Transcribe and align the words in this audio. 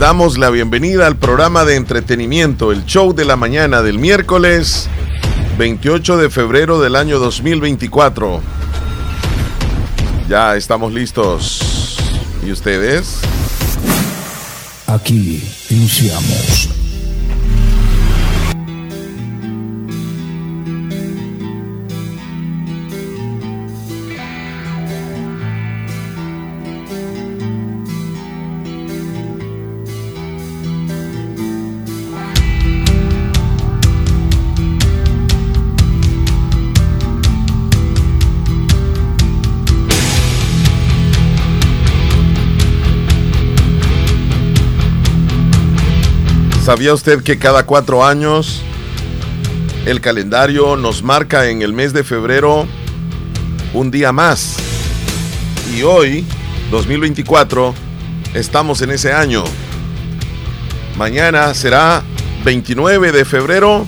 damos 0.00 0.38
la 0.38 0.48
bienvenida 0.48 1.06
al 1.06 1.16
programa 1.16 1.66
de 1.66 1.76
entretenimiento, 1.76 2.72
el 2.72 2.86
show 2.86 3.12
de 3.12 3.26
la 3.26 3.36
mañana 3.36 3.82
del 3.82 3.98
miércoles 3.98 4.88
28 5.58 6.16
de 6.16 6.30
febrero 6.30 6.80
del 6.80 6.96
año 6.96 7.18
2024. 7.18 8.40
Ya 10.26 10.56
estamos 10.56 10.94
listos. 10.94 11.98
¿Y 12.46 12.50
ustedes? 12.50 13.20
Aquí 14.86 15.46
iniciamos 15.68 16.79
¿Sabía 46.70 46.94
usted 46.94 47.24
que 47.24 47.36
cada 47.36 47.66
cuatro 47.66 48.06
años 48.06 48.62
el 49.86 50.00
calendario 50.00 50.76
nos 50.76 51.02
marca 51.02 51.50
en 51.50 51.62
el 51.62 51.72
mes 51.72 51.92
de 51.92 52.04
febrero 52.04 52.64
un 53.74 53.90
día 53.90 54.12
más? 54.12 54.54
Y 55.76 55.82
hoy, 55.82 56.24
2024, 56.70 57.74
estamos 58.34 58.82
en 58.82 58.92
ese 58.92 59.12
año. 59.12 59.42
Mañana 60.96 61.52
será 61.54 62.04
29 62.44 63.10
de 63.10 63.24
febrero 63.24 63.84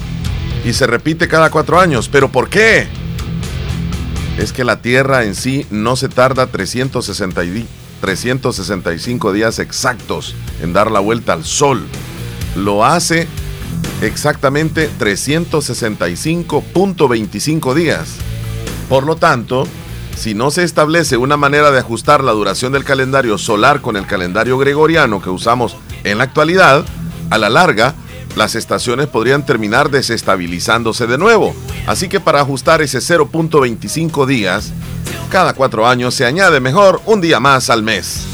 y 0.64 0.72
se 0.72 0.89
repite 0.89 1.28
cada 1.28 1.52
cuatro 1.52 1.78
años. 1.78 2.08
¿Pero 2.08 2.33
por 2.33 2.48
qué? 2.48 2.89
Es 4.39 4.52
que 4.52 4.64
la 4.64 4.83
Tierra 4.83 5.22
en 5.22 5.36
sí 5.36 5.69
no 5.70 5.94
se 5.94 6.08
tarda 6.08 6.48
365 6.48 9.33
días 9.33 9.61
exactos 9.61 10.34
en 10.61 10.72
dar 10.72 10.91
la 10.91 10.98
vuelta 10.98 11.33
al 11.33 11.44
Sol 11.44 11.86
lo 12.56 12.84
hace 12.84 13.28
exactamente 14.00 14.91
365.25 14.98 17.75
días. 17.75 18.17
Por 18.89 19.05
lo 19.05 19.14
tanto, 19.17 19.69
si 20.17 20.34
no 20.34 20.50
se 20.50 20.64
establece 20.64 21.17
una 21.17 21.36
manera 21.36 21.70
de 21.70 21.78
ajustar 21.78 22.23
la 22.23 22.33
duración 22.33 22.73
del 22.73 22.84
calendario 22.84 23.39
solar 23.39 23.80
con 23.80 23.97
el 23.97 24.06
calendario 24.06 24.58
gregoriano 24.58 25.23
que 25.23 25.30
usamos 25.30 25.77
en 26.05 26.19
la 26.19 26.25
actualidad, 26.25 26.84
a 27.30 27.39
la 27.39 27.48
larga, 27.48 27.95
las 28.36 28.55
estaciones 28.55 29.06
podrían 29.06 29.47
terminar 29.47 29.91
desestabilizándose 29.91 31.06
de 31.06 31.19
nuevo. 31.19 31.55
Así 31.86 32.08
que 32.08 32.20
para 32.20 32.41
ajustar 32.41 32.83
ese 32.83 32.98
0.25 32.98 34.27
días, 34.27 34.73
cada 35.30 35.55
cuatro 35.55 35.86
años 35.86 36.14
se 36.14 36.27
añade 36.27 36.61
mejor 36.61 37.00
un 37.06 37.20
día 37.20 37.41
más 37.41 37.70
al 37.70 37.83
mes. 37.83 38.27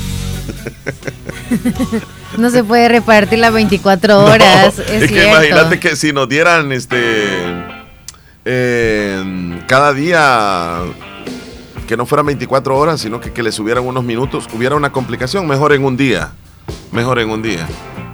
No 2.37 2.51
se 2.51 2.63
puede 2.63 2.89
repartir 2.89 3.39
las 3.39 3.53
24 3.53 4.25
horas. 4.25 4.79
es, 4.79 5.09
que 5.11 5.29
imagínate 5.29 5.81
que 5.81 5.97
si 5.97 6.13
nos 6.13 6.29
dieran 6.29 6.73
este 6.73 7.27
eh, 8.45 9.61
cada 9.67 9.93
día 9.93 10.81
que 11.87 11.97
no 11.97 12.05
fueran 12.05 12.27
24 12.27 12.77
horas, 12.77 13.01
sino 13.01 13.19
que, 13.21 13.33
que 13.33 13.43
le 13.43 13.51
subieran 13.51 13.87
unos 13.87 14.05
minutos, 14.05 14.47
hubiera 14.53 14.77
una 14.77 14.93
complicación, 14.93 15.47
mejor 15.47 15.73
en 15.73 15.85
un 15.85 15.97
día. 15.97 16.33
Mejor 16.93 17.19
en 17.19 17.31
un 17.31 17.43
día. 17.43 17.67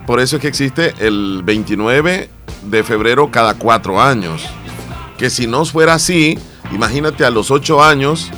Por 0.07 0.21
eso 0.21 0.37
es 0.37 0.43
que 0.43 0.49
existe 0.49 0.95
el 0.99 1.43
29 1.45 2.29
de 2.65 2.85
febrero 2.85 3.31
cada 3.31 3.55
cuatro 3.55 4.01
años. 4.01 4.45
Que 5.19 5.29
si 5.29 5.47
no 5.47 5.65
fuera 5.65 5.95
así, 5.95 6.39
imagínate 6.73 7.25
a 7.25 7.31
los 7.31 7.51
ocho 7.51 7.83
años, 7.83 8.31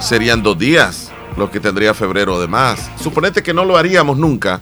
serían 0.00 0.42
dos 0.42 0.58
días 0.58 1.07
lo 1.38 1.50
que 1.50 1.60
tendría 1.60 1.94
febrero 1.94 2.40
de 2.40 2.48
más. 2.48 2.90
Suponete 3.00 3.42
que 3.42 3.54
no 3.54 3.64
lo 3.64 3.76
haríamos 3.76 4.18
nunca. 4.18 4.60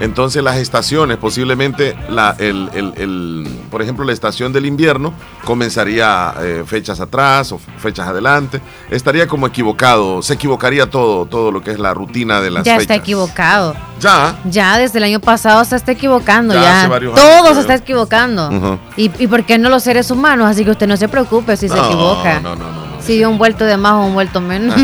Entonces 0.00 0.42
las 0.44 0.56
estaciones, 0.56 1.16
posiblemente 1.16 1.96
la, 2.08 2.36
el, 2.38 2.70
el, 2.72 3.48
por 3.70 3.82
ejemplo 3.82 4.04
la 4.04 4.12
estación 4.12 4.52
del 4.52 4.64
invierno 4.66 5.12
comenzaría 5.44 6.34
eh, 6.40 6.62
fechas 6.64 7.00
atrás 7.00 7.50
o 7.50 7.58
fechas 7.78 8.06
adelante. 8.06 8.60
Estaría 8.90 9.26
como 9.26 9.48
equivocado, 9.48 10.22
se 10.22 10.34
equivocaría 10.34 10.88
todo, 10.88 11.26
todo 11.26 11.50
lo 11.50 11.62
que 11.62 11.72
es 11.72 11.80
la 11.80 11.94
rutina 11.94 12.40
de 12.40 12.50
las 12.50 12.64
ya 12.64 12.76
está 12.76 12.94
equivocado. 12.94 13.74
Ya. 14.00 14.38
Ya 14.44 14.78
desde 14.78 14.98
el 14.98 15.04
año 15.04 15.18
pasado 15.18 15.64
se 15.64 15.74
está 15.74 15.90
equivocando. 15.90 16.54
Ya, 16.54 16.88
todo 16.88 17.54
se 17.54 17.60
está 17.60 17.74
equivocando. 17.74 18.78
¿Y, 18.96 19.10
¿Y, 19.18 19.26
por 19.26 19.44
qué 19.44 19.58
no 19.58 19.68
los 19.68 19.82
seres 19.82 20.12
humanos? 20.12 20.48
Así 20.48 20.64
que 20.64 20.70
usted 20.70 20.86
no 20.86 20.96
se 20.96 21.08
preocupe 21.08 21.56
si 21.56 21.68
se 21.68 21.76
equivoca. 21.76 22.38
No, 22.38 22.54
no, 22.54 22.70
no. 22.70 22.87
Si 23.08 23.16
dio 23.16 23.30
un 23.30 23.38
vuelto 23.38 23.64
de 23.64 23.78
más 23.78 23.94
o 23.94 24.04
un 24.04 24.12
vuelto 24.12 24.38
menos. 24.42 24.78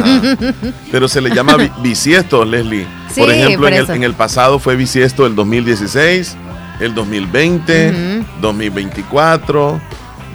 Pero 0.90 1.08
se 1.08 1.20
le 1.20 1.28
llama 1.28 1.58
bisiesto, 1.82 2.42
Leslie. 2.42 2.86
por 3.14 3.30
ejemplo, 3.30 3.68
en, 3.68 4.02
el, 4.02 4.14
pasado 4.14 4.58
fue 4.58 4.76
bisiesto 4.76 5.26
el 5.26 5.34
2016, 5.34 6.34
el 6.80 6.94
2020, 6.94 8.24
2024, 8.40 9.78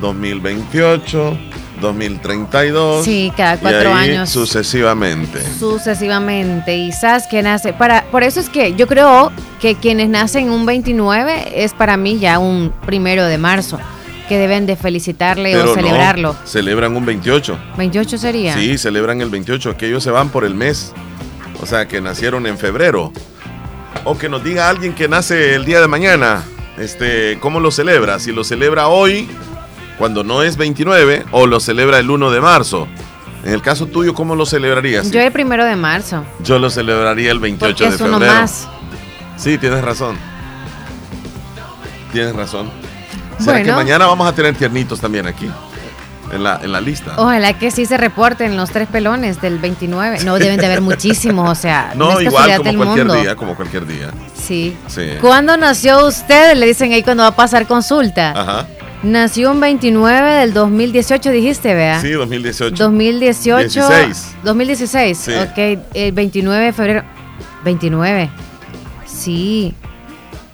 2028. 0.01 1.37
2032. 1.81 3.05
Sí, 3.05 3.33
cada 3.35 3.57
cuatro 3.57 3.91
años. 3.91 4.29
Sucesivamente. 4.29 5.39
Sucesivamente. 5.57 6.77
Y 6.77 6.91
sabes 6.91 7.25
que 7.25 7.41
nace. 7.41 7.73
Para, 7.73 8.03
por 8.11 8.21
eso 8.21 8.39
es 8.39 8.49
que 8.49 8.75
yo 8.75 8.85
creo 8.85 9.31
que 9.59 9.75
quienes 9.75 10.09
nacen 10.09 10.51
un 10.51 10.67
29 10.67 11.63
es 11.63 11.73
para 11.73 11.97
mí 11.97 12.19
ya 12.19 12.37
un 12.37 12.71
primero 12.85 13.25
de 13.25 13.39
marzo 13.39 13.79
que 14.29 14.37
deben 14.37 14.67
de 14.67 14.75
felicitarle 14.75 15.57
o 15.57 15.73
celebrarlo. 15.73 16.35
celebran 16.45 16.95
un 16.95 17.05
28. 17.05 17.59
28 17.77 18.17
sería. 18.17 18.53
Sí, 18.53 18.77
celebran 18.77 19.19
el 19.21 19.29
28, 19.29 19.75
que 19.75 19.87
ellos 19.87 20.03
se 20.03 20.11
van 20.11 20.29
por 20.29 20.45
el 20.45 20.53
mes. 20.53 20.93
O 21.61 21.65
sea, 21.65 21.87
que 21.87 21.99
nacieron 21.99 22.45
en 22.45 22.57
febrero. 22.57 23.11
O 24.05 24.17
que 24.17 24.29
nos 24.29 24.43
diga 24.43 24.69
alguien 24.69 24.93
que 24.93 25.09
nace 25.09 25.55
el 25.55 25.65
día 25.65 25.81
de 25.81 25.87
mañana, 25.87 26.43
este, 26.77 27.37
¿cómo 27.41 27.59
lo 27.59 27.71
celebra? 27.71 28.19
Si 28.19 28.31
lo 28.31 28.43
celebra 28.43 28.87
hoy, 28.87 29.27
cuando 29.97 30.23
no 30.23 30.43
es 30.43 30.55
29, 30.55 31.25
o 31.31 31.47
lo 31.47 31.59
celebra 31.59 31.97
el 31.99 32.09
1 32.09 32.31
de 32.31 32.39
marzo. 32.39 32.87
En 33.43 33.53
el 33.53 33.61
caso 33.61 33.87
tuyo, 33.87 34.13
¿cómo 34.13 34.35
lo 34.35 34.45
celebrarías? 34.45 35.09
Yo 35.11 35.19
el 35.21 35.31
primero 35.31 35.65
de 35.65 35.75
marzo. 35.75 36.23
Yo 36.43 36.59
lo 36.59 36.69
celebraría 36.69 37.31
el 37.31 37.39
28 37.39 37.83
de 37.83 37.91
febrero. 37.91 38.17
Uno 38.17 38.25
más. 38.25 38.67
Sí, 39.37 39.57
tienes 39.57 39.81
razón. 39.83 40.17
Tienes 42.13 42.35
razón. 42.35 42.69
¿Será 43.39 43.63
que 43.63 43.71
mañana 43.71 44.07
vamos 44.07 44.27
a 44.27 44.33
tener 44.33 44.55
tiernitos 44.55 44.99
también 44.99 45.27
aquí? 45.27 45.49
En 46.31 46.43
la, 46.43 46.59
en 46.61 46.71
la 46.71 46.79
lista. 46.79 47.13
Ojalá 47.17 47.57
que 47.57 47.71
sí 47.71 47.87
se 47.87 47.97
reporten 47.97 48.55
los 48.55 48.69
tres 48.69 48.87
pelones 48.87 49.41
del 49.41 49.57
29. 49.57 50.19
No, 50.25 50.37
deben 50.37 50.59
de 50.59 50.65
haber 50.67 50.81
muchísimos, 50.89 51.49
o 51.49 51.55
sea. 51.59 51.93
No, 51.95 52.21
igual 52.21 52.55
como 52.57 52.75
cualquier 52.75 53.11
día, 53.11 53.35
como 53.35 53.55
cualquier 53.55 53.87
día. 53.87 54.11
Sí. 54.35 54.77
¿Cuándo 55.21 55.57
nació 55.57 56.05
usted? 56.05 56.55
Le 56.55 56.67
dicen 56.67 56.91
ahí 56.93 57.01
cuando 57.01 57.23
va 57.23 57.29
a 57.29 57.35
pasar 57.35 57.65
consulta. 57.65 58.31
Ajá. 58.31 58.67
Nació 59.01 59.51
un 59.51 59.61
29 59.61 60.31
del 60.33 60.53
2018, 60.53 61.31
dijiste, 61.31 61.73
vea. 61.73 62.01
Sí, 62.01 62.11
2018. 62.11 62.75
2018. 62.83 63.63
16. 63.89 64.35
2016. 64.43 65.17
Sí. 65.17 65.31
Ok, 65.33 65.79
el 65.93 66.11
29 66.11 66.65
de 66.65 66.73
febrero. 66.73 67.03
29. 67.63 68.29
Sí. 69.05 69.73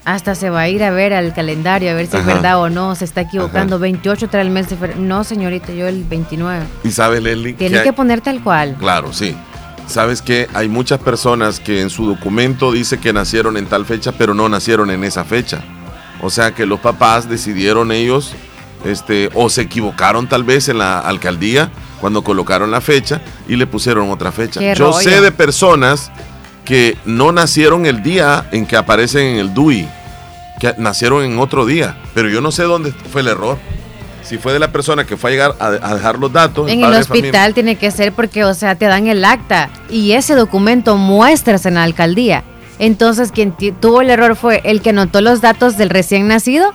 Hasta 0.05 0.35
se 0.35 0.51
va 0.51 0.61
a 0.61 0.69
ir 0.69 0.83
a 0.83 0.91
ver 0.91 1.13
al 1.13 1.33
calendario, 1.33 1.89
a 1.89 1.95
ver 1.95 2.05
si 2.05 2.15
es 2.15 2.25
verdad 2.25 2.59
o 2.59 2.69
no, 2.69 2.93
se 2.93 3.05
está 3.05 3.21
equivocando. 3.21 3.79
28 3.79 4.29
trae 4.29 4.43
el 4.43 4.51
mes 4.51 4.69
de 4.69 4.77
febrero. 4.77 4.99
No, 4.99 5.23
señorita, 5.23 5.73
yo 5.73 5.87
el 5.87 6.03
29. 6.03 6.63
¿Y 6.83 6.91
sabes, 6.91 7.23
Leslie? 7.23 7.53
Tiene 7.53 7.81
que, 7.81 7.91
poner 7.91 8.21
tal 8.21 8.43
cual. 8.43 8.75
Claro, 8.79 9.11
sí. 9.11 9.35
Sabes 9.87 10.21
que 10.21 10.47
hay 10.53 10.67
muchas 10.67 10.99
personas 10.99 11.59
que 11.59 11.81
en 11.81 11.89
su 11.89 12.05
documento 12.05 12.71
dice 12.71 12.99
que 12.99 13.13
nacieron 13.13 13.57
en 13.57 13.65
tal 13.65 13.85
fecha, 13.85 14.11
pero 14.11 14.35
no 14.35 14.47
nacieron 14.47 14.91
en 14.91 15.03
esa 15.03 15.23
fecha. 15.23 15.63
O 16.21 16.29
sea 16.29 16.51
que 16.51 16.67
los 16.67 16.79
papás 16.79 17.27
decidieron 17.27 17.91
ellos, 17.91 18.33
este, 18.83 19.29
o 19.33 19.49
se 19.49 19.61
equivocaron 19.61 20.27
tal 20.27 20.43
vez 20.43 20.69
en 20.69 20.77
la 20.77 20.99
alcaldía 20.99 21.71
cuando 21.99 22.23
colocaron 22.23 22.69
la 22.69 22.81
fecha 22.81 23.21
y 23.47 23.55
le 23.55 23.65
pusieron 23.65 24.11
otra 24.11 24.31
fecha. 24.31 24.73
Yo 24.75 24.93
sé 24.93 25.21
de 25.21 25.31
personas 25.31 26.11
que 26.65 26.97
no 27.05 27.31
nacieron 27.31 27.85
el 27.85 28.03
día 28.03 28.45
en 28.51 28.65
que 28.65 28.75
aparecen 28.75 29.27
en 29.27 29.37
el 29.37 29.53
DUI, 29.53 29.87
que 30.59 30.73
nacieron 30.77 31.23
en 31.23 31.39
otro 31.39 31.65
día, 31.65 31.97
pero 32.13 32.27
yo 32.27 32.41
no 32.41 32.51
sé 32.51 32.63
dónde 32.63 32.91
fue 33.11 33.21
el 33.21 33.27
error. 33.27 33.57
Si 34.23 34.39
fue 34.39 34.53
de 34.53 34.59
la 34.59 34.71
persona 34.71 35.03
que 35.03 35.17
fue 35.17 35.29
a 35.29 35.33
llegar 35.33 35.55
a, 35.59 35.93
dejar 35.93 36.17
los 36.17 36.33
datos. 36.33 36.67
En 36.67 36.83
el 36.83 36.95
hospital 36.95 37.53
tiene 37.53 37.75
que 37.75 37.91
ser 37.91 38.11
porque, 38.11 38.43
o 38.43 38.55
sea, 38.55 38.73
te 38.73 38.85
dan 38.85 39.05
el 39.05 39.23
acta 39.23 39.69
y 39.87 40.13
ese 40.13 40.33
documento 40.33 40.97
muestras 40.97 41.67
en 41.67 41.75
la 41.75 41.83
alcaldía. 41.83 42.43
Entonces, 42.79 43.31
quien 43.31 43.53
tuvo 43.79 44.01
el 44.01 44.09
error 44.09 44.35
fue 44.35 44.61
el 44.65 44.81
que 44.81 44.89
anotó 44.89 45.21
los 45.21 45.41
datos 45.41 45.77
del 45.77 45.89
recién 45.89 46.27
nacido 46.27 46.71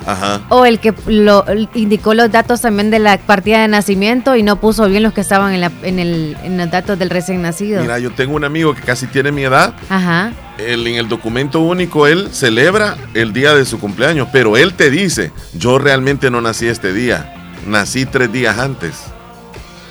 o 0.48 0.64
el 0.64 0.78
que 0.80 0.94
lo, 1.06 1.44
indicó 1.74 2.14
los 2.14 2.30
datos 2.30 2.62
también 2.62 2.90
de 2.90 2.98
la 2.98 3.18
partida 3.18 3.60
de 3.62 3.68
nacimiento 3.68 4.36
y 4.36 4.42
no 4.42 4.60
puso 4.60 4.88
bien 4.88 5.02
los 5.02 5.12
que 5.12 5.20
estaban 5.20 5.52
en, 5.52 5.60
la, 5.60 5.72
en, 5.82 5.98
el, 5.98 6.36
en 6.42 6.56
los 6.56 6.70
datos 6.70 6.98
del 6.98 7.10
recién 7.10 7.42
nacido. 7.42 7.82
Mira, 7.82 7.98
yo 7.98 8.10
tengo 8.12 8.34
un 8.34 8.44
amigo 8.44 8.74
que 8.74 8.82
casi 8.82 9.06
tiene 9.06 9.32
mi 9.32 9.42
edad. 9.42 9.74
Ajá. 9.88 10.32
en 10.58 10.86
el 10.86 11.08
documento 11.08 11.60
único 11.60 12.06
él 12.06 12.28
celebra 12.32 12.96
el 13.14 13.32
día 13.32 13.54
de 13.54 13.64
su 13.64 13.78
cumpleaños, 13.78 14.28
pero 14.32 14.56
él 14.56 14.74
te 14.74 14.90
dice, 14.90 15.32
yo 15.54 15.78
realmente 15.78 16.30
no 16.30 16.40
nací 16.40 16.66
este 16.66 16.92
día, 16.92 17.34
nací 17.66 18.06
tres 18.06 18.32
días 18.32 18.58
antes. 18.58 18.94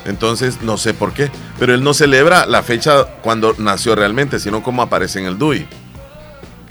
Entonces, 0.05 0.61
no 0.61 0.77
sé 0.77 0.93
por 0.93 1.13
qué. 1.13 1.29
Pero 1.59 1.73
él 1.73 1.83
no 1.83 1.93
celebra 1.93 2.45
la 2.45 2.63
fecha 2.63 3.05
cuando 3.21 3.53
nació 3.57 3.95
realmente, 3.95 4.39
sino 4.39 4.63
como 4.63 4.81
aparece 4.81 5.19
en 5.19 5.25
el 5.25 5.37
DUI. 5.37 5.67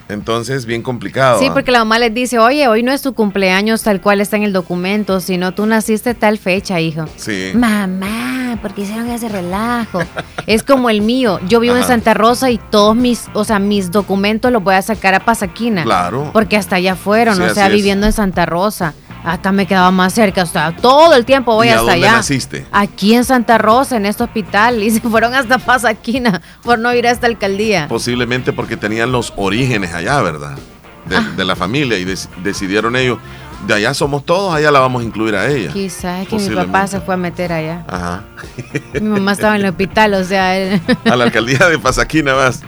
Entonces, 0.08 0.64
bien 0.64 0.82
complicado. 0.82 1.38
Sí, 1.38 1.46
¿ah? 1.48 1.54
porque 1.54 1.70
la 1.70 1.80
mamá 1.80 1.98
les 1.98 2.14
dice, 2.14 2.38
oye, 2.38 2.66
hoy 2.68 2.82
no 2.82 2.92
es 2.92 3.02
tu 3.02 3.14
cumpleaños 3.14 3.82
tal 3.82 4.00
cual 4.00 4.20
está 4.20 4.36
en 4.36 4.42
el 4.42 4.52
documento, 4.52 5.20
sino 5.20 5.52
tú 5.52 5.66
naciste 5.66 6.14
tal 6.14 6.38
fecha, 6.38 6.80
hijo. 6.80 7.04
Sí. 7.16 7.52
Mamá, 7.54 8.58
porque 8.62 8.82
hicieron 8.82 9.08
ese 9.10 9.28
relajo. 9.28 10.00
es 10.46 10.62
como 10.62 10.88
el 10.90 11.02
mío. 11.02 11.40
Yo 11.48 11.60
vivo 11.60 11.76
en 11.76 11.84
Santa 11.84 12.14
Rosa 12.14 12.50
y 12.50 12.58
todos 12.58 12.96
mis, 12.96 13.26
o 13.34 13.44
sea, 13.44 13.58
mis 13.58 13.90
documentos 13.90 14.50
los 14.50 14.62
voy 14.62 14.74
a 14.74 14.82
sacar 14.82 15.14
a 15.14 15.20
Pasaquina. 15.20 15.82
Claro. 15.82 16.30
Porque 16.32 16.56
hasta 16.56 16.76
allá 16.76 16.96
fueron, 16.96 17.40
o 17.40 17.54
sea, 17.54 17.68
viviendo 17.68 18.06
en 18.06 18.12
Santa 18.12 18.46
Rosa. 18.46 18.94
Acá 19.32 19.52
me 19.52 19.66
quedaba 19.66 19.90
más 19.90 20.14
cerca, 20.14 20.42
o 20.42 20.46
sea, 20.46 20.74
todo 20.74 21.14
el 21.14 21.24
tiempo 21.24 21.54
voy 21.54 21.68
hasta 21.68 21.92
allá. 21.92 22.12
naciste? 22.12 22.66
Aquí 22.72 23.14
en 23.14 23.24
Santa 23.24 23.58
Rosa, 23.58 23.96
en 23.96 24.06
este 24.06 24.24
hospital, 24.24 24.82
y 24.82 24.90
se 24.90 25.00
fueron 25.00 25.34
hasta 25.34 25.58
Pasaquina 25.58 26.40
por 26.62 26.78
no 26.78 26.92
ir 26.94 27.06
a 27.06 27.10
esta 27.10 27.26
alcaldía. 27.26 27.88
Posiblemente 27.88 28.52
porque 28.52 28.76
tenían 28.76 29.12
los 29.12 29.32
orígenes 29.36 29.94
allá, 29.94 30.20
¿verdad? 30.22 30.56
De, 31.06 31.16
ah. 31.16 31.44
la 31.44 31.56
familia 31.56 31.98
y 31.98 32.04
decidieron 32.42 32.96
ellos, 32.96 33.18
de 33.66 33.74
allá 33.74 33.94
somos 33.94 34.24
todos, 34.24 34.54
allá 34.54 34.70
la 34.70 34.80
vamos 34.80 35.02
a 35.02 35.04
incluir 35.04 35.34
a 35.34 35.48
ella. 35.48 35.72
Quizás 35.72 36.22
es 36.22 36.28
que 36.28 36.36
mi 36.36 36.54
papá 36.54 36.86
se 36.86 37.00
fue 37.00 37.14
a 37.14 37.16
meter 37.16 37.52
allá. 37.52 37.84
Ajá. 37.88 38.24
mi 38.94 39.08
mamá 39.08 39.32
estaba 39.32 39.56
en 39.56 39.62
el 39.62 39.70
hospital, 39.70 40.14
o 40.14 40.24
sea. 40.24 40.52
a 41.04 41.16
la 41.16 41.24
alcaldía 41.24 41.68
de 41.68 41.78
Pasaquina 41.78 42.34
vas. 42.34 42.62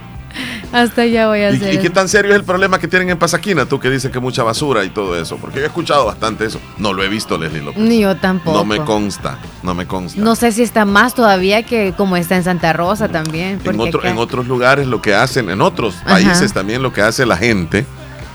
Hasta 0.72 1.02
allá 1.02 1.28
voy 1.28 1.42
a 1.42 1.48
hacer. 1.48 1.74
¿Y, 1.74 1.78
qué 1.78 1.90
tan 1.90 2.08
serio 2.08 2.30
es 2.32 2.36
el 2.36 2.44
problema 2.44 2.78
que 2.78 2.88
tienen 2.88 3.10
en 3.10 3.18
Pasaquina? 3.18 3.66
Tú 3.66 3.80
que 3.80 3.90
dices 3.90 4.10
que 4.10 4.20
mucha 4.20 4.42
basura 4.42 4.84
y 4.84 4.90
todo 4.90 5.20
eso. 5.20 5.36
Porque 5.36 5.58
yo 5.58 5.64
he 5.64 5.66
escuchado 5.66 6.06
bastante 6.06 6.44
eso. 6.44 6.60
No 6.78 6.92
lo 6.92 7.02
he 7.02 7.08
visto, 7.08 7.36
Leslie 7.36 7.62
López. 7.62 7.82
Ni 7.82 8.00
yo 8.00 8.16
tampoco. 8.16 8.56
No 8.56 8.64
me 8.64 8.78
consta, 8.78 9.38
no 9.62 9.74
me 9.74 9.86
consta. 9.86 10.20
No 10.20 10.36
sé 10.36 10.52
si 10.52 10.62
está 10.62 10.84
más 10.84 11.14
todavía 11.14 11.62
que 11.64 11.92
como 11.96 12.16
está 12.16 12.36
en 12.36 12.44
Santa 12.44 12.72
Rosa 12.72 13.08
también. 13.08 13.60
En, 13.64 13.80
en 13.80 14.18
otros 14.18 14.46
lugares 14.46 14.86
lo 14.86 15.02
que 15.02 15.14
hacen, 15.14 15.50
en 15.50 15.60
otros 15.60 15.94
países 16.06 16.52
también 16.52 16.82
lo 16.82 16.92
que 16.92 17.02
hace 17.02 17.26
la 17.26 17.36
gente 17.36 17.84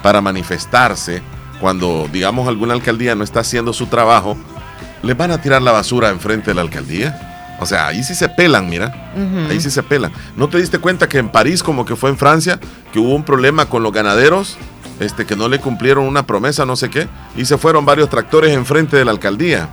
para 0.02 0.22
manifestarse 0.22 1.22
cuando, 1.60 2.08
digamos, 2.12 2.48
alguna 2.48 2.74
alcaldía 2.74 3.16
no 3.16 3.24
está 3.24 3.40
haciendo 3.40 3.74
su 3.74 3.88
trabajo, 3.88 4.38
les 5.02 5.16
van 5.16 5.32
a 5.32 5.42
tirar 5.42 5.62
la 5.62 5.72
basura 5.72 6.10
enfrente 6.10 6.52
de 6.52 6.56
la 6.56 6.62
alcaldía. 6.62 7.35
O 7.60 7.66
sea, 7.66 7.88
ahí 7.88 8.04
sí 8.04 8.16
se 8.16 8.30
pelan, 8.30 8.70
mira. 8.70 9.14
Ahí 9.50 9.60
sí 9.60 9.70
se 9.70 9.84
pelan. 9.84 10.12
¿No 10.36 10.50
te 10.50 10.58
diste 10.58 10.80
cuenta 10.80 11.08
que 11.08 11.18
en 11.18 11.30
París, 11.30 11.64
como 11.64 11.86
que 11.86 11.96
fue 11.96 12.10
en 12.10 12.18
Francia, 12.18 12.60
que 12.92 13.00
hubo 13.00 13.16
un 13.16 13.24
problema 13.24 13.68
con 13.68 13.84
los 13.84 13.92
ganaderos, 13.92 14.58
este, 15.00 15.26
que 15.26 15.36
no 15.36 15.48
le 15.48 15.60
cumplieron 15.60 16.06
una 16.06 16.26
promesa, 16.26 16.66
no 16.66 16.76
sé 16.76 16.90
qué, 16.90 17.08
y 17.36 17.46
se 17.46 17.58
fueron 17.58 17.86
varios 17.86 18.10
tractores 18.10 18.54
enfrente 18.54 18.98
de 18.98 19.06
la 19.06 19.12
alcaldía? 19.12 19.70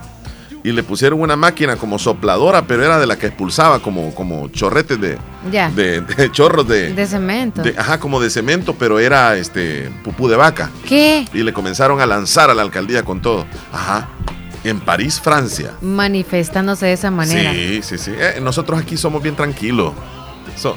Y 0.64 0.70
le 0.70 0.84
pusieron 0.84 1.20
una 1.20 1.34
máquina 1.34 1.74
como 1.74 1.98
sopladora, 1.98 2.68
pero 2.68 2.84
era 2.84 3.00
de 3.00 3.06
la 3.08 3.16
que 3.18 3.26
expulsaba 3.26 3.80
como, 3.80 4.14
como 4.14 4.46
chorretes 4.48 5.00
de, 5.00 5.18
de, 5.50 6.30
chorros 6.30 6.68
de, 6.68 6.92
de 6.92 7.06
cemento. 7.06 7.62
ajá, 7.76 7.98
como 7.98 8.20
de 8.20 8.30
cemento, 8.30 8.76
pero 8.78 9.00
era 9.00 9.36
este 9.36 9.90
pupú 10.04 10.28
de 10.28 10.36
vaca. 10.36 10.70
¿Qué? 10.86 11.26
Y 11.34 11.42
le 11.42 11.52
comenzaron 11.52 12.00
a 12.00 12.06
lanzar 12.06 12.48
a 12.48 12.54
la 12.54 12.62
alcaldía 12.62 13.02
con 13.02 13.20
todo. 13.20 13.44
Ajá 13.72 14.08
en 14.64 14.80
París, 14.80 15.20
Francia. 15.20 15.72
Manifestándose 15.80 16.86
de 16.86 16.92
esa 16.92 17.10
manera. 17.10 17.52
Sí, 17.52 17.80
sí, 17.82 17.98
sí. 17.98 18.12
Eh, 18.16 18.40
nosotros 18.40 18.80
aquí 18.80 18.96
somos 18.96 19.22
bien 19.22 19.36
tranquilos. 19.36 19.92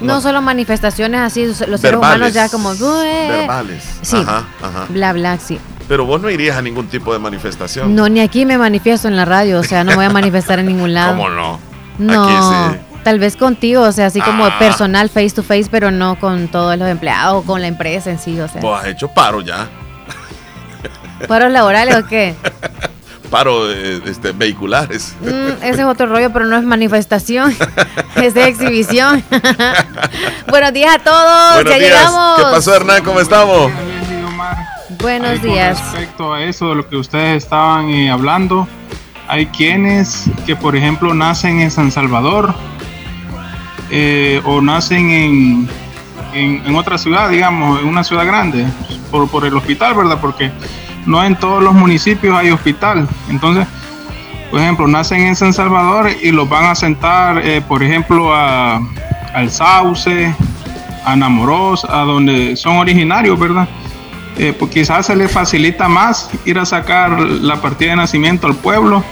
no, 0.02 0.22
solo 0.22 0.42
manifestaciones 0.42 1.22
así, 1.22 1.46
los 1.68 1.82
seres 1.82 1.98
humanos 1.98 2.34
ya 2.34 2.50
como... 2.50 2.74
Verbales. 2.76 3.84
Sí. 4.02 4.18
Ajá, 4.18 4.46
ajá. 4.62 4.86
Bla, 4.90 5.14
bla, 5.14 5.38
sí. 5.38 5.60
Pero 5.88 6.06
vos 6.06 6.20
no 6.20 6.30
irías 6.30 6.58
a 6.58 6.62
ningún 6.62 6.88
tipo 6.88 7.14
de 7.14 7.20
manifestación. 7.20 7.96
No, 7.96 8.10
ni 8.10 8.20
aquí 8.20 8.46
me 8.46 8.58
manifiesto 8.58 9.08
en 9.08 9.16
la 9.16 9.26
radio, 9.26 9.60
o 9.60 9.64
sea, 9.64 9.84
no 9.84 9.96
voy 9.96 10.06
a 10.06 10.10
manifestar 10.10 10.60
en 10.60 10.68
ningún 10.68 10.94
lado. 10.94 11.12
¿Cómo 11.16 11.30
no? 11.30 11.60
No. 12.00 12.76
Tal 13.04 13.20
vez 13.20 13.38
contigo, 13.38 13.84
o 13.84 13.92
sea, 13.92 14.08
así 14.08 14.20
como 14.20 14.46
ah. 14.46 14.58
personal, 14.58 15.10
face 15.10 15.30
to 15.30 15.44
face, 15.44 15.68
pero 15.70 15.92
no 15.92 16.20
con 16.20 16.48
todos 16.48 16.76
los 16.76 16.90
empleados, 16.90 17.46
con 17.46 17.62
la 17.62 17.68
empresa 17.68 18.10
en 18.10 18.18
sí, 18.18 18.40
o 18.40 18.48
sea. 18.48 18.62
¿Vos 18.62 18.82
has 18.82 18.88
hecho 18.88 19.10
paro 19.10 19.42
ya? 19.42 19.70
¿Paros 21.28 21.52
laborales 21.52 21.96
o 21.96 22.08
qué? 22.08 22.36
paro 23.36 23.70
este, 23.70 24.32
vehiculares. 24.32 25.14
Mm, 25.20 25.62
ese 25.62 25.82
es 25.82 25.86
otro 25.86 26.06
rollo, 26.06 26.32
pero 26.32 26.46
no 26.46 26.56
es 26.56 26.64
manifestación, 26.64 27.54
es 28.16 28.34
de 28.34 28.48
exhibición. 28.48 29.22
Buenos 30.48 30.72
días 30.72 30.96
a 30.96 31.00
todos, 31.00 31.66
ya 31.66 31.78
llegamos. 31.78 32.38
¿Qué 32.38 32.44
pasó, 32.44 32.74
Hernán? 32.74 33.04
¿Cómo 33.04 33.20
estamos? 33.20 33.74
Buenos 35.02 35.42
días. 35.42 35.78
respecto 35.92 36.34
a 36.34 36.44
eso 36.44 36.70
de 36.70 36.76
lo 36.76 36.88
que 36.88 36.96
ustedes 36.96 37.44
estaban 37.44 37.90
eh, 37.90 38.10
hablando, 38.10 38.70
hay 39.28 39.48
quienes 39.48 40.30
que, 40.46 40.56
por 40.56 40.78
ejemplo, 40.78 41.14
nacen 41.14 41.60
en 41.60 41.72
San 41.72 41.92
Salvador 41.92 42.56
eh, 43.92 44.42
o 44.46 44.62
nacen 44.62 45.10
en, 45.10 45.70
en, 46.34 46.74
otra 46.74 46.98
ciudad, 46.98 47.30
digamos, 47.30 47.82
en 47.82 47.88
una 47.90 48.06
ciudad 48.06 48.26
grande, 48.26 48.66
por, 49.12 49.30
por 49.30 49.46
el 49.46 49.54
hospital, 49.58 49.94
¿verdad? 49.94 50.20
Porque 50.22 50.54
no 51.06 51.24
en 51.24 51.36
todos 51.36 51.64
los 51.64 51.74
municipios 51.74 52.36
hay 52.36 52.52
hospital. 52.52 53.08
Entonces, 53.30 53.68
por 54.52 54.60
ejemplo, 54.60 54.88
nacen 54.88 55.22
en 55.22 55.36
San 55.36 55.54
Salvador 55.54 56.10
y 56.22 56.32
los 56.32 56.48
van 56.48 56.66
a 56.66 56.76
sentar, 56.76 57.46
eh, 57.46 57.62
por 57.62 57.84
ejemplo, 57.84 58.34
a, 58.34 58.80
al 59.34 59.52
Sauce, 59.52 60.34
a 61.06 61.16
Namoros, 61.16 61.86
a 61.86 62.00
donde 62.00 62.56
son 62.56 62.78
originarios, 62.78 63.40
¿verdad? 63.40 63.68
Eh, 64.38 64.54
pues 64.58 64.72
quizás 64.72 65.06
se 65.06 65.16
les 65.16 65.32
facilita 65.32 65.88
más 65.88 66.30
ir 66.46 66.60
a 66.60 66.66
sacar 66.66 67.20
la 67.20 67.62
partida 67.62 67.92
de 67.92 67.96
nacimiento 67.98 68.48
al 68.48 68.56
pueblo 68.56 69.04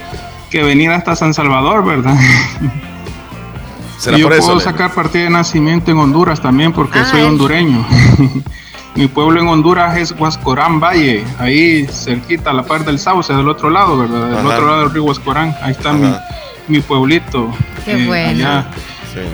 que 0.50 0.64
venir 0.64 0.92
hasta 0.92 1.16
San 1.16 1.34
Salvador, 1.34 1.86
¿verdad? 1.86 2.16
yo 4.18 4.28
puedo 4.28 4.60
sacar 4.60 4.94
partida 4.94 5.24
de 5.24 5.30
nacimiento 5.30 5.92
en 5.92 5.98
Honduras 5.98 6.42
también 6.42 6.74
porque 6.74 7.04
soy 7.06 7.22
hondureño. 7.22 7.86
Mi 8.96 9.08
pueblo 9.08 9.42
en 9.42 9.48
Honduras 9.48 9.98
es 9.98 10.12
Huascorán 10.12 10.80
Valle, 10.80 11.24
ahí 11.40 11.88
cerquita, 11.88 12.52
a 12.52 12.54
la 12.54 12.64
par 12.64 12.86
del 12.86 13.00
Sauce, 13.00 13.34
del 13.34 13.50
otro 13.50 13.72
lado, 13.72 13.98
¿verdad? 13.98 14.38
Del 14.38 14.46
otro 14.46 14.68
lado 14.68 14.80
del 14.82 14.92
río 14.92 15.04
Huascorán, 15.06 15.56
ahí 15.62 15.72
está 15.72 15.94
mi, 16.68 16.80
pueblito. 16.80 17.52
Qué 17.86 18.04
eh, 18.04 18.06
bueno. 18.06 18.30
Allá, 18.30 18.68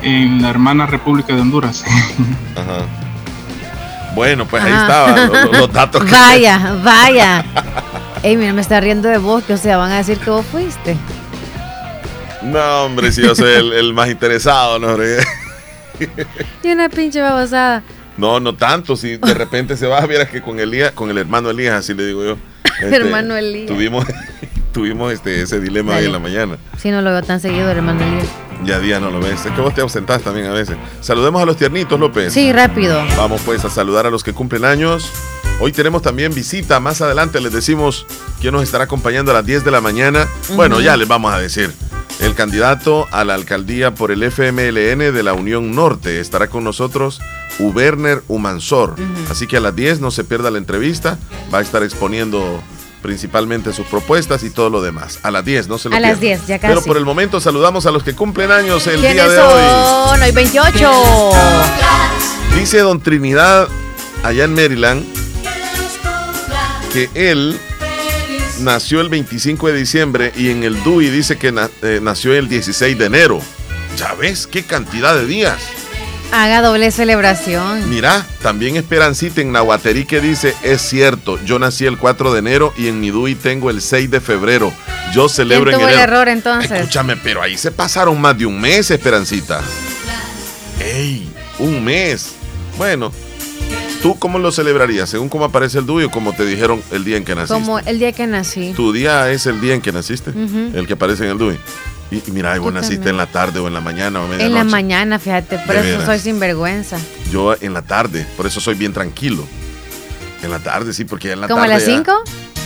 en 0.02 0.42
la 0.42 0.50
hermana 0.50 0.86
República 0.86 1.34
de 1.36 1.42
Honduras. 1.42 1.84
Ajá. 2.56 2.86
Bueno, 4.16 4.46
pues 4.46 4.64
ahí 4.64 4.72
estaba 4.72 5.46
los, 5.52 5.72
datos. 5.74 6.04
Que 6.04 6.12
vaya, 6.12 6.76
vaya. 6.82 7.46
Ey, 8.24 8.38
mira, 8.38 8.54
me 8.54 8.62
está 8.62 8.80
riendo 8.80 9.08
de 9.10 9.18
vos, 9.18 9.44
que 9.44 9.54
o 9.54 9.58
sea, 9.58 9.78
van 9.78 9.92
a 9.92 9.98
decir 9.98 10.18
que 10.20 10.30
vos 10.30 10.46
fuiste. 10.46 10.98
No, 12.42 12.86
hombre, 12.86 13.12
si 13.12 13.22
yo 13.22 13.36
soy 13.36 13.54
el, 13.54 13.94
más 13.94 14.10
interesado, 14.10 14.80
¿no? 14.80 14.98
y 16.64 16.72
una 16.72 16.88
pinche 16.88 17.22
babosada. 17.22 17.84
No, 18.20 18.40
no 18.40 18.56
tanto. 18.56 18.96
Si 18.96 19.18
de 19.18 19.34
repente 19.34 19.78
se 19.78 19.88
va, 19.88 20.06
vieras 20.06 20.30
que 20.30 20.42
con 20.42 20.60
Elías, 20.60 20.92
con 20.92 21.10
el 21.10 21.18
hermano 21.18 21.50
Elías, 21.50 21.76
así 21.76 21.94
le 21.94 22.06
digo 22.06 22.24
yo. 22.24 22.38
Este, 22.80 22.96
hermano 22.96 23.36
Elías. 23.36 23.68
Tuvimos, 23.68 24.06
tuvimos 24.74 25.12
este, 25.12 25.42
ese 25.42 25.60
dilema 25.60 25.96
ahí 25.96 26.06
en 26.06 26.14
la 26.14 26.20
mañana. 26.20 26.58
Sí, 26.78 26.92
no 26.92 27.02
lo 27.02 27.12
veo 27.12 27.22
tan 27.22 27.42
seguido, 27.42 27.70
hermano 27.70 28.02
Elías. 28.02 28.28
Ya 28.64 28.80
día 28.80 29.02
no 29.02 29.12
lo 29.12 29.20
ves. 29.20 29.46
Es 29.46 29.52
que 29.52 29.60
vos 29.60 29.74
te 29.74 29.82
ausentás 29.82 30.22
también 30.22 30.48
a 30.48 30.54
veces. 30.54 30.78
Saludemos 31.02 31.42
a 31.42 31.46
los 31.46 31.58
tiernitos, 31.58 32.00
López. 32.00 32.32
Sí, 32.32 32.54
rápido. 32.54 33.04
Vamos 33.18 33.42
pues 33.46 33.66
a 33.66 33.70
saludar 33.70 34.06
a 34.06 34.10
los 34.10 34.24
que 34.24 34.32
cumplen 34.32 34.64
años. 34.64 35.12
Hoy 35.60 35.74
tenemos 35.74 36.02
también 36.02 36.34
visita. 36.34 36.80
Más 36.80 37.02
adelante 37.02 37.42
les 37.42 37.52
decimos 37.52 38.06
quién 38.40 38.54
nos 38.54 38.64
estará 38.64 38.86
acompañando 38.86 39.32
a 39.32 39.34
las 39.34 39.46
10 39.46 39.66
de 39.66 39.72
la 39.72 39.82
mañana. 39.82 40.26
Bueno, 40.56 40.80
ya 40.80 40.96
les 40.96 41.08
vamos 41.08 41.34
a 41.34 41.40
decir. 41.40 41.74
El 42.20 42.36
candidato 42.36 43.08
a 43.12 43.24
la 43.24 43.34
alcaldía 43.34 43.96
por 43.96 44.12
el 44.12 44.24
FMLN 44.24 45.14
de 45.14 45.24
la 45.24 45.34
Unión 45.34 45.74
Norte 45.74 46.20
estará 46.20 46.48
con 46.48 46.64
nosotros 46.64 47.22
Uberner 47.60 48.24
Umansor. 48.28 48.96
Así 49.30 49.48
que 49.48 49.58
a 49.58 49.60
las 49.62 49.76
10 49.76 50.02
no 50.02 50.12
se 50.12 50.24
pierda 50.24 50.52
la 50.52 50.58
entrevista. 50.58 51.18
Va 51.54 51.60
a 51.60 51.62
estar 51.62 51.82
exponiendo 51.84 52.62
principalmente 53.02 53.72
sus 53.72 53.88
propuestas 53.88 54.44
y 54.44 54.50
todo 54.50 54.70
lo 54.70 54.82
demás. 54.82 55.20
A 55.24 55.32
las 55.32 55.46
10, 55.46 55.70
no 55.70 55.78
se 55.78 55.90
lo 55.90 55.96
A 55.96 56.00
las 56.00 56.20
10, 56.20 56.48
ya 56.48 56.60
casi. 56.60 56.74
Pero 56.74 56.86
por 56.86 56.98
el 56.98 57.06
momento 57.06 57.40
saludamos 57.40 57.86
a 57.86 57.92
los 57.92 58.04
que 58.04 58.14
cumplen 58.14 58.52
años 58.52 58.86
el 58.88 59.02
día 59.02 59.28
de 59.28 59.38
hoy. 59.40 60.10
Son? 60.10 60.22
Hoy 60.22 60.32
28. 60.32 60.92
Dice 62.58 62.80
don 62.80 63.00
Trinidad 63.00 63.70
allá 64.24 64.44
en 64.44 64.54
Maryland 64.54 65.06
que 66.92 67.10
él 67.14 67.58
nació 68.60 69.02
el 69.02 69.10
25 69.10 69.68
de 69.68 69.74
diciembre 69.74 70.32
y 70.36 70.50
en 70.50 70.64
el 70.64 70.82
DUI 70.84 71.10
dice 71.10 71.38
que 71.38 71.54
eh, 71.82 72.00
nació 72.02 72.34
el 72.34 72.48
16 72.48 72.98
de 72.98 73.06
enero. 73.06 73.42
Ya 73.98 74.14
ves, 74.14 74.48
qué 74.48 74.64
cantidad 74.64 75.16
de 75.16 75.26
días. 75.26 75.58
Haga 76.32 76.62
doble 76.62 76.92
celebración. 76.92 77.90
Mira, 77.90 78.26
también 78.42 78.76
Esperancita 78.76 79.42
en 79.42 79.52
Nahuaterí 79.52 80.06
que 80.06 80.22
dice, 80.22 80.56
es 80.62 80.82
cierto, 80.82 81.40
yo 81.44 81.58
nací 81.58 81.86
el 81.86 81.98
4 81.98 82.34
de 82.34 82.40
enero 82.40 82.74
y 82.78 82.88
en 82.88 83.02
Nidui 83.02 83.34
tengo 83.34 83.70
el 83.72 83.82
6 83.82 84.12
de 84.12 84.22
febrero. 84.22 84.72
Yo 85.12 85.28
celebro 85.28 85.72
¿Quién 85.72 85.80
tuvo 85.80 85.90
el 85.90 85.98
error 85.98 86.30
entonces? 86.30 86.72
Escúchame, 86.72 87.18
pero 87.18 87.42
ahí 87.42 87.58
se 87.58 87.72
pasaron 87.72 88.22
más 88.22 88.38
de 88.38 88.46
un 88.46 88.62
mes, 88.62 88.92
Esperancita. 88.92 89.62
¡Ey! 90.80 91.32
Un 91.58 91.84
mes. 91.84 92.34
Bueno, 92.78 93.12
¿Tú 94.02 94.18
cómo 94.18 94.40
lo 94.40 94.52
celebrarías? 94.52 95.10
¿Según 95.10 95.28
cómo 95.28 95.46
aparece 95.46 95.80
el 95.80 95.86
DUI 95.86 96.06
o 96.06 96.12
como 96.12 96.34
te 96.34 96.46
dijeron 96.46 96.82
el 96.92 97.04
día 97.04 97.18
en 97.18 97.26
que 97.26 97.36
naciste? 97.36 97.54
Como 97.54 97.80
el 97.80 98.00
día 98.00 98.14
que 98.14 98.28
nací. 98.28 98.74
¿Tu 98.74 98.94
día 98.94 99.30
es 99.30 99.46
el 99.46 99.60
día 99.60 99.74
en 99.74 99.82
que 99.82 99.92
naciste? 99.92 100.32
El 100.32 100.88
que 100.88 100.94
aparece 100.94 101.26
en 101.26 101.32
el 101.32 101.38
DUI. 101.38 101.60
Y, 102.12 102.32
mira, 102.32 102.58
vos 102.60 102.74
naciste 102.74 103.10
en 103.10 103.18
la 103.18 103.28
tarde 103.28 103.60
o 103.60 103.68
en 103.68 103.74
la 103.74 103.82
mañana 103.82 104.22
o 104.22 104.32
a 104.32 104.36
En 104.38 104.54
la 104.54 104.64
mañana, 104.64 105.20
fíjate, 105.20 105.60
por 105.60 105.76
eso 105.76 106.06
soy 106.06 106.20
sinvergüenza. 106.20 106.98
Yo 107.32 107.56
en 107.60 107.74
la 107.74 107.82
tarde, 107.82 108.26
por 108.38 108.48
eso 108.48 108.60
soy 108.60 108.76
bien 108.76 108.94
tranquilo. 108.94 109.46
En 110.42 110.50
la 110.50 110.60
tarde, 110.60 110.94
sí, 110.94 111.04
porque 111.04 111.34
en 111.34 111.42
la 111.42 111.48
tarde. 111.48 111.60
¿Como 111.62 111.64
a 111.66 111.68
las 111.68 111.84
5? 111.84 112.12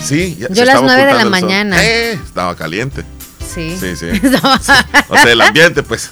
Sí, 0.04 0.38
ya, 0.40 0.48
Yo 0.50 0.64
a 0.64 0.66
las 0.66 0.82
9 0.84 1.06
de 1.06 1.14
la 1.14 1.26
mañana. 1.26 1.84
Eh, 1.84 2.14
estaba 2.14 2.56
caliente. 2.56 3.04
Sí. 3.54 3.78
Sí, 3.80 3.96
sí. 3.96 4.08
o 5.10 5.16
sea, 5.16 5.32
el 5.32 5.42
ambiente, 5.42 5.84
pues. 5.84 6.10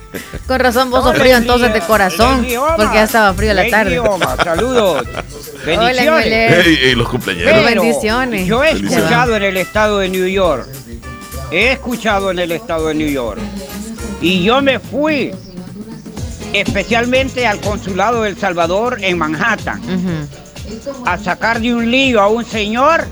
Con 0.46 0.60
razón, 0.60 0.90
vos 0.90 1.02
sos 1.02 1.16
frío 1.16 1.36
entonces 1.36 1.72
de 1.72 1.80
corazón, 1.80 2.46
porque 2.76 2.94
ya 2.94 3.04
estaba 3.04 3.34
frío 3.34 3.54
la 3.54 3.68
tarde. 3.68 4.00
Saludos. 4.42 5.06
Bendiciones. 5.66 6.66
y 6.66 6.94
los 6.94 7.08
cumpleaños. 7.08 7.64
Bendiciones. 7.64 8.46
Yo 8.46 8.62
he 8.62 8.72
escuchado 8.72 9.36
en 9.36 9.42
el 9.42 9.56
estado 9.56 9.98
de 9.98 10.08
New 10.08 10.26
York 10.26 10.68
he 11.50 11.72
escuchado 11.72 12.30
en 12.30 12.38
el 12.38 12.52
estado 12.52 12.88
de 12.88 12.94
New 12.94 13.08
York. 13.08 13.40
Y 14.20 14.42
yo 14.42 14.60
me 14.62 14.78
fui 14.78 15.32
especialmente 16.52 17.46
al 17.46 17.60
consulado 17.60 18.22
del 18.22 18.36
Salvador 18.36 18.98
en 19.00 19.18
Manhattan 19.18 19.80
a 21.04 21.18
sacar 21.18 21.60
de 21.60 21.74
un 21.74 21.90
lío 21.90 22.20
a 22.20 22.28
un 22.28 22.44
señor. 22.44 23.06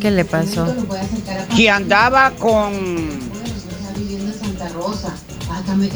¿Qué 0.00 0.10
le 0.10 0.24
pasó? 0.24 0.66
Que 1.54 1.68
andaba 1.68 2.30
con 2.32 2.72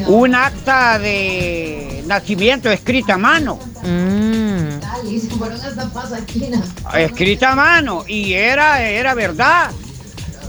un 0.06 0.34
acta 0.34 0.98
de 0.98 2.04
nacimiento 2.06 2.70
escrita 2.70 3.14
a 3.14 3.18
mano. 3.18 3.58
Mm. 3.82 4.54
Escrita 6.94 7.52
a 7.52 7.54
mano 7.54 8.04
y 8.06 8.34
era, 8.34 8.82
era 8.82 9.14
verdad. 9.14 9.70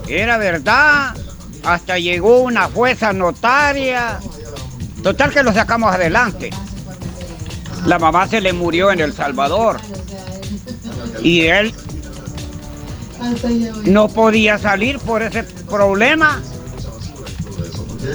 Era 0.08 0.38
verdad, 0.38 1.16
hasta 1.64 1.98
llegó 1.98 2.42
una 2.42 2.66
jueza 2.66 3.14
notaria. 3.14 4.20
Total 5.02 5.32
que 5.32 5.44
lo 5.44 5.54
sacamos 5.54 5.94
adelante. 5.94 6.50
La 7.86 8.00
mamá 8.00 8.28
se 8.28 8.42
le 8.42 8.54
murió 8.54 8.92
en 8.92 9.00
El 9.00 9.14
Salvador. 9.14 9.80
Y 11.22 11.42
él 11.42 11.74
no 13.86 14.08
podía 14.08 14.58
salir 14.58 15.00
por 15.00 15.22
ese 15.22 15.44
problema. 15.44 16.42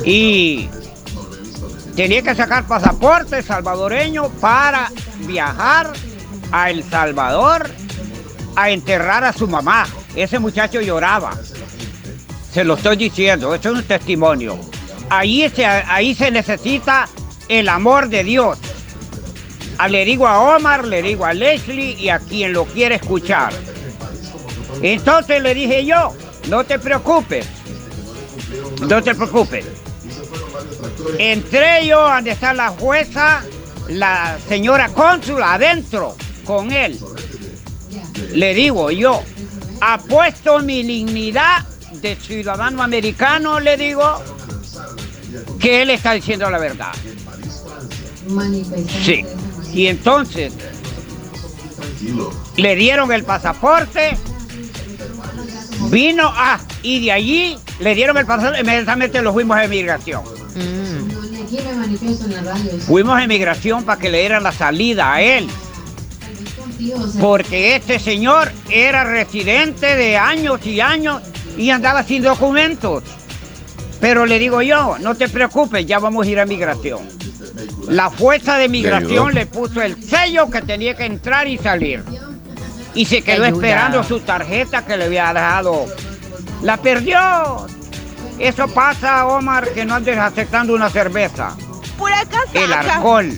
Y 0.04 0.68
tenía 1.96 2.22
que 2.22 2.34
sacar 2.34 2.66
pasaporte 2.66 3.42
salvadoreño 3.42 4.28
para 4.40 4.90
viajar 5.26 5.92
a 6.52 6.70
El 6.70 6.82
Salvador 6.84 7.70
a 8.56 8.70
enterrar 8.70 9.24
a 9.24 9.32
su 9.32 9.48
mamá. 9.48 9.86
Ese 10.14 10.38
muchacho 10.38 10.80
lloraba. 10.80 11.36
Se 12.52 12.64
lo 12.64 12.74
estoy 12.74 12.96
diciendo, 12.96 13.54
esto 13.54 13.70
es 13.70 13.74
un 13.76 13.84
testimonio. 13.84 14.58
Ahí 15.08 15.48
se, 15.54 15.64
ahí 15.64 16.14
se 16.14 16.30
necesita 16.30 17.08
el 17.48 17.68
amor 17.68 18.08
de 18.08 18.24
Dios. 18.24 18.58
Ah, 19.78 19.88
le 19.88 20.04
digo 20.04 20.26
a 20.26 20.56
Omar, 20.56 20.86
le 20.86 21.00
digo 21.00 21.24
a 21.24 21.32
Leslie 21.32 21.96
y 21.98 22.10
a 22.10 22.18
quien 22.18 22.52
lo 22.52 22.64
quiere 22.66 22.96
escuchar. 22.96 23.52
Entonces 24.82 25.42
le 25.42 25.54
dije 25.54 25.84
yo, 25.84 26.14
no 26.48 26.64
te 26.64 26.78
preocupes, 26.78 27.46
no 28.88 29.02
te 29.02 29.14
preocupes. 29.14 29.66
Entré 31.18 31.86
yo 31.86 32.00
donde 32.00 32.30
está 32.30 32.52
la 32.54 32.70
jueza, 32.70 33.42
la 33.88 34.38
señora 34.48 34.88
cónsula 34.88 35.54
adentro 35.54 36.16
con 36.44 36.72
él. 36.72 36.98
Le 38.32 38.54
digo 38.54 38.90
yo, 38.90 39.22
apuesto 39.80 40.60
mi 40.60 40.82
dignidad 40.82 41.66
de 42.00 42.16
ciudadano 42.16 42.82
americano, 42.82 43.60
le 43.60 43.76
digo 43.76 44.22
que 45.58 45.82
él 45.82 45.90
está 45.90 46.12
diciendo 46.12 46.50
la 46.50 46.58
verdad. 46.58 46.92
Sí. 49.04 49.24
Y 49.72 49.86
entonces 49.86 50.52
le 52.56 52.76
dieron 52.76 53.12
el 53.12 53.24
pasaporte, 53.24 54.16
vino 55.90 56.28
a, 56.28 56.60
y 56.82 57.04
de 57.04 57.12
allí 57.12 57.56
le 57.80 57.94
dieron 57.94 58.16
el 58.16 58.26
pasaporte, 58.26 58.60
inmediatamente 58.60 59.22
lo 59.22 59.32
fuimos 59.32 59.56
a 59.56 59.64
emigración. 59.64 60.22
Mm. 60.54 61.10
Fuimos 62.86 63.16
a 63.16 63.24
emigración 63.24 63.84
para 63.84 64.00
que 64.00 64.08
le 64.08 64.20
dieran 64.20 64.42
la 64.42 64.52
salida 64.52 65.14
a 65.14 65.20
él. 65.20 65.48
Porque 67.20 67.76
este 67.76 67.98
señor 67.98 68.50
era 68.70 69.04
residente 69.04 69.96
de 69.96 70.16
años 70.16 70.64
y 70.64 70.80
años 70.80 71.22
y 71.56 71.70
andaba 71.70 72.02
sin 72.02 72.22
documentos. 72.22 73.02
Pero 74.00 74.24
le 74.24 74.38
digo 74.38 74.62
yo, 74.62 74.96
no 74.98 75.14
te 75.14 75.28
preocupes, 75.28 75.84
ya 75.84 75.98
vamos 75.98 76.26
a 76.26 76.30
ir 76.30 76.40
a 76.40 76.46
migración. 76.46 77.00
La 77.88 78.10
fuerza 78.10 78.56
de 78.56 78.68
migración 78.68 79.34
le 79.34 79.46
puso 79.46 79.82
el 79.82 80.02
sello 80.02 80.48
que 80.48 80.62
tenía 80.62 80.96
que 80.96 81.04
entrar 81.04 81.46
y 81.48 81.58
salir. 81.58 82.02
Y 82.94 83.04
se 83.04 83.22
quedó 83.22 83.44
esperando 83.44 84.02
su 84.02 84.20
tarjeta 84.20 84.84
que 84.84 84.96
le 84.96 85.04
había 85.04 85.32
dejado. 85.32 85.86
La 86.62 86.76
perdió. 86.76 87.66
Eso 88.38 88.68
pasa, 88.68 89.26
Omar, 89.26 89.68
que 89.70 89.84
no 89.84 89.94
andes 89.94 90.18
aceptando 90.18 90.74
una 90.74 90.90
cerveza. 90.90 91.56
El 92.54 92.72
alcohol 92.72 93.30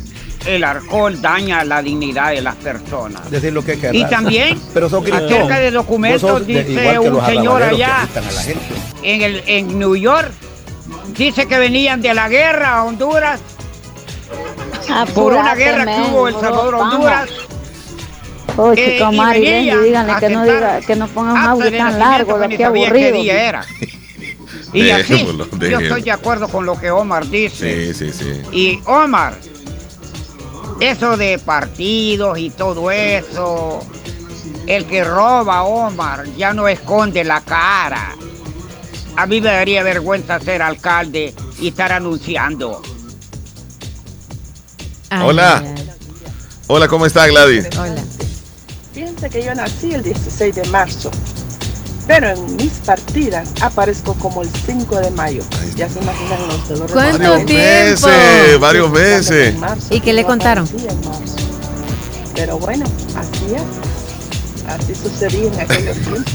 el 0.46 0.64
alcohol 0.64 1.20
daña 1.20 1.64
la 1.64 1.82
dignidad 1.82 2.30
de 2.30 2.42
las 2.42 2.56
personas. 2.56 3.30
Decir 3.30 3.52
lo 3.52 3.64
que 3.64 3.78
y 3.92 4.04
también, 4.06 4.60
Pero 4.74 4.86
acerca 4.86 5.58
de 5.58 5.70
documentos, 5.70 6.46
dice 6.46 6.98
un 6.98 7.24
señor 7.24 7.62
allá 7.62 8.08
en, 9.02 9.22
el, 9.22 9.42
en 9.46 9.78
New 9.78 9.96
York, 9.96 10.30
dice 11.16 11.46
que 11.46 11.58
venían 11.58 12.00
de 12.02 12.14
la 12.14 12.28
guerra 12.28 12.76
a 12.76 12.84
Honduras, 12.84 13.40
por 15.14 15.32
una 15.32 15.54
guerra 15.54 15.84
que 15.84 16.10
hubo 16.10 16.28
en 16.28 16.40
Salvador-Honduras. 16.40 17.28
Oh, 18.56 18.74
chico 18.74 19.12
Mari, 19.12 19.40
díganle 19.40 20.14
que 20.20 20.28
no, 20.28 20.44
diga, 20.44 20.80
que 20.80 20.96
no 20.96 21.08
ponga 21.08 21.32
un 21.32 21.38
audio 21.38 21.70
tan 21.76 21.98
largo, 21.98 22.36
lo 22.36 22.48
que 22.48 22.64
aburrido. 22.64 23.22
Día 23.22 23.48
era. 23.48 23.66
Y 24.74 24.88
así, 24.88 25.26
yo 25.60 25.80
estoy 25.80 26.00
de 26.00 26.12
acuerdo 26.12 26.48
con 26.48 26.64
lo 26.64 26.80
que 26.80 26.90
Omar 26.90 27.28
dice. 27.28 27.92
Sí, 27.92 28.10
sí, 28.10 28.10
sí. 28.10 28.42
Y 28.52 28.80
Omar, 28.86 29.36
eso 30.80 31.18
de 31.18 31.38
partidos 31.38 32.38
y 32.38 32.48
todo 32.48 32.90
eso, 32.90 33.86
el 34.66 34.86
que 34.86 35.04
roba 35.04 35.64
Omar 35.64 36.24
ya 36.38 36.54
no 36.54 36.68
esconde 36.68 37.22
la 37.22 37.42
cara. 37.42 38.16
A 39.16 39.26
mí 39.26 39.42
me 39.42 39.50
daría 39.50 39.82
vergüenza 39.82 40.40
ser 40.40 40.62
alcalde 40.62 41.34
y 41.60 41.68
estar 41.68 41.92
anunciando. 41.92 42.80
Hola. 45.22 45.62
Hola, 46.66 46.88
¿cómo 46.88 47.04
está 47.04 47.26
Gladys? 47.26 47.68
Hola. 47.76 48.02
Piensa 48.94 49.30
que 49.30 49.42
yo 49.42 49.54
nací 49.54 49.94
el 49.94 50.02
16 50.02 50.54
de 50.54 50.64
marzo. 50.68 51.10
Pero 52.06 52.28
en 52.28 52.56
mis 52.56 52.72
partidas 52.84 53.50
aparezco 53.62 54.12
como 54.14 54.42
el 54.42 54.50
5 54.66 54.96
de 55.00 55.10
mayo. 55.12 55.42
Ya 55.76 55.88
se 55.88 55.98
imaginan 56.00 56.46
los 56.48 56.68
dolores. 56.68 56.92
¿Cuánto 56.92 57.18
varios 57.18 57.46
tiempo? 57.46 58.06
Meses, 58.06 58.60
varios 58.60 58.90
meses. 58.90 59.54
¿Y 59.88 60.00
qué 60.00 60.12
le 60.12 60.24
contaron? 60.24 60.68
Pero 62.34 62.58
bueno, 62.58 62.84
así 63.16 63.54
es. 63.54 63.62
Así 64.68 64.94
sucedía 64.94 65.50
en 65.52 65.60
aquellos 65.60 65.96
tiempos. 65.96 66.32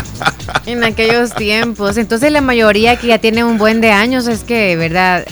en 0.66 0.84
aquellos 0.84 1.34
tiempos. 1.34 1.96
Entonces 1.98 2.32
la 2.32 2.40
mayoría 2.40 2.96
que 2.96 3.08
ya 3.08 3.18
tiene 3.18 3.44
un 3.44 3.58
buen 3.58 3.82
de 3.82 3.90
años 3.90 4.28
es 4.28 4.44
que, 4.44 4.76
¿verdad? 4.76 5.26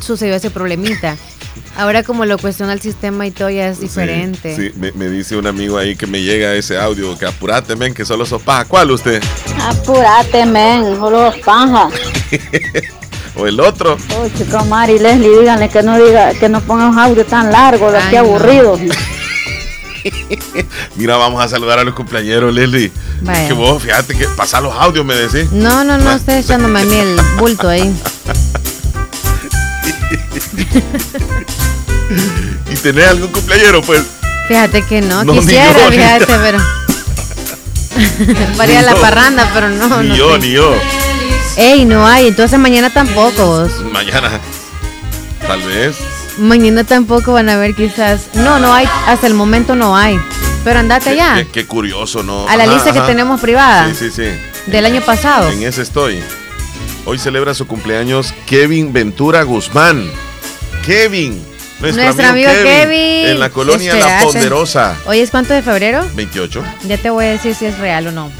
Sucedió 0.00 0.34
ese 0.34 0.50
problemita. 0.50 1.16
Ahora 1.76 2.02
como 2.02 2.24
lo 2.24 2.38
cuestiona 2.38 2.72
el 2.72 2.80
sistema 2.80 3.26
y 3.26 3.30
todo 3.30 3.50
ya 3.50 3.68
es 3.68 3.80
diferente. 3.80 4.56
Sí, 4.56 4.72
Me, 4.76 5.08
dice 5.08 5.36
un 5.36 5.46
amigo 5.46 5.78
ahí 5.78 5.96
que 5.96 6.06
me 6.06 6.22
llega 6.22 6.54
ese 6.54 6.78
audio, 6.78 7.18
que 7.18 7.26
apurate, 7.26 7.76
men, 7.76 7.94
que 7.94 8.04
solo 8.04 8.24
sos 8.24 8.42
paja. 8.42 8.64
¿Cuál 8.64 8.90
usted? 8.90 9.22
Apurate, 9.60 10.46
men, 10.46 10.96
solo 10.96 11.32
sos 11.32 11.40
paja. 11.42 11.88
o 13.36 13.46
el 13.46 13.60
otro. 13.60 13.96
Oh, 14.16 14.28
chico 14.36 14.64
Mari, 14.64 14.98
Leslie, 14.98 15.38
díganle 15.40 15.68
que 15.68 15.82
no 15.82 15.98
diga, 15.98 16.32
que 16.34 16.48
no 16.48 16.60
ponga 16.60 16.88
un 16.88 16.98
audio 16.98 17.24
tan 17.24 17.52
largo, 17.52 17.92
de 17.92 17.98
aquí 17.98 18.16
aburrido. 18.16 18.78
Mira, 20.96 21.16
vamos 21.16 21.42
a 21.42 21.48
saludar 21.48 21.78
a 21.78 21.84
los 21.84 21.94
cumpleaños, 21.94 22.52
Leslie. 22.54 22.92
Que 23.46 23.52
vos, 23.52 23.82
fíjate 23.82 24.16
que 24.16 24.28
pasa 24.28 24.60
los 24.60 24.74
audios, 24.74 25.04
me 25.04 25.14
decís. 25.14 25.50
No, 25.52 25.84
no, 25.84 25.98
no, 25.98 26.12
estoy 26.12 26.36
echándome 26.36 26.80
a 26.80 26.84
mí 26.84 26.94
el 26.94 27.16
bulto 27.38 27.68
ahí. 27.68 27.94
¿Y 32.70 32.76
tenés 32.76 33.08
algún 33.08 33.28
cumpleañero? 33.28 33.82
Pues. 33.82 34.02
Fíjate 34.48 34.82
que 34.82 35.02
no, 35.02 35.26
quisiera, 35.26 35.74
fíjate, 35.90 36.26
pero. 36.26 36.58
Varía 38.56 38.82
la 38.82 38.94
parranda, 38.94 39.50
pero 39.52 39.68
no. 39.68 40.02
Ni 40.02 40.16
yo, 40.16 40.38
ni 40.38 40.52
yo. 40.52 40.74
Ey, 41.56 41.84
no 41.84 42.06
hay, 42.06 42.28
entonces 42.28 42.58
mañana 42.58 42.90
tampoco. 42.90 43.68
Mañana, 43.90 44.40
tal 45.46 45.62
vez. 45.62 45.96
Mañana 46.38 46.84
tampoco 46.84 47.32
van 47.32 47.48
a 47.48 47.56
ver 47.56 47.74
quizás. 47.74 48.28
No, 48.34 48.58
no 48.58 48.74
hay, 48.74 48.86
hasta 49.06 49.26
el 49.26 49.34
momento 49.34 49.74
no 49.74 49.96
hay. 49.96 50.20
Pero 50.64 50.80
andate 50.80 51.10
allá. 51.10 51.46
Qué, 51.52 51.66
curioso, 51.66 52.22
¿no? 52.22 52.48
A 52.48 52.56
la 52.56 52.66
lista 52.66 52.92
que 52.92 53.00
tenemos 53.00 53.40
privada. 53.40 53.88
Sí, 53.88 53.94
sí, 53.94 54.10
sí. 54.10 54.70
Del 54.70 54.84
año 54.84 55.00
pasado. 55.00 55.48
En 55.48 55.62
ese 55.62 55.82
estoy. 55.82 56.20
Hoy 57.04 57.18
celebra 57.18 57.54
su 57.54 57.66
cumpleaños 57.66 58.34
Kevin 58.46 58.92
Ventura 58.92 59.44
Guzmán. 59.44 60.10
Kevin. 60.86 61.44
Nuestro, 61.80 62.28
amigo, 62.28 62.48
Kevin, 62.48 63.28
En 63.28 63.40
la 63.40 63.50
colonia 63.50 63.94
La 63.96 64.20
Ponderosa. 64.22 64.96
¿Hoy 65.06 65.18
es 65.18 65.30
cuánto 65.30 65.52
de 65.52 65.60
febrero? 65.60 66.06
28. 66.14 66.64
Ya 66.86 66.96
te 66.96 67.10
voy 67.10 67.26
a 67.26 67.32
decir 67.32 67.54
si 67.54 67.66
es 67.66 67.76
real 67.78 68.06
o 68.06 68.12
no. 68.12 68.30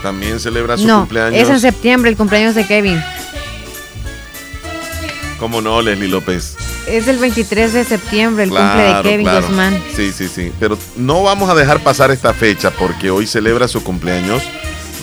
También 0.00 0.38
celebra 0.40 0.78
su 0.78 0.86
cumpleaños. 0.86 1.40
Es 1.40 1.48
en 1.48 1.60
septiembre 1.60 2.10
el 2.10 2.16
cumpleaños 2.16 2.54
de 2.54 2.66
Kevin. 2.66 3.02
¿Cómo 5.38 5.60
no, 5.60 5.82
Leslie 5.82 6.08
López? 6.08 6.56
Es 6.86 7.08
el 7.08 7.18
23 7.18 7.72
de 7.72 7.84
septiembre 7.84 8.44
el 8.44 8.50
cumple 8.50 8.82
de 8.82 9.02
Kevin 9.02 9.28
Guzmán. 9.28 9.82
Sí, 9.94 10.12
sí, 10.12 10.28
sí. 10.28 10.52
Pero 10.60 10.78
no 10.96 11.24
vamos 11.24 11.50
a 11.50 11.54
dejar 11.54 11.80
pasar 11.80 12.12
esta 12.12 12.32
fecha 12.32 12.70
porque 12.70 13.10
hoy 13.10 13.26
celebra 13.26 13.66
su 13.66 13.82
cumpleaños 13.82 14.42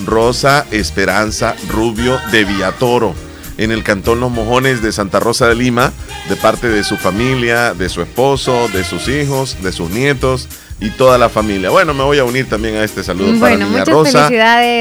Rosa 0.05 0.65
Esperanza 0.71 1.55
Rubio 1.69 2.19
de 2.31 2.45
Villatoro 2.45 3.28
en 3.59 3.71
el 3.71 3.83
Cantón 3.83 4.21
Los 4.21 4.31
Mojones 4.31 4.81
de 4.81 4.93
Santa 4.93 5.19
Rosa 5.19 5.47
de 5.47 5.55
Lima, 5.55 5.91
de 6.29 6.37
parte 6.37 6.69
de 6.69 6.83
su 6.85 6.95
familia, 6.95 7.73
de 7.73 7.89
su 7.89 8.01
esposo, 8.01 8.69
de 8.73 8.85
sus 8.85 9.09
hijos, 9.09 9.57
de 9.61 9.73
sus 9.73 9.89
nietos 9.89 10.47
y 10.79 10.91
toda 10.91 11.17
la 11.17 11.27
familia. 11.27 11.69
Bueno, 11.69 11.93
me 11.93 12.03
voy 12.03 12.19
a 12.19 12.23
unir 12.23 12.47
también 12.47 12.77
a 12.77 12.85
este 12.85 13.03
saludo 13.03 13.37
para 13.37 13.57
Niña 13.57 13.83
Rosa. 13.83 14.29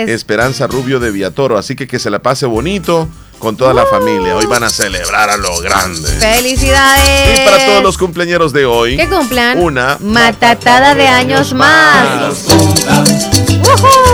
Esperanza 0.07 0.69
Rubio 0.69 1.01
de 1.01 1.11
Villatoro, 1.11 1.59
así 1.59 1.75
que 1.75 1.89
que 1.89 1.99
se 1.99 2.09
la 2.09 2.21
pase 2.21 2.47
bonito 2.47 3.09
con 3.41 3.57
toda 3.57 3.75
la 3.75 3.85
familia. 3.87 4.37
Hoy 4.37 4.47
van 4.47 4.63
a 4.63 4.71
celebrar 4.71 5.29
a 5.29 5.37
lo 5.37 5.59
grande. 5.59 6.09
¡Felicidades! 6.09 7.41
Y 7.41 7.45
para 7.45 7.67
todos 7.67 7.83
los 7.83 7.99
cumpleaños 7.99 8.53
de 8.53 8.65
hoy. 8.65 8.97
Que 8.97 9.09
cumplan. 9.09 9.59
Una 9.59 9.99
matatada 10.01 10.95
de 10.95 11.09
años 11.09 11.53
más. 11.53 12.45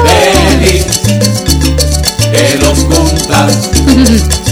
Feliz. 0.04 1.53
Que 2.34 2.58
los 2.58 2.84
cumplas. 2.84 3.70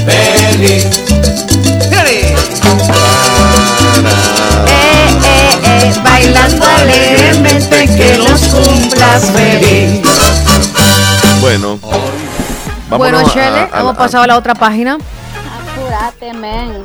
Feliz. 0.07 0.87
Eh, 1.91 2.07
eh, 2.07 2.37
eh, 4.69 5.93
bailando 6.05 6.65
alegremente 6.65 7.87
que 7.97 8.19
los 8.19 8.41
cumplas 8.41 9.31
feliz. 9.33 10.01
Bueno. 11.41 11.81
Bueno, 12.89 13.29
Shirley, 13.29 13.67
hemos 13.75 13.97
pasado 13.97 14.23
a 14.23 14.27
la 14.29 14.37
otra 14.39 14.55
página. 14.55 14.99
Apúrate, 15.75 16.33
men, 16.35 16.85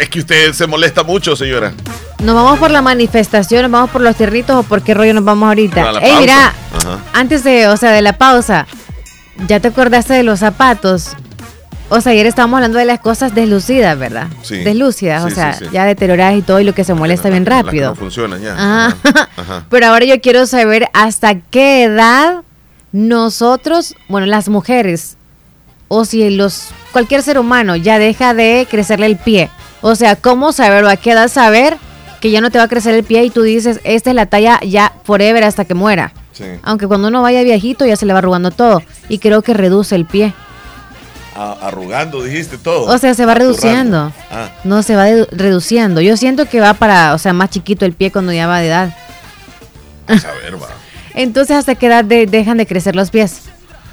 Es 0.00 0.08
que 0.08 0.20
usted 0.20 0.54
se 0.54 0.66
molesta 0.66 1.02
mucho, 1.02 1.36
señora. 1.36 1.74
¿Nos 2.20 2.34
vamos 2.34 2.58
por 2.58 2.70
la 2.70 2.80
manifestación, 2.80 3.62
nos 3.62 3.70
vamos 3.70 3.90
por 3.90 4.00
los 4.00 4.16
tierritos 4.16 4.56
o 4.56 4.62
por 4.62 4.80
qué 4.80 4.94
rollo 4.94 5.12
nos 5.12 5.24
vamos 5.24 5.46
ahorita? 5.48 5.90
Ey, 6.00 6.14
mira, 6.20 6.54
antes 7.12 7.44
de, 7.44 7.68
o 7.68 7.76
sea, 7.76 7.90
de 7.90 8.00
la 8.00 8.14
pausa, 8.16 8.66
¿ya 9.46 9.60
te 9.60 9.68
acordaste 9.68 10.14
de 10.14 10.22
los 10.22 10.40
zapatos? 10.40 11.10
O 11.90 12.00
sea, 12.00 12.12
ayer 12.12 12.26
estábamos 12.26 12.58
hablando 12.58 12.78
de 12.78 12.84
las 12.84 13.00
cosas 13.00 13.34
deslucidas, 13.34 13.98
¿verdad? 13.98 14.28
Sí. 14.42 14.58
Deslúcidas, 14.58 15.24
o 15.24 15.30
sea, 15.30 15.58
ya 15.72 15.86
deterioradas 15.86 16.36
y 16.36 16.42
todo 16.42 16.60
y 16.60 16.64
lo 16.64 16.74
que 16.74 16.84
se 16.84 16.92
molesta 16.92 17.30
bien 17.30 17.46
rápido. 17.46 17.90
no 17.90 17.96
funciona 17.96 18.36
ya. 18.38 18.54
Ajá. 18.56 19.64
Pero 19.70 19.86
ahora 19.86 20.04
yo 20.04 20.20
quiero 20.20 20.46
saber 20.46 20.88
hasta 20.92 21.40
qué 21.40 21.84
edad 21.84 22.42
nosotros, 22.92 23.94
bueno, 24.08 24.26
las 24.26 24.48
mujeres, 24.50 25.16
o 25.88 26.04
si 26.04 26.28
los 26.28 26.68
cualquier 26.92 27.22
ser 27.22 27.38
humano 27.38 27.76
ya 27.76 27.98
deja 27.98 28.34
de 28.34 28.66
crecerle 28.70 29.06
el 29.06 29.16
pie. 29.16 29.50
O 29.80 29.94
sea, 29.94 30.16
¿cómo 30.16 30.52
saber 30.52 30.84
o 30.84 30.88
a 30.88 30.96
qué 30.96 31.12
edad 31.12 31.28
saber 31.28 31.78
que 32.20 32.30
ya 32.30 32.40
no 32.40 32.50
te 32.50 32.58
va 32.58 32.64
a 32.64 32.68
crecer 32.68 32.94
el 32.94 33.04
pie 33.04 33.24
y 33.24 33.30
tú 33.30 33.42
dices, 33.42 33.80
esta 33.84 34.10
es 34.10 34.16
la 34.16 34.26
talla 34.26 34.60
ya 34.60 34.92
forever 35.04 35.44
hasta 35.44 35.64
que 35.64 35.74
muera? 35.74 36.12
Sí. 36.38 36.44
Aunque 36.62 36.86
cuando 36.86 37.08
uno 37.08 37.20
vaya 37.20 37.42
viejito 37.42 37.84
ya 37.84 37.96
se 37.96 38.06
le 38.06 38.12
va 38.12 38.20
arrugando 38.20 38.52
todo 38.52 38.80
y 39.08 39.18
creo 39.18 39.42
que 39.42 39.54
reduce 39.54 39.96
el 39.96 40.06
pie. 40.06 40.32
arrugando, 41.34 42.22
dijiste 42.22 42.58
todo. 42.58 42.84
O 42.92 42.98
sea, 42.98 43.14
se 43.14 43.26
va 43.26 43.34
reduciendo. 43.34 44.12
Ah. 44.30 44.50
No, 44.64 44.82
se 44.82 44.94
va 44.94 45.06
reduciendo. 45.32 46.00
Yo 46.00 46.16
siento 46.16 46.46
que 46.46 46.60
va 46.60 46.74
para, 46.74 47.14
o 47.14 47.18
sea, 47.18 47.32
más 47.32 47.50
chiquito 47.50 47.84
el 47.84 47.92
pie 47.92 48.12
cuando 48.12 48.32
ya 48.32 48.46
va 48.46 48.60
de 48.60 48.68
edad. 48.68 48.96
A 50.08 50.12
ver, 50.12 50.62
va. 50.62 50.68
Entonces, 51.14 51.56
¿hasta 51.56 51.74
qué 51.74 51.86
edad 51.86 52.04
dejan 52.04 52.58
de 52.58 52.66
crecer 52.66 52.94
los 52.94 53.10
pies? 53.10 53.48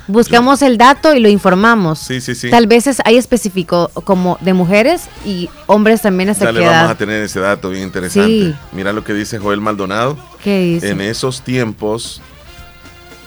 Buscamos 0.08 0.62
el 0.62 0.78
dato 0.78 1.16
y 1.16 1.20
lo 1.20 1.30
informamos. 1.30 2.00
Sí, 2.00 2.22
sí, 2.22 2.36
sí. 2.36 2.50
Tal 2.50 2.68
vez 2.68 2.86
hay 3.04 3.18
específico 3.18 3.90
como 4.04 4.38
de 4.42 4.54
mujeres 4.54 5.06
y 5.26 5.50
hombres 5.66 6.02
también 6.02 6.30
hasta 6.30 6.46
ya 6.46 6.52
le 6.52 6.66
vamos 6.66 6.92
a 6.92 6.96
tener 6.96 7.24
ese 7.24 7.40
dato 7.40 7.70
bien 7.70 7.84
interesante. 7.84 8.54
Mira 8.72 8.94
lo 8.94 9.04
que 9.04 9.14
dice 9.14 9.40
Joel 9.40 9.62
Maldonado. 9.62 10.18
¿Qué 10.44 10.60
dice? 10.60 10.92
En 10.92 11.02
esos 11.02 11.42
tiempos 11.42 12.22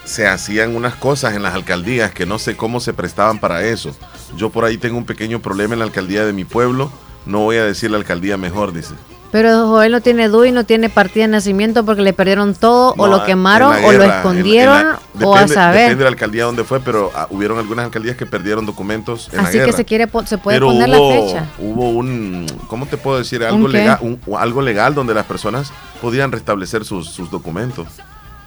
se 0.09 0.27
hacían 0.27 0.75
unas 0.75 0.95
cosas 0.95 1.35
en 1.35 1.43
las 1.43 1.53
alcaldías 1.53 2.11
que 2.11 2.25
no 2.25 2.39
sé 2.39 2.57
cómo 2.57 2.79
se 2.79 2.93
prestaban 2.93 3.37
para 3.37 3.63
eso. 3.63 3.95
Yo 4.35 4.49
por 4.49 4.65
ahí 4.65 4.77
tengo 4.77 4.97
un 4.97 5.05
pequeño 5.05 5.39
problema 5.39 5.75
en 5.75 5.79
la 5.79 5.85
alcaldía 5.85 6.25
de 6.25 6.33
mi 6.33 6.45
pueblo. 6.45 6.91
No 7.27 7.41
voy 7.41 7.57
a 7.57 7.63
decir 7.63 7.91
la 7.91 7.97
alcaldía 7.97 8.35
mejor, 8.35 8.73
dice. 8.73 8.95
Pero 9.31 9.67
Joel 9.67 9.91
no 9.91 10.01
tiene 10.01 10.27
DUI, 10.27 10.51
no 10.51 10.63
tiene 10.63 10.89
partida 10.89 11.25
de 11.25 11.27
nacimiento 11.27 11.85
porque 11.85 12.01
le 12.01 12.13
perdieron 12.13 12.55
todo, 12.55 12.95
o 12.97 13.05
lo 13.05 13.23
quemaron, 13.23 13.75
o 13.83 13.91
lo 13.91 14.03
escondieron, 14.03 14.95
o 15.21 15.35
a 15.35 15.47
saber. 15.47 15.81
Depende 15.81 15.97
de 15.97 16.03
la 16.05 16.09
alcaldía 16.09 16.45
donde 16.45 16.63
fue, 16.63 16.79
pero 16.79 17.11
ah, 17.13 17.27
hubieron 17.29 17.59
algunas 17.59 17.85
alcaldías 17.85 18.17
que 18.17 18.25
perdieron 18.25 18.65
documentos 18.65 19.29
en 19.31 19.41
Así 19.41 19.59
la 19.59 19.65
que 19.65 19.73
se 19.73 19.85
quiere 19.85 20.09
se 20.25 20.39
puede 20.39 20.59
poner 20.59 20.89
la 20.89 20.97
fecha. 20.97 21.45
Hubo 21.59 21.89
un, 21.89 22.47
¿cómo 22.67 22.87
te 22.87 22.97
puedo 22.97 23.19
decir? 23.19 23.43
Algo 23.43 23.67
legal, 23.67 23.99
algo 24.39 24.61
legal 24.63 24.95
donde 24.95 25.13
las 25.13 25.27
personas 25.27 25.71
podían 26.01 26.31
restablecer 26.31 26.83
sus, 26.83 27.11
sus 27.11 27.29
documentos. 27.29 27.85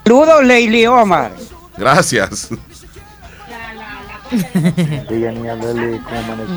Saludos, 0.05 0.45
Leili 0.45 0.87
Omar. 0.87 1.33
Gracias. 1.79 2.49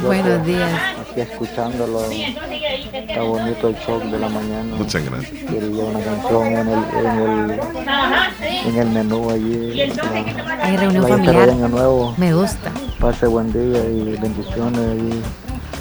Buenos 0.04 0.46
días. 0.46 0.72
Aquí 1.02 1.22
escuchándolo. 1.22 2.02
Está 2.10 3.22
bonito 3.22 3.68
el 3.70 3.76
show 3.80 4.00
de 4.00 4.18
la 4.20 4.30
mañana. 4.30 4.76
Muchas 4.76 5.06
gracias. 5.06 5.44
Quería 5.44 5.84
una 5.84 6.00
canción 6.00 6.48
en 6.48 6.68
el, 6.68 6.84
en 6.96 7.06
el, 7.20 7.60
en 8.66 8.78
el 8.78 8.90
menú 8.90 9.30
allí. 9.30 9.82
Hay 10.62 10.78
reunión 10.78 11.08
familiar. 11.08 11.54
Nuevo. 11.54 12.14
Me 12.18 12.34
gusta. 12.34 12.72
Pase 13.00 13.28
buen 13.28 13.52
día 13.54 13.84
y 13.84 14.18
bendiciones 14.20 14.98
y 14.98 15.22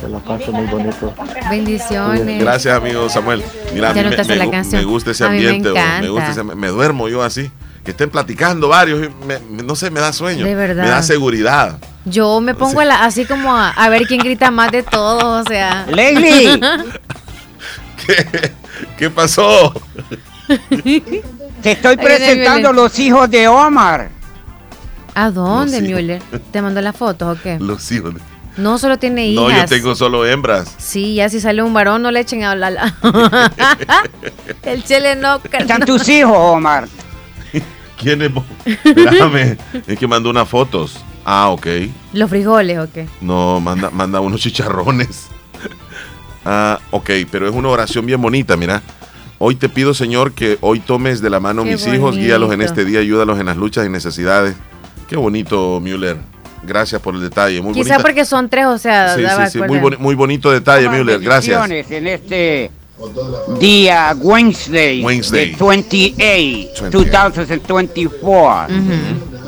que 0.00 0.08
la 0.08 0.18
pase 0.18 0.50
muy 0.50 0.66
bonito. 0.66 1.14
Bendiciones. 1.50 2.40
Gracias, 2.40 2.76
amigo 2.76 3.08
Samuel. 3.08 3.42
Mira, 3.72 3.92
me, 3.92 4.02
me, 4.02 4.84
gusta 4.84 5.10
ese 5.10 5.24
ambiente. 5.24 5.72
Me, 6.00 6.08
gusta 6.08 6.30
ese, 6.30 6.42
me 6.42 6.68
duermo 6.68 7.08
yo 7.08 7.22
así 7.22 7.50
que 7.84 7.90
estén 7.90 8.08
platicando 8.08 8.68
varios, 8.68 9.10
no 9.50 9.76
sé, 9.76 9.90
me 9.90 10.00
da 10.00 10.12
sueño. 10.12 10.44
De 10.46 10.54
verdad. 10.54 10.84
Me 10.84 10.88
da 10.88 11.02
seguridad. 11.02 11.78
Yo 12.06 12.40
me 12.40 12.54
pongo 12.54 12.80
así 12.80 13.26
como 13.26 13.54
a, 13.54 13.88
ver 13.90 14.06
quién 14.06 14.20
grita 14.20 14.50
más 14.50 14.72
de 14.72 14.82
todos, 14.82 15.46
o 15.46 15.48
sea. 15.48 15.86
¡Leslie! 15.86 16.58
¿Qué, 18.06 18.52
¿Qué 18.98 19.10
pasó? 19.10 19.72
Te 21.62 21.72
estoy 21.72 21.96
presentando 21.96 22.72
los 22.72 22.98
hijos 22.98 23.30
de 23.30 23.48
Omar. 23.48 24.10
¿A 25.14 25.30
dónde, 25.30 25.80
Müller? 25.80 26.22
¿Te 26.50 26.60
mandó 26.60 26.80
las 26.80 26.96
fotos 26.96 27.38
o 27.38 27.42
qué? 27.42 27.58
Los 27.60 27.90
hijos. 27.92 28.14
No, 28.56 28.78
solo 28.78 28.98
tiene 28.98 29.26
hijas. 29.26 29.44
No, 29.44 29.50
yo 29.50 29.66
tengo 29.66 29.94
solo 29.94 30.26
hembras. 30.26 30.74
Sí, 30.78 31.14
ya 31.14 31.28
si 31.28 31.40
sale 31.40 31.62
un 31.62 31.74
varón, 31.74 32.02
no 32.02 32.10
le 32.10 32.20
echen 32.20 32.44
a 32.44 32.52
hablar. 32.52 32.94
El 34.62 34.84
chile 34.84 35.16
no. 35.16 35.40
Están 35.52 35.84
tus 35.84 36.08
hijos, 36.08 36.36
Omar. 36.36 36.88
¿Quién 37.98 38.22
es? 38.22 38.30
Espérame, 38.64 39.56
es 39.86 39.98
que 39.98 40.06
mandó 40.06 40.30
unas 40.30 40.48
fotos. 40.48 41.04
Ah, 41.24 41.48
ok. 41.48 41.66
¿Los 42.12 42.30
frijoles 42.30 42.78
o 42.78 42.92
qué? 42.92 43.08
No, 43.20 43.60
manda, 43.60 43.90
manda 43.90 44.20
unos 44.20 44.40
chicharrones. 44.40 45.28
ah, 46.44 46.78
ok, 46.90 47.10
pero 47.30 47.48
es 47.48 47.54
una 47.54 47.68
oración 47.70 48.06
bien 48.06 48.20
bonita, 48.20 48.56
mira. 48.56 48.82
Hoy 49.38 49.56
te 49.56 49.68
pido, 49.68 49.94
Señor, 49.94 50.32
que 50.32 50.58
hoy 50.60 50.80
tomes 50.80 51.20
de 51.20 51.28
la 51.28 51.40
mano 51.40 51.64
mis 51.64 51.86
hijos, 51.86 52.16
guíalos 52.16 52.52
en 52.52 52.62
este 52.62 52.84
día, 52.84 53.00
ayúdalos 53.00 53.40
en 53.40 53.46
las 53.46 53.56
luchas 53.56 53.84
y 53.84 53.88
necesidades. 53.88 54.54
Qué 55.08 55.16
bonito, 55.16 55.80
Müller. 55.80 56.33
Gracias 56.66 57.00
por 57.00 57.14
el 57.14 57.20
detalle. 57.20 57.60
Muy 57.60 57.74
Quizá 57.74 57.98
porque 57.98 58.24
son 58.24 58.48
tres, 58.48 58.66
o 58.66 58.78
sea, 58.78 59.14
sí, 59.14 59.22
sí, 59.22 59.50
sí. 59.52 59.60
Muy, 59.98 60.14
bonito 60.14 60.50
detalle, 60.50 60.88
Müller. 60.88 61.20
Gracias. 61.20 61.70
En 61.70 62.06
este 62.06 62.70
día 63.58 64.14
Wednesday, 64.16 65.02
Wednesday. 65.02 65.52
the 65.52 65.64
28, 65.64 66.90
2024. 66.90 68.66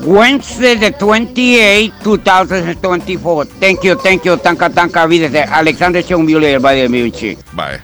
Wednesday 0.05 0.76
the 0.76 0.90
28, 0.92 1.92
2024. 2.02 3.44
Thank 3.61 3.83
you, 3.83 3.96
thank 3.96 4.24
you, 4.24 4.37
tanka 4.37 4.70
tanka 4.70 5.07
vida 5.07 5.29
de 5.29 5.42
Alexander 5.42 6.05
by 6.61 6.76
the 6.76 6.88
Miuchi. 6.88 7.37
Bye. 7.52 7.81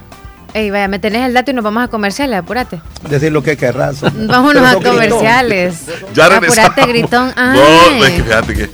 Ey, 0.55 0.71
vaya, 0.71 0.87
me 0.87 0.99
tenés 0.99 1.27
el 1.27 1.33
dato 1.33 1.51
y 1.51 1.55
nos 1.55 1.65
vamos 1.65 1.83
a 1.83 1.89
comerciales, 1.89 2.39
apúrate. 2.39 2.81
Decir 3.09 3.33
lo 3.33 3.43
que 3.43 3.57
querrás. 3.57 4.03
Vámonos 4.03 4.63
a 4.63 4.75
comerciales. 4.75 5.87
Ya 6.15 6.29
regresamos. 6.29 6.71
Apúrate, 6.71 6.93
gritón. 6.93 7.33
Ay. 7.37 7.59
No, 7.99 8.05
es 8.05 8.13
que 8.13 8.23
fíjate 8.23 8.55
que. 8.55 8.71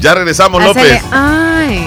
Ya 0.00 0.14
regresamos, 0.14 0.62
López. 0.62 1.02
Ay. 1.10 1.84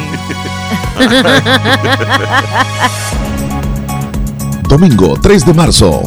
Domingo 4.68 5.18
3 5.22 5.46
de 5.46 5.54
marzo. 5.54 6.02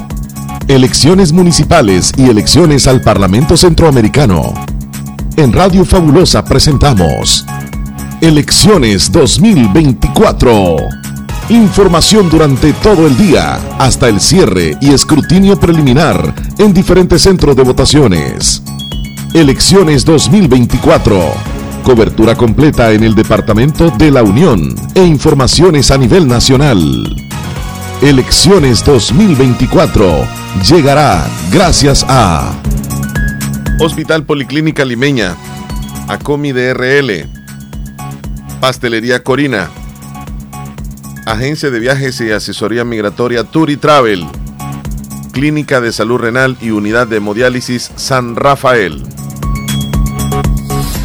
Elecciones 0.69 1.33
municipales 1.33 2.13
y 2.17 2.29
elecciones 2.29 2.87
al 2.87 3.01
Parlamento 3.01 3.57
Centroamericano. 3.57 4.53
En 5.37 5.53
Radio 5.53 5.85
Fabulosa 5.85 6.45
presentamos 6.45 7.45
Elecciones 8.21 9.11
2024. 9.11 10.77
Información 11.49 12.31
durante 12.31 12.73
todo 12.75 13.09
el 13.09 13.17
día, 13.17 13.59
hasta 13.79 14.09
el 14.09 14.21
cierre 14.21 14.77
y 14.81 14.93
escrutinio 14.93 15.59
preliminar 15.59 16.33
en 16.59 16.73
diferentes 16.73 17.23
centros 17.23 17.57
de 17.57 17.65
votaciones. 17.65 18.63
Elecciones 19.35 20.05
2024. 20.05 21.52
Cobertura 21.83 22.37
completa 22.37 22.93
en 22.93 23.03
el 23.03 23.15
Departamento 23.15 23.91
de 23.91 24.11
la 24.11 24.23
Unión 24.23 24.75
e 24.95 25.05
informaciones 25.05 25.91
a 25.91 25.99
nivel 25.99 26.29
nacional. 26.29 26.81
Elecciones 28.01 28.85
2024 28.85 30.27
llegará 30.69 31.27
gracias 31.51 32.05
a 32.09 32.53
Hospital 33.81 34.25
Policlínica 34.25 34.85
Limeña, 34.85 35.37
Acomi 36.09 36.53
DRL, 36.53 37.27
Pastelería 38.61 39.23
Corina, 39.25 39.69
Agencia 41.27 41.71
de 41.71 41.81
Viajes 41.81 42.21
y 42.21 42.31
Asesoría 42.31 42.85
Migratoria 42.85 43.45
Tour 43.45 43.77
Travel, 43.77 44.25
Clínica 45.33 45.81
de 45.81 45.93
Salud 45.93 46.19
Renal 46.19 46.57
y 46.61 46.71
Unidad 46.71 47.09
de 47.09 47.17
Hemodiálisis 47.17 47.91
San 47.97 48.37
Rafael. 48.37 49.03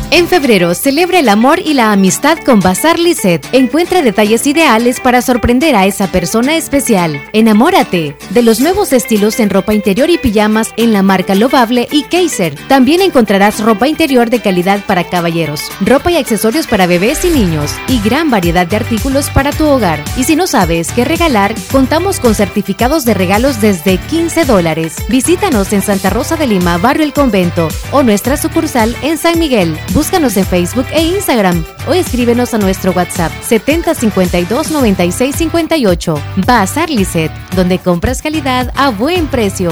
En 0.10 0.30
febrero, 0.30 0.74
celebra 0.74 1.20
el 1.20 1.28
amor 1.28 1.60
y 1.60 1.74
la 1.74 1.92
amistad 1.92 2.38
con 2.46 2.62
Bazar 2.62 2.98
Lisset. 2.98 3.46
Encuentra 3.52 4.02
detalles 4.02 4.48
ideales 4.48 5.02
para 5.02 5.22
sorprender 5.22 5.76
a 5.76 5.86
esa 5.86 6.08
persona 6.08 6.56
especial. 6.56 7.22
Enamórate 7.34 8.16
de 8.30 8.42
los 8.42 8.62
nuevos 8.62 8.94
estilos 8.94 9.42
en 9.42 9.50
ropa 9.50 9.74
interior 9.74 10.10
y 10.10 10.18
pijamas 10.18 10.70
en 10.78 10.94
la 10.94 11.04
marca 11.04 11.36
Lovable 11.36 11.90
y 11.92 12.04
Kaiser. 12.04 12.56
También 12.70 13.02
encontrarás 13.02 13.60
ropa 13.60 13.90
interior 13.90 14.30
de 14.30 14.40
calidad 14.40 14.80
para 14.86 15.04
caballeros, 15.04 15.70
ropa 15.82 16.10
y 16.10 16.16
accesorios 16.16 16.68
para 16.68 16.88
bebés 16.88 17.26
y 17.26 17.30
niños 17.30 17.76
y 17.90 18.00
gran 18.00 18.30
variedad 18.30 18.66
de 18.66 18.78
artículos 18.78 19.30
para 19.30 19.52
tu 19.52 19.66
hogar. 19.66 20.02
Y 20.16 20.24
si 20.24 20.38
no 20.38 20.48
sabes 20.48 20.90
qué 20.94 21.04
regalar, 21.04 21.54
contamos 21.70 22.22
con 22.22 22.34
certificados 22.34 23.04
de 23.04 23.14
regalos 23.14 23.60
desde 23.60 23.98
15 23.98 24.46
dólares. 24.46 24.96
Visítanos 25.10 25.74
en 25.74 25.82
Santa 25.82 26.10
Rosa 26.10 26.38
de 26.38 26.48
Lima, 26.48 26.78
Barrio 26.78 27.04
El 27.04 27.12
Convento 27.12 27.68
o 27.92 28.04
nuestra 28.04 28.38
sucursal 28.38 28.96
en 29.02 29.18
San 29.18 29.38
Miguel. 29.38 29.78
Búscanos 29.98 30.38
en 30.38 30.46
Facebook 30.46 30.86
e 30.94 31.02
Instagram 31.02 31.66
o 31.88 31.94
escríbenos 31.96 32.54
a 32.54 32.60
nuestro 32.60 32.92
WhatsApp 32.92 33.32
7052 33.42 34.70
9658. 34.70 36.16
Bazar 36.46 36.92
Lisset, 36.92 37.32
donde 37.56 37.80
compras 37.80 38.22
calidad 38.22 38.72
a 38.76 38.92
buen 38.92 39.26
precio. 39.26 39.72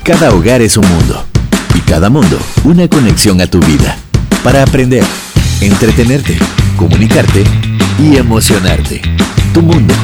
Cada 0.02 0.32
hogar 0.32 0.60
es 0.60 0.76
un 0.76 0.88
mundo 0.88 1.24
y 1.74 1.80
cada 1.80 2.10
mundo 2.10 2.36
una 2.64 2.88
conexión 2.88 3.40
a 3.40 3.46
tu 3.46 3.60
vida 3.60 3.96
para 4.42 4.64
aprender, 4.64 5.04
entretenerte, 5.60 6.36
comunicarte 6.76 7.44
y 8.00 8.16
emocionarte. 8.16 9.00
Tu 9.54 9.62
mundo, 9.62 9.94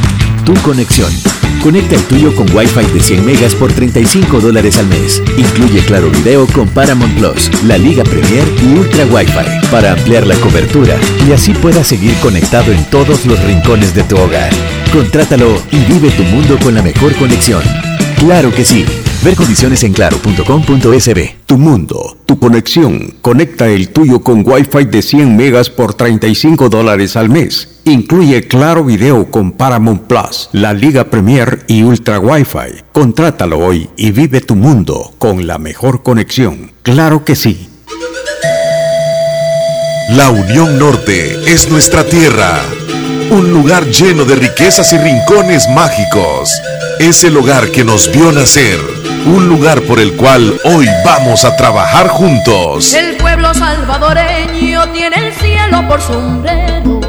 tu 0.44 0.54
conexión. 0.62 1.12
Conecta 1.60 1.96
el 1.96 2.04
tuyo 2.04 2.32
con 2.36 2.48
Wi-Fi 2.54 2.86
de 2.92 3.00
100 3.00 3.26
megas 3.26 3.52
por 3.54 3.72
35 3.72 4.38
dólares 4.40 4.78
al 4.78 4.86
mes. 4.86 5.20
Incluye 5.36 5.84
Claro 5.86 6.08
Video 6.10 6.46
con 6.46 6.68
Paramount 6.68 7.18
Plus, 7.18 7.50
la 7.64 7.78
Liga 7.78 8.04
Premier 8.04 8.44
y 8.62 8.66
Ultra 8.78 9.06
Wi-Fi 9.06 9.66
para 9.70 9.90
ampliar 9.92 10.24
la 10.26 10.36
cobertura 10.36 10.96
y 11.26 11.32
así 11.32 11.54
puedas 11.54 11.88
seguir 11.88 12.14
conectado 12.20 12.70
en 12.70 12.84
todos 12.90 13.24
los 13.26 13.42
rincones 13.44 13.92
de 13.94 14.04
tu 14.04 14.16
hogar. 14.18 14.52
Contrátalo 14.94 15.60
y 15.72 15.78
vive 15.92 16.08
tu 16.12 16.22
mundo 16.22 16.56
con 16.62 16.72
la 16.72 16.80
mejor 16.80 17.16
conexión. 17.16 17.60
Claro 18.16 18.54
que 18.54 18.64
sí. 18.64 18.84
Ver 19.24 19.34
condiciones 19.34 19.82
en 19.82 19.92
claro.com.sb. 19.92 21.34
Tu 21.46 21.58
mundo, 21.58 22.16
tu 22.24 22.38
conexión. 22.38 23.16
Conecta 23.20 23.66
el 23.66 23.88
tuyo 23.88 24.20
con 24.20 24.48
Wi-Fi 24.48 24.84
de 24.84 25.02
100 25.02 25.36
megas 25.36 25.68
por 25.68 25.94
35 25.94 26.68
dólares 26.68 27.16
al 27.16 27.28
mes. 27.28 27.80
Incluye 27.86 28.46
Claro 28.46 28.84
Video 28.84 29.32
con 29.32 29.50
Paramount 29.50 30.02
Plus, 30.02 30.48
la 30.52 30.72
Liga 30.72 31.10
Premier 31.10 31.64
y 31.66 31.82
Ultra 31.82 32.20
Wi-Fi. 32.20 32.84
Contrátalo 32.92 33.58
hoy 33.58 33.90
y 33.96 34.12
vive 34.12 34.42
tu 34.42 34.54
mundo 34.54 35.12
con 35.18 35.48
la 35.48 35.58
mejor 35.58 36.04
conexión. 36.04 36.70
Claro 36.84 37.24
que 37.24 37.34
sí. 37.34 37.68
La 40.10 40.30
Unión 40.30 40.78
Norte 40.78 41.52
es 41.52 41.68
nuestra 41.68 42.04
tierra. 42.04 42.62
Un 43.34 43.50
lugar 43.50 43.84
lleno 43.86 44.24
de 44.24 44.36
riquezas 44.36 44.92
y 44.92 44.96
rincones 44.96 45.68
mágicos. 45.70 46.50
Es 47.00 47.24
el 47.24 47.36
hogar 47.36 47.72
que 47.72 47.82
nos 47.82 48.08
vio 48.12 48.30
nacer. 48.30 48.78
Un 49.26 49.48
lugar 49.48 49.82
por 49.82 49.98
el 49.98 50.12
cual 50.12 50.60
hoy 50.62 50.86
vamos 51.04 51.44
a 51.44 51.56
trabajar 51.56 52.06
juntos. 52.06 52.94
El 52.94 53.16
pueblo 53.16 53.52
salvadoreño 53.52 54.88
tiene 54.92 55.16
el 55.16 55.34
cielo 55.34 55.84
por 55.88 56.00
sombrero. 56.00 57.00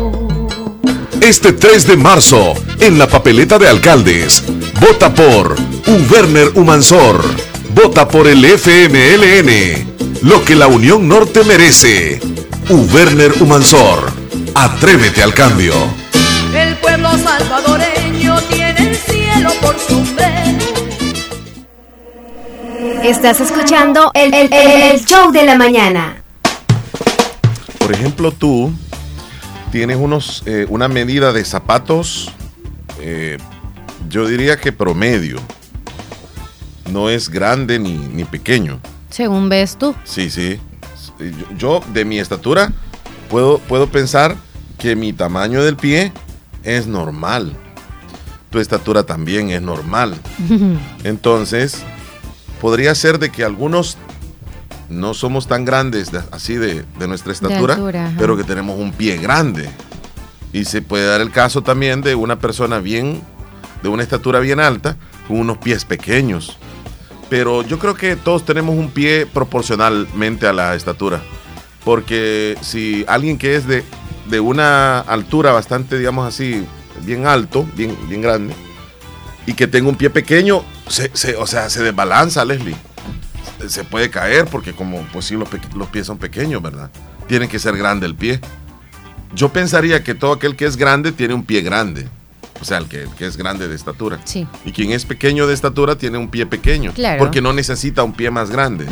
Este 1.21 1.53
3 1.53 1.85
de 1.85 1.95
marzo, 1.95 2.55
en 2.79 2.97
la 2.97 3.05
papeleta 3.05 3.59
de 3.59 3.69
alcaldes, 3.69 4.41
vota 4.81 5.13
por 5.13 5.55
Werner 6.11 6.53
Humansor. 6.55 7.23
Vota 7.69 8.07
por 8.07 8.27
el 8.27 8.43
FMLN. 8.45 10.23
Lo 10.23 10.43
que 10.43 10.55
la 10.55 10.65
Unión 10.65 11.07
Norte 11.07 11.43
merece. 11.43 12.19
Werner 12.67 13.31
Humansor. 13.39 14.11
Atrévete 14.55 15.21
al 15.21 15.35
cambio. 15.35 16.04
El 16.75 16.81
pueblo 16.81 17.09
salvadoreño 17.17 18.35
tiene 18.49 18.89
el 18.89 18.95
cielo 18.97 19.49
por 19.61 19.79
sombrero. 19.79 20.59
Estás 23.01 23.39
escuchando 23.39 24.11
el, 24.13 24.33
el- 24.33 24.51
el 24.51 25.05
show 25.05 25.31
de 25.31 25.43
la 25.43 25.55
mañana. 25.55 26.21
Por 27.79 27.93
ejemplo, 27.93 28.31
tú 28.33 28.73
tienes 29.71 29.95
unos, 29.97 30.43
eh, 30.45 30.65
una 30.67 30.89
medida 30.89 31.31
de 31.31 31.45
zapatos, 31.45 32.33
eh, 32.99 33.37
yo 34.09 34.27
diría 34.27 34.57
que 34.57 34.73
promedio. 34.73 35.39
No 36.91 37.09
es 37.09 37.29
grande 37.29 37.79
ni, 37.79 37.93
ni 37.93 38.25
pequeño. 38.25 38.81
Según 39.11 39.47
ves 39.47 39.77
tú. 39.77 39.95
Sí, 40.03 40.29
sí. 40.29 40.59
Yo, 41.19 41.57
yo, 41.57 41.81
de 41.93 42.03
mi 42.03 42.19
estatura, 42.19 42.73
puedo, 43.29 43.59
puedo 43.59 43.87
pensar 43.87 44.35
que 44.77 44.97
mi 44.97 45.13
tamaño 45.13 45.63
del 45.63 45.77
pie 45.77 46.11
es 46.65 46.87
normal. 46.87 47.55
Tu 48.49 48.59
estatura 48.59 49.03
también 49.03 49.49
es 49.49 49.61
normal. 49.61 50.15
Entonces, 51.03 51.83
podría 52.61 52.95
ser 52.95 53.19
de 53.19 53.29
que 53.31 53.43
algunos 53.43 53.97
no 54.89 55.13
somos 55.13 55.47
tan 55.47 55.65
grandes 55.65 56.11
de- 56.11 56.21
así 56.31 56.55
de, 56.55 56.85
de 56.99 57.07
nuestra 57.07 57.31
estatura, 57.33 57.73
altura, 57.75 58.13
pero 58.17 58.37
que 58.37 58.43
tenemos 58.43 58.77
un 58.79 58.91
pie 58.91 59.17
grande. 59.17 59.69
Y 60.53 60.65
se 60.65 60.81
puede 60.81 61.05
dar 61.05 61.21
el 61.21 61.31
caso 61.31 61.63
también 61.63 62.01
de 62.01 62.15
una 62.15 62.39
persona 62.39 62.79
bien, 62.79 63.21
de 63.83 63.89
una 63.89 64.03
estatura 64.03 64.39
bien 64.39 64.59
alta, 64.59 64.95
con 65.27 65.39
unos 65.39 65.57
pies 65.57 65.83
pequeños. 65.85 66.57
Pero 67.29 67.63
yo 67.63 67.77
creo 67.79 67.95
que 67.95 68.15
todos 68.15 68.45
tenemos 68.45 68.75
un 68.75 68.89
pie 68.91 69.25
proporcionalmente 69.25 70.47
a 70.47 70.53
la 70.53 70.75
estatura. 70.75 71.21
Porque 71.83 72.55
si 72.61 73.03
alguien 73.07 73.37
que 73.37 73.55
es 73.55 73.67
de, 73.67 73.83
de 74.25 74.39
una 74.39 74.99
altura 74.99 75.51
bastante, 75.51 75.97
digamos 75.97 76.27
así, 76.27 76.65
bien 77.03 77.27
alto, 77.27 77.65
bien, 77.75 77.97
bien 78.07 78.21
grande, 78.21 78.53
y 79.45 79.53
que 79.53 79.67
tenga 79.67 79.89
un 79.89 79.95
pie 79.95 80.09
pequeño, 80.09 80.63
se, 80.87 81.35
o 81.35 81.47
sea, 81.47 81.69
se 81.69 81.83
desbalanza, 81.83 82.45
Leslie. 82.45 82.75
Se 83.67 83.83
puede 83.83 84.09
caer 84.09 84.45
porque 84.45 84.73
como, 84.73 85.01
pues 85.13 85.25
sí, 85.25 85.35
los, 85.35 85.47
los 85.75 85.87
pies 85.87 86.05
son 86.05 86.17
pequeños, 86.17 86.61
¿verdad? 86.61 86.91
Tiene 87.27 87.47
que 87.47 87.57
ser 87.57 87.77
grande 87.77 88.05
el 88.05 88.15
pie. 88.15 88.39
Yo 89.33 89.49
pensaría 89.49 90.03
que 90.03 90.13
todo 90.13 90.33
aquel 90.33 90.55
que 90.55 90.65
es 90.65 90.77
grande 90.77 91.11
tiene 91.11 91.33
un 91.33 91.43
pie 91.43 91.61
grande. 91.61 92.07
O 92.61 92.65
sea, 92.65 92.77
el 92.77 92.87
que, 92.87 93.07
es 93.19 93.37
grande 93.37 93.67
de 93.67 93.75
estatura. 93.75 94.19
Sí. 94.23 94.47
Y 94.63 94.71
quien 94.71 94.91
es 94.91 95.05
pequeño 95.05 95.45
de 95.45 95.53
estatura 95.53 95.97
tiene 95.97 96.17
un 96.17 96.29
pie 96.29 96.45
pequeño. 96.45 96.93
Claro. 96.93 97.19
Porque 97.19 97.41
no 97.41 97.53
necesita 97.53 98.03
un 98.03 98.13
pie 98.13 98.31
más 98.31 98.49
grande. 98.49 98.87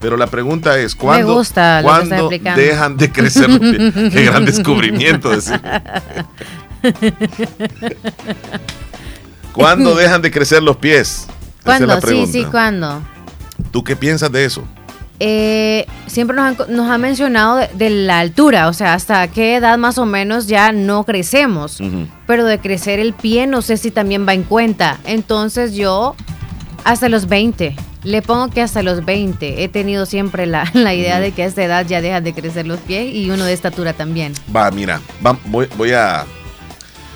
Pero 0.00 0.16
la 0.16 0.26
pregunta 0.26 0.78
es, 0.78 0.94
¿cuándo, 0.94 1.42
dejan 2.56 2.96
de 2.96 3.12
crecer 3.12 3.48
los 3.48 3.60
pies? 3.60 3.94
Qué 4.12 4.24
gran 4.24 4.44
descubrimiento. 4.44 5.30
Decir. 5.30 5.60
¿Cuándo 9.52 9.94
dejan 9.96 10.22
de 10.22 10.30
crecer 10.30 10.62
los 10.62 10.76
pies? 10.76 11.26
¿Cuándo? 11.64 12.00
sí, 12.00 12.26
sí, 12.26 12.44
¿cuándo? 12.44 13.02
¿Tú 13.70 13.82
qué 13.82 13.96
piensas 13.96 14.30
de 14.30 14.44
eso? 14.44 14.64
Eh, 15.18 15.86
siempre 16.06 16.36
nos 16.36 16.60
han, 16.60 16.74
nos 16.74 16.98
mencionado 16.98 17.60
de, 17.72 17.90
la 17.90 18.20
altura, 18.20 18.68
o 18.68 18.72
sea, 18.72 18.94
hasta 18.94 19.26
qué 19.28 19.56
edad 19.56 19.78
más 19.78 19.98
o 19.98 20.06
menos 20.06 20.46
ya 20.46 20.72
no 20.72 21.04
crecemos. 21.04 21.80
Pero 22.26 22.44
de 22.44 22.58
crecer 22.58 22.98
el 23.00 23.14
pie 23.14 23.46
no 23.46 23.62
sé 23.62 23.76
si 23.76 23.90
también 23.90 24.26
va 24.26 24.34
en 24.34 24.42
cuenta. 24.42 24.98
Entonces 25.04 25.74
yo 25.74 26.14
hasta 26.84 27.08
los 27.08 27.28
20. 27.28 27.76
Le 28.04 28.22
pongo 28.22 28.48
que 28.48 28.62
hasta 28.62 28.82
los 28.82 29.04
20 29.04 29.64
he 29.64 29.68
tenido 29.68 30.06
siempre 30.06 30.46
la, 30.46 30.70
idea 30.94 31.18
de 31.18 31.32
que 31.32 31.42
a 31.42 31.46
esta 31.46 31.64
edad 31.64 31.86
ya 31.86 32.00
dejan 32.00 32.22
de 32.22 32.32
crecer 32.32 32.66
los 32.66 32.78
pies 32.80 33.12
y 33.12 33.30
uno 33.30 33.44
de 33.44 33.52
estatura 33.52 33.94
también. 33.94 34.32
Va, 34.54 34.70
mira, 34.70 35.00
voy, 35.46 35.92
a, 35.92 36.24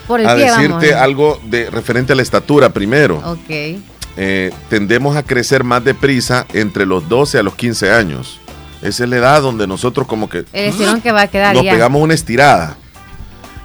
decirte 0.07 0.93
algo 0.93 1.39
de 1.45 1.69
referente 1.69 2.13
a 2.13 2.15
la 2.15 2.21
estatura 2.21 2.69
primero. 2.69 3.21
Ok. 3.25 3.79
Eh, 4.17 4.51
tendemos 4.69 5.15
a 5.15 5.23
crecer 5.23 5.63
más 5.63 5.83
deprisa 5.83 6.45
entre 6.53 6.85
los 6.85 7.07
12 7.07 7.39
a 7.39 7.43
los 7.43 7.55
15 7.55 7.91
años. 7.91 8.39
Esa 8.81 9.03
es 9.03 9.09
la 9.09 9.17
edad 9.17 9.41
donde 9.41 9.67
nosotros 9.67 10.07
como 10.07 10.29
que... 10.29 10.45
El 10.53 10.69
estirón 10.69 11.01
que 11.01 11.11
va 11.11 11.23
a 11.23 11.27
quedar. 11.27 11.55
Nos 11.55 11.63
pegamos 11.63 12.01
una 12.01 12.13
estirada. 12.13 12.75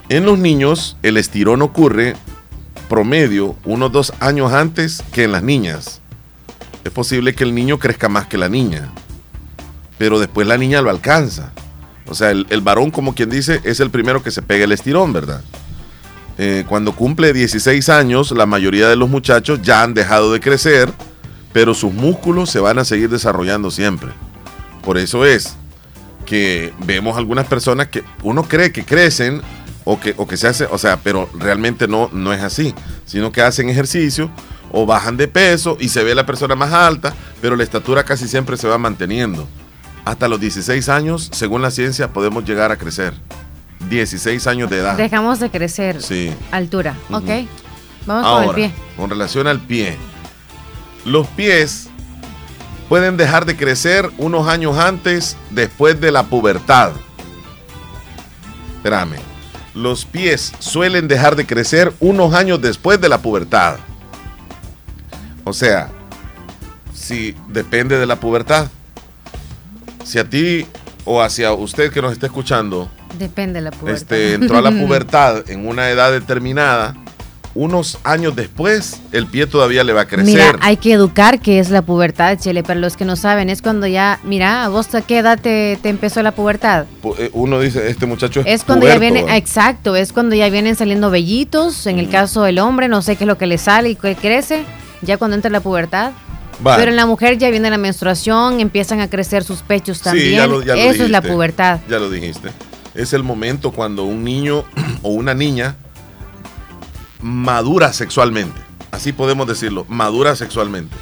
En 0.09 0.25
los 0.25 0.39
niños 0.39 0.97
el 1.03 1.17
estirón 1.17 1.63
ocurre 1.63 2.15
promedio 2.89 3.57
unos 3.65 3.91
dos 3.91 4.13
años 4.21 4.53
antes 4.53 5.03
que 5.13 5.25
en 5.25 5.33
las 5.33 5.43
niñas. 5.43 6.01
Es 6.85 6.93
posible 6.93 7.35
que 7.35 7.45
el 7.45 7.55
niño 7.55 7.79
crezca 7.79 8.09
más 8.09 8.29
que 8.29 8.39
la 8.39 8.49
niña, 8.49 8.93
pero 9.99 10.21
después 10.21 10.47
la 10.47 10.57
niña 10.57 10.83
lo 10.83 10.91
alcanza. 10.91 11.53
O 12.07 12.15
sea, 12.15 12.31
el, 12.31 12.47
el 12.51 12.61
varón, 12.61 12.93
como 12.93 13.15
quien 13.17 13.29
dice, 13.29 13.61
es 13.65 13.81
el 13.81 13.91
primero 13.91 14.23
que 14.23 14.31
se 14.31 14.43
pega 14.43 14.65
el 14.65 14.73
estirón, 14.73 15.13
¿verdad? 15.13 15.43
Eh, 16.39 16.65
cuando 16.69 16.93
cumple 16.93 17.33
16 17.33 17.89
años, 17.89 18.31
la 18.33 18.47
mayoría 18.47 18.89
de 18.89 18.97
los 18.97 19.09
muchachos 19.09 19.63
ya 19.63 19.83
han 19.83 19.95
dejado 19.95 20.33
de 20.33 20.41
crecer, 20.41 20.93
pero 21.53 21.73
sus 21.73 21.93
músculos 21.93 22.51
se 22.51 22.61
van 22.61 22.79
a 22.79 22.85
seguir 22.85 23.09
desarrollando 23.09 23.71
siempre. 23.71 24.11
Por 24.83 24.99
eso 24.99 25.25
es 25.25 25.57
que 26.27 26.75
vemos 26.85 27.17
algunas 27.17 27.47
personas 27.47 27.89
que 27.89 28.05
uno 28.23 28.43
cree 28.43 28.73
que 28.73 28.85
crecen 28.85 29.41
o 29.85 29.99
que, 29.99 30.15
o 30.17 30.27
que 30.27 30.37
se 30.37 30.49
hace, 30.49 30.67
o 30.67 30.77
sea, 30.77 30.99
pero 30.99 31.31
realmente 31.39 31.89
no, 31.89 32.11
no 32.13 32.33
es 32.33 32.43
así, 32.43 32.75
sino 33.07 33.33
que 33.33 33.41
hacen 33.41 33.71
ejercicio 33.71 34.31
o 34.73 34.85
bajan 34.85 35.17
de 35.17 35.29
peso 35.29 35.79
y 35.81 35.89
se 35.89 36.05
ve 36.05 36.15
la 36.15 36.27
persona 36.27 36.55
más 36.55 36.73
alta, 36.73 37.15
pero 37.41 37.57
la 37.57 37.63
estatura 37.63 38.05
casi 38.05 38.29
siempre 38.29 38.57
se 38.57 38.69
va 38.69 38.77
manteniendo. 38.77 39.49
Hasta 40.05 40.29
los 40.29 40.39
16 40.39 40.89
años, 40.89 41.31
según 41.33 41.63
la 41.63 41.71
ciencia, 41.71 42.13
podemos 42.13 42.45
llegar 42.45 42.71
a 42.71 42.77
crecer. 42.77 43.15
16 43.89 44.47
años 44.47 44.71
de 44.71 44.79
edad. 44.79 44.97
Dejamos 44.97 45.41
de 45.41 45.51
crecer. 45.51 46.03
Sí. 46.03 46.33
Altura. 46.51 46.97
Ok. 47.11 47.29
Vamos 48.07 48.27
con 48.27 48.45
el 48.45 48.55
pie. 48.55 48.73
Con 48.97 49.11
relación 49.11 49.47
al 49.47 49.61
pie. 49.61 49.97
Los 51.05 51.27
pies 51.29 51.89
pueden 52.89 53.17
dejar 53.17 53.47
de 53.47 53.57
crecer 53.57 54.11
unos 54.19 54.49
años 54.49 54.77
antes, 54.79 55.37
después 55.51 56.01
de 56.01 56.13
la 56.13 56.25
pubertad. 56.25 56.93
Espérame. 58.77 59.17
Los 59.75 60.05
pies 60.05 60.53
suelen 60.59 61.07
dejar 61.07 61.37
de 61.37 61.47
crecer 61.47 61.93
unos 62.01 62.33
años 62.35 62.61
después 62.63 63.01
de 63.01 63.09
la 63.09 63.19
pubertad. 63.19 63.77
O 65.45 65.53
sea, 65.53 65.91
si 66.95 67.37
depende 67.49 67.99
de 67.99 68.07
la 68.07 68.17
pubertad. 68.17 68.69
Si 70.05 70.19
a 70.19 70.29
ti 70.29 70.67
o 71.05 71.21
hacia 71.21 71.53
usted 71.53 71.93
que 71.93 72.01
nos 72.01 72.13
está 72.13 72.27
escuchando 72.27 72.91
Depende 73.19 73.61
de 73.61 73.65
la 73.65 73.71
pubertad. 73.71 74.03
Este, 74.03 74.35
entró 74.35 74.59
a 74.59 74.63
la 74.63 74.71
pubertad 74.87 75.49
en 75.51 75.67
una 75.67 75.91
edad 75.91 76.13
determinada. 76.13 76.95
Unos 77.55 77.99
años 78.05 78.37
después, 78.37 79.01
el 79.13 79.27
pie 79.29 79.47
todavía 79.47 79.83
le 79.83 79.95
va 79.95 80.03
a 80.03 80.07
crecer. 80.07 80.27
Mira, 80.27 80.59
hay 80.61 80.77
que 80.77 80.93
educar 80.93 81.41
que 81.41 81.59
es 81.59 81.71
la 81.71 81.81
pubertad, 81.81 82.37
Chele. 82.39 82.63
Para 82.63 82.79
los 82.79 82.99
que 82.99 83.07
no 83.07 83.17
saben, 83.17 83.49
es 83.49 83.63
cuando 83.63 83.87
ya, 83.87 84.21
mira, 84.25 84.69
¿vos 84.69 84.95
a 84.95 85.01
qué 85.01 85.19
edad 85.21 85.41
te, 85.41 85.79
empezó 85.85 86.23
la 86.23 86.33
pubertad? 86.33 86.85
Eh, 87.19 87.31
uno 87.33 87.59
dice, 87.59 87.89
este 87.89 88.05
muchacho 88.05 88.41
es 88.41 88.47
Es 88.47 88.65
cuando 88.65 88.87
ya 88.87 88.99
viene, 88.99 89.25
exacto, 89.35 89.97
es 89.97 90.13
cuando 90.13 90.37
ya 90.37 90.51
vienen 90.51 90.77
saliendo 90.77 91.11
vellitos. 91.11 91.87
En 91.87 91.99
el 91.99 92.11
caso 92.11 92.43
del 92.43 92.59
hombre, 92.59 92.89
no 92.89 93.01
sé 93.01 93.17
qué 93.17 93.25
es 93.25 93.29
lo 93.29 93.39
que 93.39 93.47
le 93.47 93.57
sale 93.57 93.89
y 93.89 93.95
qué 93.95 94.15
crece. 94.17 94.67
Ya 95.01 95.17
cuando 95.17 95.35
entra 95.35 95.51
la 95.51 95.61
pubertad. 95.61 96.13
Pero 96.63 96.91
en 96.91 96.97
la 96.97 97.07
mujer 97.07 97.39
ya 97.39 97.49
viene 97.49 97.71
la 97.71 97.79
menstruación, 97.79 98.61
empiezan 98.61 99.01
a 99.01 99.09
crecer 99.09 99.45
sus 99.45 99.63
pechos 99.63 100.03
también. 100.03 100.43
Eso 100.77 101.05
es 101.05 101.11
la 101.11 101.23
pubertad. 101.23 101.81
Ya 101.89 101.99
lo 101.99 102.11
dijiste 102.11 102.51
es 102.97 103.13
el 103.13 103.23
momento 103.23 103.73
cuando 103.73 104.05
un 104.05 104.25
niño 104.25 104.65
o 105.03 105.11
una 105.11 105.35
niña 105.35 105.77
madura 107.21 107.93
sexualmente. 107.93 108.61
Así 108.91 109.13
podemos 109.13 109.47
decirlo, 109.47 109.85
madura 109.89 110.37
sexualmente. 110.37 110.97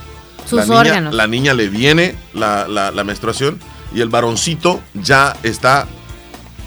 Sus 0.49 0.69
la 0.69 0.75
órganos. 0.75 1.13
Niña, 1.13 1.23
la 1.23 1.27
niña 1.27 1.55
le 1.55 1.69
viene 1.69 2.17
la, 2.35 3.03
menstruación 3.05 3.59
y 3.95 4.01
el 4.01 4.09
varoncito 4.09 4.81
ya 4.95 5.37
está 5.43 5.87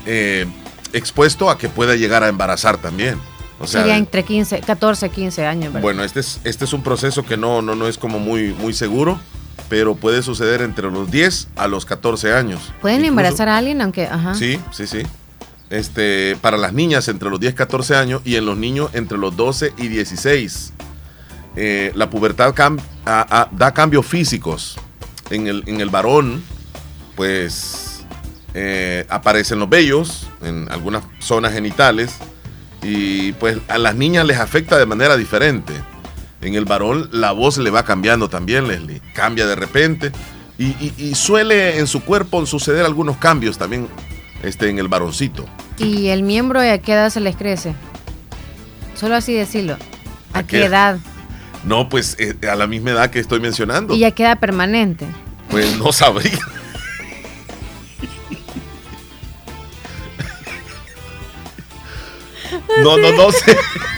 eh, 0.06 0.46
expuesto 0.94 1.50
a 1.50 1.58
que 1.58 1.70
pueda 1.70 1.96
llegar 1.96 2.24
a 2.24 2.30
embarazar 2.30 2.78
también. 2.78 3.20
O 3.60 3.68
sea, 3.68 3.82
Sería 3.82 3.98
entre 3.98 4.24
15, 4.24 4.62
14, 4.62 5.10
15 5.10 5.46
años. 5.46 5.74
Bueno, 5.82 6.04
este 6.04 6.20
es, 6.20 6.40
este 6.44 6.66
es 6.66 6.74
un 6.74 6.84
proceso 6.84 7.26
que 7.26 7.38
no, 7.38 7.62
no, 7.62 7.76
no 7.76 7.88
es 7.88 7.98
como 7.98 8.20
muy, 8.20 8.54
muy 8.54 8.74
seguro 8.74 9.20
pero 9.70 9.96
puede 9.96 10.22
suceder 10.24 10.62
entre 10.62 10.90
los 10.90 11.10
10 11.12 11.50
a 11.56 11.68
los 11.68 11.86
14 11.86 12.34
años. 12.34 12.62
¿Pueden 12.82 13.06
embarazar 13.06 13.50
a 13.50 13.58
alguien 13.58 13.82
aunque, 13.82 14.06
ajá. 14.06 14.36
Sí, 14.36 14.60
sí, 14.72 14.88
sí. 14.88 15.04
Este, 15.70 16.38
para 16.42 16.56
las 16.58 16.72
niñas 16.74 17.08
entre 17.10 17.30
los 17.30 17.40
10 17.40 17.54
y 17.54 17.56
14 17.56 17.96
años 17.96 18.22
y 18.24 18.36
en 18.36 18.46
los 18.46 18.58
niños 18.58 18.90
entre 18.94 19.18
los 19.18 19.36
12 19.36 19.74
y 19.78 19.88
16. 19.88 20.74
Eh, 21.56 21.92
la 21.96 22.10
pubertad 22.10 22.54
da 23.04 23.74
cambios 23.74 24.06
físicos. 24.06 24.78
En 25.30 25.48
el, 25.48 25.64
en 25.68 25.82
el 25.82 25.90
varón, 25.90 26.42
pues 27.16 28.06
eh, 28.54 29.06
aparecen 29.10 29.60
los 29.60 29.70
vellos 29.70 30.28
en 30.42 30.72
algunas 30.72 31.04
zonas 31.20 31.52
genitales 31.52 32.16
y 32.82 33.34
pues 33.34 33.58
a 33.68 33.78
las 33.78 33.96
niñas 33.96 34.26
les 34.26 34.38
afecta 34.40 34.78
de 34.78 34.86
manera 34.86 35.18
diferente. 35.18 35.74
En 36.48 36.56
el 36.56 36.64
varón 36.64 37.10
la 37.12 37.34
voz 37.34 37.58
le 37.58 37.70
va 37.70 37.84
cambiando 37.84 38.30
también, 38.30 38.70
Leslie. 38.70 39.02
Cambia 39.14 39.46
de 39.46 39.56
repente. 39.56 40.14
Y, 40.58 41.14
suele 41.14 41.78
en 41.78 41.88
su 41.88 42.02
cuerpo 42.02 42.46
suceder 42.46 42.86
algunos 42.86 43.18
cambios 43.18 43.58
también 43.58 43.90
este, 44.44 44.70
en 44.70 44.80
el 44.80 44.88
varoncito. 44.88 45.46
¿Y 45.78 46.08
el 46.08 46.24
miembro 46.24 46.62
a 46.62 46.78
qué 46.78 46.94
edad 46.94 47.10
se 47.10 47.20
les 47.20 47.36
crece? 47.36 47.76
Solo 48.96 49.16
así 49.16 49.34
decirlo. 49.34 49.76
¿A, 50.34 50.44
qué, 50.44 50.64
edad? 50.64 51.00
No, 51.66 51.90
pues 51.90 52.16
eh, 52.18 52.38
a 52.50 52.56
la 52.56 52.66
misma 52.66 52.92
edad 52.92 53.10
que 53.10 53.20
estoy 53.20 53.42
mencionando. 53.42 53.94
¿Y 53.94 54.00
ya 54.00 54.12
queda 54.12 54.38
permanente? 54.38 55.06
Pues 55.50 55.78
no 55.78 55.92
sabría. 55.92 56.32
no, 62.84 62.98
no, 62.98 63.12
no 63.12 63.34
sé. 63.34 63.58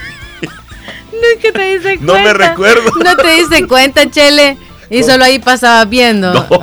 No 1.12 1.40
que 1.40 1.52
te 1.52 1.62
diste 1.62 1.98
cuenta. 1.98 2.04
No 2.04 2.14
me 2.14 2.32
recuerdo. 2.32 2.90
No 3.02 3.16
te 3.16 3.34
diste 3.34 3.66
cuenta, 3.66 4.10
Chele. 4.10 4.56
Y 4.90 5.02
solo 5.04 5.24
ahí 5.24 5.38
pasaba 5.38 5.84
viendo. 5.84 6.32
No. 6.32 6.48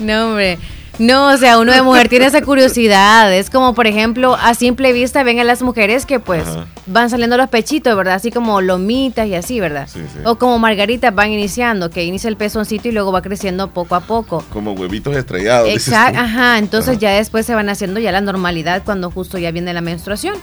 no, 0.00 0.26
hombre. 0.28 0.58
No, 0.98 1.28
o 1.28 1.36
sea, 1.36 1.58
uno 1.58 1.72
de 1.72 1.82
mujer 1.82 2.08
tiene 2.08 2.26
esa 2.26 2.40
curiosidad. 2.40 3.32
Es 3.32 3.50
como, 3.50 3.74
por 3.74 3.86
ejemplo, 3.86 4.34
a 4.34 4.54
simple 4.54 4.92
vista 4.92 5.22
ven 5.22 5.40
a 5.40 5.44
las 5.44 5.62
mujeres 5.62 6.06
que 6.06 6.20
pues 6.20 6.44
van 6.86 7.10
saliendo 7.10 7.36
los 7.36 7.48
pechitos, 7.48 7.94
¿verdad? 7.96 8.14
Así 8.14 8.30
como 8.30 8.60
lomitas 8.60 9.26
y 9.26 9.34
así, 9.34 9.60
¿verdad? 9.60 9.88
Sí, 9.92 10.00
sí. 10.12 10.20
O 10.24 10.36
como 10.36 10.58
margaritas 10.58 11.14
van 11.14 11.32
iniciando, 11.32 11.90
que 11.90 12.04
inicia 12.04 12.28
el 12.28 12.36
pezoncito 12.36 12.88
y 12.88 12.92
luego 12.92 13.12
va 13.12 13.20
creciendo 13.20 13.68
poco 13.70 13.94
a 13.94 14.00
poco. 14.00 14.42
Como 14.50 14.72
huevitos 14.72 15.14
estrellados. 15.16 15.68
Exacto, 15.68 16.18
ajá. 16.18 16.58
Entonces 16.58 16.98
ya 16.98 17.10
después 17.10 17.44
se 17.44 17.54
van 17.54 17.68
haciendo 17.68 18.00
ya 18.00 18.12
la 18.12 18.20
normalidad 18.22 18.82
cuando 18.84 19.10
justo 19.10 19.36
ya 19.38 19.50
viene 19.50 19.74
la 19.74 19.82
menstruación. 19.82 20.36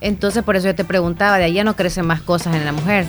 Entonces 0.00 0.42
por 0.42 0.56
eso 0.56 0.68
yo 0.68 0.74
te 0.74 0.84
preguntaba, 0.84 1.38
de 1.38 1.44
ahí 1.44 1.52
ya 1.54 1.64
no 1.64 1.76
crecen 1.76 2.06
más 2.06 2.22
cosas 2.22 2.54
en 2.56 2.64
la 2.64 2.72
mujer. 2.72 3.06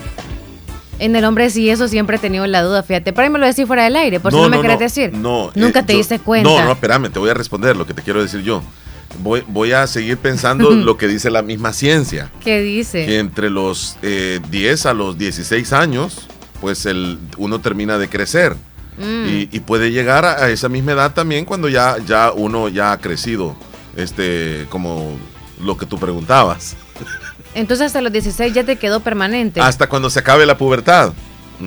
En 1.00 1.16
el 1.16 1.26
hombre 1.26 1.50
sí, 1.50 1.70
eso 1.70 1.88
siempre 1.88 2.18
he 2.18 2.20
tenido 2.20 2.46
la 2.48 2.62
duda, 2.62 2.84
fíjate. 2.84 3.14
Pero 3.14 3.24
ahí 3.24 3.30
me 3.30 3.40
lo 3.40 3.46
decís 3.46 3.66
fuera 3.66 3.84
del 3.84 3.96
aire, 3.96 4.20
por 4.20 4.32
si 4.32 4.38
no, 4.38 4.50
me 4.50 4.62
querés 4.62 4.80
decir. 4.80 5.14
No. 5.14 5.52
Nunca 5.56 5.82
eh, 5.82 5.84
te 5.84 5.94
diste 5.94 6.20
cuenta. 6.20 6.50
No, 6.50 6.64
no, 6.66 6.72
espérame, 6.72 7.12
te 7.12 7.20
voy 7.20 7.30
a 7.30 7.34
responder 7.34 7.76
lo 7.76 7.86
que 7.86 7.94
te 7.94 8.02
quiero 8.02 8.22
decir 8.22 8.42
yo. 8.42 8.62
voy, 9.20 9.44
voy 9.48 9.72
a 9.72 9.88
seguir 9.88 10.18
pensando 10.18 10.72
lo 10.72 10.98
que 10.98 11.08
dice 11.08 11.32
la 11.32 11.42
misma 11.42 11.74
ciencia. 11.74 12.32
¿Qué 12.44 12.62
dice? 12.62 13.06
Que 13.06 13.20
entre 13.20 13.50
los 13.50 13.98
10 14.02 14.86
a 14.86 14.94
los 14.94 15.18
16 15.18 15.74
años, 15.74 16.28
pues 16.62 16.86
el, 16.86 17.20
uno 17.38 17.60
termina 17.60 17.98
de 17.98 18.08
crecer. 18.08 18.56
Mm. 18.98 19.48
Y, 19.52 19.60
puede 19.62 19.92
llegar 19.92 20.24
a, 20.24 20.50
esa 20.52 20.70
misma 20.70 20.92
edad 20.92 21.14
también 21.14 21.46
cuando 21.46 21.68
ya, 21.68 21.98
ya 22.06 22.32
uno 22.32 22.70
ya 22.70 22.92
ha 22.92 23.00
crecido, 23.00 23.56
este, 23.96 24.68
como 24.70 25.18
lo 25.60 25.78
que 25.78 25.86
tú 25.86 25.98
preguntabas. 25.98 26.76
Entonces 27.56 27.88
hasta 27.88 28.02
los 28.02 28.12
16 28.12 28.54
ya 28.54 28.64
te 28.64 28.78
quedó 28.78 29.00
permanente. 29.00 29.62
Hasta 29.62 29.88
cuando 29.88 30.10
se 30.10 30.20
acabe 30.20 30.46
la 30.46 30.58
pubertad. 30.58 31.14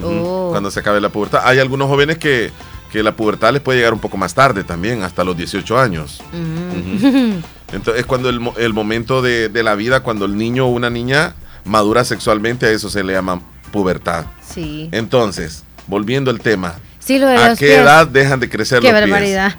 Oh. 0.03 0.49
Cuando 0.51 0.71
se 0.71 0.81
acabe 0.81 1.01
la 1.01 1.09
pubertad. 1.09 1.43
Hay 1.45 1.59
algunos 1.59 1.89
jóvenes 1.89 2.19
que, 2.19 2.51
la 2.93 3.15
pubertad 3.15 3.53
les 3.53 3.61
puede 3.61 3.79
llegar 3.81 3.93
un 3.93 4.01
poco 4.01 4.17
más 4.17 4.33
tarde 4.33 4.65
también, 4.65 5.03
hasta 5.03 5.23
los 5.23 5.37
18 5.37 5.79
años. 5.79 6.23
Mm. 6.33 7.41
Entonces 7.73 8.01
es 8.01 8.07
cuando 8.07 8.31
el, 8.31 8.73
momento 8.73 9.21
de, 9.21 9.51
la 9.63 9.75
vida, 9.75 10.01
cuando 10.01 10.25
el 10.25 10.39
niño 10.39 10.65
o 10.65 10.71
una 10.71 10.89
niña 10.89 11.35
madura 11.67 12.05
sexualmente, 12.05 12.65
a 12.65 12.71
eso 12.71 12.89
se 12.89 13.05
le 13.05 13.13
llama 13.13 13.43
pubertad. 13.71 14.25
Sí. 14.49 14.89
Entonces, 14.93 15.65
volviendo 15.87 16.31
al 16.31 16.41
tema. 16.41 16.77
Sí, 16.99 17.19
lo 17.19 17.27
de 17.27 17.37
¿A 17.37 17.55
qué 17.55 17.77
edad 17.77 18.07
dejan 18.07 18.41
de 18.41 18.49
crecer 18.49 18.83
los 18.83 18.91
barbaridad. 18.91 19.57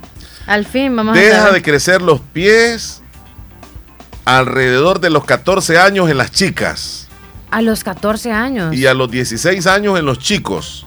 Al 0.48 0.66
fin 0.66 0.96
vamos 0.96 1.16
Deja 1.16 1.52
de 1.52 1.62
crecer 1.62 2.02
los 2.02 2.22
pies 2.22 3.04
alrededor 4.28 5.00
de 5.00 5.10
los 5.10 5.24
14 5.24 5.80
años 5.80 6.10
en 6.10 6.18
las 6.18 6.32
chicas. 6.32 7.08
A 7.50 7.62
los 7.62 7.86
14 7.86 8.34
años. 8.34 8.76
Y 8.76 8.86
a 8.86 8.94
los 8.94 9.10
16 9.10 9.66
años 9.68 9.98
en 9.98 10.06
los 10.06 10.20
chicos. 10.20 10.86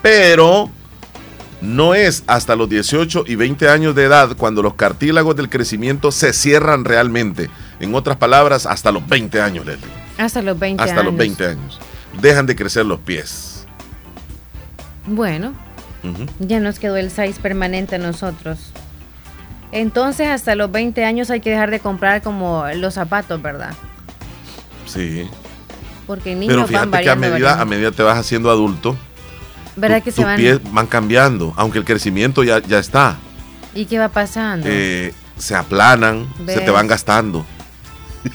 Pero 0.00 0.70
no 1.60 1.94
es 1.94 2.22
hasta 2.28 2.54
los 2.54 2.68
18 2.68 3.24
y 3.26 3.34
20 3.34 3.68
años 3.68 3.96
de 3.96 4.04
edad 4.04 4.36
cuando 4.36 4.62
los 4.62 4.74
cartílagos 4.74 5.34
del 5.34 5.50
crecimiento 5.50 6.12
se 6.12 6.32
cierran 6.32 6.84
realmente. 6.84 7.50
En 7.80 7.96
otras 7.96 8.16
palabras, 8.16 8.64
hasta 8.66 8.92
los 8.92 9.06
20 9.08 9.40
años, 9.40 9.66
Leslie. 9.66 9.90
Hasta 10.16 10.40
los 10.40 10.56
20 10.56 10.82
años. 10.82 10.92
Hasta 10.92 11.02
los 11.02 11.16
20 11.16 11.46
años. 11.46 11.80
Dejan 12.20 12.46
de 12.46 12.54
crecer 12.54 12.86
los 12.86 13.00
pies. 13.00 13.66
Bueno, 15.06 15.52
ya 16.38 16.60
nos 16.60 16.78
quedó 16.78 16.96
el 16.96 17.10
size 17.10 17.40
permanente 17.42 17.96
a 17.96 17.98
nosotros. 17.98 18.71
Entonces, 19.72 20.28
hasta 20.28 20.54
los 20.54 20.70
20 20.70 21.04
años 21.04 21.30
hay 21.30 21.40
que 21.40 21.50
dejar 21.50 21.70
de 21.70 21.80
comprar 21.80 22.22
como 22.22 22.64
los 22.76 22.94
zapatos, 22.94 23.40
¿verdad? 23.40 23.74
Sí. 24.86 25.28
Porque 26.06 26.34
niños 26.34 26.54
Pero 26.54 26.66
fíjate 26.66 27.02
que 27.02 27.10
a 27.10 27.16
medida, 27.16 27.60
a 27.60 27.64
medida 27.64 27.90
te 27.90 28.02
vas 28.02 28.18
haciendo 28.18 28.50
adulto, 28.50 28.96
¿verdad 29.76 30.02
que 30.02 30.10
se 30.10 30.16
tus 30.16 30.24
van? 30.26 30.36
pies 30.36 30.60
van 30.72 30.86
cambiando, 30.86 31.54
aunque 31.56 31.78
el 31.78 31.84
crecimiento 31.84 32.44
ya, 32.44 32.58
ya 32.60 32.78
está. 32.78 33.16
¿Y 33.74 33.86
qué 33.86 33.98
va 33.98 34.08
pasando? 34.08 34.66
Eh, 34.68 35.14
se 35.38 35.54
aplanan, 35.54 36.28
se 36.46 36.60
te 36.60 36.70
van 36.70 36.86
gastando. 36.86 37.46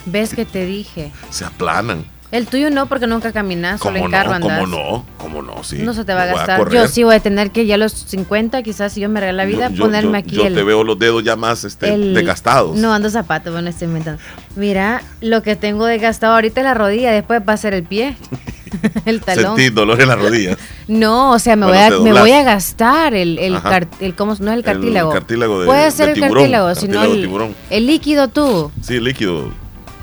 ¿Ves 0.06 0.34
que 0.34 0.45
te 0.45 0.65
dije? 0.65 1.12
se 1.30 1.45
aplanan. 1.45 2.06
El 2.29 2.45
tuyo 2.47 2.69
no, 2.69 2.87
porque 2.87 3.07
nunca 3.07 3.31
caminas, 3.31 3.79
solo 3.79 3.99
en 3.99 4.11
carro 4.11 4.33
andas. 4.33 4.59
¿Cómo 4.59 4.67
no? 4.67 5.05
¿Cómo 5.17 5.41
no? 5.41 5.63
Sí. 5.63 5.77
No 5.79 5.93
se 5.93 6.03
te 6.03 6.13
va 6.13 6.23
a 6.23 6.25
gastar. 6.25 6.69
yo 6.69 6.87
sí 6.87 7.03
voy 7.03 7.15
a 7.15 7.19
tener 7.21 7.51
que 7.51 7.65
ya 7.65 7.75
a 7.75 7.77
los 7.77 7.93
50, 7.93 8.63
quizás 8.63 8.91
si 8.91 8.99
yo 8.99 9.07
me 9.07 9.21
regalo 9.21 9.37
la 9.37 9.45
vida, 9.45 9.69
ponerme 9.69 10.17
aquí 10.17 10.35
yo 10.35 10.43
te 10.43 10.63
veo 10.63 10.83
los 10.83 10.99
dedos 10.99 11.23
ya 11.23 11.35
más 11.35 11.63
este, 11.63 11.97
desgastados. 11.97 12.75
No, 12.77 12.93
ando 12.93 13.09
zapatos, 13.09 13.53
bueno, 13.53 13.69
estoy 13.69 13.87
inventando. 13.87 14.21
Mira, 14.55 15.03
lo 15.21 15.41
que 15.41 15.55
tengo 15.55 15.85
desgastado 15.85 16.33
ahorita 16.33 16.61
es 16.61 16.65
la 16.65 16.73
rodilla, 16.73 17.11
después 17.11 17.41
va 17.47 17.53
a 17.53 17.57
ser 17.57 17.73
el 17.73 17.83
pie. 17.83 18.17
el 19.05 19.21
talón. 19.21 19.55
Sentí 19.57 19.69
dolor 19.69 20.01
en 20.01 20.07
la 20.09 20.15
rodilla. 20.15 20.57
no, 20.89 21.31
o 21.31 21.39
sea, 21.39 21.55
me, 21.55 21.65
voy, 21.65 21.77
a, 21.77 21.89
me 21.91 22.11
voy 22.11 22.31
a 22.31 22.43
gastar 22.43 23.13
el, 23.13 23.39
el, 23.39 23.57
el 24.01 24.15
¿cómo? 24.15 24.35
no 24.39 24.51
es 24.51 24.57
el 24.57 24.63
cartílago. 24.63 25.11
El 25.13 25.19
cartílago 25.19 25.59
de, 25.61 25.65
Puede 25.65 25.91
ser 25.91 26.09
el 26.09 26.19
cartílago, 26.19 26.75
sino 26.75 27.03
el, 27.03 27.55
el 27.69 27.87
líquido 27.87 28.27
tú. 28.27 28.69
Sí, 28.81 28.95
el 28.95 29.05
líquido 29.05 29.49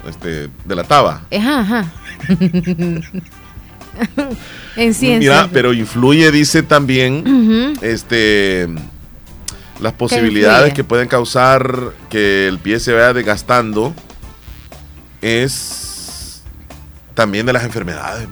este, 0.08 0.48
de 0.64 0.74
la 0.74 0.84
taba. 0.84 1.22
Ajá, 1.30 1.60
ajá. 1.60 1.92
en 4.77 4.94
ciencia. 4.94 5.18
Mira, 5.18 5.48
pero 5.53 5.72
influye, 5.72 6.31
dice 6.31 6.62
también, 6.62 7.74
este 7.83 8.68
las 9.81 9.92
posibilidades 9.92 10.72
que 10.72 10.85
pueden 10.85 11.09
causar 11.09 11.92
que 12.09 12.46
el 12.48 12.59
pie 12.59 12.79
se 12.81 12.92
vaya 12.92 13.12
desgastando 13.12 13.92
es 15.20 16.42
también 17.14 17.46
de 17.46 17.53
las 17.53 17.64
enfermedades. 17.64 18.29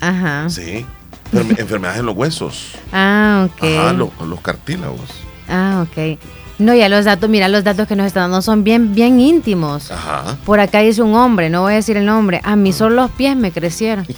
Ajá. 0.00 0.48
Sí. 0.50 0.84
enfermedades 1.32 2.00
en 2.00 2.06
los 2.06 2.16
huesos. 2.16 2.72
Ah, 2.94 3.48
ok. 3.50 3.64
Ajá, 3.64 3.92
los 3.94 4.40
cartílagos. 4.42 5.08
Ah, 5.48 5.86
ok. 5.88 6.18
No, 6.58 6.74
ya 6.74 6.88
los 6.88 7.04
datos, 7.04 7.28
mira, 7.28 7.48
los 7.48 7.64
datos 7.64 7.88
que 7.88 7.96
nos 7.96 8.06
están 8.06 8.24
dando 8.24 8.42
son 8.42 8.62
bien, 8.62 8.94
bien 8.94 9.18
íntimos. 9.18 9.90
Ajá. 9.90 10.36
Por 10.44 10.60
acá 10.60 10.80
dice 10.80 11.02
un 11.02 11.14
hombre, 11.14 11.50
no 11.50 11.62
voy 11.62 11.72
a 11.72 11.76
decir 11.76 11.96
el 11.96 12.06
nombre, 12.06 12.40
a 12.44 12.56
mí 12.56 12.72
solo 12.72 12.96
los 12.96 13.10
pies 13.10 13.36
me 13.36 13.52
crecieron. 13.52 14.06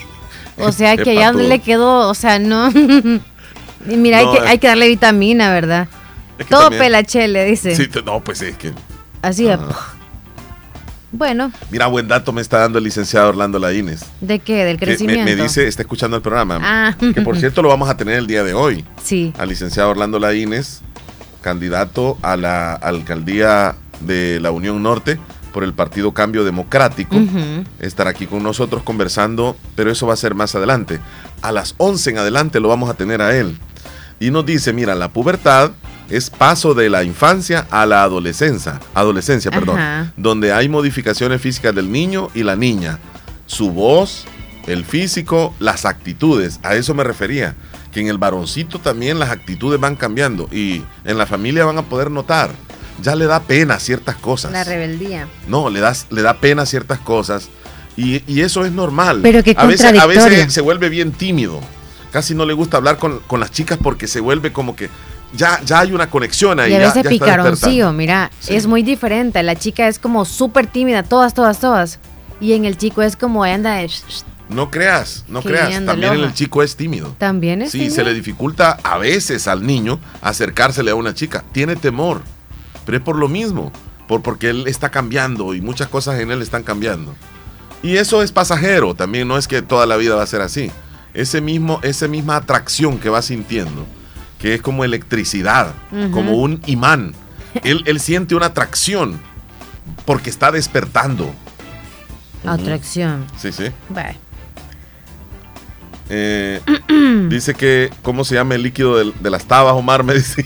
O 0.56 0.70
sea 0.70 0.96
que 0.96 1.16
ya 1.16 1.32
le 1.32 1.58
quedó, 1.58 2.08
o 2.08 2.14
sea, 2.14 2.38
no. 2.38 2.70
y 3.88 3.96
mira, 3.96 4.18
hay, 4.18 4.30
que, 4.30 4.38
hay 4.38 4.58
que 4.58 4.68
darle 4.68 4.86
vitamina, 4.86 5.50
¿verdad? 5.50 5.88
Todo 6.48 6.70
pelachele, 6.70 7.44
dice. 7.44 7.74
Sí, 7.74 7.88
no, 8.04 8.22
pues 8.22 8.40
es 8.42 8.56
que. 8.56 8.72
Así 9.20 9.48
es. 9.48 9.58
Bueno. 11.10 11.52
Mira, 11.70 11.86
buen 11.86 12.08
dato 12.08 12.32
me 12.32 12.40
está 12.40 12.58
dando 12.58 12.78
el 12.78 12.84
licenciado 12.84 13.28
Orlando 13.28 13.58
Laínez. 13.58 14.02
¿De 14.20 14.40
qué? 14.40 14.64
¿Del 14.64 14.78
crecimiento? 14.78 15.24
Me, 15.24 15.36
dice, 15.36 15.66
está 15.66 15.82
escuchando 15.82 16.16
el 16.16 16.22
programa. 16.22 16.58
Ah. 16.60 16.96
Que 16.98 17.20
por 17.22 17.36
cierto 17.38 17.62
lo 17.62 17.68
vamos 17.68 17.88
a 17.88 17.96
tener 17.96 18.16
el 18.16 18.26
día 18.26 18.42
de 18.42 18.52
hoy. 18.52 18.84
Sí. 19.02 19.32
Al 19.38 19.48
licenciado 19.48 19.90
Orlando 19.90 20.18
Laínez 20.18 20.80
candidato 21.44 22.16
a 22.22 22.38
la 22.38 22.72
alcaldía 22.72 23.76
de 24.00 24.40
la 24.40 24.50
Unión 24.50 24.82
Norte 24.82 25.20
por 25.52 25.62
el 25.62 25.74
Partido 25.74 26.12
Cambio 26.12 26.42
Democrático. 26.42 27.16
Estará 27.78 28.10
aquí 28.10 28.26
con 28.26 28.42
nosotros 28.42 28.82
conversando, 28.82 29.54
pero 29.76 29.92
eso 29.92 30.06
va 30.06 30.14
a 30.14 30.16
ser 30.16 30.34
más 30.34 30.54
adelante. 30.54 31.00
A 31.42 31.52
las 31.52 31.74
11 31.76 32.10
en 32.10 32.18
adelante 32.18 32.60
lo 32.60 32.68
vamos 32.68 32.88
a 32.88 32.94
tener 32.94 33.20
a 33.20 33.36
él. 33.36 33.58
Y 34.18 34.30
nos 34.30 34.46
dice, 34.46 34.72
mira, 34.72 34.94
la 34.94 35.10
pubertad 35.10 35.72
es 36.08 36.30
paso 36.30 36.72
de 36.72 36.88
la 36.88 37.04
infancia 37.04 37.66
a 37.70 37.84
la 37.84 38.02
adolescencia, 38.02 38.80
adolescencia, 38.94 39.50
perdón, 39.50 39.78
donde 40.16 40.50
hay 40.50 40.70
modificaciones 40.70 41.42
físicas 41.42 41.74
del 41.74 41.92
niño 41.92 42.30
y 42.34 42.42
la 42.42 42.56
niña. 42.56 42.98
Su 43.44 43.70
voz, 43.70 44.24
el 44.66 44.86
físico, 44.86 45.54
las 45.58 45.84
actitudes, 45.84 46.58
a 46.62 46.74
eso 46.74 46.94
me 46.94 47.04
refería 47.04 47.54
que 47.94 48.00
en 48.00 48.08
el 48.08 48.18
varoncito 48.18 48.80
también 48.80 49.20
las 49.20 49.30
actitudes 49.30 49.80
van 49.80 49.94
cambiando 49.94 50.48
y 50.50 50.82
en 51.04 51.16
la 51.16 51.26
familia 51.26 51.64
van 51.64 51.78
a 51.78 51.82
poder 51.82 52.10
notar. 52.10 52.50
Ya 53.00 53.14
le 53.14 53.26
da 53.26 53.40
pena 53.40 53.78
ciertas 53.78 54.16
cosas. 54.16 54.52
La 54.52 54.64
rebeldía. 54.64 55.28
No, 55.46 55.70
le, 55.70 55.80
das, 55.80 56.06
le 56.10 56.22
da 56.22 56.34
pena 56.34 56.66
ciertas 56.66 56.98
cosas 56.98 57.48
y, 57.96 58.40
eso 58.40 58.64
es 58.64 58.72
normal. 58.72 59.20
Pero 59.22 59.42
que 59.44 59.54
a 59.56 59.64
veces, 59.66 59.98
a 59.98 60.06
veces 60.06 60.52
se 60.52 60.60
vuelve 60.60 60.88
bien 60.88 61.12
tímido. 61.12 61.60
Casi 62.10 62.34
no 62.34 62.44
le 62.44 62.52
gusta 62.52 62.76
hablar 62.76 62.98
con, 62.98 63.22
las 63.40 63.52
chicas 63.52 63.78
porque 63.80 64.08
se 64.08 64.20
vuelve 64.20 64.52
como 64.52 64.74
que 64.74 64.90
ya, 65.32 65.60
ya 65.64 65.80
hay 65.80 65.92
una 65.92 66.10
conexión 66.10 66.58
ahí. 66.58 66.72
Y 66.72 66.74
a 66.74 66.80
veces 66.80 67.06
picaroncillo, 67.06 67.92
mira, 67.92 68.30
es 68.48 68.66
muy 68.66 68.82
diferente. 68.82 69.40
La 69.44 69.54
chica 69.54 69.86
es 69.86 70.00
como 70.00 70.24
súper 70.24 70.66
tímida, 70.66 71.04
todas, 71.04 71.32
todas, 71.32 71.60
todas. 71.60 72.00
Y 72.40 72.54
en 72.54 72.64
el 72.64 72.76
chico 72.76 73.02
es 73.02 73.16
como 73.16 73.44
anda 73.44 73.76
de... 73.76 73.88
No 74.54 74.70
creas, 74.70 75.24
no 75.28 75.42
creas. 75.42 75.84
También 75.84 76.14
el 76.14 76.32
chico 76.32 76.62
es 76.62 76.76
tímido. 76.76 77.14
También 77.18 77.62
es 77.62 77.72
Sí, 77.72 77.90
se 77.90 78.04
le 78.04 78.14
dificulta 78.14 78.78
a 78.84 78.98
veces 78.98 79.48
al 79.48 79.66
niño 79.66 79.98
acercársele 80.22 80.92
a 80.92 80.94
una 80.94 81.12
chica. 81.12 81.44
Tiene 81.52 81.74
temor, 81.74 82.22
pero 82.86 82.98
es 82.98 83.02
por 83.02 83.16
lo 83.16 83.28
mismo, 83.28 83.72
por 84.06 84.22
porque 84.22 84.50
él 84.50 84.64
está 84.68 84.90
cambiando 84.90 85.54
y 85.54 85.60
muchas 85.60 85.88
cosas 85.88 86.20
en 86.20 86.30
él 86.30 86.40
están 86.40 86.62
cambiando. 86.62 87.14
Y 87.82 87.96
eso 87.96 88.22
es 88.22 88.30
pasajero, 88.30 88.94
también 88.94 89.26
no 89.26 89.36
es 89.36 89.48
que 89.48 89.60
toda 89.60 89.86
la 89.86 89.96
vida 89.96 90.14
va 90.14 90.22
a 90.22 90.26
ser 90.26 90.40
así. 90.40 90.70
Ese 91.12 91.40
mismo, 91.40 91.80
esa 91.82 92.06
misma 92.06 92.36
atracción 92.36 92.98
que 92.98 93.08
va 93.08 93.22
sintiendo, 93.22 93.84
que 94.38 94.54
es 94.54 94.62
como 94.62 94.84
electricidad, 94.84 95.74
como 96.12 96.36
un 96.36 96.62
imán. 96.66 97.12
Él, 97.62 97.84
él 97.86 98.00
siente 98.00 98.34
una 98.34 98.46
atracción 98.46 99.20
porque 100.06 100.28
está 100.28 100.50
despertando. 100.50 101.32
Atracción. 102.44 103.26
Sí, 103.38 103.52
sí. 103.52 103.66
Bueno. 103.88 104.23
Eh, 106.08 106.60
dice 107.28 107.54
que, 107.54 107.90
¿cómo 108.02 108.24
se 108.24 108.34
llama 108.34 108.54
el 108.54 108.62
líquido 108.62 108.96
de, 108.96 109.30
las 109.30 109.46
tabas, 109.46 109.74
Omar? 109.74 110.04
Me 110.04 110.14
dice. 110.14 110.44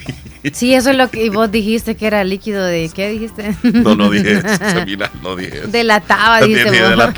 Sí, 0.53 0.73
eso 0.73 0.91
es 0.91 0.97
lo 0.97 1.11
que 1.11 1.29
vos 1.31 1.51
dijiste 1.51 1.97
que 1.97 2.07
era 2.07 2.23
líquido 2.25 2.65
de. 2.65 2.91
¿Qué 2.95 3.11
dijiste? 3.11 3.55
No, 3.63 3.97
no 3.97 4.09
dije 4.09 4.35
eso, 4.39 4.47
no 5.23 5.37
dije 5.37 5.67
De 5.67 5.85
la 5.85 6.01
taba, 6.01 6.41
dice 6.43 6.71
de 6.71 6.97
la 6.97 7.13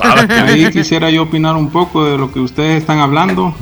Ahí 0.47 0.69
quisiera 0.71 1.09
yo 1.09 1.23
opinar 1.23 1.55
un 1.55 1.69
poco 1.69 2.05
de 2.05 2.17
lo 2.17 2.31
que 2.31 2.39
ustedes 2.39 2.81
están 2.81 2.99
hablando. 2.99 3.55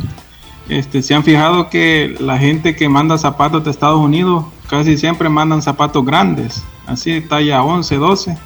Este, 0.69 1.01
¿Se 1.01 1.13
han 1.13 1.23
fijado 1.23 1.69
que 1.69 2.15
la 2.19 2.37
gente 2.37 2.75
que 2.75 2.87
manda 2.87 3.17
zapatos 3.17 3.63
de 3.65 3.71
Estados 3.71 3.99
Unidos 3.99 4.45
casi 4.69 4.97
siempre 4.97 5.27
mandan 5.27 5.61
zapatos 5.61 6.05
grandes? 6.05 6.63
Así, 6.85 7.21
talla 7.21 7.63
11, 7.63 7.95
12. 7.95 8.37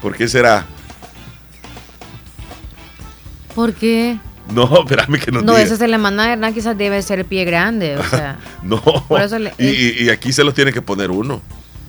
¿Por 0.00 0.16
qué 0.16 0.26
será? 0.26 0.66
¿Por 3.54 3.74
qué? 3.74 4.18
No, 4.54 4.80
espérame 4.80 5.18
que 5.18 5.32
no 5.32 5.42
No, 5.42 5.56
eso 5.56 5.76
se 5.76 5.88
le 5.88 5.98
manda 5.98 6.24
a 6.24 6.32
Hernán, 6.32 6.52
quizás 6.52 6.76
debe 6.76 7.00
ser 7.02 7.24
pie 7.24 7.44
grande, 7.44 7.96
o 7.96 8.04
sea. 8.04 8.38
no. 8.62 8.82
y, 9.58 10.08
aquí 10.10 10.32
se 10.32 10.44
los 10.44 10.54
tiene 10.54 10.72
que 10.72 10.82
poner 10.82 11.10
uno. 11.10 11.40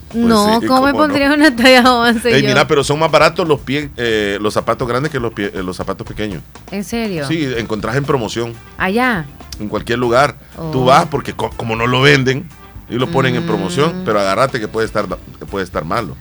Pues 0.09 0.25
no, 0.25 0.61
¿cómo 0.67 0.83
me 0.83 0.93
pondría 0.93 1.33
una 1.33 1.55
talla 1.55 1.91
11? 1.91 2.43
mira, 2.43 2.67
pero 2.67 2.83
son 2.83 2.99
más 2.99 3.09
baratos 3.09 3.47
los 3.47 3.59
pies, 3.61 3.89
eh, 3.97 4.37
los 4.39 4.53
zapatos 4.53 4.87
grandes 4.87 5.11
que 5.11 5.19
los, 5.19 5.31
eh, 5.37 5.61
los 5.63 5.75
zapatos 5.75 6.05
pequeños. 6.05 6.43
¿En 6.69 6.83
serio? 6.83 7.27
Sí, 7.27 7.51
encontrás 7.57 7.95
en 7.95 8.05
promoción. 8.05 8.53
Allá. 8.77 9.25
En 9.59 9.69
cualquier 9.69 9.97
lugar. 9.97 10.37
Tú 10.71 10.81
oh. 10.81 10.85
vas 10.85 11.07
porque 11.07 11.33
como 11.33 11.75
no 11.75 11.87
lo 11.87 12.01
venden 12.01 12.47
y 12.89 12.95
lo 12.95 13.09
ponen 13.09 13.35
en 13.35 13.45
promoción, 13.45 14.01
mm. 14.01 14.05
pero 14.05 14.19
agárrate 14.19 14.59
que 14.59 14.67
puede 14.67 14.85
estar, 14.85 15.07
que 15.39 15.45
puede 15.47 15.65
estar 15.65 15.83
malo. 15.83 16.15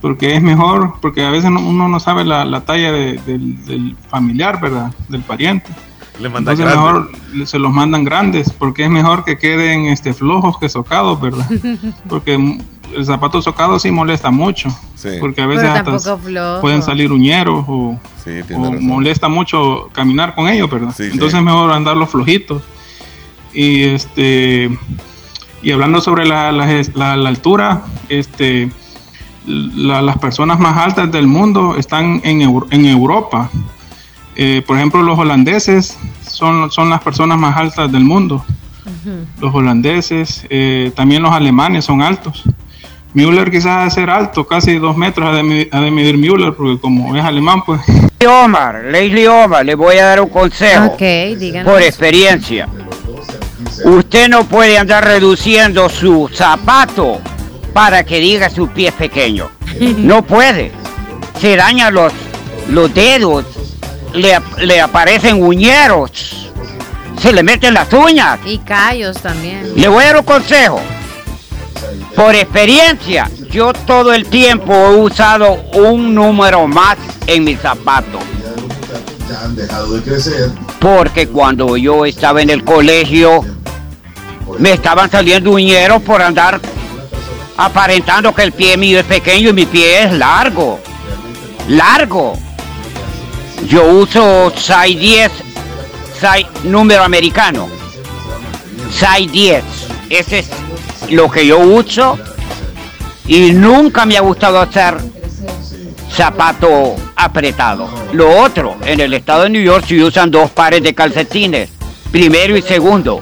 Porque 0.00 0.34
es 0.34 0.42
mejor, 0.42 0.94
porque 1.00 1.24
a 1.24 1.30
veces 1.30 1.50
uno 1.50 1.88
no 1.88 2.00
sabe 2.00 2.24
la, 2.24 2.60
talla 2.62 2.92
del 2.92 3.96
familiar, 4.08 4.60
¿verdad? 4.60 4.92
Del 5.08 5.22
pariente. 5.22 5.72
Le 6.20 6.28
Entonces 6.28 6.64
mejor 6.64 7.10
se 7.44 7.58
los 7.58 7.72
mandan 7.72 8.04
grandes, 8.04 8.50
porque 8.50 8.84
es 8.84 8.90
mejor 8.90 9.24
que 9.24 9.36
queden 9.36 9.86
este 9.86 10.14
flojos 10.14 10.58
que 10.58 10.68
socados, 10.68 11.20
¿verdad? 11.20 11.46
Porque 12.08 12.34
el 12.94 13.04
zapato 13.04 13.42
socado 13.42 13.78
sí 13.78 13.90
molesta 13.90 14.30
mucho. 14.30 14.68
Porque 15.20 15.42
a 15.42 15.46
veces 15.46 15.68
pueden 16.60 16.82
salir 16.82 17.12
uñeros 17.12 17.64
o, 17.68 17.98
molesta 18.80 19.28
mucho 19.28 19.90
caminar 19.92 20.34
con 20.34 20.48
ellos, 20.48 20.70
¿verdad? 20.70 20.94
Entonces 20.98 21.38
es 21.38 21.44
mejor 21.44 21.70
andarlos 21.72 22.08
flojitos. 22.10 22.62
Y 23.52 23.84
este 23.84 24.70
y 25.62 25.70
hablando 25.72 26.00
sobre 26.00 26.26
la, 26.26 26.52
la, 26.52 27.12
altura, 27.12 27.82
este 28.08 28.70
las 29.46 30.18
personas 30.18 30.58
más 30.58 30.76
altas 30.76 31.10
del 31.10 31.26
mundo 31.26 31.76
están 31.76 32.20
en, 32.24 32.40
en 32.42 32.86
Europa. 32.86 33.50
Eh, 34.34 34.62
por 34.66 34.76
ejemplo, 34.76 35.02
los 35.02 35.18
holandeses 35.18 35.96
son, 36.28 36.70
son 36.70 36.90
las 36.90 37.00
personas 37.02 37.38
más 37.38 37.56
altas 37.56 37.90
del 37.90 38.04
mundo. 38.04 38.44
Los 39.40 39.54
holandeses, 39.54 40.44
eh, 40.50 40.92
también 40.94 41.22
los 41.22 41.32
alemanes 41.32 41.84
son 41.84 42.02
altos. 42.02 42.42
Müller 43.14 43.50
quizás 43.50 43.94
ser 43.94 44.10
alto, 44.10 44.46
casi 44.46 44.78
dos 44.78 44.96
metros 44.96 45.28
ha 45.28 45.32
de, 45.32 45.90
medir 45.90 46.18
Müller, 46.18 46.52
porque 46.52 46.78
como 46.78 47.16
es 47.16 47.24
alemán, 47.24 47.62
pues... 47.64 47.80
Omar, 48.26 48.84
Leslie 48.84 49.28
Omar, 49.28 49.64
le 49.64 49.74
voy 49.74 49.96
a 49.96 50.06
dar 50.06 50.20
un 50.20 50.28
consejo 50.28 50.96
por 51.64 51.80
experiencia. 51.80 52.68
Usted 53.84 54.28
no 54.28 54.44
puede 54.44 54.76
andar 54.76 55.04
reduciendo 55.04 55.88
su 55.88 56.28
zapato 56.32 57.20
para 57.76 58.04
que 58.04 58.20
diga 58.20 58.48
su 58.48 58.68
pie 58.68 58.90
pequeño. 58.90 59.50
No 59.98 60.22
puede. 60.22 60.72
Se 61.38 61.56
dañan 61.56 61.92
los, 61.92 62.10
los 62.70 62.94
dedos 62.94 63.44
le, 64.14 64.80
aparecen 64.80 65.42
uñeros, 65.42 66.10
se 67.20 67.34
le 67.34 67.42
meten 67.42 67.74
las 67.74 67.92
uñas. 67.92 68.38
Y 68.46 68.56
callos 68.60 69.18
también. 69.18 69.74
Le 69.76 69.88
voy 69.88 70.04
a 70.04 70.06
dar 70.06 70.16
un 70.16 70.24
consejo. 70.24 70.80
Por 72.14 72.34
experiencia, 72.34 73.30
yo 73.50 73.74
todo 73.74 74.14
el 74.14 74.24
tiempo 74.24 74.72
he 74.72 74.96
usado 74.96 75.62
un 75.74 76.14
número 76.14 76.66
más 76.66 76.96
en 77.26 77.44
mi 77.44 77.56
zapato. 77.56 78.20
Ya 79.28 79.44
han 79.44 79.54
dejado 79.54 79.92
de 79.92 80.02
crecer. 80.02 80.50
Porque 80.78 81.28
cuando 81.28 81.76
yo 81.76 82.06
estaba 82.06 82.40
en 82.40 82.48
el 82.48 82.64
colegio, 82.64 83.44
me 84.58 84.72
estaban 84.72 85.10
saliendo 85.10 85.50
uñeros 85.50 86.00
por 86.00 86.22
andar 86.22 86.58
aparentando 87.56 88.34
que 88.34 88.42
el 88.42 88.52
pie 88.52 88.76
mío 88.76 89.00
es 89.00 89.06
pequeño 89.06 89.50
y 89.50 89.52
mi 89.52 89.66
pie 89.66 90.04
es 90.04 90.12
largo. 90.12 90.80
Largo. 91.68 92.38
Yo 93.68 93.84
uso 93.84 94.52
SAI 94.54 94.94
10, 94.94 95.32
SAI 96.20 96.46
número 96.64 97.02
americano. 97.02 97.68
SAI 98.92 99.26
10. 99.26 99.64
Ese 100.10 100.38
es 100.40 100.50
lo 101.10 101.30
que 101.30 101.46
yo 101.46 101.58
uso. 101.58 102.18
Y 103.26 103.52
nunca 103.52 104.06
me 104.06 104.16
ha 104.16 104.20
gustado 104.20 104.60
hacer 104.60 104.98
zapato 106.12 106.94
apretado. 107.16 107.88
Lo 108.12 108.40
otro, 108.40 108.76
en 108.84 109.00
el 109.00 109.14
estado 109.14 109.44
de 109.44 109.50
New 109.50 109.62
York 109.62 109.84
se 109.86 110.02
usan 110.02 110.30
dos 110.30 110.50
pares 110.50 110.82
de 110.82 110.94
calcetines, 110.94 111.70
primero 112.12 112.56
y 112.56 112.62
segundo. 112.62 113.20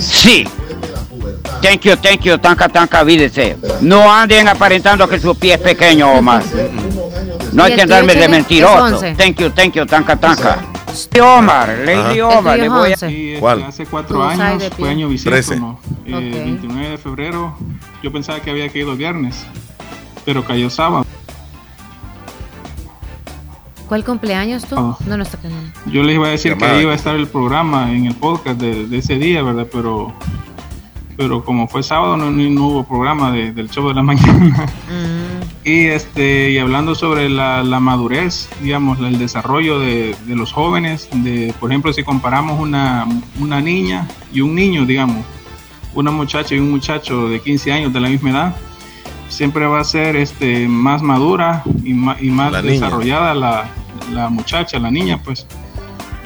Sí. 0.00 0.46
Thank 1.64 1.80
you, 1.86 1.96
thank 1.96 2.20
you, 2.20 2.36
tanca, 2.36 2.68
tanca, 2.68 3.02
vídese. 3.02 3.56
No 3.80 4.12
anden 4.12 4.48
aparentando 4.48 5.08
que 5.08 5.18
su 5.18 5.34
pie 5.34 5.54
es 5.54 5.60
pequeño 5.60 6.12
o 6.12 6.20
más. 6.20 6.44
No 7.54 7.64
hay 7.64 7.74
que 7.74 7.80
andarme 7.80 8.14
de 8.14 8.28
mentiroso. 8.28 9.00
Thank 9.16 9.40
you, 9.40 9.48
thank 9.48 9.72
you, 9.72 9.86
tanca, 9.86 10.14
tanca. 10.14 10.58
Omar, 11.22 11.74
Lady 11.86 12.20
Omar, 12.20 12.58
le 12.58 12.68
voy 12.68 12.92
a... 12.92 12.96
Sí, 12.98 13.36
¿Cuál? 13.40 13.62
Hace 13.62 13.86
cuatro 13.86 14.22
años, 14.22 14.70
fue 14.76 14.90
año 14.90 15.08
bisiesto, 15.08 15.56
¿no? 15.56 15.80
Eh, 16.04 16.42
29 16.44 16.90
de 16.90 16.98
febrero, 16.98 17.56
yo 18.02 18.12
pensaba 18.12 18.40
que 18.40 18.50
había 18.50 18.68
caído 18.68 18.94
viernes, 18.94 19.46
pero 20.26 20.44
cayó 20.44 20.68
sábado. 20.68 21.06
¿Cuál 23.88 24.04
cumpleaños 24.04 24.66
tú? 24.66 24.76
Oh. 24.76 24.98
No, 25.06 25.16
no 25.16 25.22
está 25.22 25.38
Yo 25.86 26.02
les 26.02 26.16
iba 26.16 26.26
a 26.26 26.30
decir 26.30 26.58
que 26.58 26.82
iba 26.82 26.92
a 26.92 26.94
estar 26.94 27.16
el 27.16 27.26
programa 27.26 27.90
en 27.90 28.04
el 28.04 28.14
podcast 28.14 28.60
de, 28.60 28.86
de 28.86 28.98
ese 28.98 29.14
día, 29.14 29.42
¿verdad? 29.42 29.66
Pero 29.72 30.14
pero 31.16 31.44
como 31.44 31.68
fue 31.68 31.82
sábado 31.82 32.16
no, 32.16 32.30
no 32.30 32.66
hubo 32.66 32.84
programa 32.84 33.32
del 33.32 33.68
show 33.70 33.88
de 33.88 33.94
la 33.94 34.02
mañana. 34.04 34.66
Mm. 34.88 35.68
Y 35.68 35.86
este 35.86 36.50
y 36.50 36.58
hablando 36.58 36.94
sobre 36.94 37.28
la, 37.28 37.62
madurez, 37.80 38.48
digamos, 38.60 38.98
el 38.98 39.18
desarrollo 39.18 39.78
de, 39.78 40.14
los 40.26 40.52
jóvenes, 40.52 41.08
de 41.12 41.54
por 41.58 41.70
ejemplo, 41.70 41.92
si 41.92 42.02
comparamos 42.02 42.60
una, 42.60 43.06
una 43.40 43.60
niña 43.60 44.06
y 44.32 44.40
un 44.42 44.54
niño, 44.54 44.84
digamos, 44.84 45.24
una 45.94 46.10
muchacha 46.10 46.54
y 46.54 46.58
un 46.58 46.70
muchacho 46.70 47.28
de 47.28 47.40
15 47.40 47.72
años 47.72 47.92
de 47.92 48.00
la 48.00 48.08
misma 48.08 48.30
edad, 48.30 48.56
siempre 49.28 49.66
va 49.66 49.80
a 49.80 49.84
ser 49.84 50.16
este 50.16 50.68
más 50.68 51.02
madura 51.02 51.62
y 51.82 51.94
más, 51.94 52.20
y 52.22 52.30
más 52.30 52.62
desarrollada 52.62 53.34
la, 53.34 53.70
la, 54.12 54.28
muchacha, 54.28 54.78
la 54.78 54.90
niña, 54.90 55.20
pues 55.22 55.46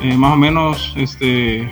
eh, 0.02 0.16
más 0.16 0.32
o 0.32 0.36
menos 0.36 0.94
este 0.96 1.68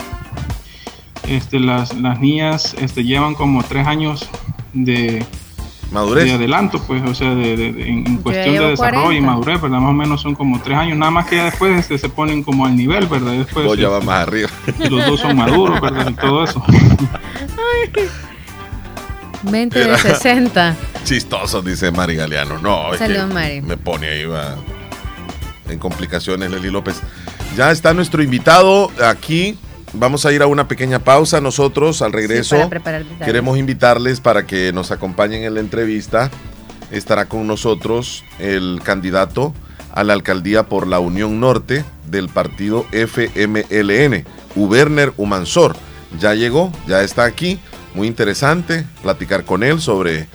este, 1.29 1.59
las, 1.61 1.95
las 1.95 2.20
niñas 2.20 2.74
este, 2.79 3.05
llevan 3.05 3.35
como 3.35 3.62
tres 3.62 3.87
años 3.87 4.29
de, 4.72 5.24
madurez. 5.91 6.24
De 6.24 6.33
adelanto, 6.33 6.83
pues, 6.83 7.03
o 7.03 7.14
sea, 7.14 7.35
de, 7.35 7.68
en 7.68 8.18
cuestión 8.18 8.57
de 8.57 8.70
desarrollo 8.70 9.12
y 9.12 9.20
madurez, 9.20 9.61
¿verdad? 9.61 9.79
Más 9.79 9.91
o 9.91 9.95
menos 9.95 10.20
son 10.20 10.35
como 10.35 10.61
tres 10.61 10.77
años, 10.77 10.97
nada 10.99 11.11
más 11.11 11.27
que 11.27 11.37
ya 11.37 11.45
después 11.45 11.79
este, 11.79 11.99
se 11.99 12.09
ponen 12.09 12.43
como 12.43 12.66
al 12.66 12.77
nivel, 12.77 13.07
¿verdad? 13.07 13.33
Después, 13.33 13.79
ya 13.79 13.89
va 13.89 14.01
más 14.01 14.27
arriba. 14.27 14.51
Los 14.91 15.07
dos 15.07 15.20
son 15.20 15.37
maduros, 15.37 15.81
¿verdad? 15.81 16.11
Y 16.11 16.14
todo 16.14 16.45
eso. 16.45 16.62
Mente 19.43 19.79
de 19.79 19.97
60. 19.97 20.77
Chistoso, 21.05 21.62
dice 21.62 21.91
Mari 21.91 22.16
Galeano. 22.16 22.59
No, 22.59 22.91
me 23.62 23.77
pone 23.77 24.09
ahí, 24.09 24.24
va, 24.24 24.57
en 25.68 25.79
complicaciones, 25.79 26.51
Leli 26.51 26.70
López. 26.70 27.01
Ya 27.57 27.70
está 27.70 27.95
nuestro 27.95 28.22
invitado 28.22 28.91
aquí 29.03 29.57
Vamos 29.93 30.26
a 30.26 30.32
ir 30.32 30.43
a 30.43 30.47
una 30.47 30.68
pequeña 30.68 30.99
pausa. 30.99 31.41
Nosotros 31.41 32.03
al 32.03 32.12
regreso 32.12 32.57
queremos 33.24 33.59
invitarles 33.59 34.20
para 34.20 34.47
que 34.47 34.72
nos 34.72 34.91
acompañen 34.91 35.45
en 35.45 35.55
la 35.55 35.61
entrevista. 35.61 36.30
Estará 36.91 37.26
con 37.26 37.47
nosotros 37.47 38.24
el 38.39 38.80
candidato 38.84 39.55
a 39.93 40.05
la 40.05 40.12
alcaldía 40.12 40.64
por 40.64 40.87
la 40.87 41.01
Unión 41.01 41.41
Norte 41.41 41.84
del 42.07 42.28
partido 42.28 42.84
FMLN, 42.93 44.24
Uberner 44.55 45.12
Humansor. 45.16 45.76
Ya 46.20 46.34
llegó, 46.34 46.72
ya 46.87 47.03
está 47.03 47.24
aquí. 47.24 47.59
Muy 47.95 48.07
interesante 48.07 48.84
platicar 49.03 49.45
con 49.45 49.62
él 49.62 49.80
sobre 49.80 50.28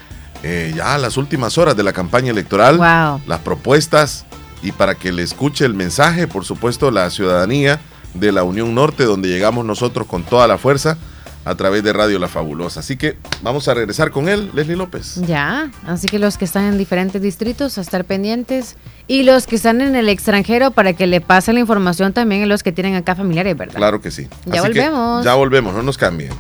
eh, 0.44 0.74
ya 0.76 0.98
las 0.98 1.18
últimas 1.18 1.60
horas 1.60 1.78
de 1.78 1.84
la 1.84 1.94
campaña 1.94 2.32
electoral, 2.32 2.80
las 3.28 3.40
propuestas 3.42 4.26
y 4.64 4.72
para 4.72 4.96
que 4.96 5.12
le 5.12 5.22
escuche 5.22 5.66
el 5.66 5.76
mensaje, 5.76 6.28
por 6.28 6.46
supuesto, 6.46 6.90
la 6.90 7.10
ciudadanía 7.12 7.80
de 8.14 8.32
la 8.32 8.44
Unión 8.44 8.74
Norte, 8.76 9.04
donde 9.04 9.30
llegamos 9.30 9.66
nosotros 9.66 10.08
con 10.08 10.24
toda 10.24 10.48
la 10.48 10.58
fuerza 10.58 10.98
a 11.44 11.56
través 11.56 11.84
de 11.84 11.94
Radio 11.94 12.20
La 12.20 12.28
Fabulosa. 12.28 12.82
Así 12.82 12.98
que 12.98 13.18
vamos 13.42 13.68
a 13.68 13.74
regresar 13.74 14.12
con 14.12 14.30
él, 14.30 14.52
Leslie 14.54 14.76
López. 14.76 15.16
Ya, 15.28 15.72
así 15.88 16.08
que 16.08 16.20
los 16.20 16.38
que 16.38 16.46
están 16.46 16.66
en 16.66 16.78
diferentes 16.78 17.22
distritos, 17.22 17.78
a 17.78 17.82
estar 17.82 18.06
pendientes. 18.06 18.78
Y 19.08 19.24
los 19.24 19.48
que 19.48 19.56
están 19.56 19.82
en 19.82 19.96
el 19.96 20.10
extranjero, 20.10 20.72
para 20.72 20.94
que 20.94 21.08
le 21.08 21.22
pase 21.22 21.52
la 21.54 21.60
información 21.60 22.14
también 22.14 22.44
a 22.44 22.46
los 22.46 22.64
que 22.64 22.72
tienen 22.72 22.96
acá 22.96 23.16
familiares, 23.16 23.58
¿verdad? 23.58 23.76
Claro 23.76 24.02
que 24.02 24.12
sí. 24.12 24.28
Ya 24.46 24.62
volvemos. 24.62 25.26
ya 25.26 25.34
volvemos, 25.34 25.74
no 25.74 25.84
nos 25.84 25.98
cambien. 25.98 26.32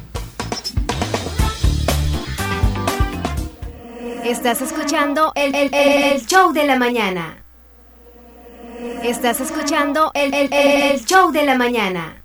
Estás 4.23 4.61
escuchando 4.61 5.33
el, 5.35 5.53
el 5.73 6.25
show 6.25 6.53
de 6.53 6.65
la 6.65 6.77
mañana. 6.77 7.40
Estás 9.03 9.39
escuchando 9.39 10.09
el, 10.15 10.49
show 11.05 11.31
de 11.31 11.45
la 11.45 11.55
mañana. 11.55 12.23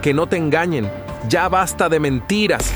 Que 0.00 0.14
no 0.14 0.28
te 0.28 0.36
engañen, 0.36 0.88
ya 1.28 1.48
basta 1.48 1.88
de 1.88 1.98
mentiras. 1.98 2.72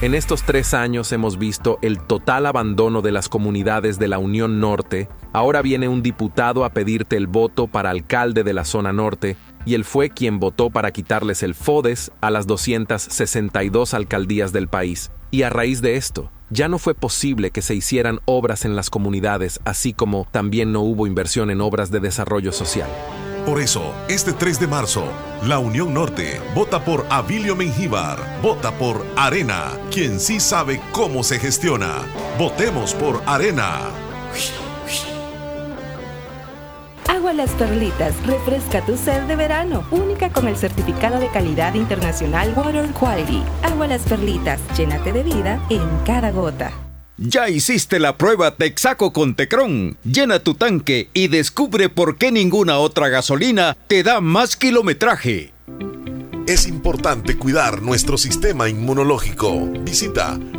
En 0.00 0.16
estos 0.16 0.42
tres 0.42 0.74
años 0.74 1.12
hemos 1.12 1.38
visto 1.38 1.78
el 1.80 2.00
total 2.00 2.46
abandono 2.46 3.02
de 3.02 3.12
las 3.12 3.28
comunidades 3.28 4.00
de 4.00 4.08
la 4.08 4.18
Unión 4.18 4.58
Norte. 4.58 5.08
Ahora 5.32 5.62
viene 5.62 5.86
un 5.86 6.02
diputado 6.02 6.64
a 6.64 6.70
pedirte 6.70 7.16
el 7.16 7.28
voto 7.28 7.68
para 7.68 7.90
alcalde 7.90 8.42
de 8.42 8.52
la 8.52 8.64
zona 8.64 8.92
norte 8.92 9.36
y 9.64 9.74
él 9.74 9.84
fue 9.84 10.10
quien 10.10 10.38
votó 10.40 10.70
para 10.70 10.90
quitarles 10.90 11.42
el 11.42 11.54
FODES 11.54 12.12
a 12.20 12.30
las 12.30 12.46
262 12.46 13.94
alcaldías 13.94 14.52
del 14.52 14.68
país. 14.68 15.10
Y 15.30 15.42
a 15.42 15.50
raíz 15.50 15.82
de 15.82 15.96
esto, 15.96 16.30
ya 16.50 16.68
no 16.68 16.78
fue 16.78 16.94
posible 16.94 17.50
que 17.50 17.62
se 17.62 17.74
hicieran 17.74 18.20
obras 18.24 18.64
en 18.64 18.76
las 18.76 18.90
comunidades, 18.90 19.60
así 19.64 19.92
como 19.92 20.26
también 20.30 20.72
no 20.72 20.82
hubo 20.82 21.06
inversión 21.06 21.50
en 21.50 21.60
obras 21.60 21.90
de 21.90 22.00
desarrollo 22.00 22.52
social. 22.52 22.88
Por 23.46 23.60
eso, 23.60 23.92
este 24.08 24.32
3 24.32 24.60
de 24.60 24.66
marzo, 24.66 25.04
la 25.46 25.58
Unión 25.58 25.92
Norte 25.92 26.40
vota 26.54 26.82
por 26.82 27.04
Abilio 27.10 27.54
Mengíbar, 27.54 28.18
vota 28.42 28.72
por 28.78 29.04
Arena, 29.16 29.72
quien 29.90 30.18
sí 30.18 30.40
sabe 30.40 30.80
cómo 30.92 31.22
se 31.22 31.38
gestiona. 31.38 32.06
Votemos 32.38 32.94
por 32.94 33.22
Arena. 33.26 33.90
Agua 37.24 37.32
Las 37.32 37.52
Perlitas 37.52 38.14
refresca 38.26 38.84
tu 38.84 38.98
sed 38.98 39.22
de 39.22 39.34
verano, 39.34 39.82
única 39.90 40.28
con 40.28 40.46
el 40.46 40.58
certificado 40.58 41.18
de 41.18 41.28
calidad 41.28 41.72
internacional 41.72 42.52
Water 42.54 42.86
Quality. 42.90 43.42
Agua 43.62 43.86
Las 43.86 44.02
Perlitas, 44.02 44.60
llénate 44.76 45.10
de 45.10 45.22
vida 45.22 45.58
en 45.70 45.80
cada 46.04 46.30
gota. 46.32 46.70
Ya 47.16 47.48
hiciste 47.48 47.98
la 47.98 48.18
prueba 48.18 48.56
Texaco 48.56 49.14
con 49.14 49.34
Tecron. 49.36 49.96
Llena 50.04 50.40
tu 50.40 50.52
tanque 50.52 51.08
y 51.14 51.28
descubre 51.28 51.88
por 51.88 52.18
qué 52.18 52.30
ninguna 52.30 52.76
otra 52.76 53.08
gasolina 53.08 53.74
te 53.86 54.02
da 54.02 54.20
más 54.20 54.54
kilometraje. 54.58 55.54
Es 56.46 56.66
importante 56.68 57.38
cuidar 57.38 57.80
nuestro 57.80 58.18
sistema 58.18 58.68
inmunológico. 58.68 59.66
Visita 59.80 60.38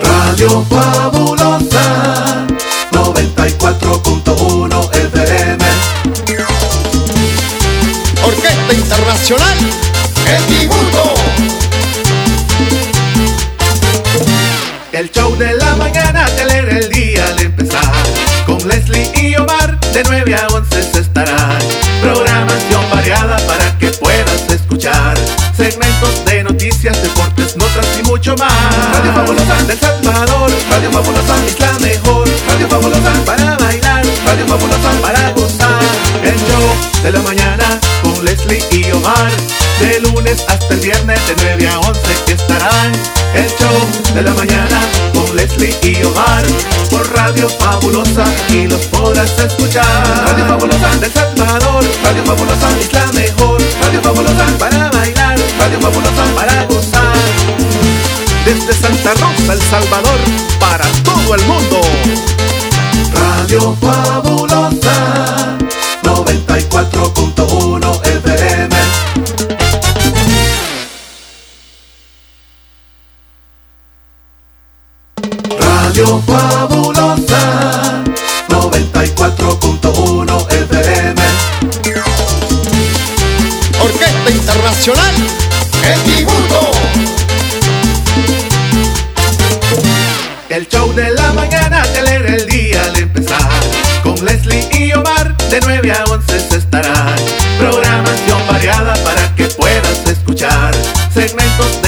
Radio 0.01 0.65
Fabulosa 0.69 2.45
94.1 2.91 4.95
FM. 4.95 5.65
Orquesta 8.23 8.73
Internacional. 8.73 9.57
El 10.27 10.47
Dibujo. 10.47 11.13
El 14.91 15.11
show 15.11 15.35
de 15.35 15.54
9 20.25 20.41
a 20.41 20.47
11 20.55 20.83
se 20.91 20.99
estará. 21.01 21.59
Programación 22.01 22.89
variada 22.89 23.37
para 23.45 23.77
que 23.77 23.89
puedas 23.91 24.49
escuchar. 24.49 25.15
Segmentos 25.55 26.25
de 26.25 26.43
noticias, 26.43 26.99
deportes, 27.03 27.55
notas 27.55 27.85
y 27.99 28.03
mucho 28.03 28.35
más. 28.37 28.51
Radio 28.93 29.13
Fabulosa 29.13 29.63
del 29.63 29.79
Salvador. 29.79 30.51
Radio 30.71 30.91
Fabulosa 30.91 31.45
es 31.45 31.59
la 31.59 31.73
mejor. 31.79 32.27
Radio 32.47 32.67
Fabulosa 32.67 33.13
para 33.23 33.55
bailar. 33.57 34.03
Radio 34.25 34.47
Fabulosa 34.47 34.91
para 35.01 35.29
gozar. 35.31 35.83
El 36.23 36.35
show 36.35 37.03
de 37.03 37.11
la 37.11 37.19
mañana 37.21 37.79
con 38.01 38.25
Leslie 38.25 38.63
y 38.71 38.91
Omar. 38.93 39.64
De 39.79 39.99
lunes 39.99 40.45
hasta 40.47 40.73
el 40.73 40.79
viernes 40.79 41.19
de 41.27 41.35
9 41.57 41.67
a 41.67 41.79
11 41.79 42.01
estarán. 42.27 42.91
El 43.33 43.47
show 43.57 44.13
de 44.13 44.21
la 44.21 44.33
mañana 44.33 44.79
con 45.13 45.35
Leslie 45.35 45.75
y 45.81 46.01
Omar. 46.03 46.45
Por 46.89 47.11
Radio 47.13 47.49
Fabulosa 47.49 48.23
y 48.49 48.67
los 48.67 48.81
podrás 48.87 49.37
escuchar. 49.37 49.85
Radio 50.27 50.45
Fabulosa 50.47 50.95
del 50.97 51.11
Salvador. 51.11 51.83
Radio 52.03 52.23
Fabulosa 52.23 52.79
es 52.79 52.93
la 52.93 53.05
mejor. 53.11 53.61
Radio 53.81 54.01
Fabulosa 54.01 54.45
para 54.57 54.89
bailar. 54.91 55.37
Radio 55.59 55.81
Fabulosa 55.81 56.23
para 56.35 56.63
gozar. 56.65 57.15
Desde 58.45 58.73
Santa 58.73 59.13
Rosa, 59.15 59.53
El 59.53 59.61
Salvador, 59.63 60.19
para 60.59 60.85
todo 61.03 61.35
el 61.35 61.41
mundo. 61.45 61.81
Radio 63.13 63.75
Fabulosa 63.81 65.57
94.1 66.03 67.34
Fabulosa 76.21 78.03
94.1 78.47 80.47
FM. 80.49 81.21
Orquesta 83.81 84.31
Internacional. 84.31 85.15
El 85.83 86.15
Dibujo. 86.15 86.71
El 90.49 90.67
show 90.69 90.93
de 90.93 91.11
la 91.11 91.33
mañana 91.33 91.83
te 91.83 91.99
alegra 91.99 92.35
el 92.35 92.47
día 92.47 92.81
al 92.83 92.97
empezar. 92.97 93.49
Con 94.01 94.15
Leslie 94.23 94.69
y 94.71 94.93
Omar, 94.93 95.35
de 95.49 95.59
9 95.59 95.91
a 95.91 96.05
11 96.05 96.39
se 96.39 96.57
estarán. 96.57 97.15
Programación 97.59 98.47
variada 98.47 98.93
para 99.03 99.35
que 99.35 99.47
puedas 99.47 100.07
escuchar. 100.07 100.73
Segmentos 101.13 101.81
de 101.81 101.84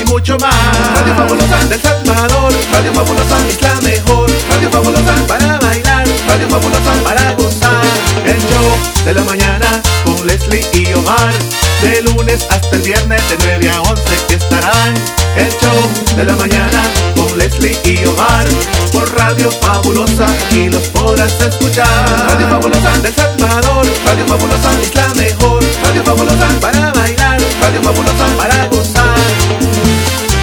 y 0.00 0.04
mucho 0.06 0.36
más. 0.38 0.54
Radio 0.94 1.14
Fabulosa 1.14 1.64
del 1.68 1.80
Salvador. 1.80 2.52
Radio 2.72 2.92
Fabulosa 2.94 3.36
es 3.48 3.62
la 3.62 3.74
mejor. 3.80 4.30
Radio 4.50 4.70
Fabulosa 4.70 5.14
para 5.26 5.58
bailar. 5.58 6.06
Radio 6.28 6.48
Fabulosa 6.48 6.92
para 7.04 7.32
gozar. 7.34 7.84
El 8.24 8.38
show 8.38 9.04
de 9.04 9.14
la 9.14 9.24
mañana 9.24 9.82
con 10.04 10.26
Leslie 10.26 10.66
y 10.74 10.92
Omar. 10.94 11.32
De 11.82 12.02
lunes 12.02 12.46
hasta 12.50 12.76
el 12.76 12.82
viernes 12.82 13.22
de 13.30 13.36
9 13.38 13.70
a 13.70 13.82
11 13.82 14.02
estarán. 14.30 14.94
El 15.36 15.50
show 15.60 16.16
de 16.16 16.24
la 16.24 16.36
mañana 16.36 16.82
con 17.16 17.38
Leslie 17.38 17.78
y 17.84 18.04
Omar. 18.06 18.46
Por 18.92 19.10
Radio 19.16 19.50
Fabulosa 19.50 20.26
y 20.52 20.68
los 20.68 20.82
podrás 20.88 21.40
escuchar. 21.40 21.86
Radio 22.28 22.48
Fabulosa 22.48 22.98
del 22.98 23.14
Salvador. 23.14 23.86
Radio 24.04 24.26
Fabulosa 24.26 24.70
es 24.82 24.94
la 24.94 25.08
mejor. 25.14 25.62
Radio 25.84 26.04
Fabulosa 26.04 26.48
para 26.60 26.92
bailar. 26.92 27.40
Radio 27.62 27.82
Fabulosa 27.82 28.26
para 28.36 28.66
gozar. 28.66 29.39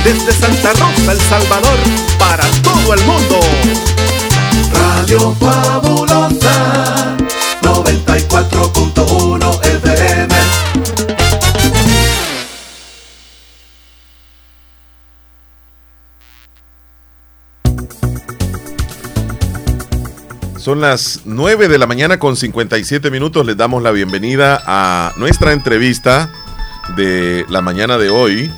Desde 0.04 0.34
Santa 0.34 0.74
Rosa, 0.74 1.12
El 1.12 1.20
Salvador, 1.20 1.78
para 2.18 2.44
todo 2.64 2.94
el 2.94 3.04
mundo. 3.06 3.40
Radio 4.74 5.36
Fabulosa 5.40 7.16
94.1 7.62 9.64
FM. 9.64 10.38
Son 20.68 20.82
las 20.82 21.22
9 21.24 21.70
de 21.70 21.78
la 21.78 21.88
mañana 21.88 22.20
con 22.20 22.36
57 22.36 23.10
minutos. 23.10 23.46
Les 23.46 23.56
damos 23.56 23.82
la 23.82 23.92
bienvenida 23.92 24.62
a 24.66 25.14
nuestra 25.16 25.54
entrevista 25.54 26.30
de 26.98 27.46
la 27.48 27.62
mañana 27.62 27.98
de 27.98 28.10
hoy, 28.10 28.52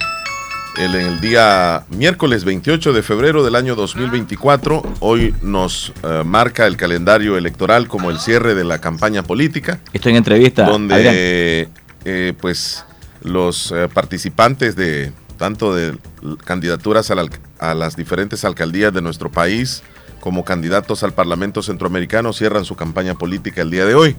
el, 0.79 0.95
el 0.95 1.19
día 1.19 1.83
miércoles 1.89 2.45
28 2.45 2.93
de 2.93 3.03
febrero 3.03 3.43
del 3.43 3.55
año 3.55 3.75
2024. 3.75 4.81
Hoy 5.01 5.35
nos 5.41 5.89
uh, 5.89 6.23
marca 6.23 6.65
el 6.67 6.77
calendario 6.77 7.37
electoral 7.37 7.87
como 7.87 8.09
el 8.09 8.19
cierre 8.19 8.55
de 8.55 8.63
la 8.63 8.79
campaña 8.79 9.23
política. 9.23 9.81
Estoy 9.91 10.11
en 10.11 10.17
entrevista. 10.17 10.63
Donde, 10.63 11.67
eh, 12.05 12.33
pues, 12.39 12.85
los 13.21 13.71
uh, 13.71 13.89
participantes 13.93 14.75
de 14.77 15.11
tanto 15.37 15.75
de 15.75 15.97
candidaturas 16.45 17.11
a, 17.11 17.15
la, 17.15 17.29
a 17.59 17.73
las 17.73 17.95
diferentes 17.95 18.45
alcaldías 18.45 18.93
de 18.93 19.01
nuestro 19.01 19.29
país, 19.29 19.83
como 20.19 20.43
candidatos 20.43 21.03
al 21.03 21.13
Parlamento 21.13 21.61
Centroamericano 21.61 22.33
cierran 22.33 22.65
su 22.65 22.75
campaña 22.75 23.15
política 23.15 23.61
el 23.61 23.71
día 23.71 23.85
de 23.85 23.95
hoy. 23.95 24.15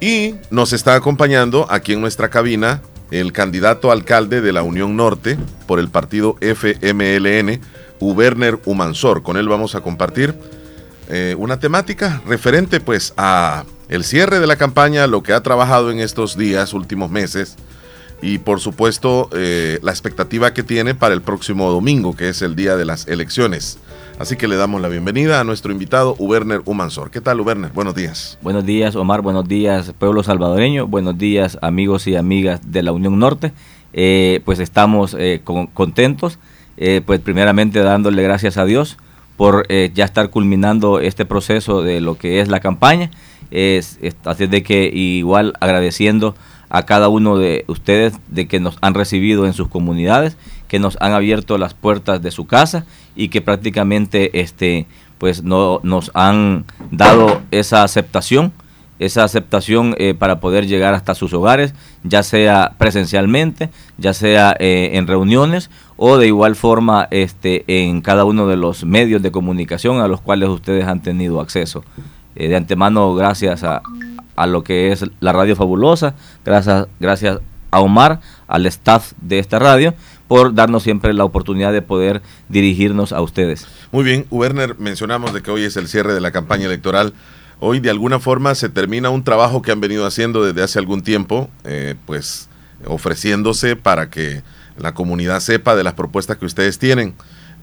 Y 0.00 0.34
nos 0.50 0.72
está 0.72 0.94
acompañando 0.94 1.66
aquí 1.70 1.92
en 1.92 2.00
nuestra 2.00 2.30
cabina 2.30 2.82
el 3.10 3.32
candidato 3.32 3.90
alcalde 3.90 4.40
de 4.40 4.52
la 4.52 4.62
Unión 4.62 4.96
Norte 4.96 5.38
por 5.66 5.78
el 5.78 5.88
partido 5.88 6.36
FMLN, 6.40 7.60
Uberner 7.98 8.58
Humansor. 8.64 9.22
Con 9.22 9.36
él 9.36 9.48
vamos 9.48 9.74
a 9.74 9.80
compartir 9.80 10.34
eh, 11.08 11.34
una 11.38 11.58
temática 11.58 12.22
referente 12.26 12.80
pues 12.80 13.12
a 13.16 13.64
el 13.88 14.04
cierre 14.04 14.38
de 14.38 14.46
la 14.46 14.56
campaña, 14.56 15.08
lo 15.08 15.22
que 15.22 15.32
ha 15.32 15.42
trabajado 15.42 15.90
en 15.90 15.98
estos 15.98 16.36
días, 16.36 16.72
últimos 16.72 17.10
meses, 17.10 17.56
y 18.22 18.38
por 18.38 18.60
supuesto 18.60 19.28
eh, 19.32 19.80
la 19.82 19.90
expectativa 19.90 20.54
que 20.54 20.62
tiene 20.62 20.94
para 20.94 21.14
el 21.14 21.22
próximo 21.22 21.70
domingo, 21.70 22.14
que 22.14 22.28
es 22.28 22.42
el 22.42 22.54
día 22.54 22.76
de 22.76 22.84
las 22.84 23.08
elecciones. 23.08 23.78
Así 24.20 24.36
que 24.36 24.48
le 24.48 24.56
damos 24.56 24.82
la 24.82 24.88
bienvenida 24.88 25.40
a 25.40 25.44
nuestro 25.44 25.72
invitado, 25.72 26.14
Uberner 26.18 26.60
Humansor. 26.66 27.10
¿Qué 27.10 27.22
tal, 27.22 27.40
Uberner? 27.40 27.70
Buenos 27.72 27.94
días. 27.94 28.36
Buenos 28.42 28.66
días, 28.66 28.94
Omar. 28.94 29.22
Buenos 29.22 29.48
días, 29.48 29.94
pueblo 29.98 30.22
salvadoreño. 30.22 30.86
Buenos 30.86 31.16
días, 31.16 31.56
amigos 31.62 32.06
y 32.06 32.16
amigas 32.16 32.70
de 32.70 32.82
la 32.82 32.92
Unión 32.92 33.18
Norte. 33.18 33.54
Eh, 33.94 34.42
pues 34.44 34.58
estamos 34.58 35.16
eh, 35.18 35.40
con, 35.42 35.68
contentos, 35.68 36.38
eh, 36.76 37.00
pues 37.02 37.20
primeramente 37.20 37.78
dándole 37.78 38.22
gracias 38.22 38.58
a 38.58 38.66
Dios 38.66 38.98
por 39.38 39.66
ya 39.68 40.04
estar 40.04 40.28
culminando 40.28 41.00
este 41.00 41.24
proceso 41.24 41.80
de 41.80 42.02
lo 42.02 42.18
que 42.18 42.40
es 42.42 42.48
la 42.48 42.60
campaña. 42.60 43.10
Es, 43.50 43.98
es, 44.02 44.16
así 44.26 44.46
de 44.46 44.62
que 44.62 44.90
igual 44.92 45.54
agradeciendo 45.60 46.34
a 46.68 46.84
cada 46.84 47.08
uno 47.08 47.38
de 47.38 47.64
ustedes 47.68 48.12
de 48.28 48.46
que 48.46 48.60
nos 48.60 48.76
han 48.82 48.92
recibido 48.92 49.46
en 49.46 49.54
sus 49.54 49.68
comunidades, 49.68 50.36
que 50.68 50.78
nos 50.78 50.98
han 51.00 51.12
abierto 51.12 51.56
las 51.56 51.72
puertas 51.72 52.20
de 52.20 52.30
su 52.30 52.46
casa 52.46 52.84
y 53.20 53.28
que 53.28 53.40
prácticamente 53.40 54.40
este 54.40 54.86
pues 55.18 55.42
no 55.42 55.80
nos 55.82 56.10
han 56.14 56.64
dado 56.90 57.42
esa 57.50 57.82
aceptación 57.82 58.52
esa 59.00 59.24
aceptación 59.24 59.94
eh, 59.98 60.14
para 60.14 60.40
poder 60.40 60.66
llegar 60.66 60.92
hasta 60.92 61.14
sus 61.14 61.32
hogares, 61.32 61.74
ya 62.04 62.22
sea 62.22 62.74
presencialmente, 62.76 63.70
ya 63.96 64.12
sea 64.12 64.54
eh, 64.60 64.90
en 64.92 65.06
reuniones 65.06 65.70
o 65.96 66.18
de 66.18 66.26
igual 66.26 66.54
forma 66.54 67.08
este, 67.10 67.64
en 67.66 68.02
cada 68.02 68.26
uno 68.26 68.46
de 68.46 68.56
los 68.56 68.84
medios 68.84 69.22
de 69.22 69.32
comunicación 69.32 70.02
a 70.02 70.06
los 70.06 70.20
cuales 70.20 70.50
ustedes 70.50 70.86
han 70.86 71.00
tenido 71.00 71.40
acceso. 71.40 71.82
Eh, 72.36 72.48
de 72.48 72.56
antemano, 72.56 73.14
gracias 73.14 73.64
a, 73.64 73.80
a, 74.36 74.46
lo 74.46 74.62
que 74.62 74.92
es 74.92 75.06
la 75.20 75.32
Radio 75.32 75.56
Fabulosa, 75.56 76.14
gracias, 76.44 76.86
gracias 77.00 77.38
a 77.70 77.80
Omar, 77.80 78.20
al 78.48 78.66
staff 78.66 79.12
de 79.22 79.38
esta 79.38 79.58
radio, 79.58 79.94
por 80.30 80.54
darnos 80.54 80.84
siempre 80.84 81.12
la 81.12 81.24
oportunidad 81.24 81.72
de 81.72 81.82
poder 81.82 82.22
dirigirnos 82.48 83.12
a 83.12 83.20
ustedes. 83.20 83.66
Muy 83.90 84.04
bien, 84.04 84.26
Werner, 84.30 84.78
mencionamos 84.78 85.34
de 85.34 85.42
que 85.42 85.50
hoy 85.50 85.64
es 85.64 85.76
el 85.76 85.88
cierre 85.88 86.14
de 86.14 86.20
la 86.20 86.30
campaña 86.30 86.66
electoral. 86.66 87.14
Hoy 87.58 87.80
de 87.80 87.90
alguna 87.90 88.20
forma 88.20 88.54
se 88.54 88.68
termina 88.68 89.10
un 89.10 89.24
trabajo 89.24 89.60
que 89.60 89.72
han 89.72 89.80
venido 89.80 90.06
haciendo 90.06 90.44
desde 90.44 90.62
hace 90.62 90.78
algún 90.78 91.02
tiempo, 91.02 91.50
eh, 91.64 91.96
pues 92.06 92.48
ofreciéndose 92.86 93.74
para 93.74 94.08
que 94.08 94.44
la 94.78 94.94
comunidad 94.94 95.40
sepa 95.40 95.74
de 95.74 95.82
las 95.82 95.94
propuestas 95.94 96.36
que 96.36 96.46
ustedes 96.46 96.78
tienen. 96.78 97.14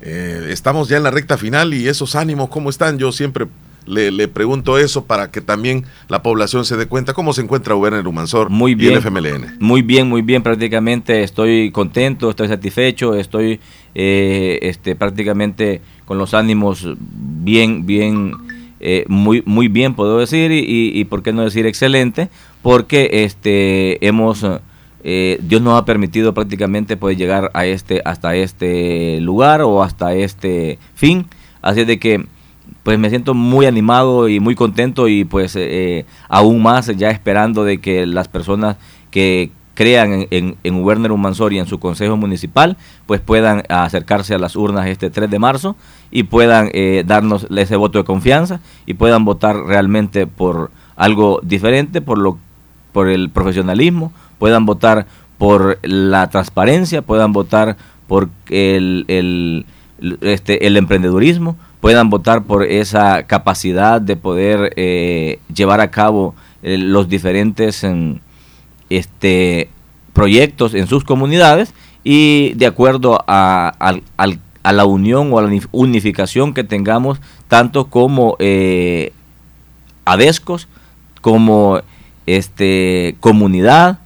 Eh, 0.01 0.49
estamos 0.49 0.89
ya 0.89 0.97
en 0.97 1.03
la 1.03 1.11
recta 1.11 1.37
final 1.37 1.73
y 1.73 1.87
esos 1.87 2.15
ánimos, 2.15 2.49
¿cómo 2.49 2.69
están? 2.69 2.97
Yo 2.97 3.13
siempre 3.13 3.47
le, 3.87 4.11
le, 4.11 4.27
pregunto 4.27 4.77
eso 4.77 5.05
para 5.05 5.31
que 5.31 5.41
también 5.41 5.85
la 6.09 6.21
población 6.21 6.65
se 6.65 6.77
dé 6.77 6.87
cuenta 6.87 7.13
cómo 7.13 7.33
se 7.33 7.41
encuentra 7.41 7.75
Werner 7.75 8.07
Humansor 8.07 8.49
muy 8.49 8.75
bien, 8.75 8.93
y 8.93 8.95
el 8.95 9.01
FMLN. 9.01 9.57
Muy 9.59 9.81
bien, 9.81 10.07
muy 10.07 10.21
bien, 10.21 10.43
prácticamente 10.43 11.23
estoy 11.23 11.71
contento, 11.71 12.29
estoy 12.29 12.47
satisfecho, 12.47 13.15
estoy 13.15 13.59
eh, 13.95 14.59
este, 14.61 14.95
prácticamente 14.95 15.81
con 16.05 16.17
los 16.17 16.33
ánimos 16.33 16.87
bien, 16.99 17.85
bien, 17.85 18.33
eh, 18.79 19.05
muy, 19.07 19.41
muy 19.45 19.67
bien 19.67 19.95
puedo 19.95 20.19
decir 20.19 20.51
y, 20.51 20.59
y, 20.59 20.99
y, 20.99 21.05
por 21.05 21.23
qué 21.23 21.33
no 21.33 21.43
decir 21.43 21.65
excelente, 21.65 22.29
porque 22.61 23.09
este, 23.23 24.05
hemos... 24.05 24.45
Eh, 25.03 25.39
Dios 25.41 25.61
nos 25.61 25.79
ha 25.79 25.85
permitido 25.85 26.33
prácticamente 26.33 26.97
poder 26.97 27.17
llegar 27.17 27.51
a 27.53 27.65
este 27.65 28.01
hasta 28.03 28.35
este 28.35 29.21
lugar 29.21 29.61
o 29.61 29.81
hasta 29.81 30.13
este 30.15 30.79
fin 30.95 31.27
así 31.61 31.85
de 31.85 31.99
que 31.99 32.25
pues 32.87 32.97
me 32.97 33.09
siento 33.09 33.33
muy 33.33 33.65
animado 33.65 34.29
y 34.29 34.39
muy 34.39 34.55
contento 34.55 35.09
y 35.09 35.25
pues 35.25 35.57
eh, 35.57 36.05
aún 36.29 36.63
más 36.63 36.87
ya 36.95 37.09
esperando 37.09 37.65
de 37.65 37.81
que 37.81 38.05
las 38.05 38.29
personas 38.29 38.77
que 39.11 39.51
crean 39.73 40.13
en, 40.13 40.27
en, 40.31 40.55
en 40.63 40.85
Werner 40.85 41.11
Humansor 41.11 41.51
y 41.51 41.59
en 41.59 41.65
su 41.65 41.79
consejo 41.79 42.15
municipal, 42.15 42.77
pues 43.05 43.19
puedan 43.19 43.63
acercarse 43.67 44.35
a 44.35 44.37
las 44.39 44.55
urnas 44.55 44.87
este 44.87 45.09
3 45.09 45.29
de 45.29 45.37
marzo 45.37 45.75
y 46.11 46.23
puedan 46.23 46.69
eh, 46.71 47.03
darnos 47.05 47.47
ese 47.53 47.75
voto 47.75 47.97
de 47.97 48.05
confianza 48.05 48.61
y 48.85 48.93
puedan 48.93 49.25
votar 49.25 49.57
realmente 49.57 50.25
por 50.25 50.71
algo 50.95 51.41
diferente, 51.43 51.99
por 51.99 52.17
lo 52.17 52.37
por 52.93 53.09
el 53.09 53.29
profesionalismo, 53.29 54.13
puedan 54.39 54.65
votar 54.65 55.07
por 55.37 55.77
la 55.81 56.29
transparencia, 56.29 57.01
puedan 57.01 57.33
votar 57.33 57.75
por 58.07 58.29
el, 58.49 59.03
el, 59.09 59.65
este, 60.21 60.67
el 60.67 60.77
emprendedurismo, 60.77 61.57
puedan 61.87 62.09
votar 62.09 62.43
por 62.43 62.65
esa 62.65 63.23
capacidad 63.27 64.01
de 64.01 64.17
poder 64.17 64.73
eh, 64.75 65.39
llevar 65.55 65.79
a 65.79 65.89
cabo 65.89 66.35
eh, 66.61 66.77
los 66.77 67.07
diferentes 67.07 67.81
en, 67.85 68.19
este, 68.89 69.69
proyectos 70.11 70.73
en 70.73 70.87
sus 70.87 71.05
comunidades 71.05 71.73
y 72.03 72.51
de 72.55 72.65
acuerdo 72.65 73.23
a, 73.25 73.73
a, 73.79 74.33
a, 74.63 74.73
la 74.73 74.83
unión 74.83 75.31
o 75.31 75.39
a 75.39 75.43
la 75.43 75.61
unificación 75.71 76.53
que 76.53 76.65
tengamos 76.65 77.21
tanto 77.47 77.85
como 77.85 78.35
eh, 78.39 79.13
ADESCOS 80.03 80.67
como 81.21 81.79
este, 82.25 83.15
comunidad 83.21 83.99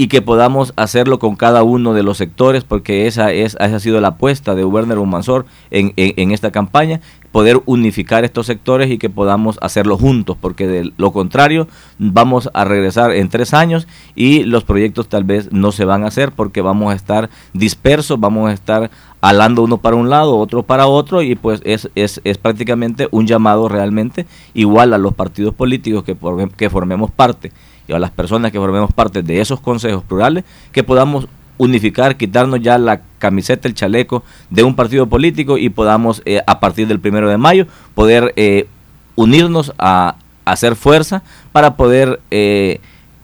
y 0.00 0.08
que 0.08 0.22
podamos 0.22 0.72
hacerlo 0.76 1.18
con 1.18 1.36
cada 1.36 1.62
uno 1.62 1.92
de 1.92 2.02
los 2.02 2.16
sectores, 2.16 2.64
porque 2.64 3.06
esa, 3.06 3.32
es, 3.32 3.54
esa 3.60 3.76
ha 3.76 3.80
sido 3.80 4.00
la 4.00 4.08
apuesta 4.08 4.54
de 4.54 4.64
Werner 4.64 4.96
Humansor 4.96 5.44
en, 5.70 5.92
en, 5.96 6.30
esta 6.30 6.50
campaña, 6.50 7.02
poder 7.32 7.60
unificar 7.66 8.24
estos 8.24 8.46
sectores 8.46 8.90
y 8.90 8.96
que 8.96 9.10
podamos 9.10 9.58
hacerlo 9.60 9.98
juntos, 9.98 10.38
porque 10.40 10.66
de 10.66 10.90
lo 10.96 11.12
contrario 11.12 11.68
vamos 11.98 12.48
a 12.54 12.64
regresar 12.64 13.12
en 13.12 13.28
tres 13.28 13.52
años 13.52 13.86
y 14.14 14.44
los 14.44 14.64
proyectos 14.64 15.06
tal 15.06 15.24
vez 15.24 15.52
no 15.52 15.70
se 15.70 15.84
van 15.84 16.04
a 16.04 16.06
hacer 16.06 16.32
porque 16.32 16.62
vamos 16.62 16.94
a 16.94 16.96
estar 16.96 17.28
dispersos, 17.52 18.18
vamos 18.18 18.48
a 18.48 18.54
estar 18.54 18.90
alando 19.20 19.62
uno 19.62 19.76
para 19.76 19.96
un 19.96 20.08
lado, 20.08 20.38
otro 20.38 20.62
para 20.62 20.86
otro 20.86 21.20
y 21.20 21.34
pues 21.34 21.60
es, 21.66 21.90
es, 21.94 22.22
es 22.24 22.38
prácticamente 22.38 23.06
un 23.10 23.26
llamado 23.26 23.68
realmente 23.68 24.24
igual 24.54 24.94
a 24.94 24.98
los 24.98 25.12
partidos 25.12 25.52
políticos 25.52 26.04
que, 26.04 26.14
por, 26.14 26.50
que 26.52 26.70
formemos 26.70 27.10
parte 27.10 27.52
y 27.90 27.92
a 27.94 27.98
las 27.98 28.10
personas 28.10 28.52
que 28.52 28.58
formemos 28.58 28.92
parte 28.92 29.22
de 29.22 29.40
esos 29.40 29.60
consejos 29.60 30.04
plurales, 30.04 30.44
que 30.72 30.84
podamos 30.84 31.28
unificar, 31.58 32.16
quitarnos 32.16 32.60
ya 32.60 32.78
la 32.78 33.02
camiseta, 33.18 33.68
el 33.68 33.74
chaleco 33.74 34.22
de 34.48 34.62
un 34.62 34.74
partido 34.74 35.06
político 35.08 35.58
y 35.58 35.68
podamos 35.68 36.22
eh, 36.24 36.40
a 36.46 36.58
partir 36.60 36.86
del 36.86 37.00
primero 37.00 37.28
de 37.28 37.36
mayo 37.36 37.66
poder 37.94 38.32
eh, 38.36 38.66
unirnos 39.14 39.74
a, 39.76 40.16
a, 40.44 40.52
hacer 40.52 40.74
fuerza 40.74 41.22
para 41.52 41.76
poder 41.76 42.20
eh, 42.30 42.80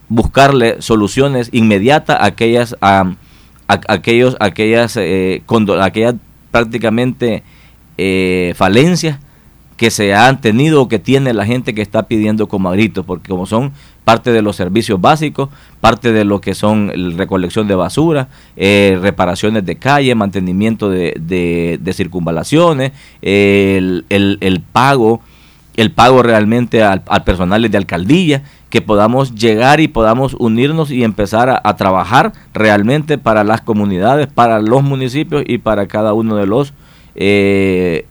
buscarle 0.08 0.82
soluciones 0.82 1.48
inmediatas 1.52 2.20
a 2.20 2.26
aquellas, 2.26 2.76
a, 2.82 3.12
a 3.68 3.80
aquellos, 3.88 4.36
aquellas, 4.38 4.98
aquellas 4.98 6.14
prácticamente 6.50 7.42
falencias 8.54 9.18
que 9.76 9.90
se 9.90 10.14
han 10.14 10.40
tenido 10.40 10.82
o 10.82 10.88
que 10.88 10.98
tiene 10.98 11.32
la 11.32 11.44
gente 11.44 11.74
que 11.74 11.82
está 11.82 12.04
pidiendo 12.04 12.48
como 12.48 12.70
gritos, 12.70 13.04
porque 13.04 13.28
como 13.28 13.46
son 13.46 13.72
parte 14.06 14.30
de 14.30 14.40
los 14.40 14.54
servicios 14.54 15.00
básicos, 15.00 15.48
parte 15.80 16.12
de 16.12 16.24
lo 16.24 16.40
que 16.40 16.54
son 16.54 16.92
recolección 17.18 17.66
de 17.66 17.74
basura, 17.74 18.28
eh, 18.56 18.96
reparaciones 19.02 19.66
de 19.66 19.74
calle, 19.78 20.14
mantenimiento 20.14 20.88
de, 20.88 21.12
de, 21.18 21.80
de 21.82 21.92
circunvalaciones, 21.92 22.92
el, 23.20 24.62
pago, 24.70 25.22
el 25.76 25.90
pago 25.90 26.22
realmente 26.22 26.84
al, 26.84 27.02
al, 27.08 27.24
personal 27.24 27.68
de 27.68 27.76
alcaldía, 27.76 28.44
que 28.70 28.80
podamos 28.80 29.34
llegar 29.34 29.80
y 29.80 29.88
podamos 29.88 30.34
unirnos 30.38 30.92
y 30.92 31.02
empezar 31.02 31.50
a, 31.50 31.60
a 31.64 31.74
trabajar 31.74 32.32
realmente 32.54 33.18
para 33.18 33.42
las 33.42 33.60
comunidades, 33.60 34.28
para 34.28 34.60
los 34.60 34.84
municipios 34.84 35.42
y 35.44 35.58
para 35.58 35.88
cada 35.88 36.12
uno 36.12 36.36
de 36.36 36.46
los 36.46 36.74
eh, 37.16 38.06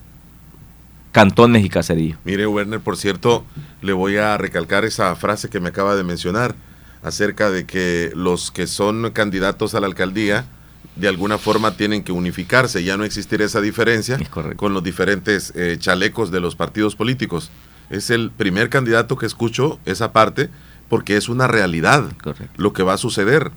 cantones 1.15 1.63
y 1.63 1.69
caseríos. 1.69 2.19
Mire, 2.25 2.45
Werner, 2.45 2.81
por 2.81 2.97
cierto, 2.97 3.45
le 3.81 3.93
voy 3.93 4.17
a 4.17 4.37
recalcar 4.37 4.83
esa 4.83 5.15
frase 5.15 5.47
que 5.47 5.61
me 5.61 5.69
acaba 5.69 5.95
de 5.95 6.03
mencionar 6.03 6.55
acerca 7.03 7.49
de 7.49 7.65
que 7.65 8.11
los 8.13 8.51
que 8.51 8.67
son 8.67 9.09
candidatos 9.11 9.75
a 9.75 9.79
la 9.79 9.87
alcaldía 9.87 10.43
de 10.97 11.07
alguna 11.07 11.37
forma 11.37 11.77
tienen 11.77 12.03
que 12.03 12.11
unificarse, 12.11 12.83
ya 12.83 12.97
no 12.97 13.05
existir 13.05 13.41
esa 13.41 13.61
diferencia 13.61 14.19
con 14.57 14.73
los 14.73 14.83
diferentes 14.83 15.53
eh, 15.55 15.77
chalecos 15.79 16.31
de 16.31 16.41
los 16.41 16.57
partidos 16.57 16.97
políticos. 16.97 17.49
Es 17.89 18.09
el 18.09 18.29
primer 18.29 18.69
candidato 18.69 19.15
que 19.15 19.25
escucho 19.25 19.79
esa 19.85 20.11
parte 20.11 20.49
porque 20.89 21.15
es 21.15 21.29
una 21.29 21.47
realidad 21.47 22.11
lo 22.57 22.73
que 22.73 22.83
va 22.83 22.91
a 22.91 22.97
suceder. 22.97 23.51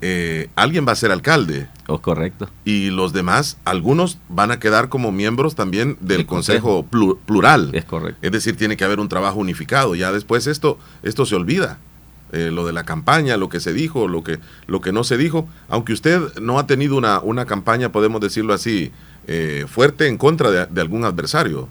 Eh, 0.00 0.48
alguien 0.54 0.86
va 0.86 0.92
a 0.92 0.96
ser 0.96 1.12
alcalde. 1.12 1.68
Oh, 1.86 2.00
correcto. 2.00 2.48
Y 2.64 2.90
los 2.90 3.12
demás, 3.12 3.58
algunos 3.64 4.18
van 4.28 4.50
a 4.50 4.58
quedar 4.58 4.88
como 4.88 5.12
miembros 5.12 5.54
también 5.54 5.96
del 6.00 6.26
consejo, 6.26 6.84
plural. 6.84 7.70
Es 7.72 7.84
correcto. 7.84 8.18
Es 8.22 8.32
decir, 8.32 8.56
tiene 8.56 8.76
que 8.76 8.84
haber 8.84 9.00
un 9.00 9.08
trabajo 9.08 9.38
unificado. 9.38 9.94
Ya 9.94 10.12
después 10.12 10.46
esto, 10.46 10.78
esto 11.02 11.26
se 11.26 11.34
olvida. 11.34 11.78
Eh, 12.32 12.50
lo 12.50 12.66
de 12.66 12.72
la 12.72 12.82
campaña, 12.82 13.36
lo 13.36 13.48
que 13.48 13.60
se 13.60 13.72
dijo, 13.72 14.08
lo 14.08 14.24
que, 14.24 14.40
lo 14.66 14.80
que 14.80 14.92
no 14.92 15.04
se 15.04 15.16
dijo. 15.16 15.46
Aunque 15.68 15.92
usted 15.92 16.20
no 16.40 16.58
ha 16.58 16.66
tenido 16.66 16.96
una, 16.96 17.20
una 17.20 17.44
campaña, 17.46 17.92
podemos 17.92 18.20
decirlo 18.20 18.54
así, 18.54 18.90
eh, 19.26 19.66
fuerte 19.68 20.08
en 20.08 20.18
contra 20.18 20.50
de, 20.50 20.80
algún 20.80 21.04
adversario. 21.04 21.68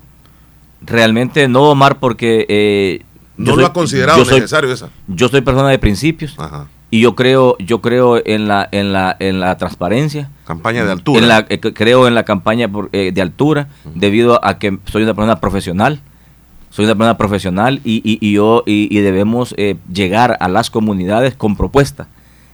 Realmente 0.81 1.47
no, 1.47 1.63
Omar, 1.63 1.99
porque... 1.99 2.45
Eh, 2.47 3.03
no 3.35 3.55
lo 3.55 3.65
ha 3.65 3.73
considerado 3.73 4.23
necesario 4.23 4.71
esa. 4.71 4.89
Yo 5.07 5.27
soy 5.27 5.41
persona 5.41 5.69
de 5.69 5.79
principios. 5.79 6.35
Y 6.93 6.99
yo 6.99 7.15
creo, 7.15 7.57
yo 7.57 7.81
creo 7.81 8.21
en 8.23 8.47
la, 8.47 8.69
en 8.71 8.93
la, 8.93 9.17
en 9.19 9.39
la 9.39 9.57
transparencia. 9.57 10.29
Campaña 10.45 10.85
de 10.85 10.91
altura. 10.91 11.47
creo 11.73 12.07
en 12.07 12.13
la 12.13 12.21
campaña 12.21 12.69
de 12.91 13.19
altura, 13.19 13.67
debido 13.95 14.39
a 14.45 14.59
que 14.59 14.77
soy 14.85 15.01
una 15.01 15.15
persona 15.15 15.39
profesional 15.39 16.01
soy 16.69 16.85
una 16.85 16.93
persona 16.93 17.17
profesional 17.17 17.81
y, 17.83 18.01
y, 18.03 18.33
yo 18.33 18.61
y, 18.67 18.99
debemos 18.99 19.55
eh, 19.57 19.75
llegar 19.91 20.37
a 20.39 20.47
las 20.47 20.69
comunidades 20.69 21.35
con 21.35 21.55
propuestas. 21.55 22.05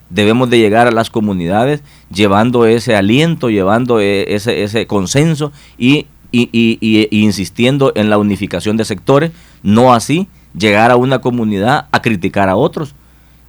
Debemos 0.09 0.49
de 0.49 0.59
llegar 0.59 0.87
a 0.87 0.91
las 0.91 1.09
comunidades 1.09 1.83
llevando 2.09 2.65
ese 2.65 2.95
aliento, 2.95 3.49
llevando 3.49 3.99
eh, 3.99 4.35
ese, 4.35 4.63
ese 4.63 4.87
consenso 4.87 5.51
y, 5.77 6.07
y 6.31 7.07
insistiendo 7.11 7.91
en 7.95 8.09
la 8.09 8.17
unificación 8.17 8.77
de 8.77 8.85
sectores, 8.85 9.31
no 9.63 9.93
así 9.93 10.29
llegar 10.57 10.91
a 10.91 10.95
una 10.95 11.19
comunidad 11.19 11.87
a 11.91 12.01
criticar 12.01 12.47
a 12.47 12.55
otros, 12.55 12.95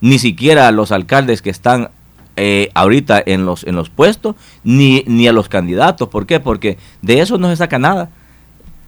ni 0.01 0.19
siquiera 0.19 0.69
a 0.69 0.73
los 0.73 0.93
alcaldes 0.93 1.43
que 1.43 1.51
están 1.51 1.91
eh, 2.37 2.71
ahorita 2.75 3.23
en 3.25 3.45
los, 3.45 3.65
en 3.65 3.77
los 3.77 3.91
puestos, 3.91 4.37
ni, 4.65 5.05
ni 5.07 5.29
a 5.29 5.33
los 5.33 5.49
candidatos. 5.49 6.09
¿Por 6.09 6.27
qué? 6.27 6.41
Porque 6.41 6.79
de 7.03 7.21
eso 7.21 7.39
no 7.39 7.49
se 7.49 7.57
saca 7.57 7.79
nada 7.79 8.11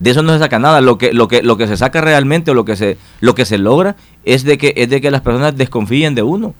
de 0.03 0.11
eso 0.11 0.23
no 0.23 0.33
se 0.33 0.41
saca 0.41 0.59
nada. 0.59 0.81
Lo 0.81 0.99
que, 0.99 1.13
lo 1.13 1.29
que, 1.29 1.45
lo 1.45 1.57
que 1.57 1.69
se 1.69 1.77
saca 1.77 2.01
realmente 2.01 2.51
o 2.51 2.55
lo 2.55 2.65
que 2.65 2.75
se, 2.75 2.99
lo 3.21 3.37
que 3.37 3.45
se 3.45 3.57
logra 3.57 3.95
es 4.25 4.43
de 4.43 4.59
que, 4.59 4.75
es 4.77 4.91
de 4.91 5.01
que 5.01 5.13
las 5.13 5.21
personas 5.21 5.57
desconfíen 5.57 6.17
de 6.17 6.25
uno. 6.25 6.55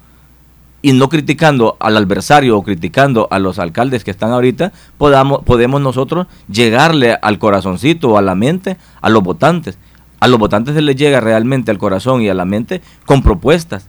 Y 0.81 0.93
no 0.93 1.09
criticando 1.09 1.77
al 1.81 1.97
adversario 1.97 2.57
o 2.57 2.63
criticando 2.63 3.27
a 3.33 3.41
los 3.41 3.59
alcaldes 3.59 4.05
que 4.05 4.13
están 4.13 4.31
ahorita, 4.31 4.73
podamos, 4.97 5.43
podemos 5.43 5.81
nosotros 5.81 6.29
llegarle 6.49 7.19
al 7.21 7.41
corazoncito 7.41 8.11
o 8.11 8.17
a 8.17 8.23
la 8.23 8.37
mente 8.37 8.77
a 9.01 9.11
los 9.11 9.25
votantes. 9.25 9.77
A 10.21 10.29
los 10.29 10.39
votantes 10.39 10.77
se 10.77 10.83
les 10.83 10.95
llega 10.95 11.19
realmente 11.19 11.73
al 11.73 11.79
corazón 11.79 12.23
y 12.23 12.29
a 12.29 12.35
la 12.35 12.45
mente 12.45 12.81
con 13.07 13.25
propuestas, 13.25 13.89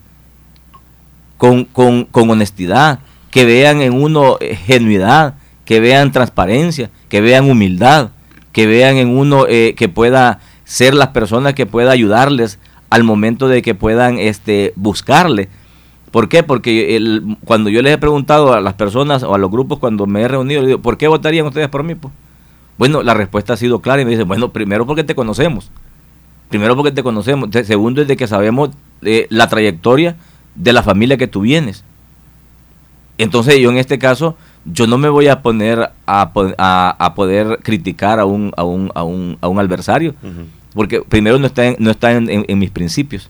con, 1.44 1.66
con, 1.66 2.06
con 2.06 2.30
honestidad, 2.30 3.00
que 3.30 3.44
vean 3.44 3.82
en 3.82 3.92
uno 4.02 4.38
eh, 4.40 4.56
genuidad, 4.56 5.34
que 5.66 5.82
vean 5.82 6.14
transparencia, 6.14 6.90
que 7.10 7.20
vean 7.20 7.52
humildad 7.52 8.12
que 8.54 8.66
vean 8.66 8.96
en 8.96 9.10
uno 9.10 9.46
eh, 9.50 9.74
que 9.76 9.90
pueda 9.90 10.40
ser 10.64 10.94
las 10.94 11.10
personas 11.10 11.54
que 11.54 11.66
pueda 11.66 11.92
ayudarles 11.92 12.60
al 12.90 13.04
momento 13.04 13.50
de 13.50 13.62
que 13.62 13.76
puedan 13.76 14.20
este, 14.20 14.72
buscarle. 14.78 15.50
¿Por 16.12 16.30
qué? 16.30 16.44
Porque 16.44 16.96
el, 16.96 17.38
cuando 17.44 17.70
yo 17.70 17.82
les 17.82 17.94
he 17.94 17.98
preguntado 17.98 18.54
a 18.54 18.62
las 18.62 18.76
personas 18.76 19.24
o 19.24 19.36
a 19.36 19.38
los 19.38 19.52
grupos 19.52 19.80
cuando 19.80 20.06
me 20.06 20.22
he 20.22 20.28
reunido, 20.30 20.62
les 20.62 20.68
digo, 20.68 20.82
¿por 20.82 20.98
qué 20.98 21.10
votarían 21.10 21.46
ustedes 21.46 21.68
por 21.68 21.84
mí? 21.84 21.96
Bueno, 22.78 23.04
la 23.04 23.16
respuesta 23.16 23.54
ha 23.54 23.58
sido 23.58 23.82
clara 23.82 24.02
y 24.02 24.06
me 24.06 24.12
dicen, 24.12 24.30
bueno, 24.30 24.54
primero 24.54 24.86
porque 24.86 25.04
te 25.04 25.14
conocemos. 25.14 25.72
Primero 26.48 26.76
porque 26.78 26.92
te 26.92 27.04
conocemos. 27.04 27.50
Segundo 27.66 28.02
es 28.02 28.08
de 28.08 28.16
que 28.16 28.28
sabemos 28.28 28.70
eh, 29.02 29.26
la 29.30 29.50
trayectoria 29.50 30.16
de 30.56 30.74
la 30.74 30.84
familia 30.84 31.18
que 31.18 31.28
tú 31.28 31.42
vienes. 31.42 31.84
Entonces 33.18 33.60
yo 33.60 33.70
en 33.70 33.78
este 33.78 34.00
caso 34.00 34.36
yo 34.66 34.88
no 34.88 34.98
me 34.98 35.10
voy 35.10 35.28
a 35.28 35.42
poner 35.42 35.92
a, 36.08 36.96
a, 36.98 37.16
poder 37.16 37.60
criticar 37.62 38.20
a 38.20 38.26
un, 38.26 38.52
a 38.56 38.64
un, 38.64 38.92
a 38.96 39.04
un, 39.04 39.38
a 39.42 39.48
un 39.48 39.60
adversario, 39.60 40.16
porque 40.74 41.02
primero 41.02 41.38
no 41.38 41.48
está, 41.48 41.66
en, 41.66 41.76
no 41.80 41.92
está 41.92 42.14
en, 42.14 42.60
mis 42.60 42.72
principios. 42.72 43.30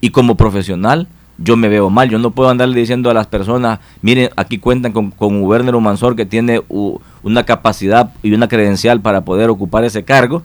Y 0.00 0.10
como 0.10 0.36
profesional, 0.36 1.06
yo 1.38 1.56
me 1.56 1.68
veo 1.68 1.90
mal. 1.90 2.08
Yo 2.08 2.18
no 2.18 2.30
puedo 2.30 2.48
andarle 2.48 2.80
diciendo 2.80 3.10
a 3.10 3.14
las 3.14 3.26
personas, 3.26 3.80
miren, 4.00 4.30
aquí 4.36 4.58
cuentan 4.58 4.92
con, 4.92 5.10
con 5.10 5.42
Werner 5.42 5.76
Mansor 5.76 6.16
que 6.16 6.24
tiene 6.24 6.62
una 7.22 7.44
capacidad 7.44 8.10
y 8.22 8.32
una 8.32 8.48
credencial 8.48 9.00
para 9.00 9.22
poder 9.22 9.50
ocupar 9.50 9.84
ese 9.84 10.04
cargo. 10.04 10.42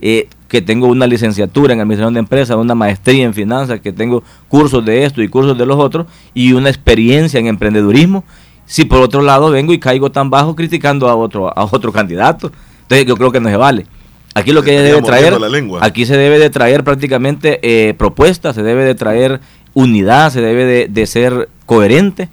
Eh, 0.00 0.28
que 0.50 0.60
tengo 0.60 0.88
una 0.88 1.06
licenciatura 1.06 1.72
en 1.72 1.80
administración 1.80 2.12
de 2.12 2.20
empresas, 2.20 2.56
una 2.56 2.74
maestría 2.74 3.24
en 3.24 3.32
finanzas, 3.32 3.80
que 3.80 3.92
tengo 3.92 4.24
cursos 4.48 4.84
de 4.84 5.04
esto 5.04 5.22
y 5.22 5.28
cursos 5.28 5.56
de 5.56 5.64
los 5.64 5.78
otros, 5.78 6.06
y 6.34 6.52
una 6.54 6.68
experiencia 6.68 7.38
en 7.38 7.46
emprendedurismo, 7.46 8.24
si 8.66 8.84
por 8.84 9.00
otro 9.00 9.22
lado 9.22 9.50
vengo 9.50 9.72
y 9.72 9.78
caigo 9.78 10.10
tan 10.10 10.28
bajo 10.28 10.56
criticando 10.56 11.08
a 11.08 11.14
otro, 11.14 11.56
a 11.56 11.64
otro 11.64 11.92
candidato. 11.92 12.50
Entonces 12.82 13.06
yo 13.06 13.16
creo 13.16 13.30
que 13.30 13.38
no 13.38 13.48
se 13.48 13.56
vale. 13.56 13.86
Aquí 14.34 14.50
lo 14.50 14.64
que 14.64 14.72
se 14.72 14.82
debe 14.82 15.02
traer, 15.02 15.38
aquí 15.80 16.04
se 16.04 16.16
debe 16.16 16.40
de 16.40 16.50
traer 16.50 16.82
prácticamente 16.82 17.60
eh, 17.62 17.94
propuestas, 17.94 18.56
se 18.56 18.64
debe 18.64 18.84
de 18.84 18.96
traer 18.96 19.40
unidad, 19.72 20.32
se 20.32 20.40
debe 20.40 20.88
de, 20.88 21.06
ser 21.06 21.48
coherente 21.64 22.28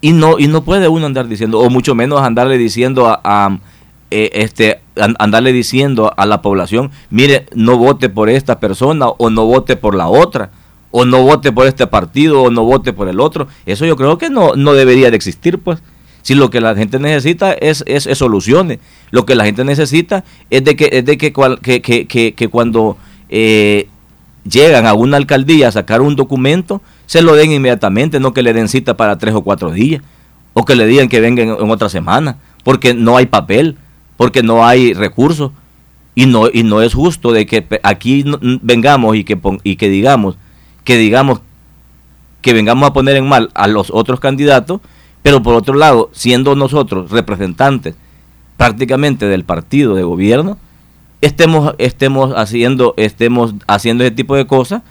y 0.00 0.12
no 0.12 0.38
y 0.38 0.46
no 0.46 0.62
puede 0.62 0.86
uno 0.86 1.06
andar 1.06 1.26
diciendo 1.26 1.58
o 1.58 1.68
mucho 1.68 1.96
menos 1.96 2.20
andarle 2.22 2.58
diciendo 2.58 3.08
a, 3.08 3.58
eh, 4.10 4.30
este 4.34 4.80
andarle 5.18 5.52
diciendo 5.52 6.12
a 6.16 6.26
la 6.26 6.42
población, 6.42 6.90
mire, 7.10 7.46
no 7.54 7.78
vote 7.78 8.08
por 8.08 8.28
esta 8.28 8.58
persona 8.58 9.08
o 9.08 9.30
no 9.30 9.44
vote 9.44 9.76
por 9.76 9.94
la 9.94 10.08
otra 10.08 10.50
o 10.90 11.04
no 11.04 11.22
vote 11.22 11.52
por 11.52 11.66
este 11.66 11.86
partido 11.86 12.42
o 12.42 12.50
no 12.50 12.64
vote 12.64 12.92
por 12.92 13.08
el 13.08 13.20
otro. 13.20 13.48
Eso 13.66 13.84
yo 13.84 13.96
creo 13.96 14.18
que 14.18 14.30
no, 14.30 14.54
no 14.56 14.72
debería 14.72 15.10
de 15.10 15.16
existir, 15.16 15.58
pues. 15.58 15.80
Si 16.22 16.34
lo 16.34 16.50
que 16.50 16.60
la 16.60 16.74
gente 16.74 16.98
necesita 16.98 17.52
es, 17.52 17.84
es, 17.86 18.04
soluciones, 18.18 18.80
lo 19.10 19.24
que 19.24 19.34
la 19.34 19.44
gente 19.44 19.64
necesita 19.64 20.24
es 20.50 20.64
de 20.64 20.76
que, 20.76 20.90
es 20.92 21.04
de 21.04 21.16
que, 21.16 21.32
que, 21.80 22.34
que, 22.34 22.48
cuando 22.48 22.98
eh, 23.30 23.88
llegan 24.44 24.86
a 24.86 24.94
una 24.94 25.16
alcaldía 25.16 25.68
a 25.68 25.72
sacar 25.72 26.02
un 26.02 26.16
documento, 26.16 26.82
se 27.06 27.22
lo 27.22 27.34
den 27.34 27.52
inmediatamente, 27.52 28.20
no 28.20 28.34
que 28.34 28.42
le 28.42 28.52
den 28.52 28.68
cita 28.68 28.96
para 28.96 29.16
tres 29.16 29.34
o 29.34 29.42
cuatro 29.42 29.70
días, 29.70 30.02
o 30.52 30.64
que 30.64 30.74
le 30.74 30.86
digan 30.86 31.08
que 31.08 31.20
vengan 31.20 31.48
en, 31.48 31.70
otra 31.70 31.88
semana, 31.88 32.36
porque 32.64 32.92
no 32.92 33.16
hay 33.16 33.26
papel, 33.26 33.76
porque 34.18 34.42
no 34.42 34.66
hay 34.66 34.92
recursos, 34.92 35.52
y 36.14 36.26
no, 36.26 36.48
y 36.52 36.64
no 36.64 36.82
es 36.82 36.94
justo 36.94 37.30
de 37.30 37.46
que 37.46 37.64
aquí 37.84 38.24
vengamos 38.60 39.14
y 39.14 39.22
que, 39.22 39.38
y 39.62 39.76
que 39.76 39.88
digamos, 39.88 40.36
que 40.82 40.96
digamos 40.96 41.40
que 42.42 42.52
vengamos 42.52 42.90
a 42.90 42.92
poner 42.92 43.16
en 43.16 43.28
mal 43.28 43.50
a 43.54 43.68
los 43.68 43.90
otros 43.92 44.18
candidatos, 44.18 44.80
pero 45.22 45.42
por 45.42 45.54
otro 45.54 45.74
lado, 45.74 46.10
siendo 46.12 46.56
nosotros 46.56 47.12
representantes 47.12 47.94
prácticamente 48.56 49.26
del 49.26 49.44
partido 49.44 49.94
de 49.94 50.02
gobierno, 50.02 50.58
estemos, 51.20 51.76
estemos 51.78 52.32
haciendo, 52.34 52.94
estemos 52.96 53.54
haciendo 53.68 54.02
ese 54.02 54.10
tipo 54.10 54.34
de 54.34 54.48
cosas 54.48 54.82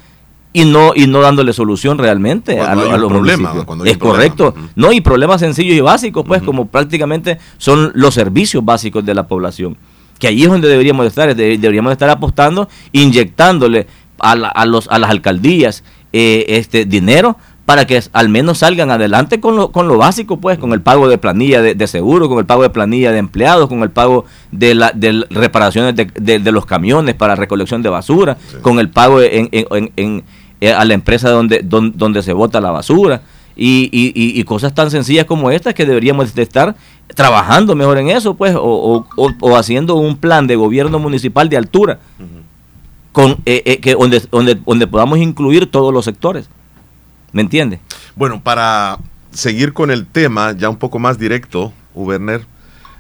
y 0.58 0.66
no 0.66 0.94
y 0.96 1.06
no 1.06 1.22
dándole 1.22 1.54
solución 1.54 2.00
realmente 2.00 2.60
a, 2.60 2.74
los 2.74 3.12
problemas. 3.12 3.56
Es 3.86 4.00
correcto. 4.00 4.56
No, 4.76 4.92
y 4.92 5.02
problemas 5.02 5.40
sencillos 5.40 5.78
y 5.78 5.82
básicos, 5.82 6.26
pues, 6.26 6.42
como 6.42 6.66
prácticamente 6.66 7.38
son 7.60 7.92
los 7.94 8.16
servicios 8.16 8.66
básicos 8.66 9.06
de 9.06 9.14
la 9.14 9.28
población. 9.28 9.78
Que 10.18 10.30
allí 10.30 10.46
es 10.46 10.50
donde 10.50 10.68
deberíamos 10.68 11.06
estar, 11.06 11.36
deberíamos 11.36 11.92
estar 11.92 12.10
apostando, 12.10 12.68
inyectándole 12.92 13.86
a, 14.18 14.32
a, 14.32 14.66
los, 14.66 14.88
a 14.88 14.98
las 14.98 15.12
alcaldías 15.12 15.84
eh, 16.12 16.46
este 16.48 16.86
dinero 16.86 17.38
para 17.68 17.86
que 17.86 18.02
al 18.14 18.30
menos 18.30 18.60
salgan 18.60 18.92
adelante 18.92 19.42
con 19.42 19.58
lo, 19.58 19.74
con 19.74 19.90
lo 19.90 19.98
básico, 19.98 20.38
pues, 20.38 20.58
con 20.58 20.72
el 20.72 20.80
pago 20.80 21.10
de 21.10 21.18
planilla 21.18 21.62
de, 21.62 21.88
seguro, 21.88 22.30
con 22.30 22.40
el 22.40 22.46
pago 22.46 22.64
de 22.64 22.70
planilla 22.70 23.12
de 23.12 23.18
empleados, 23.18 23.68
con 23.68 23.84
el 23.84 23.92
pago 23.92 24.24
de, 24.54 24.74
la, 24.74 24.94
de 24.96 25.26
reparaciones 25.30 25.94
de, 25.94 26.40
de, 26.40 26.52
los 26.54 26.66
camiones 26.66 27.16
para 27.16 27.36
recolección 27.36 27.84
de 27.84 27.90
basura, 27.90 28.38
con 28.62 28.80
el 28.80 28.90
pago 28.90 29.22
en, 29.22 29.50
en, 29.52 29.92
en, 29.98 30.24
a 30.62 30.86
la 30.86 30.94
empresa 30.94 31.30
donde, 31.30 31.62
donde, 31.64 32.24
se 32.24 32.34
bota 32.34 32.62
la 32.62 32.72
basura. 32.72 33.22
Y, 33.60 33.90
y, 33.92 34.40
y, 34.40 34.44
cosas 34.44 34.76
tan 34.76 34.92
sencillas 34.92 35.26
como 35.26 35.50
estas 35.50 35.74
que 35.74 35.84
deberíamos 35.84 36.36
de 36.36 36.44
estar 36.44 36.76
trabajando 37.16 37.76
mejor 37.76 37.98
en 37.98 38.10
eso, 38.10 38.36
pues, 38.36 38.54
o, 38.56 39.04
o, 39.16 39.34
o 39.40 39.56
haciendo 39.58 39.96
un 39.96 40.16
plan 40.16 40.46
de 40.46 40.56
gobierno 40.56 41.00
municipal 41.00 41.50
de 41.50 41.58
altura 41.58 41.98
con, 43.18 43.32
eh, 43.48 43.64
eh, 43.66 43.80
que 43.80 43.96
donde, 43.96 44.22
donde, 44.30 44.54
donde 44.64 44.86
podamos 44.86 45.18
incluir 45.18 45.72
todos 45.72 45.92
los 45.92 46.06
sectores. 46.06 46.48
¿Me 47.32 47.42
entiende? 47.42 47.80
Bueno, 48.16 48.44
para 48.44 49.00
seguir 49.32 49.74
con 49.74 49.90
el 49.90 50.06
tema 50.06 50.52
ya 50.52 50.70
un 50.70 50.78
poco 50.78 51.00
más 51.00 51.18
directo, 51.18 51.74
Werner, 51.96 52.46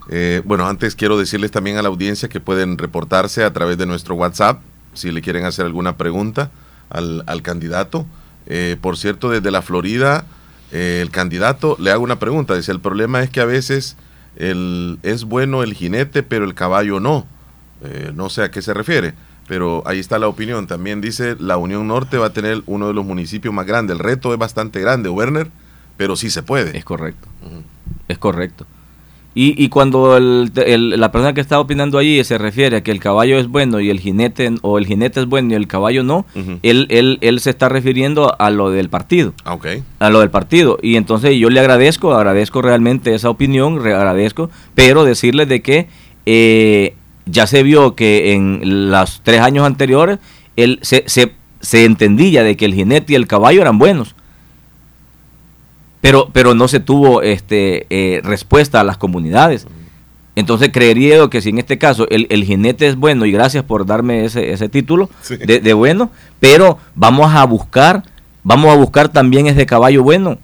Eh, 0.10 0.42
bueno, 0.44 0.66
antes 0.66 0.96
quiero 0.96 1.20
decirles 1.20 1.52
también 1.52 1.78
a 1.78 1.84
la 1.84 1.90
audiencia 1.90 2.30
que 2.30 2.40
pueden 2.40 2.80
reportarse 2.80 3.44
a 3.44 3.54
través 3.54 3.78
de 3.78 3.86
nuestro 3.86 4.16
WhatsApp 4.16 4.62
si 4.94 5.12
le 5.12 5.22
quieren 5.22 5.46
hacer 5.46 5.66
alguna 5.66 5.98
pregunta 5.98 6.50
al, 6.90 7.42
candidato. 7.42 8.06
Eh, 8.46 8.78
por 8.80 8.98
cierto, 8.98 9.30
desde 9.30 9.52
la 9.52 9.62
Florida, 9.62 10.26
eh, 10.72 11.00
el 11.02 11.12
candidato 11.12 11.76
le 11.80 11.92
hago 11.92 12.04
una 12.04 12.20
pregunta. 12.20 12.56
Dice, 12.56 12.72
el 12.72 12.80
problema 12.80 13.22
es 13.24 13.30
que 13.30 13.42
a 13.42 13.46
veces 13.46 13.98
el, 14.36 15.00
es 15.04 15.24
bueno 15.24 15.64
el 15.64 15.74
jinete, 15.74 16.24
pero 16.24 16.46
el 16.46 16.54
caballo 16.54 17.00
no. 17.00 17.26
no 18.14 18.30
sé 18.30 18.44
a 18.44 18.52
qué 18.52 18.62
se 18.62 18.74
refiere, 18.74 19.14
pero 19.48 19.84
ahí 19.86 20.00
está 20.00 20.20
la 20.20 20.28
opinión. 20.28 20.68
También 20.68 21.02
dice, 21.02 21.36
la 21.40 21.58
Unión 21.58 21.88
Norte 21.88 22.18
va 22.18 22.28
a 22.28 22.34
tener 22.34 22.64
uno 22.66 22.88
de 22.88 22.94
los 22.94 23.06
municipios 23.06 23.54
más 23.54 23.66
grandes. 23.66 23.98
El 23.98 24.04
reto 24.04 24.34
es 24.34 24.40
bastante 24.40 24.80
grande, 24.80 25.10
Werner, 25.10 25.50
pero 25.98 26.16
sí 26.16 26.30
se 26.30 26.44
puede. 26.44 26.78
Es 26.78 26.86
correcto. 26.86 27.28
Es 28.08 28.18
correcto. 28.18 28.66
Y, 29.40 29.70
cuando 29.70 30.20
la 30.20 31.12
persona 31.12 31.34
que 31.34 31.42
está 31.42 31.60
opinando 31.60 32.00
allí 32.00 32.24
se 32.24 32.40
refiere 32.40 32.78
a 32.78 32.82
que 32.82 32.90
el 32.90 33.00
caballo 33.00 33.38
es 33.38 33.48
bueno 33.48 33.80
y 33.80 33.92
el 33.92 34.00
jinete, 34.00 34.52
o 34.64 34.80
el 34.80 34.88
jinete 34.88 35.20
es 35.20 35.28
bueno 35.28 35.52
y 35.52 35.54
el 35.54 35.68
caballo 35.68 36.02
no, 36.02 36.26
él, 36.64 36.88
él, 36.90 37.20
él, 37.22 37.40
se 37.40 37.52
está 37.52 37.70
refiriendo 37.70 38.36
a 38.40 38.50
lo 38.50 38.72
del 38.72 38.90
partido. 38.90 39.34
Ah, 39.46 39.54
okay. 39.54 39.84
A 40.00 40.10
lo 40.10 40.22
del 40.22 40.32
partido. 40.32 40.80
Y 40.82 40.96
entonces 40.96 41.38
yo 41.38 41.52
le 41.52 41.60
agradezco, 41.60 42.16
agradezco 42.16 42.64
realmente 42.64 43.14
esa 43.14 43.30
opinión, 43.30 43.78
agradezco, 43.78 44.50
pero 44.74 45.04
decirle 45.04 45.46
de 45.46 45.62
que 45.62 45.88
eh, 46.26 46.96
ya 47.28 47.46
se 47.46 47.62
vio 47.62 47.94
que 47.94 48.34
en 48.34 48.90
los 48.90 49.22
tres 49.22 49.42
años 49.42 49.68
anteriores 49.68 50.18
él 50.56 50.80
se, 50.82 51.04
se, 51.06 51.34
se 51.62 51.86
entendía 51.86 52.42
de 52.42 52.58
que 52.58 52.66
el 52.66 52.74
jinete 52.74 53.14
y 53.14 53.16
el 53.16 53.28
caballo 53.28 53.62
eran 53.62 53.78
buenos 53.78 54.16
pero, 56.02 56.30
pero 56.32 56.54
no 56.54 56.68
se 56.68 56.80
tuvo 56.80 57.22
este, 57.22 57.88
eh, 57.90 58.22
respuesta 58.24 58.80
a 58.80 58.84
las 58.84 58.98
comunidades. 58.98 59.68
Entonces 60.38 60.70
creería 60.72 61.18
yo 61.18 61.32
que 61.32 61.42
si 61.42 61.50
en 61.50 61.58
este 61.58 61.80
caso 61.80 62.06
el, 62.10 62.44
jinete 62.44 62.88
es 62.88 62.96
bueno, 62.96 63.26
y 63.26 63.32
gracias 63.32 63.64
por 63.64 63.88
darme 63.88 64.24
ese, 64.24 64.52
ese 64.52 64.70
título 64.70 65.10
de, 65.30 65.74
bueno, 65.74 66.12
pero 66.40 66.78
vamos 66.94 67.34
a 67.34 67.44
buscar, 67.46 68.04
vamos 68.44 68.72
a 68.72 68.76
buscar 68.76 69.10
también 69.10 69.48
ese 69.48 69.66
caballo 69.66 70.04
bueno. 70.04 70.38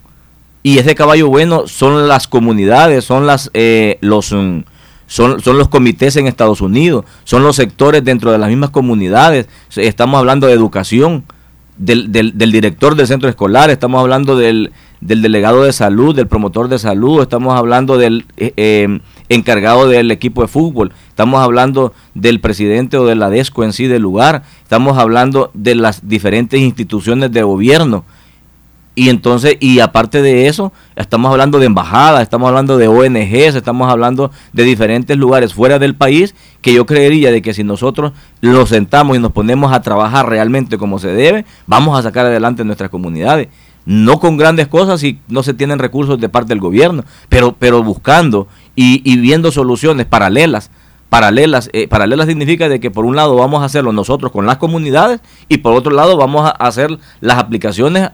Y 0.63 0.79
ese 0.79 0.95
caballo 0.95 1.27
bueno 1.27 1.67
son 1.67 2.07
las 2.07 2.27
comunidades, 2.27 3.05
son 3.05 3.27
las 3.27 3.51
eh, 3.53 3.99
los 4.01 4.31
mm, 4.31 4.61
son, 5.05 5.39
son 5.41 5.59
los 5.59 5.67
comités 5.67 6.15
en 6.15 6.25
Estados 6.25 6.61
Unidos, 6.61 7.05
son 7.23 7.43
los 7.43 7.55
sectores 7.55 8.03
dentro 8.03 8.31
de 8.31 8.39
las 8.39 8.49
mismas 8.49 8.71
comunidades. 8.71 9.47
Estamos 9.75 10.17
hablando 10.17 10.47
de 10.47 10.53
educación, 10.53 11.23
del, 11.77 12.11
del, 12.11 12.37
del 12.37 12.51
director 12.51 12.95
del 12.95 13.07
centro 13.07 13.29
escolar, 13.29 13.69
estamos 13.69 13.99
hablando 13.99 14.37
del, 14.37 14.71
del 15.01 15.21
delegado 15.21 15.63
de 15.63 15.73
salud, 15.73 16.15
del 16.15 16.27
promotor 16.27 16.67
de 16.67 16.79
salud, 16.79 17.21
estamos 17.21 17.57
hablando 17.57 17.97
del 17.97 18.25
eh, 18.37 18.53
eh, 18.57 18.99
encargado 19.29 19.87
del 19.87 20.11
equipo 20.11 20.41
de 20.41 20.47
fútbol, 20.47 20.91
estamos 21.09 21.41
hablando 21.41 21.93
del 22.13 22.39
presidente 22.39 22.97
o 22.97 23.05
de 23.05 23.15
la 23.15 23.29
DESCO 23.29 23.63
en 23.63 23.73
sí 23.73 23.87
del 23.87 24.01
lugar, 24.01 24.43
estamos 24.61 24.97
hablando 24.97 25.51
de 25.53 25.75
las 25.75 26.07
diferentes 26.07 26.59
instituciones 26.59 27.31
de 27.31 27.43
gobierno. 27.43 28.05
Y 28.95 29.09
entonces, 29.09 29.57
y 29.59 29.79
aparte 29.79 30.21
de 30.21 30.47
eso, 30.47 30.71
estamos 30.95 31.31
hablando 31.31 31.57
de 31.57 31.65
embajadas, 31.65 32.21
estamos 32.21 32.47
hablando 32.47 32.77
de 32.77 32.87
ONGs, 32.87 33.55
estamos 33.55 33.89
hablando 33.89 34.29
de 34.51 34.63
diferentes 34.63 35.17
lugares 35.17 35.53
fuera 35.53 35.79
del 35.79 35.95
país, 35.95 36.35
que 36.61 36.73
yo 36.73 36.85
creería 36.85 37.31
de 37.31 37.41
que 37.41 37.55
si 37.55 37.63
nosotros 37.63 38.11
los 38.41 38.69
sentamos 38.69 39.17
y 39.17 39.19
nos 39.19 39.31
ponemos 39.31 39.73
a 39.73 39.81
trabajar 39.81 40.29
realmente 40.29 40.77
como 40.77 40.99
se 40.99 41.07
debe, 41.07 41.45
vamos 41.65 41.97
a 41.97 42.03
sacar 42.03 42.27
adelante 42.27 42.63
nuestras 42.63 42.91
comunidades 42.91 43.49
no 43.85 44.19
con 44.19 44.37
grandes 44.37 44.67
cosas 44.67 45.03
y 45.03 45.19
no 45.27 45.43
se 45.43 45.53
tienen 45.53 45.79
recursos 45.79 46.19
de 46.19 46.29
parte 46.29 46.49
del 46.49 46.59
gobierno, 46.59 47.03
pero, 47.29 47.53
pero 47.57 47.83
buscando 47.83 48.47
y, 48.75 49.17
viendo 49.17 49.51
soluciones 49.51 50.05
paralelas. 50.05 50.71
Paralelas, 51.09 51.69
eh, 51.73 51.87
paralelas 51.87 52.27
significa 52.27 52.69
de 52.69 52.79
que 52.79 52.89
por 52.89 53.05
un 53.05 53.15
lado 53.15 53.35
vamos 53.35 53.61
a 53.61 53.65
hacerlo 53.65 53.91
nosotros 53.91 54.31
con 54.31 54.47
las 54.47 54.57
comunidades 54.57 55.19
y 55.47 55.57
por 55.57 55.73
otro 55.73 55.91
lado 55.91 56.17
vamos 56.17 56.47
a 56.47 56.51
hacer 56.51 56.97
las 57.21 57.37
aplicaciones 57.37 58.09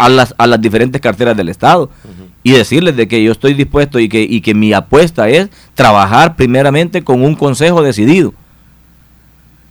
a 0.00 0.08
las, 0.08 0.34
a 0.38 0.46
las 0.46 0.60
diferentes 0.60 1.00
carteras 1.00 1.36
del 1.36 1.50
Estado 1.50 1.90
y 2.42 2.52
decirles 2.52 2.96
de 2.96 3.06
que 3.06 3.22
yo 3.22 3.32
estoy 3.32 3.52
dispuesto 3.52 4.00
y 4.00 4.08
que, 4.08 4.22
y 4.22 4.40
que 4.40 4.54
mi 4.54 4.72
apuesta 4.72 5.28
es 5.28 5.50
trabajar 5.74 6.36
primeramente 6.36 7.04
con 7.04 7.22
un 7.22 7.34
consejo 7.34 7.82
decidido. 7.82 8.32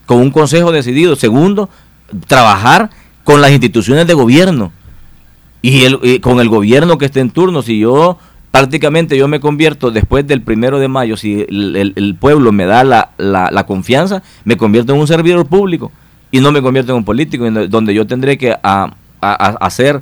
Con 0.05 0.19
un 0.19 0.29
consejo 0.29 0.71
decidido. 0.71 1.15
Segundo, 1.15 1.67
trabajar 2.27 2.91
con 3.23 3.41
las 3.41 3.51
instituciones 3.51 4.05
de 4.05 4.13
gobierno 4.13 4.71
y, 5.63 5.83
el, 5.83 6.21
con 6.21 6.39
el 6.39 6.47
gobierno 6.47 6.99
que 6.99 7.05
esté 7.05 7.21
en 7.21 7.31
turno, 7.31 7.63
si 7.63 7.79
yo 7.79 8.19
prácticamente 8.51 9.17
yo 9.17 9.27
me 9.27 9.39
convierto 9.39 9.89
después 9.89 10.27
del 10.27 10.43
primero 10.43 10.77
de 10.79 10.87
mayo, 10.87 11.17
si 11.17 11.45
el, 11.49 12.17
pueblo 12.19 12.51
me 12.51 12.65
da 12.65 12.83
la, 12.83 13.11
la, 13.17 13.65
confianza, 13.65 14.21
me 14.45 14.57
convierto 14.57 14.93
en 14.93 14.99
un 14.99 15.07
servidor 15.07 15.47
público 15.47 15.91
y 16.31 16.39
no 16.39 16.51
me 16.51 16.61
convierto 16.61 16.91
en 16.91 16.99
un 16.99 17.03
político, 17.03 17.49
donde 17.49 17.93
yo 17.95 18.05
tendré 18.05 18.37
que 18.37 18.55
a, 18.61 18.93
hacer, 19.21 20.01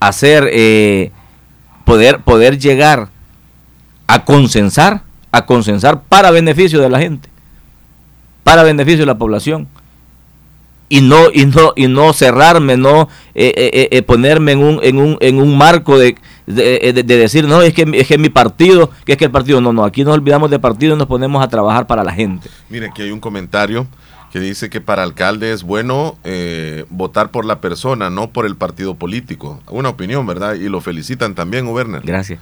hacer 0.00 0.48
eh, 0.52 1.10
poder, 1.84 2.20
poder 2.20 2.58
llegar 2.58 3.08
a 4.06 4.24
consensar, 4.24 5.02
a 5.32 5.46
consensar 5.46 6.02
para 6.02 6.30
beneficio 6.30 6.80
de 6.80 6.90
la 6.90 6.98
gente, 6.98 7.28
para 8.44 8.62
beneficio 8.62 9.00
de 9.00 9.06
la 9.06 9.18
población. 9.18 9.68
Y 10.90 11.02
no 11.02 11.30
y 11.32 11.44
no 11.44 11.74
y 11.76 11.86
no 11.86 12.14
cerrarme 12.14 12.78
no 12.78 13.10
eh, 13.34 13.52
eh, 13.54 13.88
eh, 13.90 14.02
ponerme 14.02 14.52
en 14.52 14.60
un, 14.60 14.80
en 14.82 14.96
un 14.96 15.18
en 15.20 15.38
un 15.38 15.58
marco 15.58 15.98
de, 15.98 16.16
de, 16.46 17.02
decir 17.04 17.46
no 17.46 17.60
es 17.60 17.74
que 17.74 17.86
es 17.92 18.08
que 18.08 18.16
mi 18.16 18.30
partido 18.30 18.90
que 19.04 19.12
es 19.12 19.18
que 19.18 19.26
el 19.26 19.30
partido 19.30 19.60
no 19.60 19.74
no 19.74 19.84
aquí 19.84 20.02
nos 20.02 20.14
olvidamos 20.14 20.50
de 20.50 20.58
partido 20.58 20.94
y 20.94 20.98
nos 20.98 21.06
ponemos 21.06 21.44
a 21.44 21.48
trabajar 21.48 21.86
para 21.86 22.02
la 22.02 22.12
gente. 22.14 22.48
Mire 22.70 22.86
aquí 22.86 23.02
hay 23.02 23.10
un 23.10 23.20
comentario 23.20 23.86
que 24.32 24.40
dice 24.40 24.70
que 24.70 24.80
para 24.80 25.02
alcalde 25.02 25.52
es 25.52 25.62
bueno 25.62 26.18
votar 26.90 27.30
por 27.30 27.44
la 27.44 27.60
persona 27.60 28.10
no 28.10 28.30
por 28.30 28.46
el 28.46 28.56
partido 28.56 28.94
político. 28.94 29.62
Una 29.68 29.88
opinión 29.88 30.26
verdad 30.26 30.54
y 30.54 30.68
lo 30.68 30.80
felicitan 30.80 31.34
también 31.34 31.66
Werner 31.68 32.02
gracias. 32.04 32.40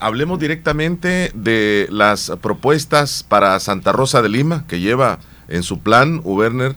Hablemos 0.00 0.38
directamente 0.38 1.30
de 1.34 1.86
las 1.90 2.32
propuestas 2.40 3.22
para 3.22 3.58
Santa 3.60 3.92
Rosa 3.92 4.22
de 4.22 4.28
Lima 4.28 4.64
que 4.66 4.80
lleva 4.80 5.18
en 5.48 5.62
su 5.62 5.80
plan 5.80 6.20
Werner 6.24 6.74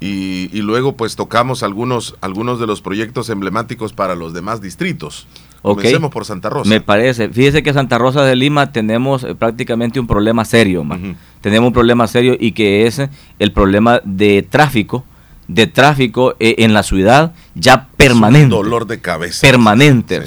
y, 0.00 0.60
luego 0.60 0.96
pues 0.96 1.16
tocamos 1.16 1.62
algunos, 1.62 2.16
algunos 2.20 2.60
de 2.60 2.66
los 2.66 2.82
proyectos 2.82 3.30
emblemáticos 3.30 3.94
para 3.94 4.14
los 4.14 4.34
demás 4.34 4.60
distritos. 4.60 5.26
Comencemos 5.72 6.10
por 6.10 6.26
Santa 6.26 6.50
Rosa. 6.50 6.68
Me 6.68 6.80
parece. 6.82 7.30
Fíjese 7.30 7.62
que 7.62 7.72
Santa 7.72 7.96
Rosa 7.96 8.22
de 8.22 8.36
Lima 8.36 8.70
tenemos 8.70 9.24
eh, 9.24 9.34
prácticamente 9.34 9.98
un 9.98 10.06
problema 10.06 10.44
serio, 10.44 10.86
Tenemos 11.40 11.68
un 11.68 11.72
problema 11.72 12.06
serio 12.06 12.36
y 12.38 12.52
que 12.52 12.86
es 12.86 13.00
el 13.38 13.52
problema 13.52 14.02
de 14.04 14.42
tráfico, 14.42 15.04
de 15.48 15.66
tráfico 15.66 16.34
eh, 16.38 16.56
en 16.58 16.74
la 16.74 16.82
ciudad 16.82 17.32
ya 17.54 17.88
permanente. 17.96 18.54
dolor 18.54 18.86
de 18.86 19.00
cabeza. 19.00 19.40
Permanente, 19.46 20.22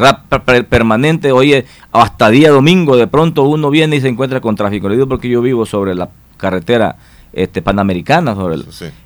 permanente. 0.70 1.32
Oye, 1.32 1.66
hasta 1.92 2.30
día 2.30 2.50
domingo 2.50 2.98
de 2.98 3.06
pronto 3.06 3.44
uno 3.44 3.70
viene 3.70 3.98
y 3.98 4.02
se 4.02 4.08
encuentra 4.08 4.42
con 4.42 4.56
tráfico. 4.56 4.90
Le 4.90 4.96
digo 4.96 5.08
porque 5.08 5.30
yo 5.30 5.42
vivo 5.44 5.68
sobre 5.68 5.94
la 5.94 6.10
carretera 6.38 6.96
este, 7.32 7.62
panamericanas. 7.62 8.38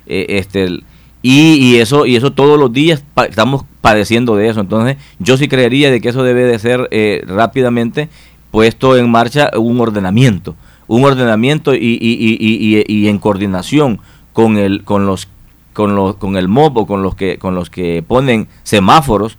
Eh, 0.06 0.26
este, 0.30 0.82
y, 1.22 1.76
eso, 1.76 2.04
y 2.04 2.16
eso 2.16 2.32
todos 2.32 2.58
los 2.58 2.72
días 2.72 3.04
estamos 3.28 3.64
padeciendo 3.80 4.34
de 4.34 4.48
eso. 4.48 4.60
Entonces, 4.60 4.96
yo 5.20 5.36
sí 5.36 5.46
creería 5.46 5.90
de 5.90 6.00
que 6.00 6.08
eso 6.08 6.24
debe 6.24 6.44
de 6.44 6.58
ser 6.58 6.88
eh, 6.90 7.22
rápidamente 7.26 8.08
puesto 8.50 8.96
en 8.96 9.08
marcha 9.08 9.50
un 9.56 9.80
ordenamiento. 9.80 10.56
Un 10.88 11.04
ordenamiento 11.04 11.74
y, 11.74 11.78
y, 11.78 12.84
y, 12.86 13.08
en 13.08 13.18
coordinación 13.18 14.00
con 14.32 14.56
el, 14.58 14.82
con 14.84 15.06
los 15.06 15.28
con 15.72 15.94
los 15.94 16.16
con 16.16 16.36
el 16.36 16.48
MOB 16.48 16.78
o 16.78 16.86
con 16.86 17.02
los 17.02 17.14
que 17.14 17.38
con 17.38 17.54
los 17.54 17.70
que 17.70 18.04
ponen 18.06 18.46
semáforos 18.62 19.38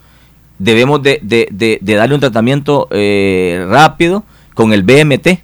debemos 0.58 1.04
de, 1.04 1.20
de, 1.22 1.48
de, 1.80 1.96
darle 1.96 2.16
un 2.16 2.22
tratamiento 2.22 2.88
eh, 2.90 3.64
rápido 3.70 4.24
con 4.56 4.74
el 4.74 4.82
BMT 4.82 5.42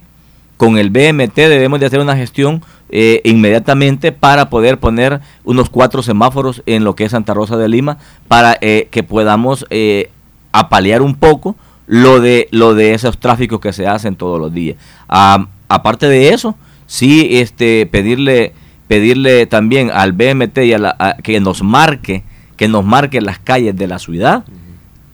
con 0.56 0.78
el 0.78 0.90
BMT 0.90 1.36
debemos 1.36 1.78
de 1.78 1.86
hacer 1.86 2.00
una 2.00 2.16
gestión 2.16 2.62
eh, 2.92 3.20
inmediatamente 3.24 4.10
para 4.10 4.50
poder 4.50 4.78
poner 4.78 5.20
unos 5.44 5.70
cuatro 5.70 6.02
semáforos 6.02 6.62
en 6.66 6.82
lo 6.82 6.96
que 6.96 7.04
es 7.04 7.12
Santa 7.12 7.34
Rosa 7.34 7.56
de 7.56 7.68
Lima 7.68 7.98
para 8.26 8.58
eh, 8.60 8.88
que 8.90 9.04
podamos 9.04 9.64
eh, 9.70 10.10
apalear 10.50 11.00
un 11.00 11.14
poco 11.14 11.54
lo 11.86 12.20
de 12.20 12.48
lo 12.50 12.74
de 12.74 12.94
esos 12.94 13.18
tráficos 13.18 13.60
que 13.60 13.72
se 13.72 13.86
hacen 13.86 14.16
todos 14.16 14.40
los 14.40 14.52
días. 14.52 14.76
aparte 15.08 16.08
de 16.08 16.30
eso, 16.30 16.56
sí 16.86 17.38
este 17.38 17.86
pedirle 17.86 18.54
pedirle 18.88 19.46
también 19.46 19.90
al 19.92 20.12
BMT 20.12 20.58
y 20.58 20.72
a, 20.72 20.78
la, 20.78 21.16
que 21.22 21.38
nos 21.38 21.62
marque 21.62 22.24
que 22.56 22.66
nos 22.66 22.84
marque 22.84 23.20
las 23.20 23.38
calles 23.38 23.76
de 23.76 23.86
la 23.86 24.00
ciudad 24.00 24.44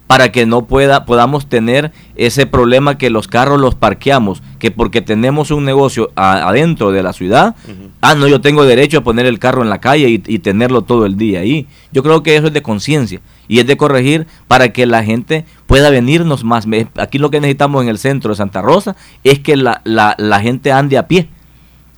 para 0.06 0.30
que 0.30 0.46
no 0.46 0.66
pueda, 0.66 1.04
podamos 1.04 1.48
tener 1.48 1.92
ese 2.14 2.46
problema 2.46 2.96
que 2.96 3.10
los 3.10 3.26
carros 3.26 3.60
los 3.60 3.74
parqueamos, 3.74 4.42
que 4.58 4.70
porque 4.70 5.02
tenemos 5.02 5.50
un 5.50 5.64
negocio 5.64 6.10
adentro 6.14 6.92
de 6.92 7.02
la 7.02 7.12
ciudad, 7.12 7.56
ah, 8.00 8.14
no, 8.14 8.28
yo 8.28 8.40
tengo 8.40 8.64
derecho 8.64 8.98
a 8.98 9.04
poner 9.04 9.26
el 9.26 9.38
carro 9.38 9.62
en 9.62 9.70
la 9.70 9.80
calle 9.80 10.08
y, 10.08 10.22
y 10.26 10.38
tenerlo 10.38 10.82
todo 10.82 11.06
el 11.06 11.16
día 11.16 11.40
ahí. 11.40 11.66
Yo 11.92 12.02
creo 12.02 12.22
que 12.22 12.36
eso 12.36 12.46
es 12.46 12.52
de 12.52 12.62
conciencia 12.62 13.20
y 13.48 13.58
es 13.58 13.66
de 13.66 13.76
corregir 13.76 14.26
para 14.46 14.72
que 14.72 14.86
la 14.86 15.02
gente 15.02 15.44
pueda 15.66 15.90
venirnos 15.90 16.44
más. 16.44 16.66
Aquí 16.96 17.18
lo 17.18 17.30
que 17.30 17.40
necesitamos 17.40 17.82
en 17.82 17.88
el 17.88 17.98
centro 17.98 18.30
de 18.30 18.36
Santa 18.36 18.62
Rosa 18.62 18.94
es 19.24 19.40
que 19.40 19.56
la, 19.56 19.80
la, 19.84 20.14
la 20.18 20.40
gente 20.40 20.70
ande 20.70 20.98
a 20.98 21.08
pie, 21.08 21.28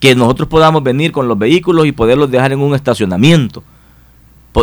que 0.00 0.14
nosotros 0.14 0.48
podamos 0.48 0.82
venir 0.82 1.12
con 1.12 1.28
los 1.28 1.38
vehículos 1.38 1.86
y 1.86 1.92
poderlos 1.92 2.30
dejar 2.30 2.52
en 2.52 2.60
un 2.60 2.74
estacionamiento 2.74 3.62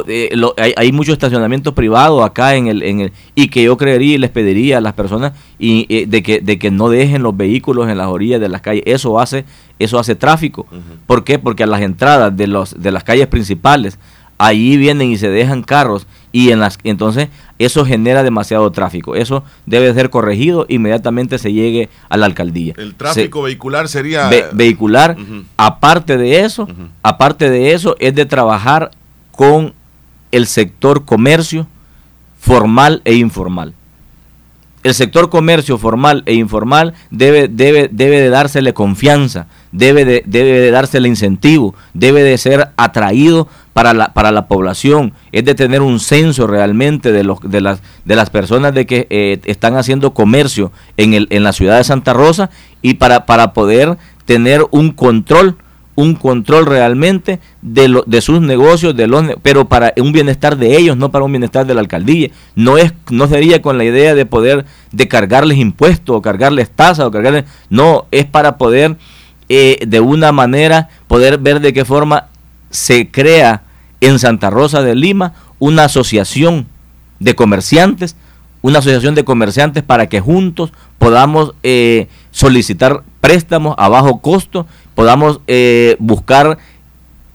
eh, 0.08 0.32
hay, 0.76 0.92
muchos 0.92 1.14
estacionamientos 1.14 1.74
privados 1.74 2.26
acá 2.26 2.56
en 2.56 2.68
el, 2.68 2.84
en 2.84 3.00
el 3.02 3.12
y 3.36 3.50
que 3.50 3.64
yo 3.64 3.78
creería 3.78 4.16
y 4.16 4.18
les 4.18 4.32
pediría 4.32 4.80
a 4.80 4.82
las 4.82 4.94
personas 4.94 5.34
y, 5.60 5.86
eh, 5.90 6.06
de, 6.08 6.24
que, 6.24 6.42
de 6.42 6.58
que 6.58 6.72
no 6.72 6.90
dejen 6.90 7.24
los 7.24 7.38
vehículos 7.38 7.88
en 7.90 7.98
las 7.98 8.08
orillas 8.08 8.42
de 8.42 8.50
las 8.50 8.62
calles. 8.62 8.84
Eso 8.86 9.20
hace 9.20 9.46
eso 9.78 10.00
hace 10.00 10.16
tráfico. 10.16 10.66
¿por 11.06 11.24
qué? 11.24 11.40
porque 11.40 11.64
a 11.64 11.68
las 11.68 11.82
entradas 11.82 12.36
de 12.36 12.48
los 12.48 12.82
de 12.82 12.92
las 12.92 13.04
calles 13.04 13.28
principales 13.28 14.00
ahí 14.38 14.76
vienen 14.76 15.12
y 15.12 15.18
se 15.18 15.30
dejan 15.30 15.64
carros 15.64 16.08
y 16.32 16.52
en 16.52 16.60
las 16.60 16.78
entonces 16.84 17.30
eso 17.60 17.86
genera 17.86 18.24
demasiado 18.24 18.70
tráfico. 18.72 19.16
Eso 19.16 19.44
debe 19.66 19.94
ser 19.94 20.10
corregido 20.10 20.66
inmediatamente 20.68 21.38
se 21.38 21.54
llegue 21.54 21.90
a 22.10 22.18
la 22.18 22.26
alcaldía. 22.26 22.74
El 22.78 22.96
tráfico 22.96 23.44
vehicular 23.44 23.88
sería 23.88 24.30
vehicular 24.52 25.16
aparte 25.58 26.18
de 26.18 26.40
eso 26.40 26.68
aparte 27.04 27.50
de 27.52 27.74
eso 27.74 27.96
es 28.00 28.16
de 28.16 28.26
trabajar 28.26 28.92
con 29.36 29.75
el 30.36 30.48
sector 30.48 31.06
comercio 31.06 31.66
formal 32.38 33.02
e 33.06 33.16
informal. 33.16 33.74
El 34.84 34.94
sector 34.94 35.30
comercio 35.30 35.78
formal 35.78 36.24
e 36.26 36.34
informal 36.34 36.94
debe, 37.10 37.48
debe, 37.48 37.88
debe 37.90 38.20
de 38.20 38.30
dársele 38.30 38.74
confianza, 38.74 39.48
debe 39.72 40.04
de, 40.04 40.24
debe 40.26 40.60
de 40.60 40.72
dársele 40.72 41.08
incentivo, 41.08 41.74
debe 41.94 42.22
de 42.22 42.38
ser 42.38 42.72
atraído 42.76 43.48
para 43.72 43.94
la, 43.94 44.14
para 44.14 44.34
la 44.34 44.48
población, 44.48 45.14
es 45.32 45.46
de 45.46 45.56
tener 45.56 45.82
un 45.82 46.02
censo 46.02 46.48
realmente 46.48 47.14
de, 47.14 47.24
los, 47.24 47.40
de, 47.40 47.62
las, 47.62 47.82
de 48.04 48.16
las 48.18 48.30
personas 48.30 48.74
de 48.74 48.86
que 48.86 49.08
eh, 49.10 49.40
están 49.46 49.78
haciendo 49.78 50.14
comercio 50.14 50.74
en, 50.98 51.14
el, 51.14 51.28
en 51.30 51.44
la 51.44 51.54
ciudad 51.54 51.78
de 51.78 51.86
Santa 51.86 52.12
Rosa 52.12 52.50
y 52.82 52.96
para, 52.96 53.26
para 53.26 53.54
poder 53.54 53.98
tener 54.26 54.66
un 54.72 54.92
control 54.92 55.56
un 55.96 56.16
control 56.16 56.66
realmente 56.66 57.40
de, 57.62 57.88
lo, 57.88 58.04
de 58.06 58.22
sus 58.22 58.42
negocios, 58.42 58.96
de 58.96 59.08
los, 59.08 59.24
pero 59.42 59.68
para 59.68 59.94
un 59.98 60.12
bienestar 60.12 60.58
de 60.58 60.78
ellos, 60.78 60.98
no 60.98 61.10
para 61.10 61.26
un 61.26 61.32
bienestar 61.32 61.66
de 61.66 61.74
la 61.74 61.80
alcaldía. 61.82 62.30
No 62.56 62.78
es 62.78 62.94
no 63.10 63.28
sería 63.28 63.62
con 63.62 63.78
la 63.78 63.86
idea 63.86 64.14
de 64.14 64.26
poder 64.26 64.66
de 64.92 65.08
cargarles 65.08 65.58
impuestos 65.58 66.16
o 66.16 66.22
cargarles 66.22 66.70
tasas 66.70 67.06
o 67.06 67.12
cargarles, 67.12 67.46
no, 67.70 68.08
es 68.12 68.26
para 68.26 68.58
poder 68.58 68.98
eh, 69.48 69.80
de 69.88 70.00
una 70.00 70.32
manera 70.32 70.90
poder 71.08 71.38
ver 71.38 71.62
de 71.62 71.72
qué 71.72 71.86
forma 71.86 72.28
se 72.70 73.10
crea 73.10 73.64
en 74.02 74.20
Santa 74.20 74.50
Rosa 74.50 74.82
de 74.82 74.96
Lima 74.96 75.34
una 75.60 75.86
asociación 75.86 76.68
de 77.20 77.36
comerciantes, 77.36 78.16
una 78.62 78.80
asociación 78.80 79.16
de 79.16 79.24
comerciantes 79.24 79.84
para 79.84 80.08
que 80.08 80.20
juntos 80.20 80.74
podamos 80.98 81.54
eh, 81.64 82.08
solicitar 82.32 83.04
préstamos 83.22 83.76
a 83.78 83.88
bajo 83.88 84.20
costo 84.20 84.68
podamos 84.96 85.42
eh, 85.48 85.96
buscar 86.00 86.58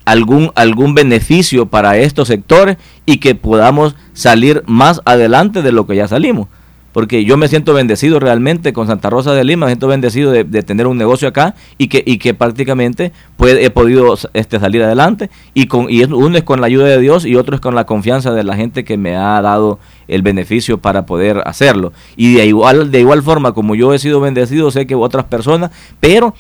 algún, 0.05 0.51
algún 0.55 0.95
beneficio 0.95 1.67
para 1.67 1.97
estos 1.99 2.29
sectores 2.29 2.79
y 3.07 3.19
que 3.19 3.35
podamos 3.35 3.95
salir 4.13 4.63
más 4.67 5.01
adelante 5.05 5.63
de 5.63 5.73
lo 5.73 5.87
que 5.87 5.97
ya 5.97 6.09
salimos. 6.09 6.49
Porque 6.93 7.25
yo 7.25 7.37
me 7.37 7.47
siento 7.47 7.73
bendecido 7.73 8.19
realmente 8.19 8.73
con 8.73 8.89
Santa 8.89 9.11
Rosa 9.11 9.33
de 9.33 9.45
Lima, 9.45 9.67
me 9.67 9.71
siento 9.71 9.87
bendecido 9.87 10.33
de, 10.33 10.45
tener 10.65 10.89
un 10.89 10.99
negocio 10.99 11.29
acá 11.29 11.55
y 11.79 11.87
que, 11.87 12.03
y 12.05 12.19
que 12.19 12.35
prácticamente 12.35 13.13
he 13.39 13.71
podido 13.71 14.17
este, 14.35 14.59
salir 14.59 14.83
adelante. 14.83 15.31
Y, 15.55 15.67
con, 15.67 15.87
y 15.89 16.03
uno 16.03 16.37
es 16.37 16.43
con 16.43 16.61
la 16.61 16.67
ayuda 16.67 16.87
de 16.87 16.99
Dios 16.99 17.25
y 17.25 17.37
otro 17.37 17.55
es 17.55 17.61
con 17.61 17.77
la 17.77 17.87
confianza 17.87 18.33
de 18.33 18.43
la 18.43 18.57
gente 18.57 18.83
que 18.83 18.97
me 18.97 19.17
ha 19.17 19.41
dado 19.41 19.79
el 20.09 20.23
beneficio 20.23 20.79
para 20.79 21.07
poder 21.07 21.43
hacerlo. 21.47 21.93
Y 22.17 22.35
de 22.35 22.47
igual, 22.47 22.91
de 22.91 22.99
igual 22.99 23.23
forma 23.23 23.53
como 23.53 23.77
yo 23.77 23.95
he 23.95 24.01
sido 24.01 24.19
bendecido, 24.21 24.73
sé 24.73 24.89
que 24.89 24.97
otras 24.97 25.27
personas, 25.27 25.71
pero 26.01 26.35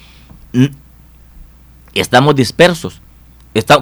estamos 1.94 2.34
dispersos. 2.34 3.00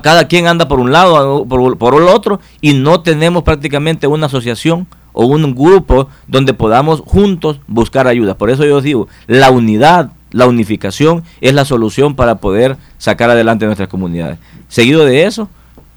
Cada 0.02 0.28
quien 0.28 0.46
anda 0.46 0.66
por 0.66 0.80
un 0.80 0.92
lado, 0.92 1.44
por, 1.46 1.76
por 1.76 1.94
el 1.94 2.08
otro, 2.08 2.40
y 2.60 2.72
no 2.72 3.00
tenemos 3.00 3.42
prácticamente 3.42 4.06
una 4.06 4.26
asociación 4.26 4.86
o 5.12 5.26
un 5.26 5.54
grupo 5.54 6.08
donde 6.26 6.54
podamos 6.54 7.00
juntos 7.00 7.60
buscar 7.66 8.06
ayuda. 8.06 8.36
Por 8.36 8.50
eso 8.50 8.64
yo 8.64 8.80
digo, 8.80 9.08
la 9.26 9.50
unidad, 9.50 10.12
la 10.30 10.46
unificación 10.46 11.24
es 11.40 11.54
la 11.54 11.64
solución 11.64 12.14
para 12.14 12.36
poder 12.36 12.76
sacar 12.98 13.28
adelante 13.28 13.66
nuestras 13.66 13.88
comunidades. 13.88 14.38
Seguido 14.68 15.04
de 15.04 15.24
eso, 15.24 15.48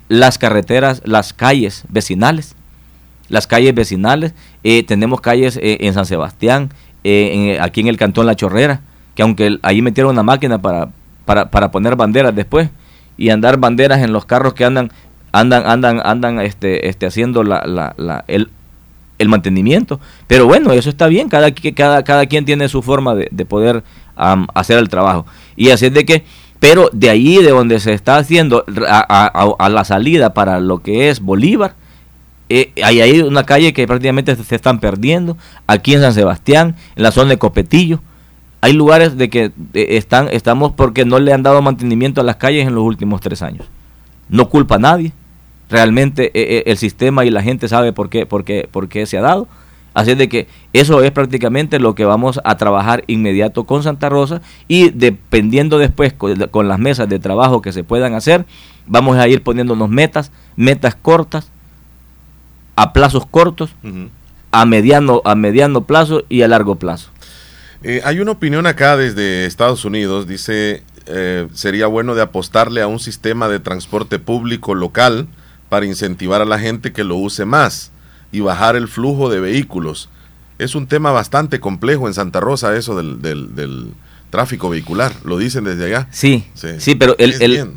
las 0.09 0.37
carreteras, 0.37 1.01
las 1.05 1.33
calles 1.33 1.83
vecinales. 1.87 2.55
Las 3.29 3.47
calles 3.47 3.73
vecinales, 3.73 4.33
eh, 4.63 4.83
tenemos 4.83 5.21
calles 5.21 5.57
eh, 5.61 5.77
en 5.81 5.93
San 5.93 6.05
Sebastián, 6.05 6.69
eh, 7.05 7.57
aquí 7.61 7.79
en 7.79 7.87
el 7.87 7.95
Cantón 7.95 8.25
La 8.25 8.35
Chorrera, 8.35 8.81
que 9.15 9.21
aunque 9.21 9.57
ahí 9.61 9.81
metieron 9.81 10.11
una 10.11 10.23
máquina 10.23 10.61
para, 10.61 10.89
para, 11.25 11.49
para 11.49 11.71
poner 11.71 11.95
banderas 11.95 12.35
después 12.35 12.69
y 13.17 13.29
andar 13.29 13.57
banderas 13.57 14.01
en 14.01 14.13
los 14.13 14.25
carros 14.25 14.53
que 14.53 14.65
andan 14.65 14.91
andan 15.31 15.65
andan 15.65 16.01
andan 16.03 16.39
este 16.39 16.89
este 16.89 17.05
haciendo 17.05 17.43
la, 17.43 17.63
la, 17.65 17.93
la 17.97 18.25
el, 18.27 18.49
el 19.19 19.29
mantenimiento. 19.29 19.99
Pero 20.27 20.45
bueno 20.45 20.73
eso 20.73 20.89
está 20.89 21.07
bien 21.07 21.29
cada 21.29 21.51
cada 21.51 22.03
cada 22.03 22.25
quien 22.25 22.45
tiene 22.45 22.67
su 22.69 22.81
forma 22.81 23.15
de, 23.15 23.27
de 23.31 23.45
poder 23.45 23.83
hacer 24.15 24.77
el 24.77 24.89
trabajo. 24.89 25.25
Y 25.55 25.69
así 25.69 25.87
es 25.87 25.93
de 25.93 26.05
que 26.05 26.23
pero 26.59 26.89
de 26.93 27.09
ahí 27.09 27.37
de 27.37 27.49
donde 27.49 27.79
se 27.79 27.93
está 27.93 28.17
haciendo 28.17 28.63
a, 28.87 29.55
a, 29.57 29.69
la 29.69 29.83
salida 29.83 30.35
para 30.35 30.59
lo 30.59 30.77
que 30.77 31.09
es 31.09 31.19
Bolívar 31.19 31.73
eh, 32.49 32.71
hay 32.83 33.01
ahí 33.01 33.21
una 33.21 33.45
calle 33.45 33.73
que 33.73 33.87
prácticamente 33.87 34.35
se 34.35 34.55
están 34.55 34.79
perdiendo 34.79 35.37
aquí 35.65 35.95
en 35.95 36.01
San 36.01 36.13
Sebastián 36.13 36.75
en 36.95 37.03
la 37.03 37.11
zona 37.11 37.29
de 37.31 37.37
Copetillo 37.37 37.99
hay 38.61 38.73
lugares 38.73 39.17
de 39.17 39.29
que 39.29 39.45
eh, 39.73 39.85
están, 39.89 40.29
estamos 40.31 40.71
porque 40.73 41.03
no 41.03 41.19
le 41.19 41.33
han 41.33 41.43
dado 41.43 41.61
mantenimiento 41.63 42.21
a 42.21 42.23
las 42.23 42.35
calles 42.35 42.67
en 42.67 42.75
los 42.75 42.83
últimos 42.83 43.19
tres 43.19 43.41
años. 43.41 43.65
No 44.29 44.49
culpa 44.49 44.75
a 44.75 44.79
nadie. 44.79 45.13
Realmente 45.69 46.27
eh, 46.27 46.57
eh, 46.57 46.63
el 46.67 46.77
sistema 46.77 47.25
y 47.25 47.31
la 47.31 47.41
gente 47.41 47.67
sabe 47.67 47.91
por 47.91 48.09
qué, 48.09 48.25
por 48.25 48.43
qué, 48.43 48.69
por 48.71 48.87
qué 48.87 49.05
se 49.07 49.17
ha 49.17 49.21
dado. 49.21 49.47
Así 49.93 50.11
es 50.11 50.17
de 50.17 50.29
que 50.29 50.47
eso 50.73 51.01
es 51.01 51.11
prácticamente 51.11 51.79
lo 51.79 51.95
que 51.95 52.05
vamos 52.05 52.39
a 52.43 52.55
trabajar 52.55 53.03
inmediato 53.07 53.65
con 53.65 53.83
Santa 53.83 54.07
Rosa 54.09 54.41
y 54.67 54.89
dependiendo 54.89 55.79
después 55.79 56.13
con, 56.13 56.67
las 56.67 56.79
mesas 56.79 57.09
de 57.09 57.19
trabajo 57.19 57.61
que 57.61 57.73
se 57.73 57.83
puedan 57.83 58.13
hacer, 58.13 58.45
vamos 58.87 59.17
a 59.17 59.27
ir 59.27 59.43
poniéndonos 59.43 59.89
metas, 59.89 60.31
metas 60.55 60.95
cortas, 60.95 61.49
a 62.77 62.93
plazos 62.93 63.25
cortos, 63.25 63.75
a, 64.51 64.65
mediano, 64.65 65.21
a 65.25 65.35
mediano 65.35 65.83
plazo 65.83 66.23
y 66.29 66.43
a 66.43 66.47
largo 66.47 66.75
plazo. 66.75 67.09
Eh, 67.83 68.01
hay 68.03 68.19
una 68.19 68.31
opinión 68.31 68.67
acá 68.67 68.95
desde 68.95 69.45
Estados 69.45 69.85
Unidos, 69.85 70.27
dice, 70.27 70.83
eh, 71.07 71.47
sería 71.53 71.87
bueno 71.87 72.13
de 72.13 72.21
apostarle 72.21 72.81
a 72.81 72.87
un 72.87 72.99
sistema 72.99 73.47
de 73.47 73.59
transporte 73.59 74.19
público 74.19 74.75
local 74.75 75.27
para 75.69 75.85
incentivar 75.85 76.41
a 76.41 76.45
la 76.45 76.59
gente 76.59 76.93
que 76.93 77.03
lo 77.03 77.15
use 77.15 77.45
más 77.45 77.91
y 78.31 78.41
bajar 78.41 78.75
el 78.75 78.87
flujo 78.87 79.29
de 79.29 79.39
vehículos. 79.39 80.09
Es 80.59 80.75
un 80.75 80.85
tema 80.85 81.11
bastante 81.11 81.59
complejo 81.59 82.07
en 82.07 82.13
Santa 82.13 82.39
Rosa 82.39 82.75
eso 82.75 82.95
del, 82.95 83.21
del, 83.21 83.93
tráfico 84.29 84.69
vehicular, 84.69 85.11
lo 85.25 85.37
dicen 85.37 85.65
desde 85.65 85.87
allá. 85.87 86.07
Sí, 86.11 86.45
sí, 86.77 86.95
pero 86.95 87.15
el, 87.17 87.41
el 87.41 87.73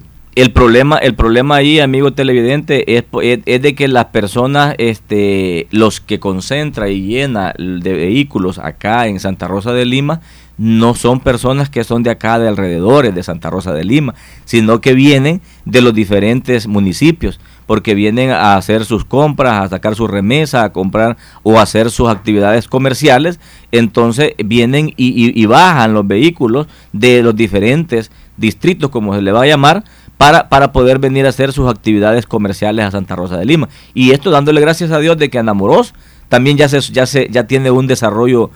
problema, 0.52 0.98
el 0.98 1.14
problema 1.14 1.56
ahí, 1.56 1.78
amigo 1.78 2.12
televidente, 2.12 2.96
es, 2.96 3.04
es, 3.46 3.62
de 3.62 3.74
que 3.74 3.86
las 3.86 4.06
personas, 4.06 4.74
este, 4.78 5.68
los 5.70 6.00
que 6.00 6.18
concentra 6.18 6.88
y 6.88 7.02
llena 7.02 7.54
de 7.56 7.92
vehículos 7.92 8.58
acá 8.58 9.06
en 9.06 9.20
Santa 9.20 9.46
Rosa 9.46 9.72
de 9.72 9.84
Lima, 9.84 10.20
no 10.56 10.94
son 10.94 11.20
personas 11.20 11.68
que 11.68 11.84
son 11.84 12.02
de 12.02 12.10
acá, 12.10 12.38
de 12.38 12.48
alrededores 12.48 13.14
de 13.14 13.22
Santa 13.22 13.50
Rosa 13.50 13.72
de 13.72 13.84
Lima, 13.84 14.14
sino 14.44 14.80
que 14.80 14.94
vienen 14.94 15.40
de 15.64 15.80
los 15.80 15.94
diferentes 15.94 16.66
municipios, 16.66 17.40
porque 17.66 17.94
vienen 17.94 18.30
a 18.30 18.56
hacer 18.56 18.84
sus 18.84 19.04
compras, 19.04 19.64
a 19.64 19.68
sacar 19.68 19.96
su 19.96 20.06
remesa, 20.06 20.64
a 20.64 20.72
comprar 20.72 21.16
o 21.42 21.58
a 21.58 21.62
hacer 21.62 21.90
sus 21.90 22.08
actividades 22.08 22.68
comerciales, 22.68 23.40
entonces 23.72 24.34
vienen 24.44 24.92
y, 24.96 25.40
y 25.40 25.46
bajan 25.46 25.94
los 25.94 26.06
vehículos 26.06 26.66
de 26.92 27.22
los 27.22 27.34
diferentes 27.34 28.10
distritos, 28.36 28.90
como 28.90 29.14
se 29.14 29.22
le 29.22 29.32
va 29.32 29.42
a 29.42 29.46
llamar, 29.46 29.84
para, 30.24 30.48
para 30.48 30.72
poder 30.72 30.98
venir 30.98 31.26
a 31.26 31.28
hacer 31.28 31.52
sus 31.52 31.68
actividades 31.68 32.24
comerciales 32.24 32.86
a 32.86 32.90
Santa 32.90 33.14
Rosa 33.14 33.36
de 33.36 33.44
Lima. 33.44 33.68
Y 33.92 34.12
esto 34.12 34.30
dándole 34.30 34.58
gracias 34.62 34.90
a 34.90 34.98
Dios 34.98 35.18
de 35.18 35.28
que 35.28 35.38
Anamoros 35.38 35.92
también 36.30 36.56
ya 36.56 36.66
se, 36.66 36.80
ya 36.80 37.04
se 37.04 37.28
ya 37.30 37.46
tiene 37.46 37.70
un 37.70 37.86
desarrollo 37.86 38.50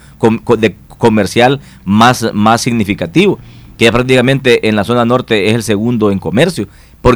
de 0.58 0.76
comercial 0.96 1.60
más, 1.84 2.30
más 2.32 2.62
significativo, 2.62 3.38
que 3.76 3.92
prácticamente 3.92 4.66
en 4.66 4.76
la 4.76 4.84
zona 4.84 5.04
norte 5.04 5.50
es 5.50 5.56
el 5.56 5.62
segundo 5.62 6.10
en 6.10 6.18
comercio. 6.20 6.68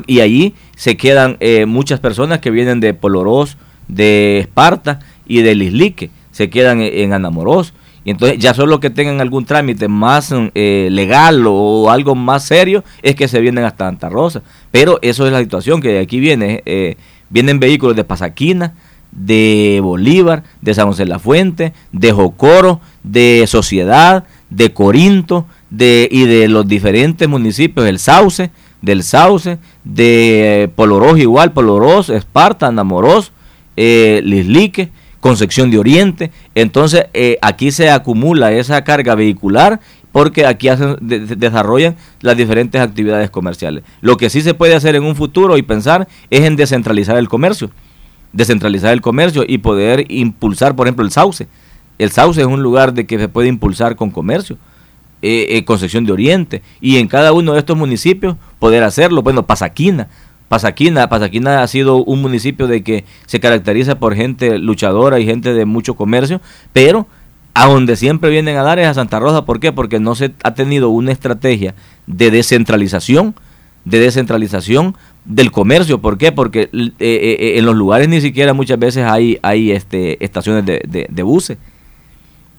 y 0.07 0.20
allí 0.20 0.55
se 0.76 0.98
quedan 0.98 1.38
eh, 1.40 1.64
muchas 1.64 2.00
personas 2.00 2.40
que 2.40 2.50
vienen 2.50 2.78
de 2.80 2.92
Polorós, 2.92 3.57
de 3.88 4.40
Esparta 4.40 4.98
y 5.26 5.40
de 5.40 5.55
Lislique 5.55 6.11
se 6.30 6.50
quedan 6.50 6.82
en, 6.82 7.14
Anamoros. 7.14 7.72
Y 8.05 8.11
entonces 8.11 8.38
ya 8.38 8.53
solo 8.55 8.80
que 8.80 8.90
tengan 8.90 9.20
algún 9.20 9.44
trámite 9.44 9.88
más 9.88 10.34
eh, 10.55 10.88
legal 10.90 11.44
o 11.46 11.90
algo 11.90 12.14
más 12.14 12.44
serio 12.44 12.82
es 13.03 13.14
que 13.14 13.28
se 13.28 13.40
vienen 13.40 13.64
hasta 13.64 13.86
Santa 13.86 14.09
Rosa. 14.09 14.42
Pero 14.70 14.98
eso 15.03 15.26
es 15.26 15.32
la 15.32 15.40
situación 15.40 15.80
que 15.80 15.98
aquí 16.00 16.18
viene. 16.18 16.62
Eh, 16.66 16.96
vienen 17.30 17.61
vehículos 17.61 17.94
de 17.96 18.05
Pasaquina, 18.05 18.74
de 19.12 19.80
Bolívar, 19.82 20.42
de 20.61 20.74
San 20.74 20.88
José 20.88 21.05
de 21.05 21.11
la 21.11 21.18
Fuente, 21.18 21.72
de 21.92 22.12
Jocoro, 22.12 22.80
de 23.03 23.44
Sociedad, 23.46 24.24
de 24.50 24.72
Corinto 24.72 25.46
de, 25.70 26.09
y 26.11 26.24
de 26.24 26.48
los 26.48 26.66
diferentes 26.66 27.28
municipios 27.28 27.86
del 27.86 27.98
Sauce, 27.98 28.50
del 28.80 29.03
Sauce, 29.03 29.59
de 29.84 30.70
Polorós 30.74 31.18
igual, 31.18 31.53
Polorós, 31.53 32.11
Esparta, 32.11 32.66
Anamorós, 32.66 33.32
eh, 33.76 34.20
Lislique, 34.24 34.90
Concepción 35.23 35.70
de 35.70 35.79
Oriente. 35.79 36.31
Entonces 36.55 37.07
eh, 37.14 37.39
aquí 37.41 37.70
se 37.70 37.89
acumula 37.91 38.53
esa 38.53 38.85
carga 38.85 39.14
vehicular 39.14 39.81
porque 40.12 40.45
aquí 40.45 40.68
hacen, 40.68 40.97
desarrollan 41.01 41.97
las 42.20 42.37
diferentes 42.37 42.79
actividades 42.79 43.31
comerciales. 43.31 43.85
Lo 44.03 44.18
que 44.18 44.29
sí 44.29 44.43
se 44.43 44.53
puede 44.53 44.75
hacer 44.75 44.97
en 44.97 45.05
un 45.05 45.16
futuro 45.16 45.57
y 45.57 45.62
pensar 45.62 46.07
es 46.29 46.41
en 46.43 46.57
descentralizar 46.57 47.16
el 47.16 47.31
comercio 47.31 47.70
descentralizar 48.33 48.93
el 48.93 49.01
comercio 49.01 49.45
y 49.47 49.59
poder 49.59 50.11
impulsar, 50.11 50.75
por 50.75 50.87
ejemplo, 50.87 51.05
el 51.05 51.11
sauce. 51.11 51.49
El 51.99 52.11
sauce 52.11 52.41
es 52.41 52.47
un 52.47 52.62
lugar 52.62 52.95
de 52.95 53.07
que 53.07 53.18
se 53.18 53.29
puede 53.29 53.49
impulsar 53.49 53.97
con 53.97 54.11
comercio, 54.11 54.57
eh, 55.20 55.47
eh, 55.51 55.64
con 55.64 55.79
sección 55.79 56.05
de 56.05 56.12
Oriente, 56.12 56.62
y 56.81 56.97
en 56.97 57.09
cada 57.09 57.33
uno 57.33 57.53
de 57.53 57.59
estos 57.59 57.77
municipios 57.77 58.37
poder 58.59 58.83
hacerlo. 58.83 59.23
Bueno, 59.23 59.47
Pasaquina, 59.47 60.09
Pasaquina, 60.53 61.09
Pasaquina 61.09 61.62
ha 61.62 61.66
sido 61.66 62.05
un 62.05 62.20
municipio 62.20 62.66
de 62.66 62.82
que 62.82 63.07
se 63.24 63.40
caracteriza 63.40 63.98
por 63.98 64.14
gente 64.14 64.59
luchadora 64.59 65.18
y 65.18 65.24
gente 65.24 65.55
de 65.55 65.64
mucho 65.64 65.94
comercio, 65.94 66.42
pero 66.74 67.07
a 67.55 67.68
donde 67.68 67.96
siempre 67.96 68.28
vienen 68.28 68.59
a 68.59 68.62
dar 68.62 68.78
es 68.78 68.86
a 68.86 68.92
Santa 68.92 69.18
Rosa. 69.18 69.46
¿Por 69.46 69.61
qué? 69.61 69.72
Porque 69.72 69.98
no 69.98 70.14
se 70.14 70.34
ha 70.44 70.53
tenido 70.53 70.90
una 70.90 71.11
estrategia 71.11 71.74
de 72.07 72.30
descentralización, 72.30 73.34
de 73.86 74.00
descentralización 74.00 74.94
del 75.24 75.50
comercio. 75.53 76.03
¿Por 76.03 76.18
qué? 76.18 76.32
Porque 76.32 76.68
eh, 76.70 76.92
eh, 76.98 77.55
en 77.57 77.64
los 77.64 77.74
lugares 77.74 78.11
ni 78.11 78.20
siquiera 78.20 78.53
muchas 78.53 78.78
veces 78.78 79.07
hay, 79.07 79.38
hay 79.40 79.72
este, 79.72 80.22
estaciones 80.22 80.66
de, 80.66 81.07
de, 81.09 81.22
buses. 81.22 81.57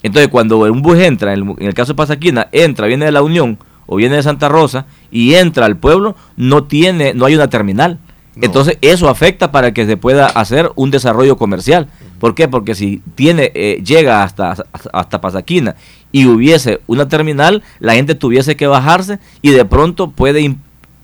Entonces, 0.02 0.30
cuando 0.30 0.58
un 0.62 0.82
bus 0.82 0.98
entra, 0.98 1.36
en 1.36 1.58
el, 1.60 1.76
caso 1.76 1.94
de 1.94 1.98
Pasaquina, 1.98 2.48
entra, 2.54 2.88
viene 2.88 3.06
de 3.06 3.12
la 3.12 3.22
Unión 3.22 3.60
o 3.86 3.96
viene 3.96 4.16
de 4.16 4.24
Santa 4.24 4.50
Rosa 4.50 4.86
y 5.12 5.36
entra 5.36 5.66
al 5.66 5.78
pueblo, 5.78 6.16
no 6.36 6.64
tiene, 6.64 7.14
no 7.14 7.26
hay 7.26 7.36
una 7.36 7.50
terminal. 7.50 8.00
Entonces, 8.42 8.78
eso 8.82 9.10
afecta 9.10 9.52
para 9.52 9.74
que 9.74 9.86
se 9.86 9.96
pueda 9.96 10.26
hacer 10.26 10.72
un 10.76 10.90
desarrollo 10.90 11.38
comercial. 11.38 11.88
¿Por 12.20 12.34
qué? 12.34 12.48
Porque 12.48 12.74
si 12.74 13.02
tiene, 13.14 13.48
llega 13.86 14.24
hasta, 14.24 14.56
hasta 14.92 15.22
Pasaquina 15.22 15.76
y 16.12 16.26
hubiese 16.26 16.80
una 16.88 17.08
terminal, 17.08 17.64
la 17.80 17.94
gente 17.94 18.16
tuviese 18.16 18.56
que 18.56 18.66
bajarse 18.66 19.20
y 19.42 19.50
de 19.50 19.66
pronto 19.66 20.10
puede 20.12 20.56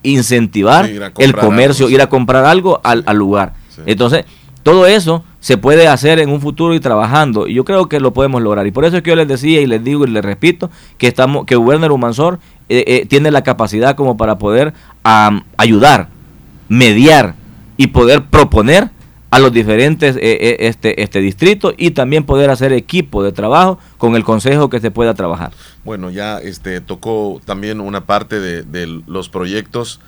incentivar 0.03 0.89
el 1.17 1.36
comercio, 1.36 1.89
ir 1.89 2.01
a 2.01 2.07
comprar 2.07 2.45
algo 2.45 2.80
al, 2.84 3.03
lugar. 3.15 3.53
Entonces, 3.86 4.25
todo 4.63 4.86
eso 4.86 5.23
se 5.39 5.57
puede 5.57 5.88
hacer 5.88 6.19
en 6.19 6.30
un 6.30 6.41
futuro 6.41 6.73
y 6.73 6.80
trabajando. 6.80 7.47
Y 7.47 7.55
yo 7.55 7.65
creo 7.65 7.89
que 7.89 7.99
lo 7.99 8.13
podemos 8.13 8.41
lograr. 8.41 8.67
Y 8.67 8.71
por 8.71 8.86
eso 8.86 8.97
es 8.97 9.03
que 9.03 9.09
yo 9.09 9.15
les 9.15 9.27
decía 9.27 9.61
y 9.61 9.65
les 9.65 9.84
digo 9.84 10.05
y 10.05 10.09
les 10.09 10.23
repito 10.23 10.69
que 10.97 11.07
estamos, 11.07 11.45
que 11.45 11.57
Werner 11.57 11.91
Humansor 11.91 12.39
eh, 12.70 12.84
eh, 12.86 13.05
tiene 13.07 13.32
la 13.32 13.43
capacidad 13.43 13.95
como 13.95 14.15
para 14.15 14.38
poder 14.38 14.74
ayudar, 15.57 16.09
mediar 16.67 17.34
y 17.78 17.88
poder 17.88 18.26
proponer 18.26 18.91
a 19.32 19.39
los 19.39 19.51
diferentes 19.51 20.15
eh, 20.17 20.57
este, 20.59 21.01
este 21.01 21.20
distrito 21.20 21.74
y 21.76 21.91
también 21.91 22.26
poder 22.26 22.51
hacer 22.51 22.72
equipo 22.74 23.24
de 23.24 23.32
trabajo 23.32 23.80
con 23.97 24.15
el 24.15 24.24
consejo 24.24 24.70
que 24.70 24.80
se 24.80 24.91
pueda 24.91 25.15
trabajar. 25.15 25.51
Bueno, 25.84 26.11
ya 26.11 26.38
este 26.38 26.80
tocó 26.80 27.41
también 27.43 27.82
una 27.82 28.05
parte 28.05 28.39
de, 28.39 29.01
los 29.07 29.30
proyectos 29.30 29.99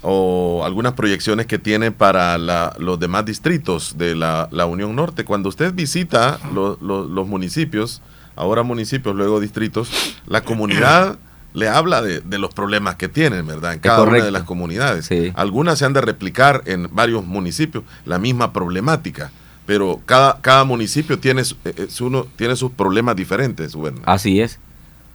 o 0.00 0.62
algunas 0.64 0.94
proyecciones 0.94 1.44
que 1.44 1.58
tiene 1.58 1.90
para 1.92 2.38
los 2.78 2.98
demás 2.98 3.26
distritos 3.26 3.98
de 3.98 4.14
la, 4.14 4.48
Unión 4.66 4.96
Norte. 4.96 5.24
Cuando 5.24 5.50
usted 5.50 5.74
visita 5.74 6.40
los 6.54 7.26
municipios, 7.26 8.00
ahora 8.34 8.62
municipios, 8.62 9.14
luego 9.14 9.40
distritos, 9.40 9.90
la 10.26 10.40
comunidad 10.40 11.18
le 11.54 11.68
habla 11.68 12.02
de, 12.02 12.38
los 12.38 12.52
problemas 12.54 12.96
que 12.96 13.08
tienen, 13.08 13.46
¿verdad? 13.46 13.74
En 13.74 13.80
cada 13.80 14.02
una 14.02 14.22
de 14.22 14.30
las 14.30 14.42
comunidades. 14.44 15.10
Algunas 15.34 15.78
se 15.78 15.84
han 15.84 15.92
de 15.92 16.00
replicar 16.00 16.62
en 16.66 16.88
varios 16.92 17.24
municipios, 17.24 17.84
la 18.04 18.18
misma 18.18 18.52
problemática, 18.52 19.30
pero 19.66 20.00
cada, 20.06 20.40
cada 20.40 20.64
municipio 20.64 21.18
tiene, 21.18 21.42
eh, 21.64 21.88
uno, 22.00 22.26
tiene 22.36 22.56
sus 22.56 22.72
problemas 22.72 23.16
diferentes. 23.16 23.74
Bueno. 23.74 24.00
Así 24.06 24.40
es, 24.40 24.58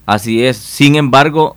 así 0.05 0.43
es. 0.43 0.57
Sin 0.57 0.95
embargo, 0.95 1.55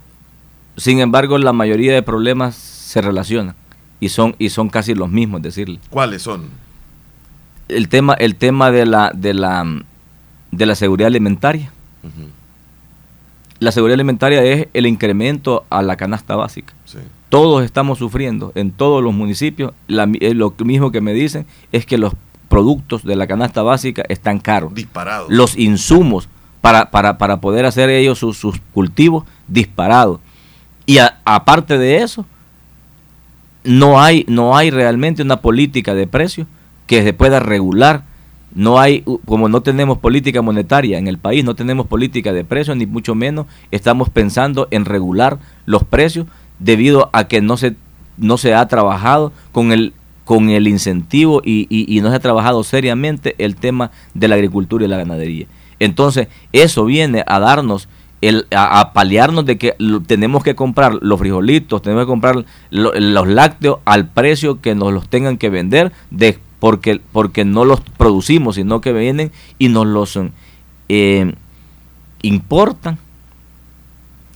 sin 0.77 1.01
embargo, 1.01 1.39
la 1.39 1.53
mayoría 1.53 1.95
de 1.95 2.03
problemas 2.03 2.55
se 2.55 3.01
relacionan 3.01 3.55
y 4.01 4.11
son, 4.11 4.37
y 4.39 4.51
son 4.51 4.69
casi 4.69 4.95
los 4.95 5.11
mismos, 5.11 5.43
decirle. 5.43 5.81
¿Cuáles 5.91 6.23
son? 6.23 6.49
El 7.69 7.89
tema, 7.89 8.15
el 8.15 8.37
tema 8.37 8.71
de 8.71 8.87
la, 8.87 9.11
de 9.15 9.35
la, 9.35 9.65
de 10.53 10.67
la 10.67 10.75
seguridad 10.75 11.09
alimentaria 11.09 11.73
la 13.59 13.73
seguridad 13.73 13.95
alimentaria 13.95 14.43
es 14.43 14.69
el 14.75 14.87
incremento 14.87 15.65
a 15.71 15.83
la 15.83 15.97
canasta 15.97 16.37
básica. 16.37 16.75
Todos 17.29 17.65
estamos 17.65 17.99
sufriendo 17.99 18.53
en 18.55 18.71
todos 18.71 19.03
los 19.03 19.13
municipios. 19.15 19.73
Eh, 19.89 20.35
lo 20.35 20.55
mismo 20.65 20.93
que 20.93 21.01
me 21.01 21.13
dicen 21.13 21.47
es 21.73 21.87
que 21.87 21.99
los 21.99 22.15
productos 22.49 23.05
de 23.05 23.17
la 23.17 23.27
canasta 23.27 23.63
básica 23.63 24.05
están 24.09 24.39
caros. 24.39 24.75
Disparados. 24.75 25.31
Los 25.31 25.57
insumos 25.59 26.29
para, 26.61 26.91
para, 26.91 27.19
para 27.19 27.41
poder 27.41 27.67
hacer 27.67 27.91
ellos 27.91 28.19
sus, 28.19 28.41
cultivos 28.73 29.25
disparados. 29.49 30.21
Y 30.85 30.99
aparte 31.25 31.79
de 31.79 32.03
eso, 32.03 32.25
no 33.65 34.01
hay, 34.01 34.25
no 34.29 34.57
hay 34.57 34.71
realmente 34.71 35.23
una 35.23 35.41
política 35.41 35.95
de 35.95 36.07
precios 36.07 36.47
que 36.87 37.03
se 37.03 37.13
pueda 37.13 37.41
regular 37.41 38.05
no 38.57 38.81
hay, 38.81 39.05
como 39.27 39.51
no 39.51 39.61
tenemos 39.61 39.99
política 39.99 40.41
monetaria 40.41 40.97
en 40.99 41.09
el 41.09 41.19
país, 41.19 41.45
no 41.45 41.55
tenemos 41.55 41.87
política 41.87 42.33
de 42.33 42.43
precios, 42.43 42.75
ni 42.75 42.87
mucho 42.87 43.15
menos 43.15 43.47
estamos 43.71 44.09
pensando 44.09 44.67
en 44.71 44.87
regular 44.87 45.39
los 45.67 45.85
precios 45.85 46.27
debido 46.59 47.11
a 47.13 47.29
que 47.29 47.43
no 47.43 47.59
se, 47.59 47.77
no 48.17 48.39
se 48.39 48.55
ha 48.55 48.67
trabajado 48.67 49.31
con 49.53 49.73
el, 49.73 49.93
con 50.25 50.49
el 50.49 50.69
incentivo 50.69 51.43
y, 51.45 51.67
y, 51.69 52.01
no 52.01 52.09
se 52.09 52.17
ha 52.17 52.21
trabajado 52.21 52.65
seriamente 52.65 53.35
el 53.37 53.57
tema 53.57 53.91
de 54.15 54.27
la 54.27 54.37
agricultura 54.37 54.87
y 54.87 54.89
la 54.89 54.97
ganadería. 54.97 55.47
Entonces, 55.79 56.29
eso 56.53 56.87
viene 56.87 57.25
a 57.27 57.39
darnos 57.39 57.91
el, 58.23 58.47
a, 58.57 58.95
paliarnos 58.95 59.45
de 59.45 59.59
que 59.59 59.77
tenemos 60.07 60.43
que 60.43 60.55
comprar 60.55 60.99
los 61.03 61.19
frijolitos, 61.19 61.83
tenemos 61.83 62.05
que 62.05 62.09
comprar 62.09 62.47
los 62.71 63.29
lácteos 63.29 63.81
al 63.85 64.09
precio 64.09 64.63
que 64.63 64.75
nos 64.75 64.95
los 64.95 65.11
tengan 65.11 65.37
que 65.37 65.51
vender 65.51 65.93
de 66.11 66.39
porque, 66.67 67.01
porque 67.13 67.45
no 67.45 67.65
los 67.65 67.81
producimos, 67.81 68.57
sino 68.57 68.81
que 68.81 68.93
vienen 68.93 69.31
y 69.57 69.69
nos 69.69 69.87
los 69.87 70.19
eh, 70.89 71.33
importan, 72.23 72.99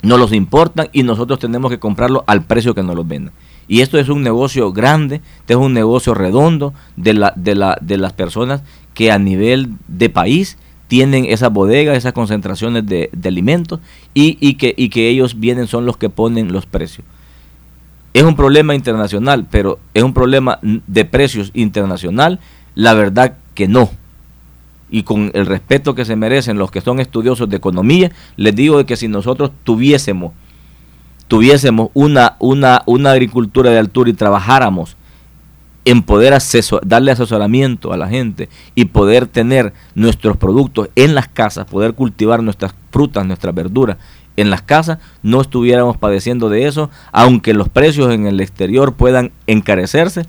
nos 0.02 0.20
los 0.20 0.32
importan 0.32 0.90
y 0.92 1.02
nosotros 1.02 1.40
tenemos 1.40 1.72
que 1.72 1.80
comprarlo 1.80 2.22
al 2.28 2.44
precio 2.44 2.72
que 2.72 2.84
nos 2.84 2.94
los 2.94 3.08
venden. 3.08 3.34
Y 3.66 3.80
esto 3.80 3.98
es 3.98 4.08
un 4.08 4.22
negocio 4.22 4.72
grande, 4.72 5.22
este 5.40 5.54
es 5.54 5.58
un 5.58 5.74
negocio 5.74 6.14
redondo 6.14 6.72
de, 6.94 7.14
la, 7.14 7.32
de, 7.34 7.56
la, 7.56 7.76
de 7.80 7.98
las 7.98 8.12
personas 8.12 8.62
que 8.94 9.10
a 9.10 9.18
nivel 9.18 9.72
de 9.88 10.08
país 10.08 10.56
tienen 10.86 11.24
esas 11.24 11.52
bodegas, 11.52 11.98
esas 11.98 12.12
concentraciones 12.12 12.86
de, 12.86 13.10
de 13.12 13.28
alimentos 13.28 13.80
y, 14.14 14.38
y, 14.38 14.54
que, 14.54 14.72
y 14.76 14.90
que 14.90 15.08
ellos 15.08 15.40
vienen, 15.40 15.66
son 15.66 15.84
los 15.84 15.96
que 15.96 16.10
ponen 16.10 16.52
los 16.52 16.64
precios. 16.64 17.04
Es 18.12 18.22
un 18.24 18.34
problema 18.34 18.74
internacional, 18.74 19.46
pero 19.50 19.78
es 19.94 20.02
un 20.02 20.12
problema 20.12 20.58
de 20.62 21.04
precios 21.04 21.50
internacional. 21.54 22.40
La 22.74 22.94
verdad 22.94 23.36
que 23.54 23.68
no. 23.68 23.90
Y 24.90 25.04
con 25.04 25.30
el 25.34 25.46
respeto 25.46 25.94
que 25.94 26.04
se 26.04 26.16
merecen 26.16 26.58
los 26.58 26.72
que 26.72 26.80
son 26.80 26.98
estudiosos 26.98 27.48
de 27.48 27.56
economía, 27.56 28.10
les 28.36 28.56
digo 28.56 28.84
que 28.84 28.96
si 28.96 29.06
nosotros 29.06 29.52
tuviésemos, 29.62 30.32
tuviésemos 31.28 31.90
una, 31.94 32.34
una, 32.40 32.82
una 32.86 33.12
agricultura 33.12 33.70
de 33.70 33.78
altura 33.78 34.10
y 34.10 34.14
trabajáramos 34.14 34.96
en 35.84 36.02
poder 36.02 36.36
darle 36.84 37.12
asesoramiento 37.12 37.92
a 37.92 37.96
la 37.96 38.08
gente 38.08 38.48
y 38.74 38.86
poder 38.86 39.26
tener 39.26 39.72
nuestros 39.94 40.36
productos 40.36 40.88
en 40.96 41.14
las 41.14 41.28
casas, 41.28 41.66
poder 41.66 41.94
cultivar 41.94 42.42
nuestras 42.42 42.74
frutas, 42.90 43.24
nuestras 43.24 43.54
verduras 43.54 43.96
en 44.40 44.50
las 44.50 44.62
casas, 44.62 44.98
no 45.22 45.40
estuviéramos 45.40 45.96
padeciendo 45.96 46.48
de 46.48 46.66
eso, 46.66 46.90
aunque 47.12 47.54
los 47.54 47.68
precios 47.68 48.12
en 48.12 48.26
el 48.26 48.40
exterior 48.40 48.94
puedan 48.94 49.32
encarecerse, 49.46 50.26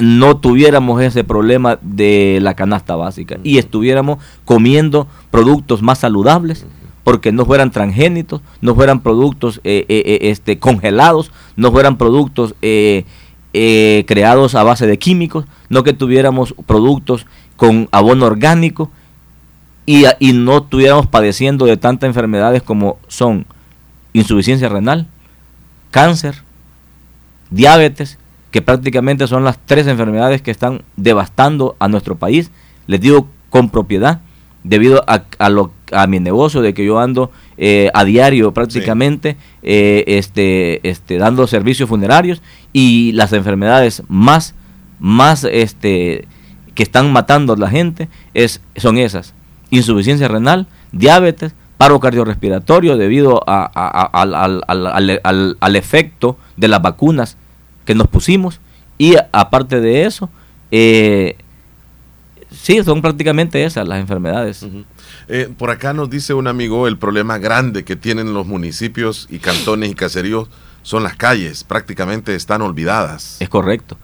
no 0.00 0.36
tuviéramos 0.38 1.02
ese 1.02 1.24
problema 1.24 1.78
de 1.82 2.38
la 2.40 2.54
canasta 2.54 2.96
básica 2.96 3.38
y 3.42 3.58
estuviéramos 3.58 4.18
comiendo 4.44 5.06
productos 5.30 5.82
más 5.82 5.98
saludables 5.98 6.66
porque 7.04 7.32
no 7.32 7.44
fueran 7.44 7.70
transgénitos, 7.70 8.40
no 8.60 8.74
fueran 8.74 9.00
productos 9.00 9.60
eh, 9.64 9.84
eh, 9.88 10.02
eh, 10.06 10.18
este, 10.30 10.58
congelados, 10.58 11.32
no 11.56 11.72
fueran 11.72 11.96
productos 11.96 12.54
creados 13.52 14.54
a 14.54 14.62
base 14.62 14.86
de 14.86 14.98
químicos, 14.98 15.44
no 15.68 15.82
que 15.82 15.92
tuviéramos 15.92 16.54
productos 16.66 17.26
con 17.56 17.88
abono 17.90 18.26
orgánico 18.26 18.90
y, 19.86 20.04
y 20.18 20.32
no 20.32 20.58
estuviéramos 20.58 21.06
padeciendo 21.06 21.66
de 21.66 21.76
tantas 21.76 22.08
enfermedades 22.08 22.62
como 22.62 22.98
son 23.08 23.46
insuficiencia 24.12 24.68
renal, 24.68 25.06
cáncer, 25.90 26.42
diabetes, 27.50 28.18
que 28.50 28.62
prácticamente 28.62 29.26
son 29.26 29.44
las 29.44 29.58
tres 29.64 29.86
enfermedades 29.86 30.42
que 30.42 30.50
están 30.50 30.82
devastando 30.96 31.76
a 31.78 31.88
nuestro 31.88 32.16
país. 32.16 32.50
Les 32.86 33.00
digo 33.00 33.28
con 33.48 33.70
propiedad, 33.70 34.20
debido 34.64 35.04
a, 35.06 35.24
a, 35.38 35.48
lo, 35.48 35.72
a 35.92 36.06
mi 36.06 36.20
negocio, 36.20 36.60
de 36.60 36.74
que 36.74 36.84
yo 36.84 36.98
ando 36.98 37.30
eh, 37.56 37.90
a 37.94 38.04
diario 38.04 38.52
prácticamente 38.52 39.36
eh, 39.62 40.04
este, 40.06 40.86
este, 40.88 41.18
dando 41.18 41.46
servicios 41.46 41.88
funerarios 41.88 42.42
y 42.72 43.12
las 43.12 43.32
enfermedades 43.32 44.02
más, 44.08 44.54
más 44.98 45.44
este, 45.44 46.26
que 46.74 46.82
están 46.82 47.12
matando 47.12 47.52
a 47.52 47.56
la 47.56 47.70
gente 47.70 48.08
es, 48.34 48.60
son 48.76 48.98
esas. 48.98 49.34
Insuficiencia 49.70 50.28
renal, 50.28 50.66
diabetes, 50.92 51.54
paro 51.80 51.98
cardiorrespiratorio 51.98 52.98
debido 52.98 53.42
a, 53.46 53.64
al, 54.12 54.34
al, 54.34 55.56
al, 55.58 55.76
efecto 55.76 56.36
de 56.56 56.68
las 56.68 56.82
vacunas 56.82 57.38
que 57.86 57.94
nos 57.94 58.06
pusimos 58.06 58.60
y 58.98 59.14
aparte 59.32 59.80
de 59.80 60.04
eso, 60.04 60.28
eh, 60.70 61.36
sí, 62.50 62.84
son 62.84 63.00
prácticamente 63.00 63.64
esas 63.64 63.88
las 63.88 63.98
enfermedades. 63.98 64.66
Eh, 65.28 65.48
por 65.56 65.70
acá 65.70 65.94
nos 65.94 66.10
dice 66.10 66.34
un 66.34 66.48
amigo, 66.48 66.86
el 66.86 66.98
problema 66.98 67.38
grande 67.38 67.82
que 67.82 67.96
tienen 67.96 68.34
los 68.34 68.46
municipios 68.46 69.26
y 69.30 69.38
cantones 69.38 69.90
y 69.90 69.94
caseríos 69.94 70.48
son 70.82 71.02
las 71.02 71.16
calles, 71.16 71.64
prácticamente 71.64 72.34
están 72.34 72.60
olvidadas. 72.60 73.36
Es 73.40 73.48
correcto, 73.48 73.96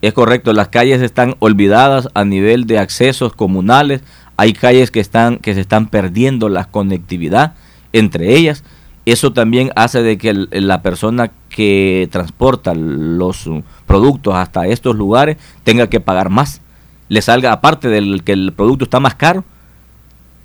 es 0.00 0.14
correcto, 0.14 0.54
las 0.54 0.68
calles 0.68 1.02
están 1.02 1.36
olvidadas 1.40 2.08
a 2.14 2.24
nivel 2.24 2.66
de 2.66 2.78
accesos 2.78 3.34
comunales, 3.34 4.00
hay 4.38 4.52
calles 4.52 4.92
que, 4.92 5.00
están, 5.00 5.38
que 5.38 5.52
se 5.52 5.60
están 5.60 5.88
perdiendo 5.88 6.48
la 6.48 6.64
conectividad 6.64 7.54
entre 7.92 8.36
ellas. 8.36 8.62
Eso 9.04 9.32
también 9.32 9.72
hace 9.74 10.02
de 10.02 10.16
que 10.16 10.32
la 10.32 10.80
persona 10.80 11.32
que 11.48 12.08
transporta 12.12 12.72
los 12.74 13.50
productos 13.86 14.36
hasta 14.36 14.68
estos 14.68 14.94
lugares 14.94 15.38
tenga 15.64 15.88
que 15.88 15.98
pagar 15.98 16.30
más. 16.30 16.60
Le 17.08 17.20
salga, 17.20 17.52
aparte 17.52 17.88
del 17.88 18.22
que 18.22 18.32
el 18.32 18.52
producto 18.52 18.84
está 18.84 19.00
más 19.00 19.16
caro, 19.16 19.44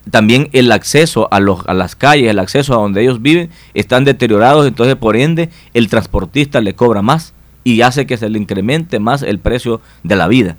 también 0.09 0.49
el 0.53 0.71
acceso 0.71 1.27
a, 1.31 1.39
los, 1.39 1.59
a 1.67 1.75
las 1.75 1.95
calles, 1.95 2.31
el 2.31 2.39
acceso 2.39 2.73
a 2.73 2.81
donde 2.81 3.03
ellos 3.03 3.21
viven, 3.21 3.51
están 3.75 4.05
deteriorados, 4.05 4.65
entonces 4.65 4.95
por 4.95 5.17
ende 5.17 5.49
el 5.75 5.87
transportista 5.87 6.61
le 6.61 6.73
cobra 6.73 7.03
más 7.03 7.33
y 7.63 7.81
hace 7.81 8.07
que 8.07 8.17
se 8.17 8.27
le 8.29 8.39
incremente 8.39 8.99
más 8.99 9.21
el 9.21 9.37
precio 9.37 9.81
de 10.01 10.15
la 10.15 10.27
vida. 10.27 10.57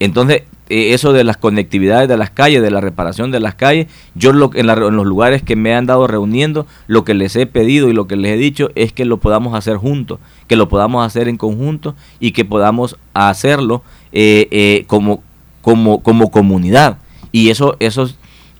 Entonces, 0.00 0.42
eh, 0.70 0.92
eso 0.92 1.12
de 1.12 1.24
las 1.24 1.38
conectividades 1.38 2.08
de 2.08 2.16
las 2.16 2.30
calles, 2.30 2.62
de 2.62 2.70
la 2.70 2.80
reparación 2.80 3.30
de 3.30 3.40
las 3.40 3.54
calles, 3.54 3.86
yo 4.14 4.32
lo, 4.32 4.50
en, 4.54 4.68
en, 4.68 4.96
los 4.96 5.06
lugares 5.06 5.42
que 5.42 5.56
me 5.56 5.74
han 5.74 5.86
dado 5.86 6.06
reuniendo, 6.06 6.66
lo 6.86 7.04
que 7.04 7.14
les 7.14 7.36
he 7.36 7.46
pedido 7.46 7.88
y 7.88 7.94
lo 7.94 8.06
que 8.06 8.16
les 8.16 8.32
he 8.32 8.36
dicho 8.36 8.70
es 8.74 8.92
que 8.92 9.04
lo 9.04 9.16
podamos 9.16 9.54
hacer 9.54 9.76
juntos, 9.76 10.18
que 10.46 10.56
lo 10.56 10.68
podamos 10.68 11.06
hacer 11.06 11.28
en 11.28 11.38
conjunto 11.38 11.94
y 12.20 12.32
que 12.32 12.44
podamos 12.44 12.96
hacerlo 13.14 13.82
eh, 14.12 14.48
eh, 14.50 14.84
como, 14.86 15.22
como, 15.62 16.02
como 16.02 16.30
comunidad. 16.30 16.98
Y 17.32 17.48
eso, 17.48 17.76
eso, 17.80 18.10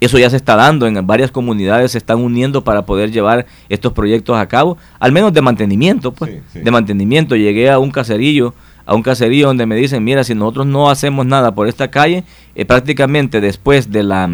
eso 0.01 0.19
ya 0.19 0.31
se 0.31 0.37
está 0.37 0.57
dando, 0.57 0.87
en 0.87 1.07
varias 1.07 1.31
comunidades 1.31 1.93
se 1.93 1.99
están 1.99 2.21
uniendo 2.21 2.65
para 2.65 2.87
poder 2.87 3.13
llevar 3.13 3.47
estos 3.69 3.93
proyectos 3.93 4.37
a 4.39 4.47
cabo, 4.47 4.79
al 4.99 5.13
menos 5.13 5.33
de 5.35 5.43
mantenimiento, 5.43 6.13
pues, 6.13 6.41
de 6.55 6.71
mantenimiento. 6.71 7.37
Llegué 7.37 7.71
a 7.71 7.79
un 7.79 7.91
caserillo 7.91 8.55
a 8.89 8.95
un 8.95 9.03
caserío 9.03 9.49
donde 9.49 9.67
me 9.67 9.77
dicen, 9.77 10.03
mira, 10.03 10.25
si 10.25 10.35
nosotros 10.35 10.67
no 10.67 10.89
hacemos 10.89 11.27
nada 11.27 11.55
por 11.55 11.69
esta 11.69 11.91
calle, 11.91 12.25
eh, 12.55 12.65
prácticamente 12.65 13.43
después 13.43 13.93
de 13.93 14.03
la, 14.03 14.31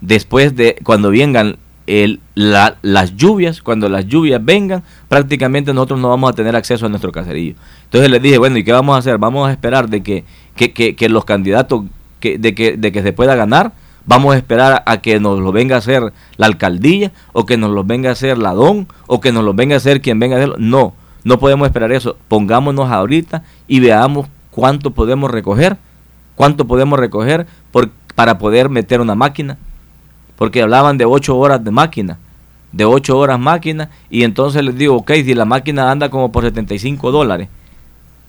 después 0.00 0.56
de 0.56 0.76
cuando 0.82 1.10
vengan 1.10 1.56
el, 1.86 2.18
la, 2.34 2.78
las 2.82 3.14
lluvias, 3.14 3.62
cuando 3.62 3.88
las 3.88 4.08
lluvias 4.08 4.44
vengan, 4.44 4.82
prácticamente 5.08 5.72
nosotros 5.72 6.00
no 6.00 6.08
vamos 6.08 6.30
a 6.30 6.32
tener 6.32 6.56
acceso 6.56 6.86
a 6.86 6.88
nuestro 6.88 7.12
caserío. 7.12 7.54
Entonces 7.84 8.10
les 8.10 8.20
dije, 8.20 8.38
bueno, 8.38 8.58
¿y 8.58 8.64
qué 8.64 8.72
vamos 8.72 8.96
a 8.96 8.98
hacer? 8.98 9.18
Vamos 9.18 9.48
a 9.48 9.52
esperar 9.52 9.88
de 9.88 10.02
que, 10.02 10.24
que, 10.56 10.72
que, 10.72 10.96
que 10.96 11.08
los 11.08 11.24
candidatos, 11.24 11.84
que, 12.18 12.38
de, 12.38 12.56
que, 12.56 12.76
de 12.76 12.90
que 12.90 13.02
se 13.02 13.12
pueda 13.12 13.36
ganar, 13.36 13.72
vamos 14.04 14.34
a 14.34 14.36
esperar 14.36 14.82
a 14.84 14.96
que 14.96 15.20
nos 15.20 15.38
lo 15.38 15.52
venga 15.52 15.76
a 15.76 15.78
hacer 15.78 16.12
la 16.38 16.46
alcaldía, 16.46 17.12
o 17.32 17.46
que 17.46 17.56
nos 17.56 17.70
lo 17.70 17.84
venga 17.84 18.08
a 18.08 18.14
hacer 18.14 18.36
la 18.36 18.52
DON, 18.52 18.88
o 19.06 19.20
que 19.20 19.30
nos 19.30 19.44
lo 19.44 19.54
venga 19.54 19.76
a 19.76 19.78
hacer 19.78 20.00
quien 20.00 20.18
venga 20.18 20.34
a 20.34 20.38
hacerlo. 20.40 20.56
No, 20.58 20.94
no 21.26 21.40
podemos 21.40 21.66
esperar 21.66 21.90
eso. 21.90 22.16
Pongámonos 22.28 22.88
ahorita 22.88 23.42
y 23.66 23.80
veamos 23.80 24.28
cuánto 24.52 24.92
podemos 24.92 25.28
recoger, 25.28 25.76
cuánto 26.36 26.68
podemos 26.68 27.00
recoger 27.00 27.48
por, 27.72 27.90
para 28.14 28.38
poder 28.38 28.68
meter 28.68 29.00
una 29.00 29.16
máquina. 29.16 29.58
Porque 30.36 30.62
hablaban 30.62 30.98
de 30.98 31.04
8 31.04 31.36
horas 31.36 31.64
de 31.64 31.72
máquina, 31.72 32.20
de 32.70 32.84
8 32.84 33.18
horas 33.18 33.40
máquina, 33.40 33.90
y 34.08 34.22
entonces 34.22 34.62
les 34.62 34.76
digo, 34.76 34.94
ok, 34.98 35.10
si 35.14 35.34
la 35.34 35.44
máquina 35.44 35.90
anda 35.90 36.10
como 36.10 36.30
por 36.30 36.44
75 36.44 37.10
dólares, 37.10 37.48